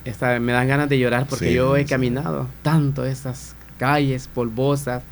Esta, 0.04 0.38
me 0.40 0.52
dan 0.52 0.68
ganas 0.68 0.88
de 0.88 0.98
llorar 0.98 1.26
porque 1.28 1.50
Sí, 1.50 1.54
yo 1.54 1.76
he 1.76 1.86
sí. 1.86 1.86
caminado 1.86 2.48
tanto 2.62 3.04
estas 3.04 3.54
calles 3.78 4.28
polvosas 4.28 5.02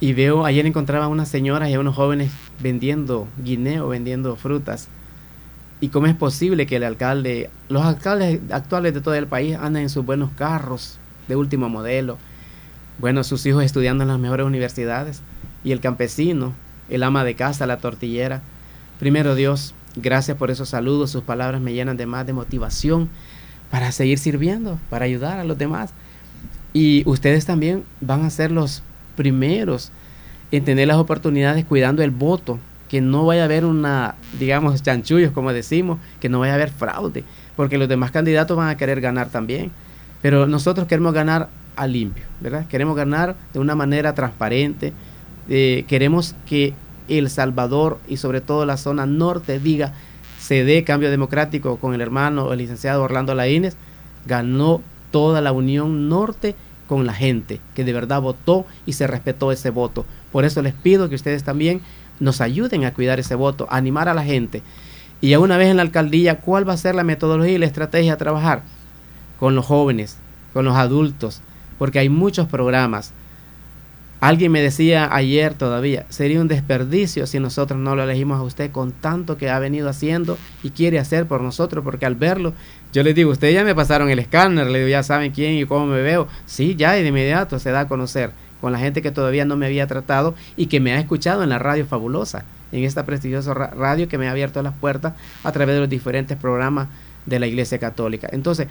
y 0.00 0.12
veo, 0.12 0.44
ayer 0.44 0.66
encontraba 0.66 1.08
unas 1.08 1.28
señoras 1.28 1.70
y 1.70 1.74
a 1.74 1.80
unos 1.80 1.94
jóvenes 1.94 2.30
vendiendo 2.60 3.28
guineo, 3.38 3.88
vendiendo 3.88 4.36
frutas. 4.36 4.88
¿Y 5.80 5.88
cómo 5.90 6.06
es 6.06 6.14
posible 6.14 6.66
que 6.66 6.76
el 6.76 6.84
alcalde, 6.84 7.50
los 7.68 7.84
alcaldes 7.84 8.40
actuales 8.50 8.94
de 8.94 9.00
todo 9.00 9.14
el 9.14 9.26
país 9.26 9.56
anden 9.56 9.84
en 9.84 9.90
sus 9.90 10.04
buenos 10.04 10.30
carros 10.32 10.98
de 11.28 11.36
último 11.36 11.68
modelo? 11.68 12.18
Bueno, 12.98 13.24
sus 13.24 13.44
hijos 13.46 13.62
estudiando 13.64 14.02
en 14.04 14.08
las 14.08 14.18
mejores 14.18 14.46
universidades 14.46 15.22
y 15.66 15.72
el 15.72 15.80
campesino, 15.80 16.54
el 16.88 17.02
ama 17.02 17.24
de 17.24 17.34
casa, 17.34 17.66
la 17.66 17.78
tortillera. 17.78 18.40
Primero 19.00 19.34
Dios, 19.34 19.74
gracias 19.96 20.36
por 20.36 20.52
esos 20.52 20.68
saludos, 20.68 21.10
sus 21.10 21.24
palabras 21.24 21.60
me 21.60 21.72
llenan 21.72 21.96
de 21.96 22.06
más 22.06 22.24
de 22.24 22.32
motivación 22.32 23.08
para 23.68 23.90
seguir 23.90 24.18
sirviendo, 24.18 24.78
para 24.90 25.06
ayudar 25.06 25.40
a 25.40 25.44
los 25.44 25.58
demás. 25.58 25.90
Y 26.72 27.02
ustedes 27.04 27.46
también 27.46 27.82
van 28.00 28.24
a 28.24 28.30
ser 28.30 28.52
los 28.52 28.84
primeros 29.16 29.90
en 30.52 30.64
tener 30.64 30.86
las 30.86 30.98
oportunidades 30.98 31.64
cuidando 31.64 32.04
el 32.04 32.12
voto, 32.12 32.60
que 32.88 33.00
no 33.00 33.26
vaya 33.26 33.42
a 33.42 33.46
haber 33.46 33.64
una, 33.64 34.14
digamos, 34.38 34.80
chanchullos, 34.84 35.32
como 35.32 35.52
decimos, 35.52 35.98
que 36.20 36.28
no 36.28 36.38
vaya 36.38 36.52
a 36.52 36.54
haber 36.54 36.70
fraude, 36.70 37.24
porque 37.56 37.76
los 37.76 37.88
demás 37.88 38.12
candidatos 38.12 38.56
van 38.56 38.68
a 38.68 38.76
querer 38.76 39.00
ganar 39.00 39.30
también. 39.30 39.72
Pero 40.22 40.46
nosotros 40.46 40.86
queremos 40.86 41.12
ganar 41.12 41.48
a 41.74 41.88
limpio, 41.88 42.22
¿verdad? 42.40 42.68
Queremos 42.68 42.94
ganar 42.94 43.34
de 43.52 43.58
una 43.58 43.74
manera 43.74 44.14
transparente. 44.14 44.92
Eh, 45.48 45.84
queremos 45.88 46.34
que 46.46 46.74
El 47.08 47.30
Salvador 47.30 47.98
y 48.08 48.16
sobre 48.16 48.40
todo 48.40 48.66
la 48.66 48.76
zona 48.76 49.06
norte 49.06 49.58
diga, 49.58 49.92
se 50.40 50.64
dé 50.64 50.84
cambio 50.84 51.10
democrático 51.10 51.76
con 51.78 51.94
el 51.94 52.00
hermano, 52.00 52.52
el 52.52 52.58
licenciado 52.58 53.02
Orlando 53.02 53.34
Laínez, 53.34 53.76
ganó 54.26 54.82
toda 55.10 55.40
la 55.40 55.52
Unión 55.52 56.08
Norte 56.08 56.54
con 56.88 57.06
la 57.06 57.14
gente, 57.14 57.60
que 57.74 57.84
de 57.84 57.92
verdad 57.92 58.20
votó 58.20 58.66
y 58.86 58.92
se 58.92 59.06
respetó 59.06 59.50
ese 59.52 59.70
voto. 59.70 60.04
Por 60.32 60.44
eso 60.44 60.62
les 60.62 60.74
pido 60.74 61.08
que 61.08 61.14
ustedes 61.14 61.42
también 61.42 61.80
nos 62.20 62.40
ayuden 62.40 62.84
a 62.84 62.94
cuidar 62.94 63.18
ese 63.18 63.34
voto, 63.34 63.66
a 63.70 63.76
animar 63.76 64.08
a 64.08 64.14
la 64.14 64.24
gente. 64.24 64.62
Y 65.20 65.30
ya 65.30 65.38
una 65.38 65.56
vez 65.56 65.68
en 65.68 65.76
la 65.76 65.82
alcaldía, 65.82 66.40
¿cuál 66.40 66.68
va 66.68 66.74
a 66.74 66.78
ser 66.78 66.94
la 66.94 67.04
metodología 67.04 67.54
y 67.54 67.58
la 67.58 67.66
estrategia 67.66 68.14
a 68.14 68.18
trabajar? 68.18 68.62
Con 69.38 69.54
los 69.54 69.66
jóvenes, 69.66 70.18
con 70.52 70.64
los 70.64 70.76
adultos, 70.76 71.40
porque 71.78 71.98
hay 71.98 72.08
muchos 72.08 72.46
programas. 72.46 73.12
Alguien 74.26 74.50
me 74.50 74.60
decía 74.60 75.14
ayer 75.14 75.54
todavía, 75.54 76.04
sería 76.08 76.40
un 76.40 76.48
desperdicio 76.48 77.28
si 77.28 77.38
nosotros 77.38 77.78
no 77.78 77.94
lo 77.94 78.02
elegimos 78.02 78.40
a 78.40 78.42
usted 78.42 78.72
con 78.72 78.90
tanto 78.90 79.36
que 79.36 79.50
ha 79.50 79.60
venido 79.60 79.88
haciendo 79.88 80.36
y 80.64 80.70
quiere 80.70 80.98
hacer 80.98 81.26
por 81.26 81.42
nosotros, 81.42 81.84
porque 81.84 82.06
al 82.06 82.16
verlo, 82.16 82.52
yo 82.92 83.04
les 83.04 83.14
digo, 83.14 83.30
ustedes 83.30 83.54
ya 83.54 83.62
me 83.62 83.72
pasaron 83.72 84.10
el 84.10 84.18
escáner, 84.18 84.66
le 84.66 84.78
digo, 84.80 84.90
ya 84.90 85.04
saben 85.04 85.30
quién 85.30 85.54
y 85.54 85.64
cómo 85.64 85.86
me 85.86 86.02
veo. 86.02 86.26
Sí, 86.44 86.74
ya 86.74 86.98
y 86.98 87.02
de 87.02 87.10
inmediato 87.10 87.60
se 87.60 87.70
da 87.70 87.80
a 87.82 87.86
conocer 87.88 88.32
con 88.60 88.72
la 88.72 88.80
gente 88.80 89.00
que 89.00 89.12
todavía 89.12 89.44
no 89.44 89.56
me 89.56 89.66
había 89.66 89.86
tratado 89.86 90.34
y 90.56 90.66
que 90.66 90.80
me 90.80 90.92
ha 90.92 90.98
escuchado 90.98 91.44
en 91.44 91.50
la 91.50 91.60
radio 91.60 91.86
fabulosa, 91.86 92.44
en 92.72 92.82
esta 92.82 93.06
prestigiosa 93.06 93.54
ra- 93.54 93.70
radio 93.76 94.08
que 94.08 94.18
me 94.18 94.26
ha 94.26 94.32
abierto 94.32 94.60
las 94.60 94.74
puertas 94.74 95.12
a 95.44 95.52
través 95.52 95.76
de 95.76 95.80
los 95.82 95.88
diferentes 95.88 96.36
programas 96.36 96.88
de 97.26 97.38
la 97.38 97.46
Iglesia 97.46 97.78
Católica. 97.78 98.28
Entonces, 98.32 98.66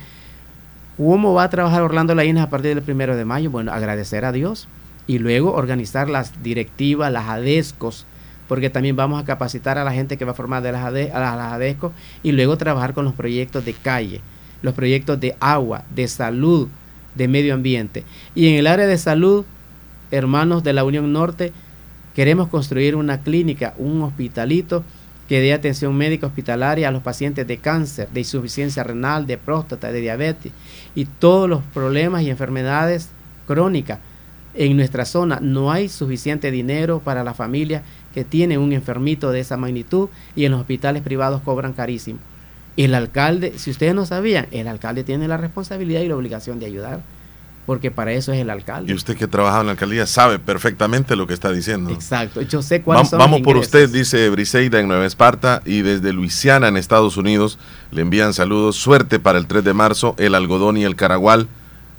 ¿Cómo 0.98 1.34
va 1.34 1.44
a 1.44 1.50
trabajar 1.50 1.82
Orlando 1.82 2.16
Laínez 2.16 2.44
a 2.44 2.50
partir 2.50 2.74
del 2.74 2.82
primero 2.84 3.18
de 3.18 3.26
mayo? 3.26 3.52
Bueno, 3.52 3.74
agradecer 3.74 4.24
a 4.24 4.32
Dios 4.32 4.68
y 5.08 5.20
luego 5.20 5.54
organizar 5.54 6.10
las 6.10 6.42
directivas, 6.44 7.12
las 7.12 7.28
ADESCOS, 7.28 8.06
porque 8.48 8.70
también 8.70 8.96
vamos 8.96 9.22
a 9.22 9.26
capacitar 9.26 9.78
a 9.78 9.84
la 9.84 9.92
gente 9.92 10.18
que 10.18 10.26
va 10.26 10.32
a 10.32 10.36
formar 10.36 10.64
de 10.64 10.72
las, 10.72 10.84
ADE 10.84 11.12
a 11.12 11.20
las 11.20 11.54
ADESCOS 11.54 11.92
y 12.24 12.32
luego 12.32 12.58
trabajar 12.58 12.94
con 12.94 13.06
los 13.06 13.14
proyectos 13.14 13.66
de 13.66 13.74
calle, 13.74 14.22
los 14.62 14.74
proyectos 14.74 15.20
de 15.20 15.36
agua, 15.40 15.84
de 15.94 16.08
salud, 16.08 16.68
de 17.16 17.28
medio 17.28 17.54
ambiente. 17.54 18.04
Y 18.36 18.48
en 18.48 18.56
el 18.56 18.68
área 18.68 18.88
de 18.88 18.98
salud, 18.98 19.46
hermanos 20.12 20.64
de 20.64 20.74
la 20.74 20.84
Unión 20.84 21.12
Norte, 21.12 21.54
queremos 22.14 22.48
construir 22.48 22.96
una 22.96 23.22
clínica, 23.22 23.74
un 23.78 24.02
hospitalito 24.02 24.84
que 25.28 25.40
dé 25.40 25.54
atención 25.54 25.96
médica 25.96 26.28
hospitalaria 26.28 26.88
a 26.88 26.92
los 26.92 27.02
pacientes 27.02 27.48
de 27.48 27.58
cáncer, 27.58 28.10
de 28.10 28.20
insuficiencia 28.20 28.84
renal, 28.84 29.26
de 29.26 29.38
próstata, 29.38 29.92
de 29.92 30.02
diabetes 30.02 30.52
y 30.94 31.06
todos 31.06 31.50
los 31.50 31.64
problemas 31.74 32.22
y 32.22 32.30
enfermedades 32.30 33.10
crónicas. 33.48 34.00
En 34.58 34.78
nuestra 34.78 35.06
zona 35.06 35.40
no 35.42 35.72
hay 35.72 35.90
suficiente 35.90 36.50
dinero 36.52 37.00
para 37.00 37.24
la 37.24 37.34
familia 37.34 37.84
que 38.14 38.24
tiene 38.24 38.58
un 38.58 38.72
enfermito 38.72 39.32
de 39.32 39.42
esa 39.42 39.58
magnitud 39.58 40.08
y 40.36 40.46
en 40.46 40.52
los 40.52 40.62
hospitales 40.62 41.02
privados 41.04 41.42
cobran 41.42 41.74
carísimo. 41.74 42.20
El 42.78 42.94
alcalde, 42.96 43.54
si 43.58 43.72
ustedes 43.72 43.94
no 43.96 44.06
sabían, 44.06 44.48
el 44.52 44.68
alcalde 44.68 45.04
tiene 45.04 45.28
la 45.28 45.38
responsabilidad 45.38 46.02
y 46.02 46.08
la 46.08 46.16
obligación 46.16 46.60
de 46.60 46.66
ayudar, 46.68 47.02
porque 47.66 47.90
para 47.90 48.12
eso 48.14 48.32
es 48.32 48.40
el 48.42 48.50
alcalde. 48.50 48.92
Y 48.92 48.96
usted 48.96 49.18
que 49.18 49.28
trabaja 49.28 49.60
en 49.62 49.66
la 49.66 49.72
alcaldía 49.74 50.06
sabe 50.06 50.40
perfectamente 50.40 51.16
lo 51.16 51.26
que 51.28 51.34
está 51.34 51.52
diciendo. 51.52 51.90
Exacto, 51.92 52.42
yo 52.42 52.62
sé 52.62 52.82
cuáles 52.82 53.06
Va- 53.06 53.10
son 53.10 53.20
vamos 53.20 53.40
los 53.40 53.46
por 53.46 53.58
usted, 53.58 53.90
dice 53.90 54.30
Briseida 54.30 54.80
en 54.80 54.88
Nueva 54.88 55.06
Esparta 55.06 55.62
y 55.66 55.82
desde 55.82 56.14
Luisiana 56.14 56.68
en 56.68 56.78
Estados 56.78 57.18
Unidos 57.18 57.58
le 57.92 58.02
envían 58.02 58.34
saludos. 58.34 58.76
Suerte 58.76 59.20
para 59.20 59.38
el 59.40 59.48
3 59.48 59.64
de 59.64 59.74
marzo. 59.74 60.14
El 60.18 60.36
algodón 60.36 60.78
y 60.78 60.84
el 60.84 60.96
caragual 60.96 61.48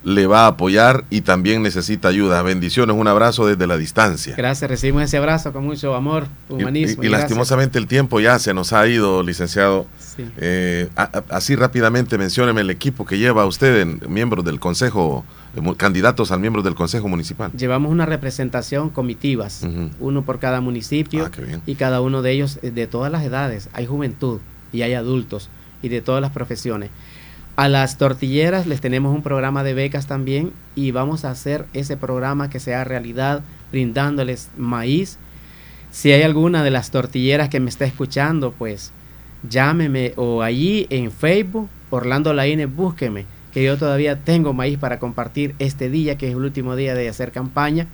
le 0.07 0.29
va 0.29 0.45
a 0.45 0.47
apoyar 0.47 1.03
y 1.11 1.23
también 1.23 1.63
necesita 1.65 2.07
ayuda. 2.07 2.41
Bendiciones, 2.43 2.95
un 2.97 3.09
abrazo 3.09 3.45
desde 3.45 3.67
la 3.67 3.77
distancia. 3.77 4.37
Gracias, 4.37 4.71
recibimos 4.71 5.03
ese 5.03 5.17
abrazo 5.17 5.53
con 5.53 5.65
mucho 5.65 5.97
amor, 5.97 6.29
Y- 6.49 6.53
humanismo. 6.53 7.03
Y, 7.03 7.07
y 7.07 7.09
gracias. 7.09 7.23
lastimosamente 7.31 7.77
el 7.81 7.89
tiempo 7.89 8.21
ya 8.21 8.39
se 8.39 8.55
nos 8.55 8.73
ha 8.73 8.87
ido, 8.87 9.25
licenciado. 9.25 9.89
Sí. 9.99 10.25
Eh, 10.37 10.89
a- 10.95 11.03
a- 11.13 11.25
así 11.37 11.57
rápidamente 11.57 12.19
mencióneme 12.19 12.61
el 12.61 12.71
equipo 12.71 13.05
que 13.05 13.19
lleva 13.19 13.45
usted, 13.47 13.81
en, 13.81 14.01
miembros 14.09 14.45
del 14.45 14.61
Consejo, 14.61 15.25
eh, 15.57 15.75
candidatos 15.77 16.31
al 16.31 16.39
miembro 16.39 16.63
del 16.63 16.77
Consejo 16.77 17.09
Municipal. 17.09 17.51
Llevamos 17.59 17.91
una 17.91 18.07
representación 18.07 18.91
comitivas, 18.91 19.67
uno 19.99 20.23
por 20.23 20.39
cada 20.39 20.61
municipio 20.61 21.27
Ah, 21.27 21.61
y 21.67 21.75
cada 21.75 22.01
uno 22.01 22.23
de 22.23 22.31
ellos 22.31 22.61
eh, 22.63 22.71
de 22.71 22.87
todas 22.87 23.11
las 23.11 23.25
edades. 23.25 23.69
Hay 23.73 23.87
juventud 23.87 24.39
y 24.73 24.83
hay 24.83 24.95
adultos 24.95 25.51
y 25.83 25.89
de 25.89 26.01
todas 26.01 26.23
las 26.23 26.31
profesiones. 26.31 26.91
A 27.57 27.71
las 27.71 27.97
tortilleras 27.97 28.67
les 28.67 28.83
tenemos 28.83 29.15
un 29.15 29.23
programa 29.23 29.65
de 29.65 29.73
becas 29.73 30.07
también 30.07 30.53
y 30.75 30.91
vamos 30.91 31.25
a 31.25 31.31
hacer 31.31 31.65
ese 31.73 31.97
programa 31.97 32.51
que 32.51 32.61
sea 32.61 32.85
realidad 32.85 33.43
brindándoles 33.73 34.51
maíz. 34.59 35.17
Si 35.91 36.13
hay 36.13 36.21
alguna 36.21 36.63
de 36.63 36.71
las 36.71 36.91
tortilleras 36.91 37.49
que 37.49 37.59
me 37.59 37.71
está 37.71 37.87
escuchando, 37.87 38.53
pues 38.53 38.93
llámeme 39.49 40.13
o 40.17 40.43
allí 40.43 40.87
en 40.91 41.11
Facebook, 41.11 41.71
Orlando 41.89 42.35
Laine, 42.35 42.67
búsqueme, 42.67 43.25
que 43.55 43.65
yo 43.65 43.79
todavía 43.79 44.23
tengo 44.23 44.53
maíz 44.53 44.79
para 44.79 44.99
compartir 44.99 45.55
este 45.59 45.89
día, 45.89 46.19
que 46.19 46.27
es 46.27 46.33
el 46.35 46.45
último 46.45 46.77
día 46.77 46.95
de 46.95 47.09
hacer 47.09 47.33
campaña. 47.33 47.87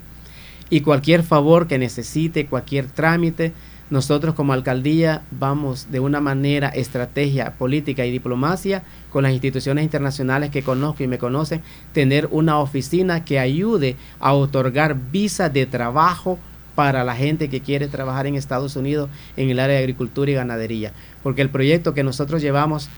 Y 0.71 0.81
cualquier 0.81 1.23
favor 1.23 1.69
que 1.69 1.79
necesite, 1.79 2.47
cualquier 2.47 2.87
trámite, 2.87 3.53
nosotros 3.93 4.35
como 4.35 4.55
alcaldía 4.55 5.21
vamos 5.31 5.89
de 5.91 6.01
una 6.01 6.19
manera, 6.23 6.71
estrategia 6.71 7.53
política 7.59 8.07
y 8.07 8.11
diplomacia 8.11 8.85
con 9.11 9.23
las 9.23 9.33
instituciones 9.33 9.85
internacionales 9.85 10.49
que 10.49 10.63
conozco 10.63 11.05
y 11.05 11.09
me 11.09 11.19
conocen, 11.19 11.61
tener 11.93 12.27
una 12.31 12.59
oficina 12.59 13.23
que 13.23 13.39
ayude 13.39 13.97
a 14.19 14.33
otorgar 14.33 14.97
visa 15.13 15.51
de 15.51 15.67
trabajo 15.67 16.39
para 16.75 17.05
la 17.05 17.15
gente 17.15 17.51
que 17.51 17.61
quiere 17.61 17.87
trabajar 17.87 18.27
en 18.27 18.35
Estados 18.35 18.77
Unidos 18.77 19.11
en 19.37 19.51
el 19.51 19.61
área 19.61 19.77
de 19.77 19.83
agricultura 19.83 20.31
y 20.31 20.35
ganadería. 20.35 20.95
Porque 21.23 21.43
el 21.43 21.51
proyecto 21.51 21.93
que 21.93 22.03
nosotros 22.03 22.41
llevamos 22.41 22.89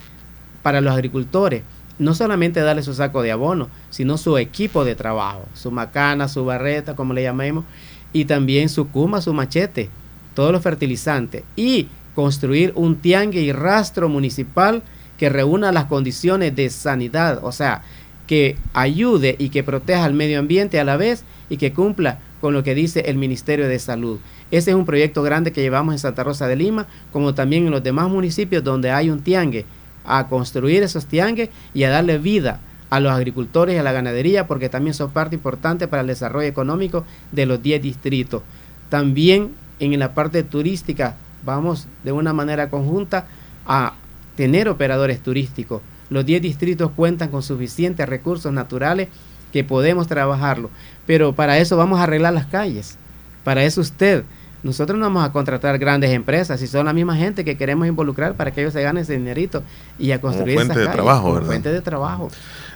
para 0.63 0.81
los 0.81 0.95
agricultores 0.95 1.65
no 1.99 2.15
solamente 2.15 2.61
darle 2.61 2.85
su 2.85 2.95
saco 2.95 3.21
de 3.23 3.33
abono, 3.33 3.69
sino 3.91 4.17
su 4.17 4.39
equipo 4.39 4.85
de 4.85 4.95
trabajo, 4.95 5.45
su 5.55 5.73
macana, 5.73 6.29
su 6.29 6.45
barreta, 6.45 6.95
como 6.95 7.15
le 7.15 7.25
llamemos, 7.25 7.65
y 8.13 8.27
también 8.27 8.69
su 8.69 8.89
cuma, 8.91 9.21
su 9.21 9.35
machete, 9.35 9.91
todos 10.35 10.53
los 10.53 10.63
fertilizantes, 10.63 11.43
y 11.57 11.89
construir 12.15 12.73
un 12.77 12.97
tiangue 12.97 13.41
y 13.41 13.53
rastro 13.53 14.09
municipal 14.09 14.83
que 15.19 15.29
reúna 15.29 15.73
las 15.73 15.87
condiciones 15.87 16.55
de 16.55 16.71
sanidad, 16.71 17.41
o 17.43 17.53
sea, 17.53 17.83
que 18.27 18.57
ayude 18.73 19.37
y 19.39 19.51
que 19.51 19.63
proteja 19.63 20.05
al 20.05 20.15
medio 20.15 20.39
ambiente 20.39 20.81
a 20.81 20.85
la 20.85 20.97
vez 20.97 21.25
y 21.51 21.57
que 21.57 21.73
cumpla 21.73 22.19
con 22.41 22.55
lo 22.55 22.63
que 22.63 22.75
dice 22.75 23.01
el 23.07 23.17
Ministerio 23.17 23.69
de 23.69 23.79
Salud. 23.79 24.19
Ese 24.51 24.71
es 24.71 24.77
un 24.77 24.85
proyecto 24.85 25.23
grande 25.23 25.53
que 25.53 25.63
llevamos 25.63 25.95
en 25.95 25.99
Santa 25.99 26.25
Rosa 26.25 26.47
de 26.47 26.57
Lima, 26.57 26.87
como 27.13 27.35
también 27.35 27.67
en 27.67 27.71
los 27.71 27.83
demás 27.83 28.09
municipios 28.09 28.63
donde 28.63 28.91
hay 28.91 29.11
un 29.11 29.21
tiangue 29.21 29.65
a 30.05 30.29
construir 30.29 30.83
esos 30.83 31.07
tiangues 31.07 31.51
y 31.73 31.85
a 31.85 31.91
darle 31.91 32.19
vida 32.19 32.61
a 32.91 33.01
los 33.01 33.13
agricultores 33.13 33.75
y 33.75 33.79
a 33.79 33.83
la 33.83 33.93
ganadería 33.93 34.47
porque 34.47 34.69
también 34.69 34.95
son 34.95 35.11
parte 35.11 35.35
importante 35.35 35.89
para 35.89 36.03
el 36.03 36.09
desarrollo 36.09 36.47
económico 36.47 37.05
de 37.33 37.47
los 37.47 37.63
10 37.63 37.83
distritos. 37.83 38.43
También 38.91 39.53
en 39.81 39.99
la 39.99 40.15
parte 40.15 40.43
turística 40.43 41.17
vamos 41.45 41.87
de 42.03 42.13
una 42.13 42.33
manera 42.33 42.71
conjunta 42.71 43.27
a 43.67 43.95
tener 44.37 44.69
operadores 44.69 45.21
turísticos. 45.21 45.83
Los 46.11 46.27
10 46.27 46.43
distritos 46.43 46.91
cuentan 46.95 47.31
con 47.31 47.43
suficientes 47.43 48.09
recursos 48.09 48.53
naturales 48.53 49.09
que 49.53 49.65
podemos 49.65 50.07
trabajarlo, 50.07 50.71
pero 51.07 51.33
para 51.33 51.59
eso 51.59 51.77
vamos 51.77 52.01
a 52.01 52.05
arreglar 52.05 52.35
las 52.35 52.47
calles. 52.47 52.99
Para 53.45 53.65
eso 53.65 53.81
usted 53.81 54.25
nosotros 54.65 54.99
no 54.99 55.05
vamos 55.05 55.25
a 55.25 55.31
contratar 55.31 55.79
grandes 55.79 56.11
empresas, 56.11 56.59
si 56.59 56.67
son 56.67 56.87
la 56.87 56.95
misma 56.95 57.15
gente 57.17 57.45
que 57.45 57.57
queremos 57.59 57.87
involucrar 57.87 58.35
para 58.35 58.51
que 58.51 58.63
ellos 58.63 58.73
se 58.73 58.83
ganen 58.83 59.03
ese 59.03 59.13
dinerito 59.13 59.63
y 59.99 60.13
a 60.13 60.21
construir 60.23 60.57
fuente 60.57 60.79
de 60.79 60.87
trabajo, 60.87 61.35
¿verdad? 61.35 61.49
Fuente 61.49 61.71
de 61.71 61.83
trabajo. 61.83 62.31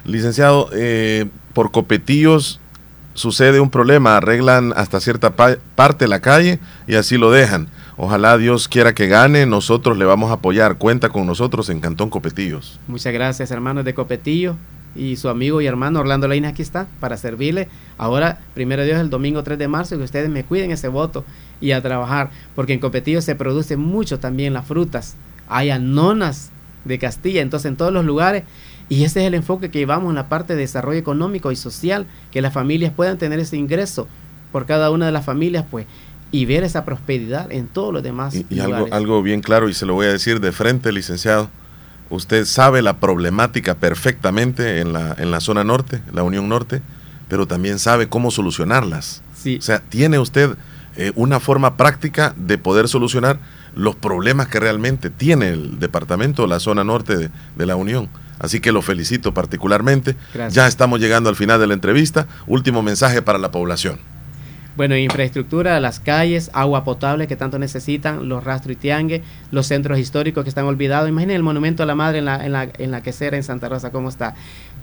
Licenciado, 0.05 0.69
eh, 0.71 1.25
por 1.53 1.71
copetillos 1.71 2.59
sucede 3.13 3.59
un 3.59 3.69
problema, 3.69 4.17
arreglan 4.17 4.73
hasta 4.75 4.99
cierta 4.99 5.35
parte 5.35 6.07
la 6.07 6.19
calle 6.19 6.59
y 6.87 6.95
así 6.95 7.17
lo 7.17 7.31
dejan. 7.31 7.67
Ojalá 7.97 8.37
Dios 8.37 8.67
quiera 8.67 8.93
que 8.93 9.07
gane, 9.07 9.45
nosotros 9.45 9.97
le 9.97 10.05
vamos 10.05 10.31
a 10.31 10.35
apoyar. 10.35 10.77
Cuenta 10.77 11.09
con 11.09 11.25
nosotros 11.25 11.69
en 11.69 11.81
Cantón 11.81 12.09
Copetillos. 12.09 12.79
Muchas 12.87 13.13
gracias, 13.13 13.51
hermanos 13.51 13.83
de 13.83 13.93
Copetillo 13.93 14.55
y 14.95 15.17
su 15.17 15.29
amigo 15.29 15.61
y 15.61 15.67
hermano 15.67 15.99
Orlando 15.99 16.27
Leina 16.27 16.49
aquí 16.49 16.61
está 16.61 16.87
para 16.99 17.17
servirle. 17.17 17.67
Ahora, 17.97 18.39
primero 18.53 18.83
Dios, 18.83 18.99
el 18.99 19.09
domingo 19.09 19.43
3 19.43 19.59
de 19.59 19.67
marzo, 19.67 19.97
que 19.97 20.03
ustedes 20.03 20.29
me 20.29 20.43
cuiden 20.43 20.71
ese 20.71 20.87
voto 20.87 21.25
y 21.61 21.71
a 21.71 21.81
trabajar, 21.81 22.31
porque 22.55 22.73
en 22.73 22.79
Copetillo 22.79 23.21
se 23.21 23.35
produce 23.35 23.77
mucho 23.77 24.19
también 24.19 24.53
las 24.53 24.65
frutas. 24.65 25.15
Hay 25.47 25.69
anonas 25.69 26.51
de 26.85 26.99
Castilla, 26.99 27.41
entonces 27.41 27.69
en 27.69 27.75
todos 27.75 27.91
los 27.91 28.05
lugares. 28.05 28.43
Y 28.89 29.03
ese 29.03 29.21
es 29.21 29.27
el 29.27 29.35
enfoque 29.35 29.69
que 29.69 29.79
llevamos 29.79 30.09
en 30.09 30.15
la 30.15 30.27
parte 30.29 30.55
de 30.55 30.61
desarrollo 30.61 30.99
económico 30.99 31.51
y 31.51 31.55
social, 31.55 32.07
que 32.31 32.41
las 32.41 32.53
familias 32.53 32.91
puedan 32.93 33.17
tener 33.17 33.39
ese 33.39 33.55
ingreso 33.55 34.07
por 34.51 34.65
cada 34.65 34.89
una 34.89 35.05
de 35.05 35.11
las 35.11 35.23
familias, 35.23 35.65
pues, 35.69 35.85
y 36.31 36.45
ver 36.45 36.63
esa 36.63 36.85
prosperidad 36.85 37.51
en 37.51 37.67
todos 37.67 37.93
los 37.93 38.01
demás. 38.01 38.33
Y, 38.35 38.45
y 38.49 38.59
algo, 38.59 38.87
algo 38.91 39.21
bien 39.21 39.41
claro, 39.41 39.69
y 39.69 39.73
se 39.73 39.85
lo 39.85 39.93
voy 39.93 40.07
a 40.07 40.11
decir 40.11 40.39
de 40.39 40.51
frente, 40.51 40.91
licenciado 40.91 41.49
Usted 42.09 42.45
sabe 42.45 42.81
la 42.81 42.99
problemática 42.99 43.75
perfectamente 43.75 44.81
en 44.81 44.93
la, 44.93 45.15
en 45.19 45.29
la 45.29 45.39
zona 45.39 45.63
norte, 45.63 46.01
la 46.11 46.23
Unión 46.23 46.49
Norte, 46.49 46.81
pero 47.27 47.45
también 47.45 47.77
sabe 47.77 48.09
cómo 48.09 48.31
solucionarlas. 48.31 49.21
O 49.45 49.61
sea, 49.61 49.79
tiene 49.79 50.17
usted 50.17 50.57
eh, 50.97 51.11
una 51.15 51.39
forma 51.39 51.77
práctica 51.77 52.33
de 52.35 52.57
poder 52.57 52.87
solucionar 52.87 53.39
los 53.75 53.95
problemas 53.95 54.47
que 54.47 54.59
realmente 54.59 55.11
tiene 55.11 55.49
el 55.49 55.79
departamento, 55.79 56.47
la 56.47 56.59
zona 56.59 56.83
norte 56.83 57.15
de, 57.15 57.29
de 57.55 57.65
la 57.67 57.75
Unión. 57.75 58.09
Así 58.39 58.59
que 58.59 58.71
lo 58.71 58.81
felicito 58.81 59.33
particularmente. 59.33 60.15
Ya 60.49 60.67
estamos 60.67 60.99
llegando 60.99 61.29
al 61.29 61.35
final 61.35 61.59
de 61.59 61.67
la 61.67 61.73
entrevista. 61.73 62.27
Último 62.47 62.81
mensaje 62.81 63.21
para 63.21 63.37
la 63.37 63.51
población. 63.51 63.99
Bueno, 64.79 64.95
infraestructura, 64.95 65.77
las 65.81 65.99
calles, 65.99 66.49
agua 66.53 66.85
potable 66.85 67.27
que 67.27 67.35
tanto 67.35 67.59
necesitan, 67.59 68.29
los 68.29 68.45
rastros 68.45 68.77
y 68.77 68.79
tiangue, 68.79 69.23
los 69.51 69.67
centros 69.67 69.99
históricos 69.99 70.45
que 70.45 70.49
están 70.49 70.63
olvidados. 70.63 71.09
Imaginen 71.09 71.35
el 71.35 71.43
monumento 71.43 71.83
a 71.83 71.85
la 71.85 71.95
madre 71.95 72.19
en 72.19 72.25
la, 72.25 72.45
en 72.45 72.53
la, 72.53 72.69
en 72.77 72.91
la 72.91 73.03
quesera 73.03 73.35
en 73.35 73.43
Santa 73.43 73.67
Rosa, 73.67 73.91
cómo 73.91 74.07
está. 74.07 74.35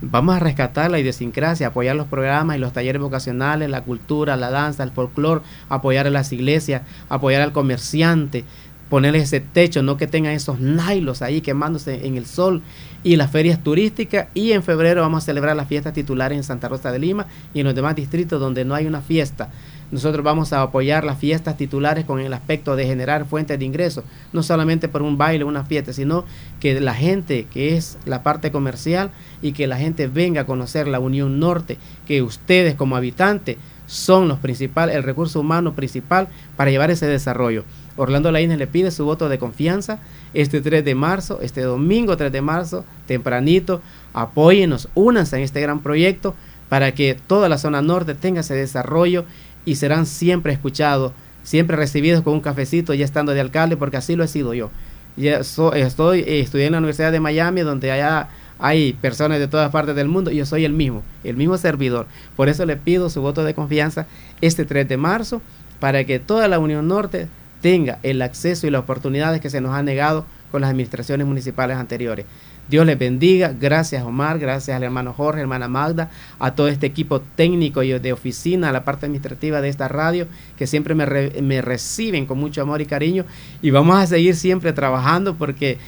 Vamos 0.02 0.36
a 0.36 0.38
rescatar 0.38 0.90
la 0.90 0.98
idiosincrasia, 0.98 1.68
apoyar 1.68 1.96
los 1.96 2.08
programas 2.08 2.58
y 2.58 2.60
los 2.60 2.74
talleres 2.74 3.00
vocacionales, 3.00 3.70
la 3.70 3.84
cultura, 3.84 4.36
la 4.36 4.50
danza, 4.50 4.82
el 4.82 4.90
folclore, 4.90 5.40
apoyar 5.70 6.06
a 6.06 6.10
las 6.10 6.30
iglesias, 6.30 6.82
apoyar 7.08 7.40
al 7.40 7.52
comerciante, 7.52 8.44
ponerles 8.90 9.22
ese 9.22 9.40
techo, 9.40 9.82
no 9.82 9.96
que 9.96 10.06
tengan 10.06 10.32
esos 10.32 10.60
nailos 10.60 11.22
ahí 11.22 11.40
quemándose 11.40 12.06
en 12.06 12.18
el 12.18 12.26
sol 12.26 12.62
y 13.06 13.14
las 13.14 13.30
ferias 13.30 13.62
turísticas 13.62 14.26
y 14.34 14.50
en 14.50 14.64
febrero 14.64 15.00
vamos 15.00 15.22
a 15.22 15.26
celebrar 15.26 15.54
las 15.54 15.68
fiestas 15.68 15.92
titulares 15.92 16.36
en 16.36 16.42
Santa 16.42 16.68
Rosa 16.68 16.90
de 16.90 16.98
Lima 16.98 17.28
y 17.54 17.60
en 17.60 17.66
los 17.66 17.74
demás 17.76 17.94
distritos 17.94 18.40
donde 18.40 18.64
no 18.64 18.74
hay 18.74 18.84
una 18.84 19.00
fiesta 19.00 19.48
nosotros 19.92 20.24
vamos 20.24 20.52
a 20.52 20.62
apoyar 20.62 21.04
las 21.04 21.18
fiestas 21.18 21.56
titulares 21.56 22.04
con 22.04 22.18
el 22.18 22.32
aspecto 22.32 22.74
de 22.74 22.86
generar 22.86 23.24
fuentes 23.24 23.56
de 23.56 23.64
ingresos, 23.64 24.02
no 24.32 24.42
solamente 24.42 24.88
por 24.88 25.02
un 25.02 25.16
baile, 25.16 25.44
una 25.44 25.62
fiesta, 25.62 25.92
sino 25.92 26.24
que 26.58 26.80
la 26.80 26.94
gente 26.94 27.46
que 27.52 27.76
es 27.76 27.96
la 28.04 28.24
parte 28.24 28.50
comercial 28.50 29.12
y 29.42 29.52
que 29.52 29.68
la 29.68 29.76
gente 29.76 30.08
venga 30.08 30.40
a 30.40 30.46
conocer 30.46 30.88
la 30.88 30.98
Unión 30.98 31.38
Norte, 31.38 31.78
que 32.04 32.22
ustedes 32.22 32.74
como 32.74 32.96
habitantes 32.96 33.58
son 33.86 34.26
los 34.26 34.40
principales, 34.40 34.96
el 34.96 35.04
recurso 35.04 35.38
humano 35.38 35.74
principal 35.74 36.26
para 36.56 36.72
llevar 36.72 36.90
ese 36.90 37.06
desarrollo. 37.06 37.62
Orlando 37.96 38.30
Laínez 38.30 38.58
le 38.58 38.66
pide 38.66 38.90
su 38.90 39.04
voto 39.04 39.28
de 39.28 39.38
confianza 39.38 39.98
este 40.34 40.60
3 40.60 40.84
de 40.84 40.94
marzo, 40.94 41.40
este 41.42 41.62
domingo 41.62 42.16
3 42.16 42.30
de 42.30 42.42
marzo, 42.42 42.84
tempranito. 43.06 43.80
Apóyenos, 44.12 44.88
únanse 44.94 45.36
en 45.36 45.42
este 45.42 45.60
gran 45.60 45.80
proyecto 45.80 46.34
para 46.68 46.92
que 46.92 47.14
toda 47.14 47.48
la 47.48 47.58
zona 47.58 47.82
norte 47.82 48.14
tenga 48.14 48.40
ese 48.40 48.54
desarrollo 48.54 49.24
y 49.64 49.76
serán 49.76 50.06
siempre 50.06 50.52
escuchados, 50.52 51.12
siempre 51.42 51.76
recibidos 51.76 52.22
con 52.22 52.34
un 52.34 52.40
cafecito 52.40 52.94
ya 52.94 53.04
estando 53.04 53.32
de 53.32 53.40
alcalde, 53.40 53.76
porque 53.76 53.96
así 53.96 54.16
lo 54.16 54.24
he 54.24 54.28
sido 54.28 54.54
yo. 54.54 54.70
Ya 55.16 55.38
estoy, 55.38 56.20
eh, 56.20 56.40
estudié 56.40 56.66
en 56.66 56.72
la 56.72 56.78
Universidad 56.78 57.12
de 57.12 57.20
Miami, 57.20 57.62
donde 57.62 57.90
allá 57.90 58.28
hay 58.58 58.94
personas 58.94 59.38
de 59.38 59.48
todas 59.48 59.70
partes 59.70 59.94
del 59.94 60.08
mundo 60.08 60.30
y 60.30 60.36
yo 60.36 60.46
soy 60.46 60.64
el 60.64 60.72
mismo, 60.72 61.02
el 61.24 61.36
mismo 61.36 61.56
servidor. 61.58 62.06
Por 62.36 62.48
eso 62.48 62.64
le 62.64 62.76
pido 62.76 63.10
su 63.10 63.20
voto 63.20 63.44
de 63.44 63.54
confianza 63.54 64.06
este 64.40 64.64
3 64.64 64.88
de 64.88 64.96
marzo 64.96 65.42
para 65.80 66.04
que 66.04 66.18
toda 66.18 66.48
la 66.48 66.58
Unión 66.58 66.88
Norte 66.88 67.28
tenga 67.60 67.98
el 68.02 68.22
acceso 68.22 68.66
y 68.66 68.70
las 68.70 68.82
oportunidades 68.82 69.40
que 69.40 69.50
se 69.50 69.60
nos 69.60 69.74
han 69.74 69.84
negado 69.84 70.26
con 70.50 70.60
las 70.60 70.70
administraciones 70.70 71.26
municipales 71.26 71.76
anteriores. 71.76 72.26
Dios 72.68 72.84
les 72.84 72.98
bendiga. 72.98 73.54
Gracias 73.58 74.02
Omar, 74.04 74.38
gracias 74.38 74.76
al 74.76 74.82
hermano 74.82 75.12
Jorge, 75.12 75.40
hermana 75.40 75.68
Magda, 75.68 76.10
a 76.38 76.54
todo 76.54 76.68
este 76.68 76.86
equipo 76.86 77.20
técnico 77.20 77.82
y 77.82 77.96
de 77.98 78.12
oficina, 78.12 78.70
a 78.70 78.72
la 78.72 78.84
parte 78.84 79.06
administrativa 79.06 79.60
de 79.60 79.68
esta 79.68 79.88
radio, 79.88 80.26
que 80.58 80.66
siempre 80.66 80.94
me, 80.94 81.06
me 81.42 81.62
reciben 81.62 82.26
con 82.26 82.38
mucho 82.38 82.62
amor 82.62 82.80
y 82.80 82.86
cariño. 82.86 83.24
Y 83.62 83.70
vamos 83.70 83.96
a 83.96 84.06
seguir 84.06 84.34
siempre 84.34 84.72
trabajando 84.72 85.34
porque 85.34 85.78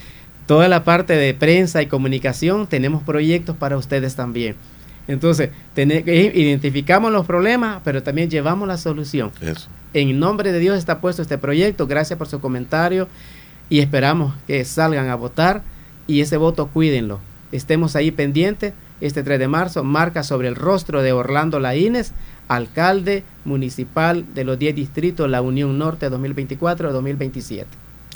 toda 0.47 0.69
la 0.69 0.85
parte 0.85 1.15
de 1.15 1.35
prensa 1.35 1.83
y 1.83 1.87
comunicación 1.87 2.67
tenemos 2.67 3.03
proyectos 3.03 3.57
para 3.57 3.77
ustedes 3.77 4.15
también. 4.15 4.55
Entonces, 5.09 5.51
identificamos 5.75 7.11
los 7.11 7.27
problemas, 7.27 7.81
pero 7.83 8.03
también 8.03 8.31
llevamos 8.31 8.69
la 8.69 8.77
solución. 8.77 9.33
En 9.95 10.21
nombre 10.21 10.53
de 10.53 10.59
Dios 10.59 10.77
está 10.77 11.01
puesto 11.01 11.23
este 11.23 11.39
proyecto. 11.39 11.87
Gracias 11.87 12.19
por 12.19 12.29
su 12.29 12.41
comentario 12.41 13.09
y 13.71 13.81
esperamos 13.81 14.35
que 14.47 14.65
salgan 14.65 15.09
a 15.09 15.15
votar 15.15 15.63
y 16.07 16.21
ese 16.21 16.37
voto 16.37 16.69
cuídenlo. 16.69 17.21
Estemos 17.53 17.97
ahí 17.97 18.11
pendientes. 18.11 18.75
Este 19.01 19.23
3 19.23 19.39
de 19.39 19.49
marzo 19.49 19.85
marca 19.85 20.25
sobre 20.25 20.49
el 20.49 20.57
rostro 20.57 21.03
de 21.03 21.13
Orlando 21.13 21.61
Laínez, 21.61 22.11
alcalde 22.49 23.23
municipal 23.45 24.25
de 24.35 24.45
los 24.45 24.59
10 24.59 24.75
distritos 24.75 25.31
La 25.31 25.41
Unión 25.41 25.79
Norte 25.79 26.11
2024-2027. 26.11 27.65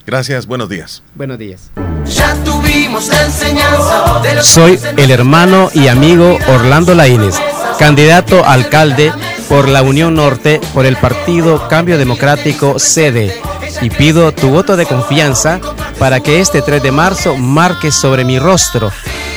Gracias, 0.07 0.47
buenos 0.47 0.69
días. 0.69 1.03
Buenos 1.15 1.39
días. 1.39 1.71
Ya 2.07 2.35
tuvimos 2.45 3.09
la 3.09 3.23
enseñanza 3.23 4.21
de 4.23 4.35
los 4.35 4.47
Soy 4.47 4.79
el 4.97 5.11
hermano 5.11 5.71
y 5.73 5.89
amigo 5.89 6.39
Orlando 6.49 6.95
Laínez, 6.95 7.37
candidato 7.79 8.45
a 8.45 8.53
alcalde 8.53 9.13
por 9.49 9.69
la 9.69 9.83
Unión 9.83 10.15
Norte 10.15 10.61
por 10.75 10.87
el 10.87 10.97
partido 10.97 11.69
Cambio 11.69 11.99
Democrático 11.99 12.79
CD 12.79 13.41
y 13.81 13.91
pido 13.91 14.33
tu 14.33 14.51
voto 14.51 14.77
de 14.77 14.87
confianza 14.87 15.61
para 15.99 16.21
que 16.21 16.41
este 16.41 16.63
3 16.63 16.83
de 16.83 16.93
marzo 16.93 17.37
marque 17.37 17.93
sobre 17.93 18.25
mi 18.25 18.39
rostro 18.39 18.91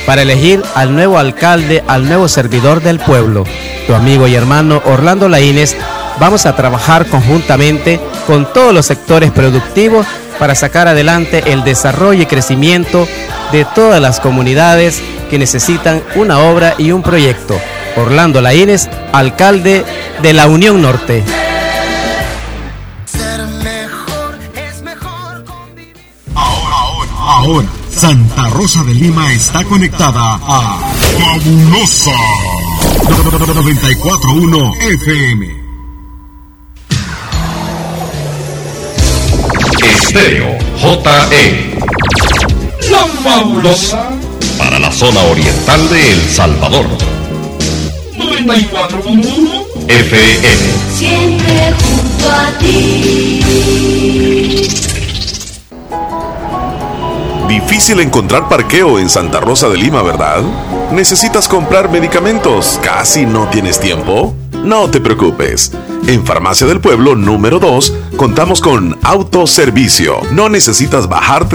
para 0.06 0.22
elegir 0.22 0.62
al 0.74 0.94
nuevo 0.94 1.18
alcalde, 1.18 1.82
al 1.86 2.06
nuevo 2.06 2.28
servidor 2.28 2.82
del 2.82 3.00
pueblo. 3.00 3.44
Tu 3.86 3.94
amigo 3.94 4.26
y 4.26 4.34
hermano 4.34 4.80
Orlando 4.84 5.28
Laínez, 5.28 5.76
vamos 6.18 6.46
a 6.46 6.56
trabajar 6.56 7.06
conjuntamente 7.06 8.00
con 8.26 8.52
todos 8.52 8.72
los 8.72 8.86
sectores 8.86 9.30
productivos 9.30 10.06
para 10.38 10.54
sacar 10.54 10.88
adelante 10.88 11.52
el 11.52 11.64
desarrollo 11.64 12.22
y 12.22 12.26
crecimiento 12.26 13.06
de 13.52 13.64
todas 13.64 14.00
las 14.00 14.20
comunidades 14.20 15.02
que 15.30 15.38
necesitan 15.38 16.02
una 16.14 16.40
obra 16.40 16.74
y 16.78 16.92
un 16.92 17.02
proyecto. 17.02 17.58
Orlando 17.96 18.40
Laínez, 18.40 18.88
alcalde 19.12 19.84
de 20.22 20.32
la 20.32 20.46
Unión 20.46 20.82
Norte. 20.82 21.24
Ahora, 27.38 27.68
Santa 27.90 28.48
Rosa 28.50 28.82
de 28.84 28.94
Lima 28.94 29.32
está 29.32 29.64
conectada 29.64 30.34
a 30.34 30.78
Fabulosa 31.18 32.12
941 33.08 34.72
FM. 34.80 35.55
Estéreo 39.86 40.58
JE. 40.80 41.78
La 42.90 43.06
fabulosa 43.22 44.10
para 44.58 44.78
la 44.78 44.90
zona 44.90 45.20
oriental 45.22 45.88
de 45.88 46.12
El 46.12 46.20
Salvador. 46.28 46.86
94.1 48.16 49.66
FM. 49.88 50.48
Siempre 50.96 51.72
junto 51.82 52.30
a 52.30 52.58
ti. 52.58 53.40
Difícil 57.48 58.00
encontrar 58.00 58.48
parqueo 58.48 58.98
en 58.98 59.08
Santa 59.08 59.38
Rosa 59.40 59.68
de 59.68 59.76
Lima, 59.76 60.02
¿verdad? 60.02 60.42
¿Necesitas 60.90 61.46
comprar 61.48 61.90
medicamentos? 61.90 62.80
¿Casi 62.82 63.24
no 63.24 63.48
tienes 63.48 63.78
tiempo? 63.78 64.34
No 64.64 64.90
te 64.90 65.00
preocupes. 65.00 65.72
En 66.08 66.24
Farmacia 66.24 66.66
del 66.66 66.80
Pueblo 66.80 67.14
número 67.14 67.58
2 67.58 67.92
contamos 68.16 68.60
con 68.60 68.98
autoservicio. 69.02 70.20
No 70.32 70.48
necesitas 70.48 71.08
bajarte 71.08 71.54